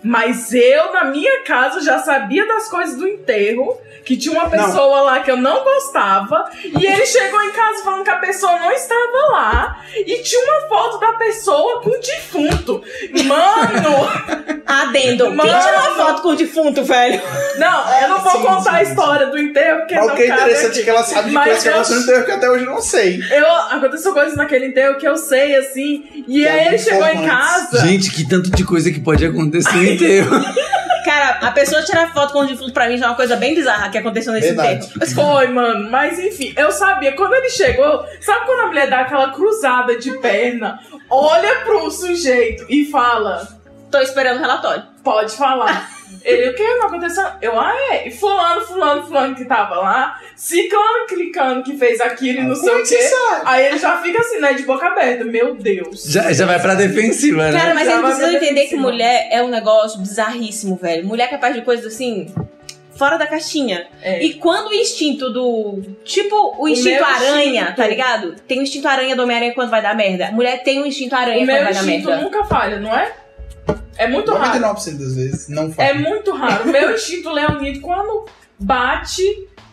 Mas 0.03 0.53
eu, 0.53 0.93
na 0.93 1.05
minha 1.05 1.43
casa, 1.43 1.81
já 1.81 1.99
sabia 1.99 2.45
das 2.47 2.67
coisas 2.67 2.95
do 2.97 3.07
enterro. 3.07 3.79
Que 4.05 4.15
tinha 4.15 4.35
uma 4.39 4.47
pessoa 4.47 5.01
lá 5.01 5.19
que 5.21 5.31
eu 5.31 5.35
não 5.37 5.63
gostava. 5.63 6.47
E 6.63 6.85
ele 6.85 7.05
chegou 7.07 7.41
em 7.41 7.51
casa 7.51 7.83
falando 7.83 8.03
que 8.03 8.11
a 8.11 8.17
pessoa 8.17 8.59
não 8.59 8.71
estava 8.71 9.31
lá. 9.31 9.81
E 9.95 10.21
tinha 10.21 10.43
uma 10.43 10.67
foto 10.69 10.99
da 10.99 11.13
pessoa 11.13 11.81
com 11.81 11.89
o 11.89 11.99
defunto. 11.99 12.83
Mano! 13.25 14.61
Adendo. 14.67 15.31
Mano. 15.31 15.49
Quem 15.49 15.59
tirou 15.59 15.79
a 15.79 15.95
foto 15.95 16.21
com 16.21 16.29
o 16.29 16.35
defunto, 16.35 16.83
velho? 16.83 17.19
Não, 17.57 17.99
eu 18.01 18.09
não 18.09 18.19
vou 18.19 18.31
Sim, 18.31 18.41
contar 18.43 18.71
a 18.75 18.79
sim, 18.79 18.85
sim. 18.85 18.91
história 18.91 19.27
do 19.27 19.37
enterro, 19.39 19.79
porque 19.79 19.95
Mas 19.95 20.05
não 20.07 20.13
o 20.13 20.17
que 20.17 20.23
é 20.23 20.27
interessante 20.27 20.67
aqui. 20.71 20.79
é 20.79 20.83
que 20.83 20.89
ela 20.89 21.03
sabe 21.03 21.29
de 21.29 21.35
coisas 21.35 21.63
que 21.63 21.69
eu- 21.69 21.73
aconteceu 21.73 21.99
no 21.99 22.05
teu 22.05 22.25
que 22.25 22.31
até 22.31 22.49
hoje 22.49 22.65
eu 22.65 22.71
não 22.71 22.81
sei. 22.81 23.19
Eu, 23.31 23.47
aconteceu 23.47 24.13
coisas 24.13 24.35
naquele 24.35 24.67
enterro 24.67 24.97
que 24.97 25.07
eu 25.07 25.17
sei, 25.17 25.55
assim. 25.55 26.05
E 26.27 26.41
Que 26.41 26.47
aí 26.47 26.59
é 26.59 26.67
ele 26.67 26.77
chegou 26.79 27.07
em 27.07 27.25
casa. 27.25 27.79
Gente, 27.87 28.11
que 28.11 28.27
tanto 28.27 28.49
de 28.51 28.63
coisa 28.63 28.91
que 28.91 28.99
pode 28.99 29.25
acontecer 29.25 29.77
no 29.95 30.05
enterro. 30.05 30.45
Cara, 31.05 31.47
a 31.47 31.51
pessoa 31.51 31.83
tirar 31.83 32.11
foto 32.11 32.33
com 32.33 32.39
o 32.39 32.47
defunto 32.47 32.73
pra 32.73 32.89
mim 32.89 32.97
já 32.97 33.05
é 33.05 33.09
uma 33.09 33.15
coisa 33.15 33.35
bem 33.35 33.53
bizarra 33.53 33.89
que 33.89 33.97
aconteceu 33.97 34.33
nesse 34.33 34.47
Verdade. 34.47 34.87
enterro. 34.87 35.11
Foi, 35.13 35.47
mano. 35.47 35.89
Mas 35.91 36.17
enfim, 36.17 36.51
eu 36.57 36.71
sabia. 36.71 37.11
Quando 37.13 37.35
ele 37.35 37.49
chegou, 37.49 38.03
sabe 38.19 38.45
quando 38.47 38.61
a 38.61 38.67
mulher 38.67 38.89
dá 38.89 39.01
aquela 39.01 39.31
cruzada 39.31 39.97
de 39.99 40.17
perna, 40.17 40.79
olha 41.09 41.59
pro 41.63 41.91
sujeito 41.91 42.65
e 42.67 42.85
fala: 42.89 43.47
Tô 43.95 44.01
esperando 44.01 44.37
o 44.37 44.41
relatório. 44.41 44.83
pode 45.03 45.33
falar. 45.35 45.89
Ele, 46.23 46.49
o 46.49 46.55
que 46.55 46.63
não 46.75 46.87
aconteceu? 46.87 47.23
Eu, 47.41 47.59
ah, 47.59 47.73
é. 47.91 48.07
E 48.07 48.11
fulano, 48.11 48.61
fulano, 48.61 49.05
fulano 49.05 49.35
que 49.35 49.45
tava 49.45 49.75
lá, 49.75 50.19
ciclano, 50.35 51.05
clicando, 51.07 51.63
que 51.63 51.77
fez 51.77 52.01
aquilo 52.01 52.39
e 52.39 52.43
não 52.43 52.55
sei 52.55 52.73
o 52.73 52.79
é 52.79 52.83
quê. 52.83 53.01
sabe? 53.01 53.41
Aí 53.45 53.65
ele 53.67 53.77
já 53.77 54.01
fica 54.01 54.19
assim, 54.19 54.39
né, 54.39 54.53
de 54.53 54.63
boca 54.63 54.85
aberta. 54.87 55.23
Meu 55.23 55.55
Deus. 55.55 56.03
Já, 56.03 56.31
já 56.33 56.45
vai 56.45 56.59
pra 56.59 56.75
defensiva, 56.75 57.49
né? 57.51 57.57
Cara, 57.59 57.73
mas 57.73 57.85
Já 57.85 57.91
eles 57.93 58.01
vai 58.01 58.11
precisam 58.11 58.29
pra 58.29 58.37
entender 58.37 58.61
que 58.61 58.65
defensiva. 58.71 58.81
mulher 58.81 59.27
é 59.31 59.43
um 59.43 59.47
negócio 59.49 59.99
bizarríssimo, 59.99 60.75
velho. 60.75 61.05
Mulher 61.07 61.25
é 61.25 61.27
capaz 61.27 61.55
de 61.55 61.61
coisas 61.61 61.85
assim. 61.93 62.33
Fora 62.95 63.17
da 63.17 63.27
caixinha. 63.27 63.87
É. 64.01 64.23
E 64.23 64.35
quando 64.35 64.69
o 64.69 64.73
instinto 64.73 65.29
do. 65.29 65.81
Tipo, 66.05 66.55
o 66.57 66.67
instinto 66.67 66.95
meu 66.95 67.05
aranha, 67.05 67.61
instinto. 67.61 67.75
tá 67.75 67.87
ligado? 67.87 68.35
Tem 68.47 68.59
o 68.59 68.63
instinto 68.63 68.87
aranha 68.87 69.15
do 69.15 69.23
Homem-Aranha 69.23 69.53
quando 69.53 69.69
vai 69.69 69.81
dar 69.81 69.95
merda. 69.95 70.31
Mulher 70.31 70.63
tem 70.63 70.81
o 70.81 70.85
instinto 70.85 71.13
aranha 71.13 71.37
o 71.37 71.41
quando 71.41 71.47
meu 71.47 71.63
vai 71.63 71.73
dar 71.73 71.79
instinto 71.83 72.07
merda. 72.07 72.23
nunca 72.23 72.43
falha, 72.45 72.79
não 72.79 72.95
é? 72.95 73.11
É 73.97 74.07
muito 74.07 74.31
raro. 74.33 74.59
99% 74.59 74.97
das 74.97 75.15
vezes 75.15 75.47
não 75.47 75.71
faz. 75.71 75.89
É 75.89 75.93
muito 75.93 76.31
raro. 76.33 76.65
Meu 76.69 76.93
instinto 76.95 77.29
leonino, 77.31 77.79
quando 77.81 78.25
bate, 78.59 79.23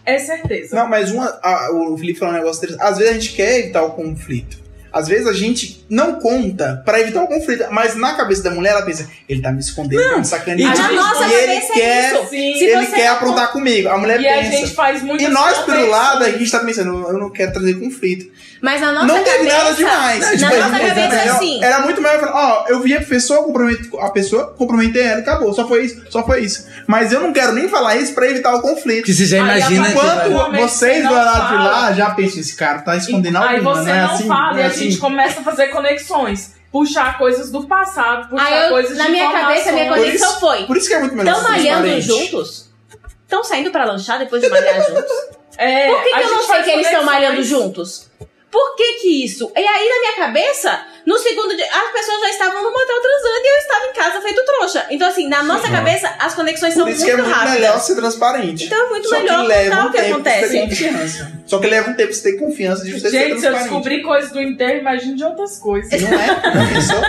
é 0.04 0.18
certeza. 0.18 0.76
Não, 0.76 0.88
mas 0.88 1.10
uma, 1.10 1.26
a- 1.42 1.70
o 1.72 1.96
Felipe 1.98 2.18
falou 2.18 2.34
um 2.34 2.38
negócio 2.38 2.58
interessante. 2.64 2.86
Às 2.88 2.98
vezes 2.98 3.10
a 3.10 3.14
gente 3.14 3.32
quer 3.34 3.58
evitar 3.60 3.82
o 3.82 3.90
conflito. 3.92 4.61
Às 4.92 5.08
vezes 5.08 5.26
a 5.26 5.32
gente 5.32 5.84
não 5.88 6.14
conta 6.16 6.82
pra 6.84 7.00
evitar 7.00 7.22
o 7.22 7.26
conflito, 7.26 7.64
mas 7.70 7.94
na 7.96 8.12
cabeça 8.14 8.42
da 8.42 8.50
mulher 8.50 8.70
ela 8.72 8.82
pensa, 8.82 9.08
ele 9.28 9.40
tá 9.40 9.50
me 9.50 9.60
escondendo, 9.60 10.02
tá 10.02 10.18
me 10.18 10.24
sacaneando. 10.24 10.76
e 10.92 10.96
nossa 10.96 11.26
e 11.26 11.32
ele 11.32 11.46
cabeça 11.54 11.72
quer, 11.72 12.14
é 12.14 12.34
ele 12.34 12.86
quer 12.86 13.06
não 13.08 13.12
aprontar 13.14 13.52
comigo. 13.52 13.88
A 13.88 13.96
mulher 13.98 14.20
E 14.20 14.28
a 14.28 14.34
pensa. 14.34 14.50
gente 14.50 14.70
faz 14.74 15.02
muito 15.02 15.22
E 15.24 15.28
nós, 15.28 15.58
pelo 15.58 15.88
lado, 15.88 16.24
a 16.24 16.30
gente 16.30 16.50
tá 16.50 16.60
pensando, 16.60 17.08
eu 17.08 17.18
não 17.18 17.30
quero 17.30 17.52
trazer 17.52 17.74
conflito. 17.74 18.30
Mas 18.60 18.80
na 18.80 18.92
nossa 18.92 19.06
não 19.06 19.24
teve 19.24 19.38
cabeça. 19.38 19.58
nada 19.58 19.74
demais. 19.74 20.20
Na 20.20 20.30
Tipo, 20.30 20.42
nossa 20.44 20.54
era- 20.76 20.88
cabeça 20.94 21.00
é 21.00 21.22
era- 21.22 21.32
assim. 21.32 21.64
Era 21.64 21.80
muito 21.80 22.00
melhor 22.00 22.20
falar, 22.20 22.32
ó, 22.34 22.64
eu 22.68 22.80
vi 22.80 22.94
a 22.96 23.00
pessoa 23.02 23.42
comprometer, 23.42 23.86
a 24.00 24.10
pessoa 24.10 24.54
comprometer 24.56 25.04
ela, 25.04 25.20
acabou. 25.20 25.52
Só 25.52 25.66
foi 25.66 25.84
isso, 25.86 26.00
só 26.10 26.24
foi 26.24 26.42
isso. 26.44 26.66
Mas 26.86 27.12
eu 27.12 27.20
não 27.20 27.32
quero 27.32 27.52
nem 27.54 27.68
falar 27.68 27.96
isso 27.96 28.12
pra 28.14 28.28
evitar 28.30 28.54
o 28.54 28.60
conflito. 28.62 28.98
Porque 28.98 29.12
você 29.14 29.26
já 29.26 29.38
imagina 29.38 29.84
que. 29.86 29.90
Enquanto- 29.92 30.56
vocês 30.60 31.04
do 31.08 31.12
lado 31.12 31.48
de 31.48 31.64
lá 31.64 31.92
já 31.92 32.10
pensam, 32.10 32.38
esse 32.40 32.54
cara 32.54 32.80
tá 32.82 32.96
escondendo 32.96 33.38
Aí 33.38 33.56
alguma, 33.56 33.74
você 33.74 33.88
não 33.88 33.96
é 33.96 34.00
assim? 34.04 34.28
fala 34.28 34.52
não 34.52 34.58
é 34.60 34.62
a 34.62 34.66
assim? 34.68 34.81
Gente 34.82 34.98
começa 34.98 35.40
a 35.40 35.42
fazer 35.42 35.68
conexões. 35.68 36.54
Puxar 36.70 37.18
coisas 37.18 37.50
do 37.50 37.66
passado, 37.66 38.30
puxar 38.30 38.46
Aí 38.46 38.64
eu, 38.64 38.70
coisas 38.70 38.96
na 38.96 39.04
de 39.04 39.10
minha 39.10 39.30
cabeça, 39.30 39.68
a 39.68 39.72
minha. 39.72 39.88
Por 39.88 39.98
conexão 39.98 40.40
foi. 40.40 40.64
Por 40.64 40.76
isso 40.76 40.88
que 40.88 40.94
é 40.94 41.00
muito 41.00 41.14
melhor 41.14 41.36
Estão 41.36 41.50
malhando 41.50 42.00
juntos? 42.00 42.70
Estão 43.24 43.44
saindo 43.44 43.70
pra 43.70 43.84
lanchar 43.84 44.18
depois 44.18 44.40
de 44.42 44.48
malhar 44.48 44.76
juntos? 44.88 45.12
É, 45.58 45.88
Por 45.88 46.02
que, 46.02 46.10
que 46.10 46.20
eu 46.20 46.30
não 46.30 46.42
sei 46.42 46.62
que 46.62 46.70
eles 46.70 46.86
estão 46.86 47.04
malhando 47.04 47.42
juntos? 47.42 48.10
Por 48.52 48.76
que 48.76 48.92
que 49.00 49.24
isso? 49.24 49.50
E 49.56 49.60
aí, 49.60 49.88
na 49.88 49.98
minha 50.00 50.26
cabeça, 50.26 50.84
no 51.06 51.16
segundo 51.16 51.56
dia, 51.56 51.64
as 51.64 51.90
pessoas 51.90 52.20
já 52.20 52.28
estavam 52.28 52.62
no 52.62 52.70
motel 52.70 53.00
transando 53.00 53.38
e 53.42 53.48
eu 53.48 53.58
estava 53.58 53.86
em 53.86 53.92
casa 53.94 54.20
feito 54.20 54.44
trouxa. 54.44 54.86
Então, 54.90 55.08
assim, 55.08 55.26
na 55.26 55.42
nossa 55.42 55.70
cabeça, 55.70 56.14
as 56.18 56.34
conexões 56.34 56.74
são 56.74 56.84
Por 56.84 56.92
isso 56.92 57.00
muito, 57.00 57.14
que 57.14 57.20
é 57.20 57.24
muito 57.24 57.34
rápidas. 57.34 57.60
melhor 57.60 57.80
ser 57.80 57.94
transparente. 57.96 58.64
Então 58.66 58.86
é 58.86 58.90
muito 58.90 59.08
Só 59.08 59.18
melhor 59.18 59.42
contar 59.46 59.84
um 59.84 59.88
o 59.88 59.90
que 59.90 59.98
acontece. 59.98 61.32
Só 61.46 61.58
que 61.58 61.66
leva 61.66 61.90
um 61.90 61.94
tempo 61.94 62.10
pra 62.10 62.16
você 62.18 62.30
ter 62.30 62.38
confiança 62.38 62.84
de 62.84 62.92
você 62.92 63.08
ser 63.08 63.28
Gente, 63.28 63.40
se 63.40 63.46
eu 63.46 63.54
descobrir 63.54 64.02
coisas 64.02 64.30
do 64.30 64.40
enterro, 64.42 64.80
imagine 64.80 65.14
de 65.14 65.24
outras 65.24 65.58
coisas. 65.58 66.02
Não 66.02 66.12
é? 66.12 66.26
Já 66.26 66.66
pensou? 66.68 67.02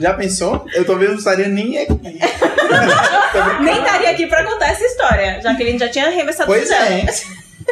Já 0.00 0.14
pensou? 0.14 0.66
Eu 0.74 0.84
talvez 0.84 1.10
não 1.10 1.18
estaria 1.18 1.46
nem 1.46 1.78
aqui. 1.78 2.00
Nem 3.62 3.78
estaria 3.78 4.10
aqui 4.10 4.26
pra 4.26 4.44
contar 4.44 4.68
essa 4.70 4.84
história, 4.84 5.40
já 5.40 5.54
que 5.54 5.62
ele 5.62 5.78
já 5.78 5.88
tinha 5.88 6.06
arremessado 6.06 6.46
Pois 6.46 6.68
o 6.68 6.72
é. 6.72 7.06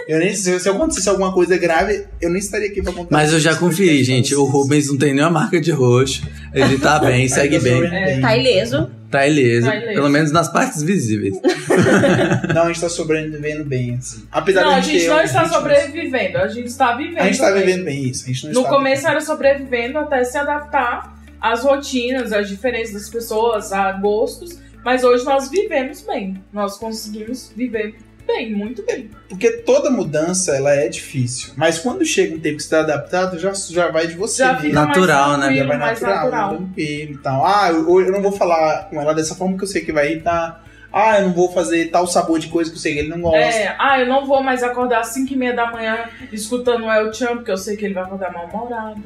Eu 0.07 0.19
nem, 0.19 0.35
se, 0.35 0.59
se 0.59 0.69
acontecesse 0.69 1.09
alguma 1.09 1.33
coisa 1.33 1.57
grave, 1.57 2.07
eu 2.21 2.31
nem 2.31 2.39
estaria 2.39 2.69
aqui 2.69 2.83
pra 2.83 2.93
contar. 2.93 3.09
Mas 3.11 3.33
eu 3.33 3.41
já 3.41 3.55
conferi, 3.57 4.03
gente. 4.05 4.35
O 4.35 4.45
Rubens 4.45 4.89
não 4.89 4.97
tem 4.97 5.13
nenhuma 5.13 5.31
marca 5.41 5.61
de 5.61 5.71
roxo. 5.71 6.23
Ele 6.55 6.79
tá 6.79 6.99
bem, 7.05 7.29
segue 7.29 7.59
bem. 7.59 7.85
É, 7.85 8.21
Tá 8.21 8.37
ileso. 8.37 8.91
Tá 9.11 9.27
ileso. 9.27 9.67
Tá 9.67 9.77
ileso. 9.77 9.95
Pelo 9.95 10.09
menos 10.11 10.33
nas 10.33 10.49
partes 10.53 10.83
visíveis. 10.83 11.35
Não, 12.55 12.63
a 12.65 12.67
gente 12.69 12.81
tá 12.81 12.89
sobrevivendo 12.89 13.65
bem, 13.65 13.95
assim. 13.97 14.23
Apesar 14.31 14.63
Não, 14.65 14.73
de 14.73 14.79
a 14.79 14.81
gente 14.81 15.07
não 15.07 15.21
está 15.21 15.49
sobrevivendo, 15.49 16.39
a 16.39 16.49
gente 16.49 16.67
está 16.67 16.95
vivendo. 16.95 17.19
A 17.19 17.25
gente 17.25 17.39
tá 17.39 17.51
bem. 17.53 17.65
vivendo 17.65 17.85
bem 17.85 18.03
isso. 18.09 18.25
A 18.25 18.27
gente 18.29 18.47
não 18.47 18.53
No 18.53 18.61
está 18.61 18.71
começo 18.73 19.09
era 19.09 19.21
sobrevivendo 19.21 19.99
até 19.99 20.25
se 20.25 20.37
adaptar 20.37 21.19
às 21.41 21.63
rotinas, 21.63 22.33
às 22.33 22.49
diferenças 22.49 22.95
das 22.95 23.09
pessoas, 23.09 23.73
a 23.73 23.93
gostos. 23.93 24.59
Mas 24.85 25.05
hoje 25.05 25.25
nós 25.25 25.51
vivemos 25.51 26.03
bem. 26.03 26.43
Nós 26.53 26.77
conseguimos 26.77 27.53
viver 27.57 27.95
bem, 28.29 28.55
muito 28.55 28.85
bem. 28.85 29.11
Porque 29.29 29.51
toda 29.51 29.91
mudança, 29.91 30.55
ela 30.55 30.73
é 30.73 30.89
difícil. 30.89 31.53
Mas 31.57 31.79
quando 31.79 32.05
chega 32.05 32.37
um 32.37 32.39
tempo 32.39 32.59
que 32.59 32.63
você 32.63 32.71
tá 32.71 32.81
adaptado, 32.81 33.39
já, 33.39 33.53
já 33.53 33.91
vai 33.91 34.07
de 34.07 34.15
você 34.15 34.45
Já 34.45 34.57
fica 34.57 34.73
Natural, 34.75 35.39
mais 35.39 35.51
né? 35.51 35.57
Já 35.57 35.67
vai 35.67 35.79
mais 35.79 36.01
natural, 36.01 36.25
natural. 36.31 36.57
tranquilo 36.57 37.13
e 37.15 37.19
tal. 37.19 37.45
Ah, 37.45 37.71
eu, 37.71 38.01
eu 38.01 38.13
não 38.13 38.23
vou 38.23 38.33
falar 38.33 38.89
com 38.91 39.01
ela 39.01 39.15
dessa 39.15 39.35
forma 39.35 39.57
que 39.57 39.65
eu 39.65 39.69
sei 39.69 39.81
que 39.85 39.93
vai 39.93 40.13
irritar. 40.13 40.63
Ah, 40.93 41.19
eu 41.19 41.27
não 41.27 41.35
vou 41.35 41.53
fazer 41.53 41.87
tal 41.91 42.07
sabor 42.07 42.39
de 42.39 42.49
coisa 42.49 42.71
que 42.71 42.77
eu 42.77 42.81
sei 42.81 42.95
que 42.95 43.01
ele 43.01 43.09
não 43.09 43.21
gosta. 43.21 43.39
É, 43.39 43.75
ah, 43.79 44.01
eu 44.01 44.07
não 44.07 44.25
vou 44.27 44.43
mais 44.43 44.63
acordar 44.63 45.01
às 45.01 45.09
5 45.09 45.33
e 45.33 45.37
meia 45.37 45.53
da 45.55 45.71
manhã 45.71 46.05
escutando 46.33 46.85
o 46.85 46.91
El 46.91 47.13
Chan, 47.13 47.37
porque 47.37 47.51
eu 47.51 47.59
sei 47.59 47.77
que 47.77 47.85
ele 47.85 47.95
vai 47.95 48.05
acordar 48.05 48.33
mal-humorado. 48.33 49.03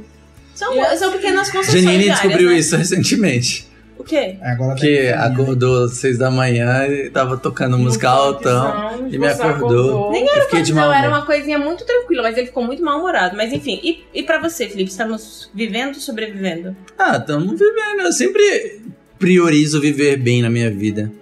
São, 0.54 0.80
assim- 0.82 0.96
são 0.98 1.12
pequenas 1.12 1.50
concessões 1.50 1.82
Janine 1.82 2.10
descobriu 2.10 2.50
né? 2.50 2.56
isso 2.58 2.76
recentemente. 2.76 3.71
O 3.98 4.04
quê? 4.04 4.36
Agora 4.42 4.74
tá 4.74 4.80
Que 4.80 4.86
família. 4.96 5.20
acordou 5.20 5.84
às 5.84 5.92
seis 5.92 6.18
da 6.18 6.30
manhã 6.30 6.86
e 6.88 7.08
tava 7.10 7.36
tocando 7.36 7.78
música 7.78 8.08
altão. 8.08 9.06
e 9.10 9.16
me 9.18 9.26
acordou. 9.28 10.10
Nem 10.10 10.26
Eu 10.26 10.42
fiquei 10.42 10.62
de 10.62 10.72
Não, 10.74 10.82
mal 10.82 10.92
era 10.92 11.06
humor. 11.08 11.18
uma 11.20 11.26
coisinha 11.26 11.58
muito 11.58 11.84
tranquila, 11.84 12.22
mas 12.22 12.36
ele 12.36 12.46
ficou 12.48 12.64
muito 12.64 12.82
mal-humorado. 12.82 13.36
Mas 13.36 13.52
enfim, 13.52 13.78
e, 13.82 14.04
e 14.12 14.22
pra 14.24 14.40
você, 14.40 14.68
Felipe? 14.68 14.90
Estamos 14.90 15.50
vivendo 15.54 15.94
ou 15.94 16.00
sobrevivendo? 16.00 16.74
Ah, 16.98 17.16
estamos 17.18 17.52
vivendo. 17.58 18.00
Eu 18.00 18.12
sempre 18.12 18.80
priorizo 19.18 19.80
viver 19.80 20.16
bem 20.16 20.42
na 20.42 20.50
minha 20.50 20.70
vida. 20.70 21.12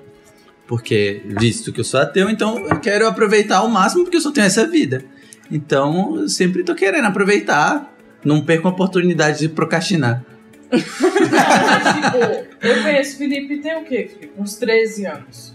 Porque, 0.66 1.20
visto 1.38 1.72
que 1.72 1.80
eu 1.80 1.84
sou 1.84 2.00
ateu, 2.00 2.30
então 2.30 2.56
eu 2.66 2.78
quero 2.78 3.06
aproveitar 3.06 3.58
ao 3.58 3.68
máximo 3.68 4.04
porque 4.04 4.16
eu 4.16 4.20
só 4.20 4.30
tenho 4.30 4.46
essa 4.46 4.66
vida. 4.66 5.04
Então, 5.50 6.16
eu 6.20 6.28
sempre 6.28 6.62
tô 6.62 6.74
querendo 6.74 7.06
aproveitar. 7.06 7.92
Não 8.24 8.40
perco 8.44 8.68
a 8.68 8.70
oportunidade 8.70 9.40
de 9.40 9.48
procrastinar. 9.48 10.22
Tipo, 10.70 12.66
eu 12.66 12.82
conheço 12.82 13.14
o 13.14 13.18
Felipe 13.18 13.58
tem 13.58 13.76
o 13.76 13.84
quê, 13.84 14.08
Felipe? 14.12 14.32
Uns 14.38 14.54
13 14.56 15.06
anos. 15.06 15.54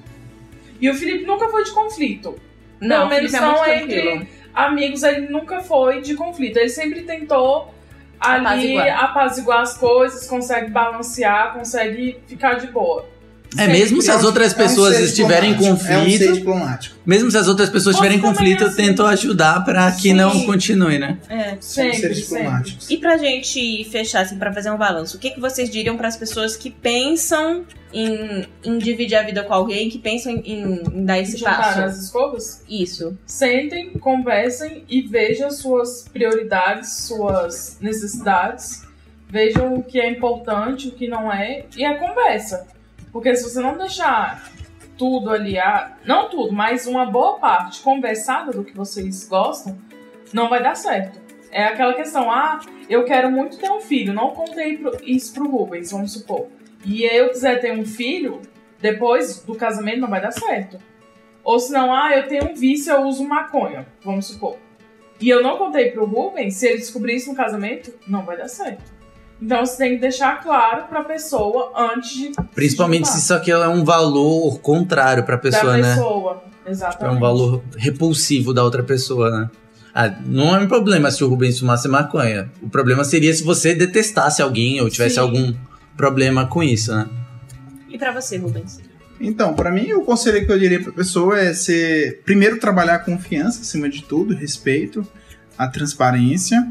E 0.79 0.89
o 0.89 0.93
Felipe 0.93 1.25
nunca 1.25 1.47
foi 1.49 1.63
de 1.63 1.71
conflito. 1.71 2.35
Não, 2.81 3.07
Pelo 3.07 3.09
menos 3.09 3.33
é 3.33 3.39
não 3.39 3.55
tranquilo. 3.63 4.09
entre 4.11 4.27
amigos, 4.53 5.03
ele 5.03 5.27
nunca 5.29 5.61
foi 5.61 6.01
de 6.01 6.15
conflito. 6.15 6.57
Ele 6.57 6.69
sempre 6.69 7.01
tentou 7.03 7.73
ali 8.19 8.45
Apaziguar. 8.45 9.03
apaziguar, 9.03 9.61
as 9.61 9.77
coisas, 9.77 10.27
consegue 10.27 10.71
balancear, 10.71 11.53
consegue 11.53 12.17
ficar 12.27 12.55
de 12.55 12.67
boa. 12.67 13.07
É, 13.57 13.67
mesmo 13.67 14.01
se 14.01 14.11
as 14.11 14.23
É 14.23 14.25
outras 14.25 14.53
é 14.53 14.55
pessoas 14.55 14.99
estiverem 14.99 15.51
em 15.51 15.53
diplomático. 15.53 15.87
É 15.91 15.97
um 15.97 16.03
ser 16.03 16.11
conflito, 16.11 16.33
diplomático. 16.33 16.95
mesmo 17.05 17.31
se 17.31 17.37
as 17.37 17.47
outras 17.47 17.69
pessoas 17.69 17.95
estiverem 17.95 18.17
em 18.17 18.21
conflito, 18.21 18.61
é 18.61 18.63
eu 18.63 18.67
assim. 18.69 18.77
tento 18.77 19.03
ajudar 19.03 19.63
pra 19.63 19.91
que 19.91 20.13
não 20.13 20.45
continue, 20.45 20.97
né? 20.99 21.17
É. 21.29 21.57
Sempre, 21.59 21.97
sempre. 21.97 22.13
diplomáticos. 22.15 22.89
E 22.89 22.97
pra 22.97 23.17
gente 23.17 23.83
fechar, 23.91 24.21
assim, 24.21 24.37
pra 24.37 24.51
fazer 24.53 24.71
um 24.71 24.77
balanço, 24.77 25.17
o 25.17 25.19
que, 25.19 25.31
que 25.31 25.39
vocês 25.39 25.69
diriam 25.69 25.95
pras 25.97 26.15
pessoas 26.17 26.55
que 26.55 26.69
pensam 26.69 27.65
em, 27.93 28.45
em 28.63 28.77
dividir 28.77 29.15
a 29.15 29.23
vida 29.23 29.41
com 29.43 29.53
alguém, 29.53 29.89
que 29.89 29.97
pensam 29.97 30.33
em, 30.33 30.41
em- 30.45 30.83
em 30.93 31.05
dar 31.05 31.19
esse 31.19 31.37
Juntar 31.37 31.57
passo? 31.57 31.79
as 31.81 31.97
escovas? 32.03 32.61
Isso. 32.69 33.17
Sentem, 33.25 33.91
conversem 33.91 34.83
e 34.89 35.01
vejam 35.01 35.49
suas 35.49 36.05
prioridades, 36.11 37.03
suas 37.07 37.77
necessidades. 37.79 38.83
Vejam 39.29 39.73
o 39.75 39.83
que 39.83 39.99
é 39.99 40.09
importante, 40.09 40.87
o 40.87 40.91
que 40.91 41.07
não 41.07 41.31
é. 41.31 41.63
E 41.75 41.83
a 41.83 41.97
conversa. 41.97 42.67
Porque 43.15 43.33
se 43.33 43.43
você 43.43 43.61
não 43.61 43.77
deixar 43.77 44.51
tudo 44.97 45.29
ali, 45.29 45.55
não 46.05 46.27
tudo, 46.27 46.51
mas 46.51 46.85
uma 46.85 47.05
boa 47.05 47.39
parte 47.39 47.81
conversada 47.81 48.51
do 48.51 48.61
que 48.61 48.75
vocês 48.75 49.25
gostam, 49.25 49.77
não 50.33 50.49
vai 50.49 50.61
dar 50.61 50.75
certo. 50.75 51.17
É 51.49 51.63
aquela 51.63 51.93
questão, 51.93 52.29
ah, 52.29 52.59
eu 52.89 53.05
quero 53.05 53.31
muito 53.31 53.57
ter 53.57 53.71
um 53.71 53.79
filho, 53.79 54.11
não 54.11 54.31
contei 54.31 54.83
isso 55.03 55.33
pro 55.33 55.49
Rubens, 55.49 55.93
vamos 55.93 56.11
supor. 56.11 56.47
E 56.83 57.05
eu 57.05 57.29
quiser 57.29 57.61
ter 57.61 57.71
um 57.71 57.85
filho, 57.85 58.41
depois 58.81 59.39
do 59.45 59.55
casamento 59.55 60.01
não 60.01 60.09
vai 60.09 60.21
dar 60.21 60.33
certo. 60.33 60.77
Ou 61.41 61.57
senão, 61.57 61.95
ah, 61.95 62.13
eu 62.17 62.27
tenho 62.27 62.51
um 62.51 62.53
vício, 62.53 62.91
eu 62.91 63.03
uso 63.03 63.25
maconha, 63.25 63.87
vamos 64.03 64.25
supor. 64.25 64.57
E 65.21 65.29
eu 65.29 65.41
não 65.41 65.57
contei 65.57 65.89
pro 65.89 66.03
Rubens, 66.03 66.55
se 66.55 66.67
ele 66.67 66.79
descobrir 66.79 67.15
isso 67.15 67.29
no 67.29 67.37
casamento, 67.37 67.93
não 68.05 68.25
vai 68.25 68.35
dar 68.35 68.49
certo. 68.49 68.93
Então 69.41 69.65
você 69.65 69.77
tem 69.77 69.95
que 69.95 70.01
deixar 70.01 70.41
claro 70.41 70.85
pra 70.87 71.03
pessoa 71.03 71.71
antes 71.75 72.11
de. 72.11 72.31
Principalmente 72.53 73.07
se 73.07 73.19
isso 73.19 73.33
aqui 73.33 73.51
é 73.51 73.67
um 73.67 73.83
valor 73.83 74.59
contrário 74.59 75.23
pra 75.23 75.37
pessoa, 75.37 75.73
da 75.73 75.77
né? 75.77 75.95
pessoa. 75.95 76.43
É 76.65 76.71
Exatamente. 76.71 77.17
um 77.17 77.19
valor 77.19 77.63
repulsivo 77.77 78.53
da 78.53 78.63
outra 78.63 78.81
pessoa, 78.81 79.29
né? 79.29 79.49
Ah, 79.93 80.13
não 80.25 80.55
é 80.55 80.59
um 80.59 80.67
problema 80.67 81.09
se 81.11 81.23
o 81.23 81.29
Rubens 81.29 81.59
fumasse 81.59 81.87
maconha. 81.87 82.51
O 82.61 82.69
problema 82.69 83.03
seria 83.03 83.33
se 83.33 83.43
você 83.43 83.73
detestasse 83.73 84.41
alguém 84.41 84.81
ou 84.81 84.89
tivesse 84.89 85.15
Sim. 85.15 85.21
algum 85.21 85.53
problema 85.95 86.47
com 86.47 86.61
isso, 86.63 86.93
né? 86.93 87.07
E 87.89 87.97
pra 87.97 88.11
você, 88.11 88.37
Rubens? 88.37 88.79
Então, 89.21 89.53
pra 89.53 89.71
mim, 89.71 89.93
o 89.93 90.01
conselho 90.01 90.45
que 90.45 90.51
eu 90.51 90.59
diria 90.59 90.81
pra 90.81 90.91
pessoa 90.91 91.39
é 91.39 91.53
ser. 91.53 92.21
Primeiro, 92.25 92.59
trabalhar 92.59 92.95
a 92.95 92.99
confiança 92.99 93.61
acima 93.61 93.87
de 93.89 94.03
tudo, 94.03 94.35
respeito, 94.35 95.07
a 95.57 95.67
transparência, 95.67 96.67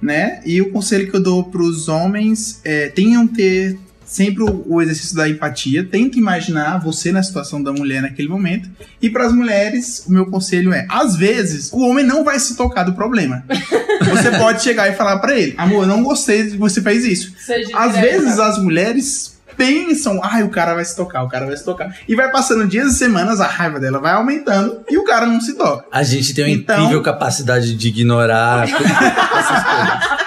né? 0.00 0.40
E 0.44 0.60
o 0.60 0.70
conselho 0.70 1.10
que 1.10 1.16
eu 1.16 1.22
dou 1.22 1.44
pros 1.44 1.88
homens 1.88 2.60
é 2.64 2.88
tenham 2.88 3.26
ter 3.26 3.78
sempre 4.08 4.42
o, 4.42 4.64
o 4.66 4.82
exercício 4.82 5.14
da 5.14 5.28
empatia, 5.28 5.84
tenta 5.84 6.18
imaginar 6.18 6.78
você 6.78 7.12
na 7.12 7.22
situação 7.22 7.62
da 7.62 7.72
mulher 7.72 8.00
naquele 8.02 8.28
momento. 8.28 8.68
E 9.00 9.10
pras 9.10 9.32
mulheres, 9.32 10.04
o 10.06 10.12
meu 10.12 10.26
conselho 10.26 10.72
é: 10.72 10.86
às 10.88 11.14
vezes, 11.14 11.70
o 11.72 11.80
homem 11.80 12.04
não 12.04 12.24
vai 12.24 12.38
se 12.40 12.56
tocar 12.56 12.84
do 12.84 12.94
problema. 12.94 13.44
Você 14.10 14.30
pode 14.38 14.62
chegar 14.62 14.88
e 14.88 14.94
falar 14.94 15.18
pra 15.18 15.38
ele: 15.38 15.54
amor, 15.58 15.82
eu 15.82 15.88
não 15.88 16.02
gostei 16.02 16.44
de 16.44 16.56
você 16.56 16.80
fez 16.80 17.04
isso. 17.04 17.34
Seja 17.38 17.76
Às 17.76 17.98
vezes 17.98 18.38
as 18.38 18.56
mulheres 18.58 19.37
pensam, 19.58 20.20
ai, 20.22 20.42
o 20.44 20.48
cara 20.48 20.72
vai 20.74 20.84
se 20.84 20.94
tocar, 20.96 21.22
o 21.24 21.28
cara 21.28 21.44
vai 21.44 21.56
se 21.56 21.64
tocar. 21.64 21.94
E 22.08 22.14
vai 22.14 22.30
passando 22.30 22.66
dias 22.66 22.92
e 22.94 22.96
semanas, 22.96 23.40
a 23.40 23.46
raiva 23.46 23.78
dela 23.80 23.98
vai 23.98 24.12
aumentando 24.12 24.80
e 24.88 24.96
o 24.96 25.04
cara 25.04 25.26
não 25.26 25.40
se 25.40 25.54
toca. 25.54 25.84
A 25.92 26.02
gente 26.02 26.32
tem 26.32 26.44
uma 26.44 26.50
Então- 26.50 26.76
incrível 26.78 27.02
capacidade 27.02 27.74
de 27.74 27.88
ignorar 27.88 28.62
essas 28.70 29.64
coisas. 29.64 30.18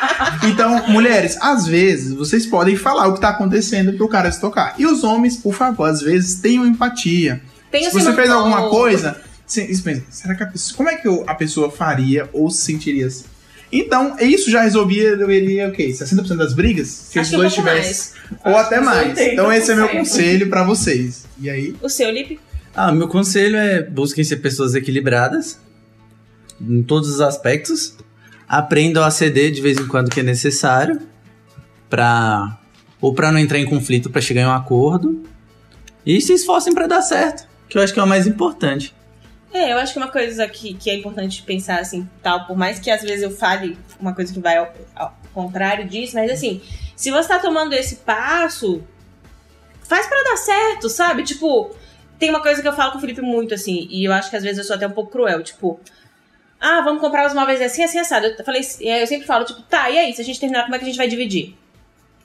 Então, 0.44 0.88
mulheres, 0.90 1.38
às 1.42 1.66
vezes 1.66 2.14
vocês 2.14 2.46
podem 2.46 2.76
falar 2.76 3.08
o 3.08 3.14
que 3.14 3.22
tá 3.22 3.30
acontecendo 3.30 3.94
pro 3.94 4.08
cara 4.10 4.32
se 4.32 4.40
tocar. 4.42 4.76
E 4.78 4.86
os 4.86 5.04
homens, 5.04 5.38
por 5.38 5.54
favor, 5.54 5.90
às 5.90 6.02
vezes 6.02 6.36
tenham 6.42 6.66
empatia. 6.66 7.42
Tem 7.72 7.86
Se 7.86 7.92
você 7.94 8.12
fez 8.14 8.30
alguma 8.30 8.70
coisa, 8.70 9.16
você 9.48 9.66
pensa, 9.84 10.04
será 10.10 10.36
que 10.36 10.44
a 10.44 10.48
pessoa, 10.48 10.78
como 10.78 10.90
é 10.90 10.96
que 10.96 11.08
eu- 11.08 11.24
a 11.28 11.34
pessoa 11.36 11.72
faria 11.72 12.30
ou 12.34 12.50
se 12.52 12.62
sentiria 12.66 13.08
assim? 13.08 13.24
Então, 13.72 14.18
isso 14.20 14.52
já 14.52 14.64
resolvia, 14.64 15.16
deveria, 15.16 15.70
o 15.70 15.72
quê? 15.72 15.88
60% 15.88 16.36
das 16.36 16.54
brigas? 16.54 16.88
Se 16.88 17.20
Acho 17.20 17.32
os 17.32 17.38
dois 17.38 17.54
tivessem. 17.54 18.14
Ou 18.44 18.58
Acho 18.58 18.66
até 18.66 18.82
mais. 18.82 19.18
80%. 19.18 19.34
Então, 19.34 19.52
esse 19.54 19.72
é 19.72 19.76
meu 19.76 19.88
conselho 19.88 20.50
pra 20.50 20.64
vocês. 20.64 21.26
E 21.40 21.50
aí? 21.50 21.76
O 21.82 21.88
seu, 21.88 22.12
Lipe? 22.12 22.40
Ah, 22.76 22.92
meu 22.92 23.08
conselho 23.08 23.56
é 23.58 23.82
busquem 23.82 24.24
ser 24.24 24.38
pessoas 24.38 24.76
equilibradas 24.76 25.60
em 26.60 26.84
todos 26.84 27.10
os 27.10 27.22
aspectos. 27.22 27.96
Aprendam 28.48 29.04
a 29.04 29.12
ceder 29.12 29.52
de 29.52 29.62
vez 29.62 29.78
em 29.78 29.88
quando 29.88 30.10
que 30.10 30.20
é 30.20 30.24
necessário 30.24 31.00
para 31.90 32.58
ou 33.00 33.14
para 33.14 33.32
não 33.32 33.40
entrar 33.40 33.58
em 33.58 33.66
conflito 33.66 34.10
para 34.10 34.22
chegar 34.22 34.42
em 34.42 34.46
um 34.46 34.52
acordo 34.52 35.24
e 36.06 36.22
se 36.22 36.34
esforcem 36.34 36.74
para 36.74 36.88
dar 36.88 37.02
certo, 37.02 37.48
que 37.68 37.78
eu 37.78 37.82
acho 37.82 37.94
que 37.94 38.00
é 38.00 38.04
o 38.04 38.08
mais 38.08 38.28
importante. 38.28 38.94
É, 39.54 39.74
eu 39.74 39.78
acho 39.78 39.94
que 39.94 40.00
uma 40.00 40.08
coisa 40.08 40.48
que, 40.48 40.74
que 40.74 40.90
é 40.90 40.96
importante 40.96 41.42
pensar 41.44 41.80
assim, 41.80 42.10
tal, 42.24 42.46
por 42.46 42.58
mais 42.58 42.80
que 42.80 42.90
às 42.90 43.02
vezes 43.02 43.22
eu 43.22 43.32
fale 43.32 43.78
uma 44.00 44.16
coisa 44.16 44.34
que 44.34 44.40
vai 44.40 44.58
ao, 44.58 44.74
ao 44.96 45.18
contrário 45.34 45.86
disso, 45.88 46.16
mas 46.16 46.32
assim, 46.32 46.62
se 46.96 47.12
você 47.12 47.28
tá 47.28 47.38
tomando 47.38 47.74
esse 47.74 47.98
passo, 47.98 48.82
faz 49.84 50.08
pra 50.08 50.24
dar 50.24 50.38
certo, 50.38 50.88
sabe? 50.88 51.24
Tipo, 51.24 51.76
tem 52.18 52.30
uma 52.30 52.42
coisa 52.42 52.62
que 52.62 52.68
eu 52.68 52.74
falo 52.74 52.94
com 52.94 52.98
o 52.98 53.02
Felipe 53.02 53.22
muito, 53.22 53.54
assim, 53.54 53.88
e 53.90 54.06
eu 54.06 54.14
acho 54.14 54.30
que 54.30 54.38
às 54.38 54.44
vezes 54.44 54.60
eu 54.60 54.64
sou 54.64 54.76
até 54.78 54.88
um 54.88 54.92
pouco 54.92 55.12
cruel, 55.12 55.44
tipo, 55.44 55.80
ah, 56.60 56.80
vamos 56.82 57.02
comprar 57.02 57.28
os 57.28 57.34
móveis 57.34 57.60
assim, 57.60 57.84
assim, 57.84 57.98
assado. 57.98 58.28
Eu 58.28 58.46
falei, 58.46 58.62
eu 58.62 59.08
sempre 59.08 59.26
falo, 59.26 59.44
tipo, 59.44 59.62
tá, 59.64 59.90
e 59.90 59.98
aí, 59.98 60.14
se 60.14 60.22
a 60.22 60.24
gente 60.24 60.40
terminar, 60.40 60.64
como 60.64 60.76
é 60.76 60.78
que 60.78 60.86
a 60.86 60.88
gente 60.88 60.98
vai 60.98 61.08
dividir? 61.08 61.58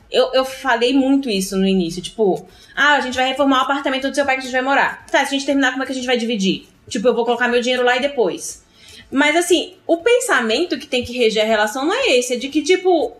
Eu, 0.08 0.32
eu 0.32 0.44
falei 0.44 0.92
muito 0.92 1.28
isso 1.28 1.56
no 1.56 1.66
início, 1.66 2.00
tipo, 2.00 2.46
ah, 2.76 2.94
a 2.96 3.00
gente 3.00 3.16
vai 3.16 3.26
reformar 3.26 3.60
o 3.60 3.62
apartamento 3.62 4.08
do 4.08 4.14
seu 4.14 4.24
pai 4.24 4.36
que 4.36 4.42
a 4.42 4.44
gente 4.44 4.52
vai 4.52 4.62
morar. 4.62 5.04
Tá, 5.06 5.20
se 5.20 5.34
a 5.34 5.38
gente 5.38 5.46
terminar, 5.46 5.72
como 5.72 5.82
é 5.82 5.86
que 5.86 5.92
a 5.92 5.94
gente 5.94 6.06
vai 6.06 6.16
dividir? 6.16 6.68
Tipo, 6.88 7.08
eu 7.08 7.14
vou 7.14 7.24
colocar 7.24 7.48
meu 7.48 7.60
dinheiro 7.60 7.84
lá 7.84 7.96
e 7.96 8.00
depois. 8.00 8.64
Mas 9.10 9.36
assim, 9.36 9.74
o 9.86 9.98
pensamento 9.98 10.78
que 10.78 10.86
tem 10.86 11.04
que 11.04 11.16
reger 11.16 11.44
a 11.44 11.46
relação 11.46 11.84
não 11.84 11.94
é 11.94 12.16
esse, 12.18 12.34
é 12.34 12.36
de 12.36 12.48
que, 12.48 12.62
tipo, 12.62 13.12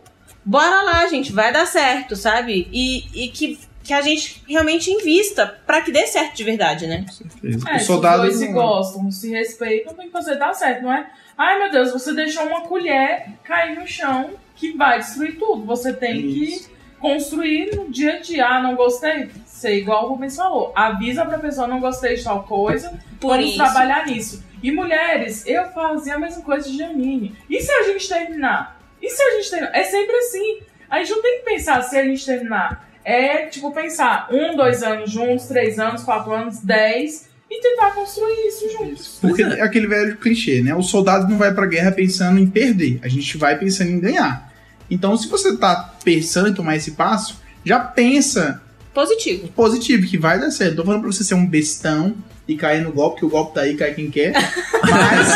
bora 0.43 0.81
lá, 0.81 1.07
gente, 1.07 1.31
vai 1.31 1.51
dar 1.51 1.65
certo, 1.65 2.15
sabe? 2.15 2.67
E, 2.71 3.25
e 3.25 3.29
que, 3.29 3.57
que 3.83 3.93
a 3.93 4.01
gente 4.01 4.41
realmente 4.47 4.89
invista 4.91 5.45
pra 5.65 5.81
que 5.81 5.91
dê 5.91 6.05
certo 6.07 6.35
de 6.35 6.43
verdade, 6.43 6.87
né? 6.87 7.05
É, 7.43 7.75
o 7.75 7.79
se 7.79 7.85
soldado 7.85 8.23
os 8.23 8.29
dois 8.29 8.35
se 8.39 8.45
não- 8.47 8.53
gostam, 8.53 9.11
se 9.11 9.29
respeitam, 9.31 9.93
tem 9.93 10.07
que 10.07 10.11
fazer 10.11 10.35
dar 10.35 10.53
certo, 10.53 10.83
não 10.83 10.93
é? 10.93 11.09
Ai 11.37 11.59
meu 11.59 11.71
Deus, 11.71 11.91
você 11.91 12.13
deixou 12.13 12.43
uma 12.45 12.61
colher 12.61 13.27
cair 13.43 13.79
no 13.79 13.87
chão 13.87 14.31
que 14.55 14.71
vai 14.75 14.99
destruir 14.99 15.37
tudo. 15.37 15.65
Você 15.65 15.93
tem 15.93 16.25
Isso. 16.25 16.67
que 16.69 16.75
construir 16.99 17.75
no 17.75 17.89
dia 17.91 18.13
a 18.13 18.19
dia. 18.19 18.45
Ah, 18.47 18.61
não 18.61 18.75
gostei? 18.75 19.29
Ser 19.57 19.75
igual 19.75 20.05
o 20.05 20.09
Rubens 20.09 20.35
falou. 20.35 20.71
Avisa 20.75 21.25
pra 21.25 21.39
pessoa, 21.39 21.65
não 21.67 21.79
gostei 21.79 22.15
de 22.15 22.23
tal 22.23 22.43
coisa, 22.43 22.93
Por 23.19 23.29
vamos 23.31 23.47
isso. 23.47 23.57
trabalhar 23.57 24.05
nisso. 24.05 24.43
E 24.61 24.71
mulheres, 24.71 25.43
eu 25.47 25.65
fazia 25.71 26.13
a 26.13 26.19
mesma 26.19 26.43
coisa 26.43 26.69
de 26.69 26.77
Janine. 26.77 27.35
E 27.49 27.59
se 27.59 27.71
a 27.71 27.81
gente 27.83 28.07
terminar? 28.07 28.79
E 29.01 29.09
se 29.09 29.19
a 29.19 29.31
gente 29.31 29.49
terminar? 29.49 29.71
É 29.75 29.83
sempre 29.83 30.15
assim. 30.15 30.59
A 30.87 30.99
gente 30.99 31.09
não 31.11 31.21
tem 31.23 31.39
que 31.39 31.45
pensar 31.45 31.81
se 31.81 31.97
a 31.97 32.03
gente 32.03 32.23
terminar. 32.23 32.87
é, 33.03 33.47
tipo, 33.47 33.71
pensar 33.71 34.27
um, 34.31 34.55
dois 34.55 34.83
anos 34.83 35.09
juntos, 35.09 35.47
três 35.47 35.79
anos, 35.79 36.03
quatro 36.03 36.31
anos, 36.31 36.59
dez, 36.59 37.27
e 37.49 37.59
tentar 37.61 37.91
construir 37.95 38.47
isso 38.47 38.69
juntos. 38.69 39.17
Porque 39.21 39.41
é 39.41 39.61
aquele 39.61 39.87
velho 39.87 40.17
clichê, 40.17 40.61
né? 40.61 40.75
O 40.75 40.83
soldado 40.83 41.27
não 41.27 41.37
vai 41.37 41.51
pra 41.53 41.65
guerra 41.65 41.91
pensando 41.91 42.37
em 42.39 42.45
perder, 42.45 42.99
a 43.01 43.07
gente 43.07 43.37
vai 43.37 43.57
pensando 43.57 43.89
em 43.89 43.99
ganhar. 43.99 44.53
Então, 44.91 45.17
se 45.17 45.27
você 45.27 45.57
tá 45.57 45.95
pensando 46.03 46.49
em 46.49 46.53
tomar 46.53 46.75
esse 46.75 46.91
passo, 46.91 47.41
já 47.65 47.79
pensa 47.79 48.61
Positivo. 48.97 49.47
positivo, 49.49 50.07
que 50.07 50.17
vai 50.17 50.39
dar 50.39 50.49
certo. 50.49 50.77
Tô 50.77 50.83
falando 50.83 51.01
pra 51.01 51.11
você 51.11 51.23
ser 51.23 51.35
um 51.35 51.45
bestão 51.45 52.15
e 52.47 52.55
cair 52.55 52.81
no 52.81 52.91
golpe, 52.91 53.19
que 53.19 53.25
o 53.27 53.29
golpe 53.29 53.53
tá 53.53 53.61
aí, 53.61 53.75
cai 53.75 53.93
quem 53.93 54.09
quer. 54.09 54.33
Mas. 54.81 55.27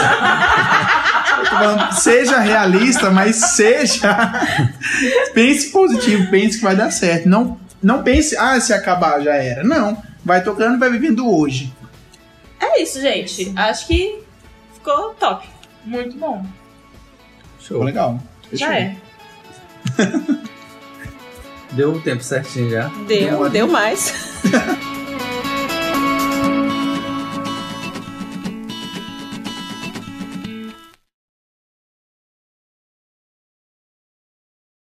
falando, 1.47 1.91
seja 1.91 2.39
realista, 2.39 3.12
mas 3.12 3.36
seja. 3.36 4.18
pense 5.36 5.70
positivo, 5.70 6.32
pense 6.32 6.57
que 6.57 6.64
vai 6.64 6.76
dar 6.76 6.89
certo. 6.89 7.30
Não, 7.30 7.59
não 7.84 8.01
pense, 8.01 8.36
ah, 8.36 8.59
se 8.59 8.74
acabar 8.74 9.22
já 9.22 9.36
era. 9.36 9.64
Não. 9.64 10.01
Vai 10.26 10.43
tocando 10.43 10.78
e 10.78 10.80
vai 10.80 10.89
vivendo 10.89 11.32
hoje. 11.32 11.72
É 12.59 12.82
isso, 12.82 12.99
gente. 12.99 13.53
Acho 13.55 13.86
que 13.86 14.24
ficou 14.74 15.14
top. 15.20 15.47
Muito 15.86 16.18
bom. 16.18 16.43
Ficou 17.59 17.78
Show. 17.78 17.84
legal. 17.84 18.20
Já 18.51 18.76
é. 18.76 18.95
Deu 21.72 21.93
o 21.93 22.01
tempo 22.01 22.24
certinho 22.24 22.69
já. 22.69 22.91
Deu, 23.07 23.49
deu 23.49 23.67
mais. 23.67 24.13